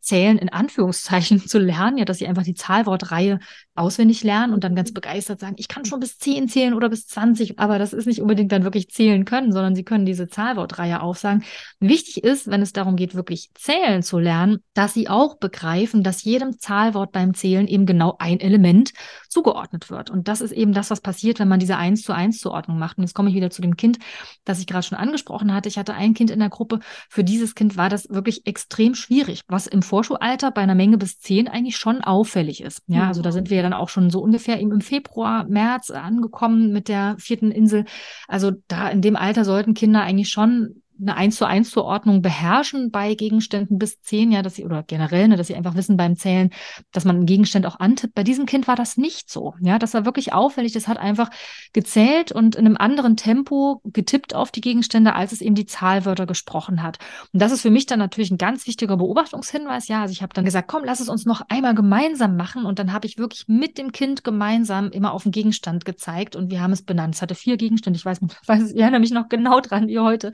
Zählen 0.00 0.36
in 0.36 0.50
Anführungszeichen 0.50 1.40
zu 1.46 1.58
lernen, 1.58 1.96
ja, 1.96 2.04
dass 2.04 2.18
sie 2.18 2.26
einfach 2.26 2.42
die 2.42 2.54
Zahlwortreihe 2.54 3.38
auswendig 3.74 4.22
lernen 4.22 4.52
und 4.52 4.62
dann 4.62 4.76
ganz 4.76 4.92
begeistert 4.92 5.40
sagen, 5.40 5.56
ich 5.58 5.68
kann 5.68 5.84
schon 5.84 6.00
bis 6.00 6.18
zehn 6.18 6.48
zählen 6.48 6.74
oder 6.74 6.88
bis 6.88 7.06
zwanzig, 7.06 7.58
aber 7.58 7.78
das 7.78 7.92
ist 7.92 8.06
nicht 8.06 8.20
unbedingt 8.20 8.52
dann 8.52 8.62
wirklich 8.62 8.88
zählen 8.88 9.24
können, 9.24 9.52
sondern 9.52 9.74
sie 9.74 9.84
können 9.84 10.06
diese 10.06 10.28
Zahlwortreihe 10.28 11.00
aufsagen. 11.00 11.42
Wichtig 11.80 12.22
ist, 12.22 12.46
wenn 12.46 12.62
es 12.62 12.72
darum 12.72 12.94
geht, 12.94 13.14
wirklich 13.14 13.50
zählen 13.54 14.02
zu 14.02 14.18
lernen, 14.18 14.60
dass 14.74 14.94
sie 14.94 15.08
auch 15.08 15.38
begreifen, 15.38 16.04
dass 16.04 16.22
jedem 16.22 16.58
Zahlwort 16.58 17.10
beim 17.10 17.34
Zählen 17.34 17.66
eben 17.66 17.84
genau 17.84 18.14
ein 18.18 18.38
Element 18.38 18.92
zugeordnet 19.28 19.90
wird. 19.90 20.08
Und 20.08 20.28
das 20.28 20.40
ist 20.40 20.52
eben 20.52 20.72
das, 20.72 20.90
was 20.90 21.00
passiert, 21.00 21.40
wenn 21.40 21.48
man 21.48 21.58
diese 21.58 21.76
eins 21.76 22.02
zu 22.02 22.12
eins 22.12 22.38
Zuordnung 22.38 22.78
macht. 22.78 22.98
Und 22.98 23.04
jetzt 23.04 23.14
komme 23.14 23.28
ich 23.28 23.34
wieder 23.34 23.50
zu 23.50 23.60
dem 23.60 23.76
Kind, 23.76 23.98
das 24.44 24.60
ich 24.60 24.68
gerade 24.68 24.86
schon 24.86 24.98
angesprochen 24.98 25.52
hatte. 25.52 25.68
Ich 25.68 25.78
hatte 25.78 25.94
ein 25.94 26.14
Kind 26.14 26.30
in 26.30 26.38
der 26.38 26.48
Gruppe. 26.48 26.78
Für 27.08 27.24
dieses 27.24 27.56
Kind 27.56 27.76
war 27.76 27.88
das 27.88 28.08
wirklich 28.08 28.46
extrem 28.46 28.94
schwierig, 28.94 29.40
was 29.48 29.66
im 29.66 29.82
Vorschulalter 29.82 30.52
bei 30.52 30.60
einer 30.60 30.76
Menge 30.76 30.96
bis 30.96 31.18
zehn 31.18 31.48
eigentlich 31.48 31.76
schon 31.76 32.02
auffällig 32.02 32.62
ist. 32.62 32.82
Ja, 32.86 33.08
also 33.08 33.20
da 33.20 33.32
sind 33.32 33.50
wir 33.50 33.63
dann 33.64 33.72
auch 33.72 33.88
schon 33.88 34.10
so 34.10 34.20
ungefähr 34.20 34.58
im 34.60 34.80
Februar, 34.80 35.44
März 35.44 35.90
angekommen 35.90 36.72
mit 36.72 36.88
der 36.88 37.16
vierten 37.18 37.50
Insel. 37.50 37.84
Also 38.28 38.52
da 38.68 38.88
in 38.88 39.02
dem 39.02 39.16
Alter 39.16 39.44
sollten 39.44 39.74
Kinder 39.74 40.02
eigentlich 40.02 40.30
schon 40.30 40.82
eine 41.00 41.16
eins 41.16 41.36
zu 41.36 41.44
eins 41.44 41.70
Zuordnung 41.70 42.22
beherrschen 42.22 42.90
bei 42.90 43.14
Gegenständen 43.14 43.78
bis 43.78 44.00
zehn, 44.00 44.30
ja, 44.30 44.42
dass 44.42 44.54
sie, 44.54 44.64
oder 44.64 44.82
generell, 44.82 45.28
ne, 45.28 45.36
dass 45.36 45.48
sie 45.48 45.54
einfach 45.54 45.74
wissen 45.74 45.96
beim 45.96 46.16
Zählen, 46.16 46.50
dass 46.92 47.04
man 47.04 47.16
einen 47.16 47.26
Gegenstand 47.26 47.66
auch 47.66 47.80
antippt. 47.80 48.14
Bei 48.14 48.22
diesem 48.22 48.46
Kind 48.46 48.68
war 48.68 48.76
das 48.76 48.96
nicht 48.96 49.30
so. 49.30 49.54
Ja, 49.60 49.78
das 49.78 49.94
war 49.94 50.04
wirklich 50.04 50.32
auffällig. 50.32 50.72
Das 50.72 50.88
hat 50.88 50.98
einfach 50.98 51.30
gezählt 51.72 52.32
und 52.32 52.54
in 52.56 52.66
einem 52.66 52.76
anderen 52.76 53.16
Tempo 53.16 53.80
getippt 53.84 54.34
auf 54.34 54.50
die 54.50 54.60
Gegenstände, 54.60 55.14
als 55.14 55.32
es 55.32 55.40
eben 55.40 55.54
die 55.54 55.66
Zahlwörter 55.66 56.26
gesprochen 56.26 56.82
hat. 56.82 56.98
Und 57.32 57.42
das 57.42 57.52
ist 57.52 57.62
für 57.62 57.70
mich 57.70 57.86
dann 57.86 57.98
natürlich 57.98 58.30
ein 58.30 58.38
ganz 58.38 58.66
wichtiger 58.66 58.96
Beobachtungshinweis. 58.96 59.88
Ja, 59.88 60.02
also 60.02 60.12
ich 60.12 60.22
habe 60.22 60.32
dann 60.34 60.44
gesagt, 60.44 60.68
komm, 60.68 60.84
lass 60.84 61.00
es 61.00 61.08
uns 61.08 61.24
noch 61.24 61.42
einmal 61.48 61.74
gemeinsam 61.74 62.36
machen. 62.36 62.64
Und 62.64 62.78
dann 62.78 62.92
habe 62.92 63.06
ich 63.06 63.18
wirklich 63.18 63.44
mit 63.48 63.78
dem 63.78 63.92
Kind 63.92 64.24
gemeinsam 64.24 64.90
immer 64.90 65.12
auf 65.12 65.24
den 65.24 65.32
Gegenstand 65.32 65.84
gezeigt 65.84 66.36
und 66.36 66.50
wir 66.50 66.60
haben 66.60 66.72
es 66.72 66.82
benannt. 66.82 67.14
Es 67.16 67.22
hatte 67.22 67.34
vier 67.34 67.56
Gegenstände. 67.56 67.96
Ich 67.96 68.04
weiß, 68.04 68.20
weiß 68.46 68.72
ich 68.72 68.80
erinnere 68.80 69.00
mich 69.00 69.10
noch 69.10 69.28
genau 69.28 69.60
dran 69.60 69.88
wie 69.88 69.98
heute. 69.98 70.32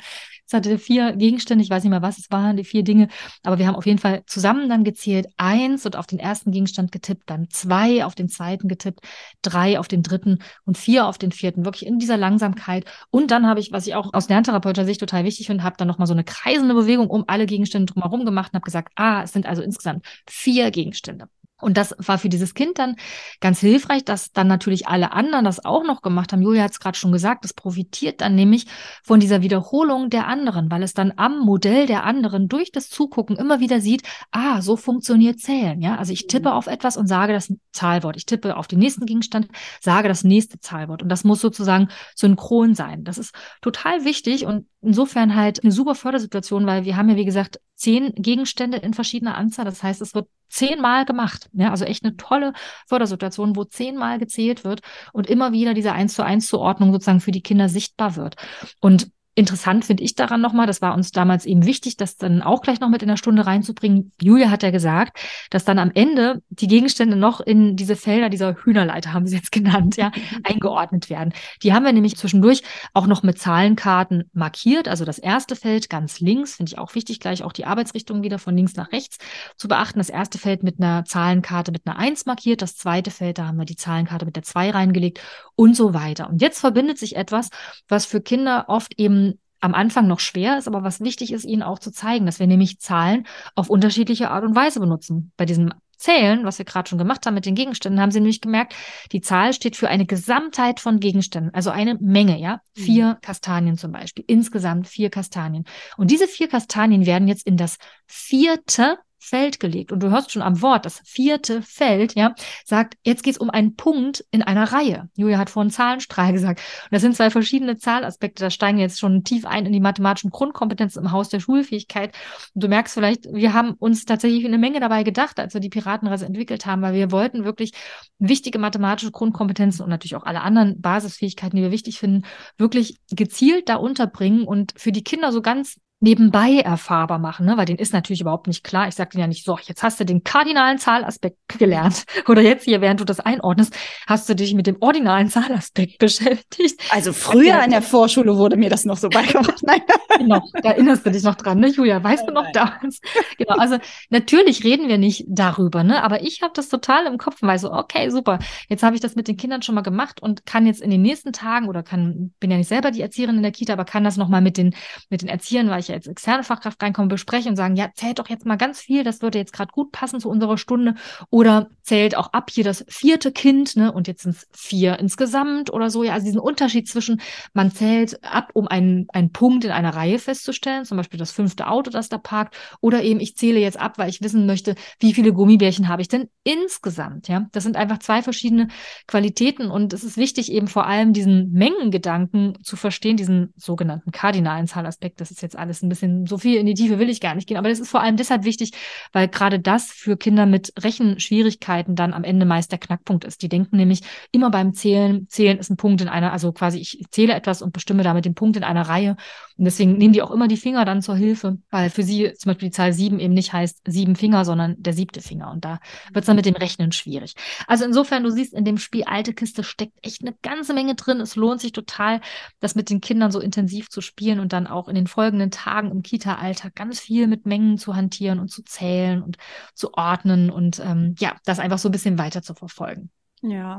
Es 0.51 0.55
hatte 0.55 0.79
vier 0.79 1.13
Gegenstände, 1.13 1.63
ich 1.63 1.71
weiß 1.71 1.85
nicht 1.85 1.91
mehr, 1.91 2.03
was 2.03 2.19
es 2.19 2.29
waren, 2.33 2.57
die 2.57 2.65
vier 2.65 2.83
Dinge, 2.83 3.07
aber 3.45 3.59
wir 3.59 3.69
haben 3.69 3.77
auf 3.77 3.87
jeden 3.87 4.01
Fall 4.01 4.25
zusammen 4.27 4.69
dann 4.69 4.83
gezählt, 4.83 5.29
eins 5.37 5.87
und 5.87 5.95
auf 5.95 6.09
den 6.09 6.19
ersten 6.19 6.51
Gegenstand 6.51 6.91
getippt, 6.91 7.31
dann 7.31 7.49
zwei 7.51 8.05
auf 8.05 8.17
den 8.17 8.29
zweiten 8.29 8.67
getippt, 8.67 8.99
drei 9.43 9.79
auf 9.79 9.87
den 9.87 10.03
dritten 10.03 10.41
und 10.65 10.77
vier 10.77 11.07
auf 11.07 11.19
den 11.19 11.31
vierten, 11.31 11.65
wirklich 11.65 11.87
in 11.87 12.01
dieser 12.01 12.17
Langsamkeit. 12.17 12.85
Und 13.13 13.31
dann 13.31 13.47
habe 13.47 13.61
ich, 13.61 13.71
was 13.71 13.87
ich 13.87 13.95
auch 13.95 14.13
aus 14.13 14.29
lerntherapeutischer 14.29 14.87
Sicht 14.87 14.99
total 14.99 15.23
wichtig 15.23 15.47
finde, 15.47 15.63
habe 15.63 15.77
dann 15.79 15.87
nochmal 15.87 16.09
so 16.09 16.15
eine 16.15 16.25
kreisende 16.25 16.75
Bewegung 16.75 17.11
um 17.11 17.23
alle 17.29 17.47
Gegenstände 17.47 17.93
drumherum 17.93 18.25
gemacht 18.25 18.51
und 18.53 18.57
habe 18.57 18.65
gesagt, 18.65 18.93
ah, 18.97 19.23
es 19.23 19.33
sind 19.33 19.47
also 19.47 19.63
insgesamt 19.63 20.05
vier 20.27 20.73
Gegenstände. 20.73 21.29
Und 21.61 21.77
das 21.77 21.95
war 21.99 22.19
für 22.19 22.29
dieses 22.29 22.55
Kind 22.55 22.79
dann 22.79 22.97
ganz 23.41 23.61
hilfreich, 23.61 24.05
dass 24.05 24.33
dann 24.33 24.47
natürlich 24.47 24.89
alle 24.89 25.13
anderen 25.13 25.45
das 25.45 25.65
auch 25.65 25.85
noch 25.85 26.03
gemacht 26.03 26.33
haben. 26.33 26.43
Julia 26.43 26.65
hat 26.65 26.73
es 26.73 26.81
gerade 26.81 26.99
schon 26.99 27.13
gesagt, 27.13 27.45
das 27.45 27.55
profitiert 27.55 28.21
dann 28.21 28.35
nämlich 28.35 28.67
von 29.05 29.21
dieser 29.21 29.43
Wiederholung 29.43 30.11
der 30.11 30.27
anderen, 30.27 30.71
weil 30.71 30.83
es 30.83 30.95
dann 30.95 31.13
am 31.17 31.41
Modell 31.41 31.87
der 31.87 32.05
anderen 32.05 32.49
durch 32.49 32.73
das 32.73 32.89
Zugucken 32.89 33.37
immer 33.37 33.61
wieder 33.61 33.81
sieht, 33.81 34.03
ah, 34.31 34.63
so 34.63 34.77
funktioniert 34.77 35.41
Zählen. 35.41 35.81
Ja, 35.81 35.97
also 35.97 36.13
ich 36.13 36.27
tippe 36.27 36.51
mhm. 36.51 36.55
auf 36.55 36.67
etwas 36.67 36.97
und 36.97 37.07
sage 37.07 37.33
das 37.33 37.53
Zahlwort. 37.73 38.17
Ich 38.17 38.27
tippe 38.27 38.57
auf 38.57 38.67
den 38.67 38.79
nächsten 38.79 39.07
Gegenstand, 39.07 39.49
sage 39.81 40.09
das 40.09 40.25
nächste 40.25 40.61
Zahlwort. 40.61 41.03
Und 41.03 41.09
das 41.09 41.25
muss 41.25 41.41
sozusagen 41.41 41.89
synchron 42.15 42.75
sein. 42.75 43.05
Das 43.05 43.19
ist 43.19 43.35
total 43.63 44.05
wichtig 44.05 44.47
und 44.47 44.67
insofern 44.83 45.35
halt 45.35 45.63
eine 45.63 45.73
super 45.73 45.95
Fördersituation, 45.95 46.67
weil 46.67 46.85
wir 46.85 46.97
haben 46.97 47.09
ja, 47.09 47.17
wie 47.17 47.25
gesagt, 47.25 47.61
zehn 47.75 48.13
Gegenstände 48.15 48.79
in 48.79 48.95
verschiedener 48.95 49.37
Anzahl. 49.37 49.65
Das 49.65 49.83
heißt, 49.83 50.03
es 50.03 50.15
wird 50.15 50.29
zehnmal 50.49 51.05
gemacht. 51.05 51.49
Ja, 51.53 51.71
also 51.71 51.85
echt 51.85 52.05
eine 52.05 52.17
tolle 52.17 52.53
Fördersituation, 52.87 53.57
wo 53.57 53.65
zehnmal 53.65 54.19
gezählt 54.19 54.65
wird 54.65 54.81
und 55.13 55.29
immer 55.29 55.53
wieder 55.53 55.75
diese 55.75 55.93
eins 55.93 56.15
zu 56.15 56.25
eins 56.25 56.47
Zuordnung 56.47 56.93
sozusagen 56.93 57.21
für 57.21 57.33
die 57.33 57.43
Kinder 57.43 57.69
sichtbar 57.69 58.17
wird. 58.17 58.37
Und 58.81 59.11
Interessant 59.37 59.85
finde 59.85 60.03
ich 60.03 60.17
daran 60.17 60.41
nochmal, 60.41 60.67
das 60.67 60.83
war 60.83 60.93
uns 60.93 61.13
damals 61.13 61.47
eben 61.47 61.65
wichtig, 61.65 61.97
das 61.97 62.17
dann 62.17 62.43
auch 62.43 62.63
gleich 62.63 62.81
noch 62.81 62.89
mit 62.89 63.03
in 63.03 63.09
der 63.09 63.17
Stunde 63.17 63.47
reinzubringen. 63.47 64.11
Julia 64.21 64.51
hat 64.51 64.65
ja 64.65 64.71
gesagt, 64.71 65.19
dass 65.51 65.65
dann 65.65 65.79
am 65.79 65.93
Ende 65.95 66.43
die 66.49 66.67
Gegenstände 66.67 67.15
noch 67.15 67.41
in 67.41 67.77
diese 67.77 67.95
Felder 67.95 68.29
dieser 68.29 68.57
Hühnerleiter, 68.57 69.13
haben 69.13 69.29
sie 69.29 69.37
jetzt 69.37 69.53
genannt, 69.53 69.97
ja, 69.97 70.11
eingeordnet 70.43 71.11
werden. 71.11 71.33
Die 71.63 71.73
haben 71.73 71.85
wir 71.85 71.93
nämlich 71.93 72.17
zwischendurch 72.17 72.63
auch 72.93 73.07
noch 73.07 73.23
mit 73.23 73.39
Zahlenkarten 73.39 74.29
markiert. 74.33 74.89
Also 74.89 75.05
das 75.05 75.19
erste 75.19 75.55
Feld 75.55 75.89
ganz 75.89 76.19
links, 76.19 76.57
finde 76.57 76.73
ich 76.73 76.79
auch 76.79 76.97
wichtig, 76.97 77.21
gleich 77.21 77.45
auch 77.45 77.53
die 77.53 77.67
Arbeitsrichtung 77.67 78.25
wieder 78.25 78.41
von 78.41 78.57
links 78.57 78.75
nach 78.75 78.91
rechts 78.91 79.19
zu 79.57 79.69
beachten. 79.69 80.01
Das 80.01 80.11
erste 80.11 80.39
Feld 80.39 80.65
mit 80.65 80.81
einer 80.81 81.05
Zahlenkarte 81.05 81.71
mit 81.71 81.87
einer 81.87 81.99
Eins 81.99 82.27
markiert, 82.27 82.63
das 82.63 82.77
zweite 82.77 83.13
Feld, 83.13 83.39
da 83.39 83.47
haben 83.47 83.59
wir 83.59 83.65
die 83.65 83.77
Zahlenkarte 83.77 84.27
mit 84.27 84.35
der 84.35 84.43
Zwei 84.43 84.71
reingelegt 84.71 85.21
und 85.55 85.77
so 85.77 85.95
weiter. 85.95 86.29
Und 86.29 86.43
jetzt 86.43 86.59
verbindet 86.59 86.99
sich 86.99 87.15
etwas, 87.15 87.51
was 87.89 88.07
für 88.07 88.21
Kinder 88.21 88.65
oft 88.69 88.99
eben 88.99 89.30
am 89.61 89.75
Anfang 89.75 90.07
noch 90.07 90.21
schwer 90.21 90.59
ist, 90.59 90.67
aber 90.67 90.83
was 90.83 91.01
wichtig 91.01 91.33
ist, 91.33 91.45
ihnen 91.45 91.63
auch 91.63 91.79
zu 91.79 91.93
zeigen, 91.93 92.27
dass 92.27 92.39
wir 92.39 92.47
nämlich 92.47 92.81
Zahlen 92.81 93.27
auf 93.55 93.71
unterschiedliche 93.71 94.31
Art 94.31 94.45
und 94.45 94.55
Weise 94.57 94.81
benutzen. 94.81 95.33
Bei 95.37 95.45
diesem 95.45 95.73
Zählen, 96.01 96.45
was 96.45 96.59
wir 96.59 96.65
gerade 96.65 96.89
schon 96.89 96.99
gemacht 96.99 97.27
haben 97.27 97.35
mit 97.35 97.45
den 97.45 97.55
Gegenständen, 97.55 98.01
haben 98.01 98.11
sie 98.11 98.21
nämlich 98.21 98.41
gemerkt, 98.41 98.75
die 99.13 99.21
Zahl 99.21 99.53
steht 99.53 99.77
für 99.77 99.89
eine 99.89 100.07
Gesamtheit 100.07 100.81
von 100.81 100.99
Gegenständen, 100.99 101.53
also 101.53 101.69
eine 101.71 101.97
Menge, 102.01 102.39
ja. 102.39 102.61
Mhm. 102.75 102.83
Vier 102.83 103.19
Kastanien 103.21 103.77
zum 103.77 103.93
Beispiel, 103.93 104.25
insgesamt 104.27 104.89
vier 104.89 105.11
Kastanien. 105.11 105.65
Und 105.99 106.11
diese 106.11 106.27
vier 106.27 106.49
Kastanien 106.49 107.05
werden 107.05 107.29
jetzt 107.29 107.47
in 107.47 107.59
das 107.59 107.77
vierte 108.07 108.97
Feld 109.21 109.61
gelegt. 109.61 109.93
Und 109.93 110.03
du 110.03 110.11
hörst 110.11 110.33
schon 110.33 110.43
am 110.43 110.63
Wort, 110.63 110.87
das 110.87 111.01
vierte 111.05 111.63
Feld, 111.63 112.15
ja, 112.15 112.35
sagt, 112.65 112.95
jetzt 113.05 113.23
geht 113.23 113.35
es 113.35 113.39
um 113.39 113.51
einen 113.51 113.77
Punkt 113.77 114.25
in 114.31 114.43
einer 114.43 114.73
Reihe. 114.73 115.09
Julia 115.15 115.39
hat 115.39 115.51
vorhin 115.51 115.71
Zahlenstrahl 115.71 116.33
gesagt. 116.33 116.61
Und 116.85 116.93
das 116.93 117.03
sind 117.03 117.15
zwei 117.15 117.31
verschiedene 117.31 117.77
Zahlaspekte. 117.77 118.43
Da 118.43 118.51
steigen 118.51 118.79
jetzt 118.79 118.99
schon 118.99 119.23
tief 119.25 119.45
ein 119.45 119.67
in 119.67 119.73
die 119.73 119.81
mathematischen 119.81 120.31
Grundkompetenzen 120.31 121.03
im 121.03 121.13
Haus 121.13 121.29
der 121.29 121.41
Schulfähigkeit. 121.41 122.17
Und 122.55 122.65
du 122.65 122.69
merkst 122.69 122.95
vielleicht, 122.95 123.27
wir 123.33 123.53
haben 123.53 123.75
uns 123.75 124.05
tatsächlich 124.05 124.45
eine 124.45 124.59
Menge 124.59 124.81
dabei 124.81 125.03
gedacht, 125.03 125.39
als 125.39 125.55
wir 125.55 125.61
die 125.61 125.69
Piratenreise 125.69 126.27
entwickelt 126.27 126.67
haben, 126.67 126.83
weil 126.83 126.95
wir 126.95 127.13
wollten 127.13 127.45
wirklich 127.45 127.73
wichtige 128.19 128.59
mathematische 128.59 129.11
Grundkompetenzen 129.11 129.85
und 129.85 129.91
natürlich 129.91 130.17
auch 130.17 130.25
alle 130.25 130.41
anderen 130.41 130.81
Basisfähigkeiten, 130.81 131.57
die 131.57 131.63
wir 131.63 131.71
wichtig 131.71 131.99
finden, 131.99 132.25
wirklich 132.57 132.97
gezielt 133.11 133.69
da 133.69 133.77
unterbringen 133.77 134.45
und 134.45 134.73
für 134.77 134.93
die 134.93 135.05
Kinder 135.05 135.33
so 135.33 135.43
ganz 135.43 135.77
nebenbei 136.01 136.61
erfahrbar 136.61 137.19
machen, 137.19 137.45
ne? 137.45 137.59
weil 137.59 137.67
den 137.67 137.77
ist 137.77 137.93
natürlich 137.93 138.23
überhaupt 138.23 138.47
nicht 138.47 138.65
klar. 138.65 138.89
Ich 138.89 138.95
sage 138.95 139.11
denen 139.11 139.21
ja 139.21 139.27
nicht, 139.27 139.45
so, 139.45 139.59
jetzt 139.63 139.83
hast 139.83 140.01
du 140.01 140.05
den 140.05 140.25
kardinalen 140.25 140.79
Zahlaspekt 140.79 141.37
gelernt 141.59 142.05
oder 142.27 142.41
jetzt 142.41 142.65
hier, 142.65 142.81
während 142.81 143.01
du 143.01 143.05
das 143.05 143.21
einordnest, 143.21 143.77
hast 144.07 144.29
du 144.29 144.35
dich 144.35 144.55
mit 144.55 144.67
dem 144.67 144.79
ordinalen 144.81 145.29
Zahlaspekt 145.29 145.99
beschäftigt. 145.99 146.81
Also 146.91 147.13
früher 147.13 147.63
in 147.63 147.71
der 147.71 147.83
Vorschule 147.83 148.37
wurde 148.39 148.57
mir 148.57 148.71
das 148.71 148.87
noch 148.87 148.97
so 148.97 149.11
beigebracht. 149.11 149.63
Nein. 149.63 149.83
genau, 150.19 150.41
da 150.63 150.71
erinnerst 150.71 151.05
du 151.05 151.11
dich 151.11 151.23
noch 151.23 151.35
dran, 151.35 151.61
ne, 151.61 151.69
Julia? 151.69 152.03
Weißt 152.03 152.27
du 152.27 152.33
noch 152.33 152.51
damals? 152.53 153.01
Genau, 153.37 153.57
also 153.57 153.77
natürlich 154.09 154.65
reden 154.65 154.89
wir 154.89 154.97
nicht 154.97 155.27
darüber, 155.29 155.85
ne? 155.85 156.03
aber 156.03 156.23
ich 156.23 156.41
habe 156.41 156.53
das 156.55 156.71
total 156.71 157.07
im 157.07 157.19
Kopf 157.19 157.43
und 157.43 157.49
weiß 157.49 157.61
so, 157.63 157.73
okay, 157.73 158.09
super, 158.09 158.39
jetzt 158.69 158.83
habe 158.83 158.95
ich 158.95 159.03
das 159.03 159.17
mit 159.17 159.29
den 159.29 159.37
Kindern 159.37 159.61
schon 159.61 159.75
mal 159.75 159.83
gemacht 159.83 160.23
und 160.23 160.47
kann 160.47 160.67
jetzt 160.67 160.81
in 160.81 160.91
den 160.91 161.03
nächsten 161.03 161.35
Tagen 161.35 161.69
oder 161.69 161.83
kann, 161.83 162.33
bin 162.41 162.51
ja 162.51 162.57
nicht 162.57 162.69
selber 162.69 162.91
die 162.91 163.03
Erzieherin 163.03 163.37
in 163.37 163.43
der 163.43 163.53
Kita, 163.53 163.75
aber 163.75 163.85
kann 163.85 164.03
das 164.03 164.17
nochmal 164.17 164.41
mit 164.41 164.57
den, 164.57 164.75
mit 165.11 165.21
den 165.21 165.29
Erziehern, 165.29 165.69
weil 165.69 165.81
ich 165.81 165.90
ja 165.91 165.97
als 165.97 166.07
externe 166.07 166.43
Fachkraft 166.43 166.83
reinkomme, 166.83 167.09
besprechen 167.09 167.51
und 167.51 167.57
sagen, 167.57 167.77
ja, 167.77 167.91
zählt 167.95 168.19
doch 168.19 168.29
jetzt 168.29 168.47
mal 168.47 168.57
ganz 168.57 168.81
viel, 168.81 169.05
das 169.05 169.23
würde 169.23 169.39
jetzt 169.39 169.53
gerade 169.53 169.73
gut 169.73 169.93
passen 169.93 170.21
zu 170.21 170.29
unserer 170.29 170.59
Stunde. 170.59 170.95
Oder 171.31 171.69
zählt 171.83 172.17
auch 172.17 172.33
ab 172.33 172.51
hier 172.51 172.65
das 172.65 172.85
vierte 172.89 173.33
Kind, 173.33 173.77
ne? 173.77 173.93
Und 173.93 174.09
jetzt 174.09 174.23
sind 174.23 174.37
es 174.37 174.49
vier 174.53 174.99
insgesamt 174.99 175.73
oder 175.73 175.91
so. 175.91 176.05
Ja, 176.05 176.15
also 176.15 176.25
diesen 176.25 176.41
Unterschied 176.41 176.89
zwischen, 176.89 177.21
man 177.53 177.71
zählt 177.73 178.23
ab, 178.25 178.51
um 178.55 178.69
einen, 178.69 179.07
einen 179.13 179.33
Punkt 179.33 179.65
in 179.65 179.71
einer 179.71 179.95
Reihe 179.95 180.19
festzustellen, 180.19 180.85
zum 180.85 180.97
Beispiel 180.97 181.19
das 181.19 181.33
fünfte 181.33 181.69
Auto, 181.69 181.91
das 181.91 182.09
da 182.09 182.19
parkt, 182.19 182.57
oder 182.81 183.03
eben 183.03 183.21
ich 183.21 183.37
zähle 183.37 183.61
jetzt 183.61 183.79
ab, 183.79 183.99
weil 183.99 184.09
ich 184.09 184.23
wissen 184.23 184.47
möchte, 184.47 184.75
wie 184.99 185.13
viele 185.13 185.33
Gummibärchen 185.33 185.89
habe 185.89 186.03
ich 186.03 186.09
denn 186.09 186.29
insgesamt, 186.45 187.29
ja. 187.29 187.47
Das 187.53 187.65
sind 187.65 187.77
einfach 187.77 187.99
zwei 187.99 188.23
verschiedene 188.23 188.69
Qualitäten 189.07 189.71
und 189.71 189.93
es 189.93 190.05
ist 190.05 190.17
wichtig, 190.17 190.53
eben 190.53 190.69
vor 190.69 190.87
allem 190.87 191.13
diesen 191.13 191.53
Mengengedanken 191.53 192.59
zu 192.63 192.77
verstehen, 192.77 193.17
diesen 193.17 193.53
sogenannten 193.57 194.13
kardinalen 194.13 194.67
Zahlaspekt. 194.67 195.21
Das 195.21 195.31
ist 195.31 195.43
jetzt 195.43 195.57
alles 195.57 195.80
ein 195.83 195.89
bisschen, 195.89 196.27
so 196.27 196.39
viel 196.39 196.59
in 196.59 196.67
die 196.67 196.75
Tiefe 196.75 196.99
will 196.99 197.09
ich 197.09 197.21
gar 197.21 197.35
nicht 197.35 197.49
gehen, 197.49 197.57
aber 197.57 197.69
das 197.69 197.81
ist 197.81 197.91
vor 197.91 198.01
allem 198.01 198.17
deshalb 198.17 198.45
wichtig, 198.45 198.73
weil 199.13 199.29
gerade 199.29 199.61
das 199.61 199.91
für 199.91 200.17
Kinder 200.17 200.47
mit 200.47 200.73
Rechenschwierigkeiten 200.79 201.95
dann 201.95 202.13
am 202.13 202.25
Ende 202.25 202.47
meist 202.47 202.73
der 202.73 202.79
Knackpunkt 202.79 203.25
ist. 203.25 203.43
Die 203.43 203.49
denken 203.49 203.77
nämlich 203.77 204.01
immer 204.33 204.51
beim 204.51 204.73
Zählen, 204.73 205.27
Zählen 205.29 205.59
ist 205.59 205.71
ein 205.71 205.77
Punkt 205.77 206.01
in 206.01 206.09
einer, 206.09 206.33
also 206.33 206.53
quasi 206.53 206.79
ich 206.79 207.05
zähle 207.11 207.35
etwas 207.35 207.63
und 207.63 207.73
bestimme 207.73 208.03
damit 208.03 208.25
den 208.25 208.35
Punkt 208.35 208.57
in 208.57 208.65
einer 208.65 208.83
Reihe. 208.83 209.17
Und 209.57 209.65
deswegen 209.65 209.99
nehmen 209.99 210.13
die 210.13 210.23
auch 210.23 210.31
immer 210.31 210.49
die 210.49 210.57
Finger 210.57 210.85
dann 210.85 211.03
zur 211.03 211.17
Hilfe, 211.17 211.59
weil 211.71 211.91
für 211.91 212.03
sie 212.03 212.33
zum 212.35 212.51
Beispiel 212.51 212.69
die 212.69 212.75
Zahl 212.75 212.93
sieben 212.93 213.21
eben 213.21 213.35
nicht 213.35 213.53
heißt 213.53 213.83
sieben 213.87 214.17
Finger, 214.17 214.45
sondern 214.45 214.75
der 214.79 214.93
siebte 214.93 215.21
Finger. 215.21 215.51
Und 215.51 215.65
da 215.65 215.81
wird 216.13 216.23
es 216.23 216.27
dann 216.27 216.37
mit 216.37 216.47
dem 216.47 216.57
Rechnen 216.57 216.93
schwierig. 216.93 217.35
Also 217.67 217.85
insofern, 217.85 218.23
du 218.23 218.31
siehst, 218.31 218.55
in 218.55 218.65
dem 218.65 218.79
Spiel 218.79 219.05
Alte 219.05 219.35
Kiste 219.35 219.63
steckt 219.63 219.99
echt 220.03 220.23
eine 220.23 220.35
ganze 220.43 220.75
Menge 220.75 220.95
drin. 220.95 221.21
Es 221.21 221.37
lohnt 221.37 221.61
sich 221.61 221.73
total, 221.73 222.21
das 222.61 222.75
mit 222.75 222.91
den 222.91 223.01
Kindern 223.01 223.31
so 223.31 223.41
intensiv 223.41 223.89
zu 223.89 224.01
spielen 224.01 224.41
und 224.41 224.53
dann 224.53 224.67
auch 224.67 224.89
in 224.89 224.95
den 224.95 225.07
folgenden 225.07 225.51
Tagen 225.51 225.70
im 225.79 226.03
Kita-Alltag 226.03 226.75
ganz 226.75 227.01
viel 227.01 227.27
mit 227.27 227.47
Mengen 227.47 227.79
zu 227.79 227.95
hantieren 227.97 228.39
und 228.39 228.49
zu 228.49 228.63
zählen 228.63 229.23
und 229.23 229.37
zu 229.75 229.95
ordnen 229.95 230.51
und 230.51 230.81
ähm, 230.85 231.15
ja, 231.19 231.37
das 231.45 231.59
einfach 231.59 231.79
so 231.79 231.89
ein 231.89 231.93
bisschen 231.93 232.19
weiter 232.19 232.43
zu 232.43 232.55
verfolgen. 232.55 233.11
Ja, 233.43 233.79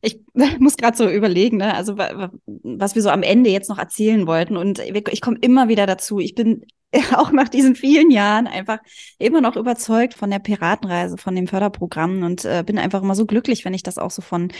ich 0.00 0.20
muss 0.58 0.76
gerade 0.76 0.96
so 0.96 1.08
überlegen, 1.08 1.58
ne? 1.58 1.74
also 1.74 1.96
was 1.98 2.94
wir 2.94 3.02
so 3.02 3.10
am 3.10 3.22
Ende 3.22 3.50
jetzt 3.50 3.68
noch 3.68 3.78
erzählen 3.78 4.26
wollten. 4.26 4.56
Und 4.56 4.78
ich 4.78 5.20
komme 5.20 5.38
immer 5.40 5.68
wieder 5.68 5.86
dazu. 5.86 6.18
Ich 6.18 6.34
bin 6.34 6.64
auch 7.14 7.32
nach 7.32 7.48
diesen 7.48 7.74
vielen 7.74 8.10
Jahren 8.10 8.46
einfach 8.46 8.78
immer 9.18 9.42
noch 9.42 9.56
überzeugt 9.56 10.14
von 10.14 10.30
der 10.30 10.38
Piratenreise, 10.38 11.18
von 11.18 11.34
dem 11.34 11.46
Förderprogramm 11.46 12.22
und 12.22 12.46
äh, 12.46 12.64
bin 12.64 12.78
einfach 12.78 13.02
immer 13.02 13.14
so 13.14 13.26
glücklich, 13.26 13.66
wenn 13.66 13.74
ich 13.74 13.82
das 13.82 13.98
auch 13.98 14.10
so 14.10 14.22
von 14.22 14.50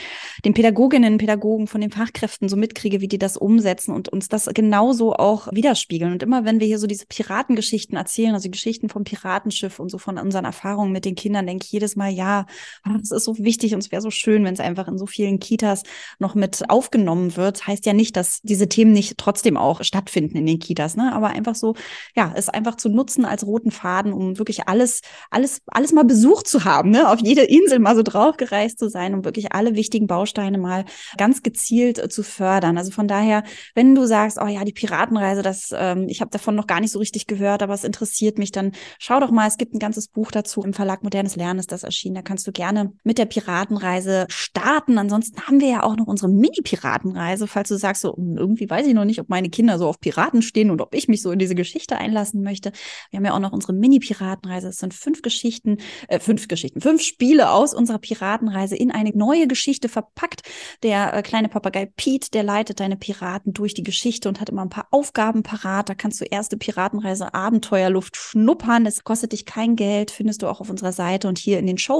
den 0.44 0.52
Pädagoginnen, 0.52 1.16
Pädagogen, 1.16 1.66
von 1.68 1.80
den 1.80 1.90
Fachkräften 1.90 2.50
so 2.50 2.56
mitkriege, 2.56 3.00
wie 3.00 3.08
die 3.08 3.18
das 3.18 3.38
umsetzen 3.38 3.94
und 3.94 4.10
uns 4.10 4.28
das 4.28 4.46
genauso 4.52 5.14
auch 5.14 5.48
widerspiegeln. 5.52 6.12
Und 6.12 6.22
immer 6.22 6.44
wenn 6.44 6.60
wir 6.60 6.66
hier 6.66 6.78
so 6.78 6.86
diese 6.86 7.06
Piratengeschichten 7.06 7.96
erzählen, 7.96 8.34
also 8.34 8.50
Geschichten 8.50 8.90
vom 8.90 9.04
Piratenschiff 9.04 9.78
und 9.78 9.90
so 9.90 9.96
von 9.96 10.18
unseren 10.18 10.44
Erfahrungen 10.44 10.92
mit 10.92 11.06
den 11.06 11.14
Kindern, 11.14 11.46
denke 11.46 11.64
ich 11.64 11.72
jedes 11.72 11.96
Mal, 11.96 12.10
ja, 12.10 12.44
das 12.84 13.10
ist 13.10 13.24
so 13.24 13.38
wichtig 13.38 13.72
und 13.72 13.80
es 13.80 13.90
wäre 13.90 14.02
so 14.02 14.10
schön, 14.10 14.44
wenn 14.44 14.54
es 14.54 14.60
einfach 14.60 14.86
in 14.88 14.98
so 14.98 15.06
vielen 15.06 15.38
Kitas 15.38 15.82
noch 16.18 16.34
mit 16.34 16.68
aufgenommen 16.68 17.36
wird. 17.36 17.66
Heißt 17.66 17.86
ja 17.86 17.94
nicht, 17.94 18.16
dass 18.16 18.42
diese 18.42 18.68
Themen 18.68 18.92
nicht 18.92 19.16
trotzdem 19.16 19.56
auch 19.56 19.82
stattfinden 19.82 20.36
in 20.36 20.44
den 20.44 20.58
Kitas, 20.58 20.94
ne? 20.94 21.14
Aber 21.14 21.28
einfach 21.28 21.54
so, 21.54 21.74
ja, 22.18 22.32
es 22.34 22.48
einfach 22.48 22.74
zu 22.74 22.88
nutzen 22.88 23.24
als 23.24 23.46
roten 23.46 23.70
Faden, 23.70 24.12
um 24.12 24.38
wirklich 24.38 24.66
alles, 24.66 25.02
alles, 25.30 25.62
alles 25.68 25.92
mal 25.92 26.04
besucht 26.04 26.48
zu 26.48 26.64
haben, 26.64 26.90
ne? 26.90 27.08
auf 27.08 27.20
jede 27.20 27.42
Insel 27.42 27.78
mal 27.78 27.94
so 27.94 28.02
draufgereist 28.02 28.76
zu 28.76 28.88
sein, 28.90 29.14
um 29.14 29.24
wirklich 29.24 29.52
alle 29.52 29.76
wichtigen 29.76 30.08
Bausteine 30.08 30.58
mal 30.58 30.84
ganz 31.16 31.44
gezielt 31.44 32.00
äh, 32.00 32.08
zu 32.08 32.24
fördern. 32.24 32.76
Also 32.76 32.90
von 32.90 33.06
daher, 33.06 33.44
wenn 33.76 33.94
du 33.94 34.04
sagst, 34.04 34.38
oh 34.42 34.48
ja, 34.48 34.64
die 34.64 34.72
Piratenreise, 34.72 35.42
das, 35.42 35.70
ähm, 35.72 36.06
ich 36.08 36.20
habe 36.20 36.32
davon 36.32 36.56
noch 36.56 36.66
gar 36.66 36.80
nicht 36.80 36.90
so 36.90 36.98
richtig 36.98 37.28
gehört, 37.28 37.62
aber 37.62 37.74
es 37.74 37.84
interessiert 37.84 38.36
mich, 38.36 38.50
dann 38.50 38.72
schau 38.98 39.20
doch 39.20 39.30
mal, 39.30 39.46
es 39.46 39.56
gibt 39.56 39.74
ein 39.74 39.78
ganzes 39.78 40.08
Buch 40.08 40.32
dazu 40.32 40.64
im 40.64 40.72
Verlag 40.72 41.04
Modernes 41.04 41.36
Lernen 41.36 41.60
ist 41.60 41.70
das 41.70 41.84
erschienen. 41.84 42.16
Da 42.16 42.22
kannst 42.22 42.48
du 42.48 42.50
gerne 42.50 42.94
mit 43.04 43.18
der 43.18 43.26
Piratenreise 43.26 44.26
starten. 44.28 44.98
Ansonsten 44.98 45.42
haben 45.42 45.60
wir 45.60 45.68
ja 45.68 45.82
auch 45.84 45.94
noch 45.94 46.08
unsere 46.08 46.32
Mini-Piratenreise, 46.32 47.46
falls 47.46 47.68
du 47.68 47.76
sagst, 47.76 48.02
so 48.02 48.16
hm, 48.16 48.36
irgendwie 48.36 48.68
weiß 48.68 48.88
ich 48.88 48.94
noch 48.94 49.04
nicht, 49.04 49.20
ob 49.20 49.28
meine 49.28 49.50
Kinder 49.50 49.78
so 49.78 49.86
auf 49.86 50.00
Piraten 50.00 50.42
stehen 50.42 50.72
und 50.72 50.80
ob 50.80 50.96
ich 50.96 51.06
mich 51.06 51.22
so 51.22 51.30
in 51.30 51.38
diese 51.38 51.54
Geschichte 51.54 51.96
ein 51.96 52.07
einlassen 52.08 52.42
möchte. 52.42 52.72
Wir 53.10 53.18
haben 53.18 53.24
ja 53.24 53.34
auch 53.34 53.40
noch 53.40 53.52
unsere 53.52 53.72
Mini-Piratenreise. 53.72 54.68
Es 54.68 54.78
sind 54.78 54.94
fünf 54.94 55.22
Geschichten, 55.22 55.78
äh, 56.08 56.18
fünf 56.18 56.48
Geschichten, 56.48 56.80
fünf 56.80 57.02
Spiele 57.02 57.50
aus 57.50 57.74
unserer 57.74 57.98
Piratenreise 57.98 58.76
in 58.76 58.90
eine 58.90 59.10
neue 59.14 59.46
Geschichte 59.46 59.88
verpackt. 59.88 60.42
Der 60.82 61.14
äh, 61.14 61.22
kleine 61.22 61.48
Papagei 61.48 61.86
Pete, 61.86 62.30
der 62.30 62.42
leitet 62.42 62.80
deine 62.80 62.96
Piraten 62.96 63.52
durch 63.52 63.74
die 63.74 63.82
Geschichte 63.82 64.28
und 64.28 64.40
hat 64.40 64.48
immer 64.48 64.62
ein 64.62 64.70
paar 64.70 64.88
Aufgaben 64.90 65.42
parat. 65.42 65.88
Da 65.88 65.94
kannst 65.94 66.20
du 66.20 66.24
erste 66.24 66.56
Piratenreise 66.56 67.34
Abenteuerluft 67.34 68.16
schnuppern. 68.16 68.86
Es 68.86 69.04
kostet 69.04 69.32
dich 69.32 69.44
kein 69.44 69.76
Geld, 69.76 70.10
findest 70.10 70.42
du 70.42 70.48
auch 70.48 70.60
auf 70.60 70.70
unserer 70.70 70.92
Seite 70.92 71.28
und 71.28 71.38
hier 71.38 71.58
in 71.58 71.66
den 71.66 71.78
Show 71.78 71.98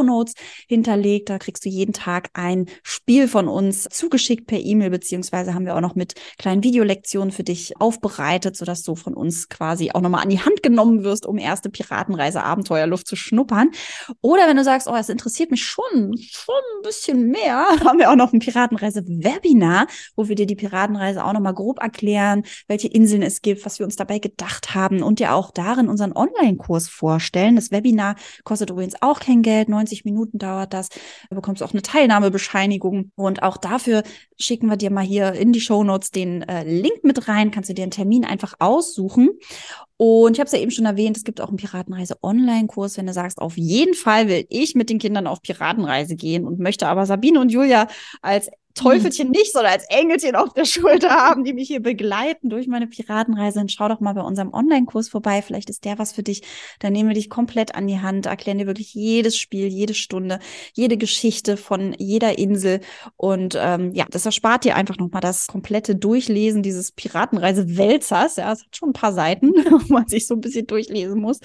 hinterlegt. 0.68 1.28
Da 1.28 1.38
kriegst 1.38 1.64
du 1.64 1.68
jeden 1.68 1.92
Tag 1.92 2.30
ein 2.32 2.66
Spiel 2.82 3.28
von 3.28 3.48
uns 3.48 3.88
zugeschickt 3.90 4.46
per 4.46 4.58
E-Mail, 4.58 4.90
beziehungsweise 4.90 5.54
haben 5.54 5.66
wir 5.66 5.76
auch 5.76 5.80
noch 5.80 5.94
mit 5.94 6.14
kleinen 6.38 6.62
Videolektionen 6.62 7.32
für 7.32 7.44
dich 7.44 7.78
aufbereitet, 7.80 8.56
sodass 8.56 8.82
du 8.82 8.94
von 8.94 9.14
uns 9.14 9.48
quasi 9.48 9.90
auch 9.98 10.02
nochmal 10.02 10.22
an 10.22 10.28
die 10.28 10.40
Hand 10.40 10.62
genommen 10.62 11.02
wirst, 11.02 11.26
um 11.26 11.38
erste 11.38 11.70
Piratenreise 11.70 12.42
Abenteuerluft 12.42 13.06
zu 13.06 13.16
schnuppern. 13.16 13.70
Oder 14.20 14.46
wenn 14.48 14.56
du 14.56 14.64
sagst, 14.64 14.88
oh, 14.88 14.94
es 14.94 15.08
interessiert 15.08 15.50
mich 15.50 15.64
schon, 15.64 16.14
schon 16.16 16.54
ein 16.76 16.82
bisschen 16.82 17.28
mehr, 17.28 17.66
haben 17.84 17.98
wir 17.98 18.10
auch 18.10 18.16
noch 18.16 18.32
ein 18.32 18.38
Piratenreise-Webinar, 18.38 19.86
wo 20.16 20.28
wir 20.28 20.36
dir 20.36 20.46
die 20.46 20.56
Piratenreise 20.56 21.24
auch 21.24 21.32
nochmal 21.32 21.54
grob 21.54 21.82
erklären, 21.82 22.44
welche 22.68 22.88
Inseln 22.88 23.22
es 23.22 23.42
gibt, 23.42 23.66
was 23.66 23.78
wir 23.78 23.84
uns 23.84 23.96
dabei 23.96 24.18
gedacht 24.18 24.74
haben 24.74 25.02
und 25.02 25.18
dir 25.18 25.34
auch 25.34 25.50
darin 25.50 25.88
unseren 25.88 26.12
Online-Kurs 26.12 26.88
vorstellen. 26.88 27.56
Das 27.56 27.70
Webinar 27.70 28.16
kostet 28.44 28.70
übrigens 28.70 28.94
auch 29.00 29.20
kein 29.20 29.42
Geld, 29.42 29.68
90 29.68 30.04
Minuten 30.04 30.38
dauert 30.38 30.72
das. 30.72 30.88
Da 31.30 31.36
bekommst 31.36 31.60
du 31.60 31.64
auch 31.64 31.72
eine 31.72 31.82
Teilnahmebescheinigung 31.82 33.10
und 33.16 33.42
auch 33.42 33.56
dafür 33.56 34.02
schicken 34.38 34.68
wir 34.68 34.76
dir 34.76 34.90
mal 34.90 35.04
hier 35.04 35.32
in 35.32 35.52
die 35.52 35.60
Show 35.60 35.78
den 36.14 36.42
äh, 36.42 36.64
Link 36.64 37.04
mit 37.04 37.28
rein, 37.28 37.50
kannst 37.50 37.70
du 37.70 37.74
dir 37.74 37.82
einen 37.82 37.90
Termin 37.90 38.24
einfach 38.24 38.54
aussuchen. 38.58 39.30
Und 39.98 40.34
ich 40.34 40.40
habe 40.40 40.46
es 40.46 40.52
ja 40.52 40.60
eben 40.60 40.70
schon 40.70 40.86
erwähnt, 40.86 41.16
es 41.16 41.24
gibt 41.24 41.40
auch 41.40 41.48
einen 41.48 41.56
Piratenreise-Online-Kurs, 41.56 42.96
wenn 42.96 43.06
du 43.06 43.12
sagst, 43.12 43.40
auf 43.40 43.58
jeden 43.58 43.94
Fall 43.94 44.28
will 44.28 44.46
ich 44.48 44.76
mit 44.76 44.90
den 44.90 45.00
Kindern 45.00 45.26
auf 45.26 45.42
Piratenreise 45.42 46.14
gehen 46.14 46.46
und 46.46 46.60
möchte 46.60 46.86
aber 46.86 47.04
Sabine 47.04 47.40
und 47.40 47.50
Julia 47.50 47.88
als 48.22 48.48
Teufelchen 48.78 49.30
nicht, 49.30 49.52
sondern 49.52 49.72
als 49.72 49.84
Engelchen 49.88 50.36
auf 50.36 50.54
der 50.54 50.64
Schulter 50.64 51.10
haben, 51.10 51.44
die 51.44 51.52
mich 51.52 51.68
hier 51.68 51.80
begleiten 51.80 52.48
durch 52.48 52.66
meine 52.68 52.86
Piratenreise. 52.86 53.60
Und 53.60 53.72
schau 53.72 53.88
doch 53.88 54.00
mal 54.00 54.14
bei 54.14 54.22
unserem 54.22 54.54
Online-Kurs 54.54 55.08
vorbei. 55.08 55.42
Vielleicht 55.42 55.68
ist 55.68 55.84
der 55.84 55.98
was 55.98 56.12
für 56.12 56.22
dich. 56.22 56.42
Da 56.78 56.90
nehmen 56.90 57.08
wir 57.08 57.14
dich 57.14 57.28
komplett 57.28 57.74
an 57.74 57.86
die 57.86 58.00
Hand, 58.00 58.26
erklären 58.26 58.58
dir 58.58 58.66
wirklich 58.66 58.94
jedes 58.94 59.36
Spiel, 59.36 59.66
jede 59.66 59.94
Stunde, 59.94 60.38
jede 60.72 60.96
Geschichte 60.96 61.56
von 61.56 61.94
jeder 61.98 62.38
Insel. 62.38 62.80
Und 63.16 63.58
ähm, 63.60 63.92
ja, 63.94 64.06
das 64.10 64.24
erspart 64.24 64.64
dir 64.64 64.76
einfach 64.76 64.96
nochmal 64.96 65.20
das 65.20 65.48
komplette 65.48 65.96
Durchlesen 65.96 66.62
dieses 66.62 66.92
Piratenreise-Wälzers. 66.92 68.36
Ja, 68.36 68.52
es 68.52 68.60
hat 68.60 68.76
schon 68.76 68.90
ein 68.90 68.94
paar 68.94 69.12
Seiten, 69.12 69.48
wo 69.70 69.92
man 69.92 70.06
sich 70.06 70.26
so 70.26 70.34
ein 70.34 70.40
bisschen 70.40 70.66
durchlesen 70.66 71.20
muss. 71.20 71.40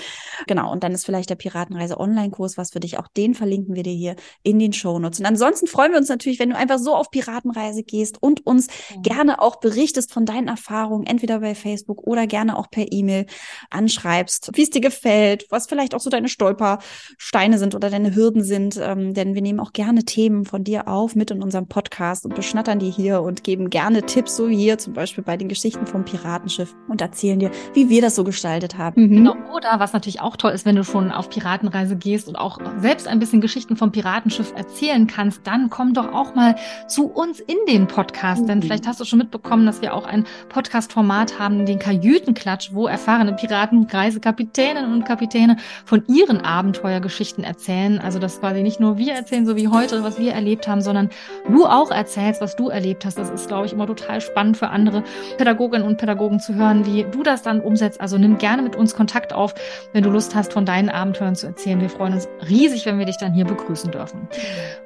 Genau. 0.48 0.72
Und 0.72 0.84
dann 0.84 0.92
ist 0.92 1.06
vielleicht 1.06 1.30
der 1.30 1.36
Piratenreise-Online-Kurs 1.36 2.58
was 2.58 2.72
für 2.72 2.80
dich. 2.80 3.00
Auch 3.00 3.08
den 3.08 3.34
verlinken 3.34 3.76
wir 3.76 3.84
dir 3.84 3.94
hier 3.94 4.16
in 4.44 4.60
den 4.60 4.74
Show 4.74 5.00
Notes. 5.00 5.20
Und 5.20 5.26
ansonsten 5.26 5.68
freuen 5.68 5.92
wir 5.92 6.00
uns 6.00 6.10
natürlich, 6.10 6.40
wenn 6.40 6.52
du 6.52 6.56
einfach 6.56 6.78
so 6.78 6.96
auf 6.96 7.10
Piratenreise 7.10 7.23
Piratenreise 7.24 7.84
gehst 7.84 8.22
und 8.22 8.46
uns 8.46 8.68
ja. 8.90 9.02
gerne 9.02 9.42
auch 9.42 9.58
berichtest 9.58 10.14
von 10.14 10.26
deinen 10.26 10.48
Erfahrungen, 10.48 11.06
entweder 11.06 11.40
bei 11.40 11.56
Facebook 11.56 12.06
oder 12.06 12.28
gerne 12.28 12.58
auch 12.58 12.70
per 12.70 12.92
E-Mail 12.92 13.26
anschreibst, 13.70 14.52
wie 14.54 14.64
es 14.64 14.70
dir 14.70 14.82
gefällt, 14.82 15.46
was 15.50 15.68
vielleicht 15.68 15.96
auch 15.96 16.00
so 16.00 16.10
deine 16.10 16.30
Stolpersteine 16.30 17.58
sind 17.58 17.76
oder 17.76 17.90
deine 17.90 18.16
Hürden 18.16 18.44
sind. 18.44 18.80
Ähm, 18.82 19.14
denn 19.14 19.36
wir 19.36 19.42
nehmen 19.42 19.60
auch 19.60 19.74
gerne 19.74 20.04
Themen 20.04 20.46
von 20.46 20.64
dir 20.64 20.88
auf 20.88 21.16
mit 21.16 21.32
in 21.32 21.42
unserem 21.42 21.68
Podcast 21.68 22.26
und 22.26 22.36
beschnattern 22.36 22.80
die 22.80 22.90
hier 22.90 23.22
und 23.22 23.44
geben 23.44 23.70
gerne 23.70 24.04
Tipps, 24.04 24.36
so 24.36 24.50
wie 24.50 24.58
hier 24.58 24.78
zum 24.78 24.94
Beispiel 24.94 25.24
bei 25.24 25.38
den 25.38 25.48
Geschichten 25.48 25.88
vom 25.88 26.06
Piratenschiff 26.06 26.76
und 26.88 27.02
erzählen 27.02 27.40
dir, 27.40 27.52
wie 27.74 27.90
wir 27.90 28.02
das 28.02 28.16
so 28.16 28.24
gestaltet 28.24 28.78
haben. 28.78 29.04
Mhm. 29.04 29.16
Genau. 29.16 29.36
Oder 29.56 29.80
was 29.80 29.94
natürlich 29.94 30.22
auch 30.22 30.36
toll 30.36 30.52
ist, 30.52 30.66
wenn 30.66 30.76
du 30.76 30.84
schon 30.84 31.12
auf 31.12 31.30
Piratenreise 31.30 31.96
gehst 31.96 32.28
und 32.28 32.36
auch 32.36 32.60
selbst 32.80 33.08
ein 33.08 33.20
bisschen 33.20 33.42
Geschichten 33.42 33.78
vom 33.78 33.92
Piratenschiff 33.92 34.54
erzählen 34.56 35.08
kannst, 35.08 35.46
dann 35.46 35.70
komm 35.70 35.94
doch 35.94 36.12
auch 36.14 36.36
mal 36.36 36.56
zu 36.88 37.13
uns 37.14 37.40
in 37.40 37.58
den 37.68 37.88
Podcast. 37.88 38.44
Mhm. 38.44 38.48
Denn 38.48 38.62
vielleicht 38.62 38.88
hast 38.88 39.00
du 39.00 39.06
schon 39.06 39.20
mitbekommen, 39.20 39.66
dass 39.66 39.82
wir 39.82 39.94
auch 39.94 40.06
ein 40.06 40.26
Podcast-Format 40.50 41.40
haben, 41.40 41.66
den 41.66 41.80
Kajütenklatsch, 41.80 42.72
wo 42.74 42.88
erfahrene 42.88 43.34
Piratenreisekapitäninnen 43.34 44.92
und 44.92 45.06
Kapitäne 45.06 45.58
von 45.86 46.04
ihren 46.08 46.42
Abenteuergeschichten 46.42 47.44
erzählen. 47.44 48.00
Also 48.00 48.20
das 48.20 48.40
quasi 48.40 48.64
nicht 48.64 48.80
nur 48.80 48.98
wir 48.98 49.14
erzählen, 49.14 49.46
so 49.46 49.56
wie 49.56 49.68
heute, 49.68 50.04
was 50.04 50.20
wir 50.20 50.34
erlebt 50.34 50.68
haben, 50.68 50.82
sondern 50.82 51.10
du 51.48 51.66
auch 51.66 51.92
erzählst, 51.92 52.42
was 52.42 52.56
du 52.56 52.70
erlebt 52.70 53.06
hast. 53.06 53.18
Das 53.18 53.30
ist, 53.30 53.48
glaube 53.48 53.66
ich, 53.66 53.74
immer 53.74 53.88
total 53.88 54.22
spannend 54.22 54.58
für 54.58 54.70
andere 54.70 55.04
Pädagoginnen 55.38 55.88
und 55.88 55.98
Pädagogen 55.98 56.40
zu 56.40 56.56
hören, 56.56 56.86
wie 56.86 57.06
du 57.10 57.24
das 57.24 57.42
dann 57.42 57.62
umsetzt. 57.62 58.02
Also 58.02 58.18
nimm 58.18 58.38
gerne 58.38 58.62
mit 58.62 58.76
uns 58.76 58.96
Kontakt 58.96 59.34
auf, 59.34 59.54
wenn 59.92 60.04
du 60.04 60.10
Lust 60.10 60.36
hast, 60.36 60.54
von 60.54 60.66
deinen 60.66 60.90
Abenteuern 60.90 61.36
zu 61.36 61.48
erzählen. 61.48 61.82
Wir 61.82 61.90
freuen 61.90 62.14
uns 62.14 62.28
riesig, 62.50 62.86
wenn 62.86 63.00
wir 63.00 63.06
dich 63.06 63.18
dann 63.18 63.34
hier 63.34 63.46
begrüßen 63.46 63.92
dürfen. 63.92 64.28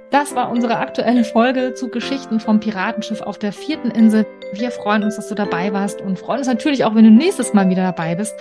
Das 0.09 0.35
war 0.35 0.49
unsere 0.51 0.77
aktuelle 0.77 1.25
Folge 1.25 1.73
zu 1.73 1.89
Geschichten 1.89 2.39
vom 2.39 2.61
Piratenschiff 2.61 3.21
auf 3.21 3.37
der 3.37 3.51
vierten 3.51 3.91
Insel. 3.91 4.25
Wir 4.53 4.71
freuen 4.71 5.03
uns, 5.03 5.17
dass 5.17 5.27
du 5.27 5.35
dabei 5.35 5.73
warst 5.73 5.99
und 5.99 6.17
freuen 6.17 6.39
uns 6.39 6.47
natürlich 6.47 6.85
auch, 6.85 6.95
wenn 6.95 7.03
du 7.03 7.11
nächstes 7.11 7.53
Mal 7.53 7.69
wieder 7.69 7.83
dabei 7.83 8.15
bist. 8.15 8.33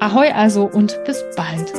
Ahoi 0.00 0.32
also 0.32 0.64
und 0.64 0.98
bis 1.04 1.24
bald. 1.36 1.72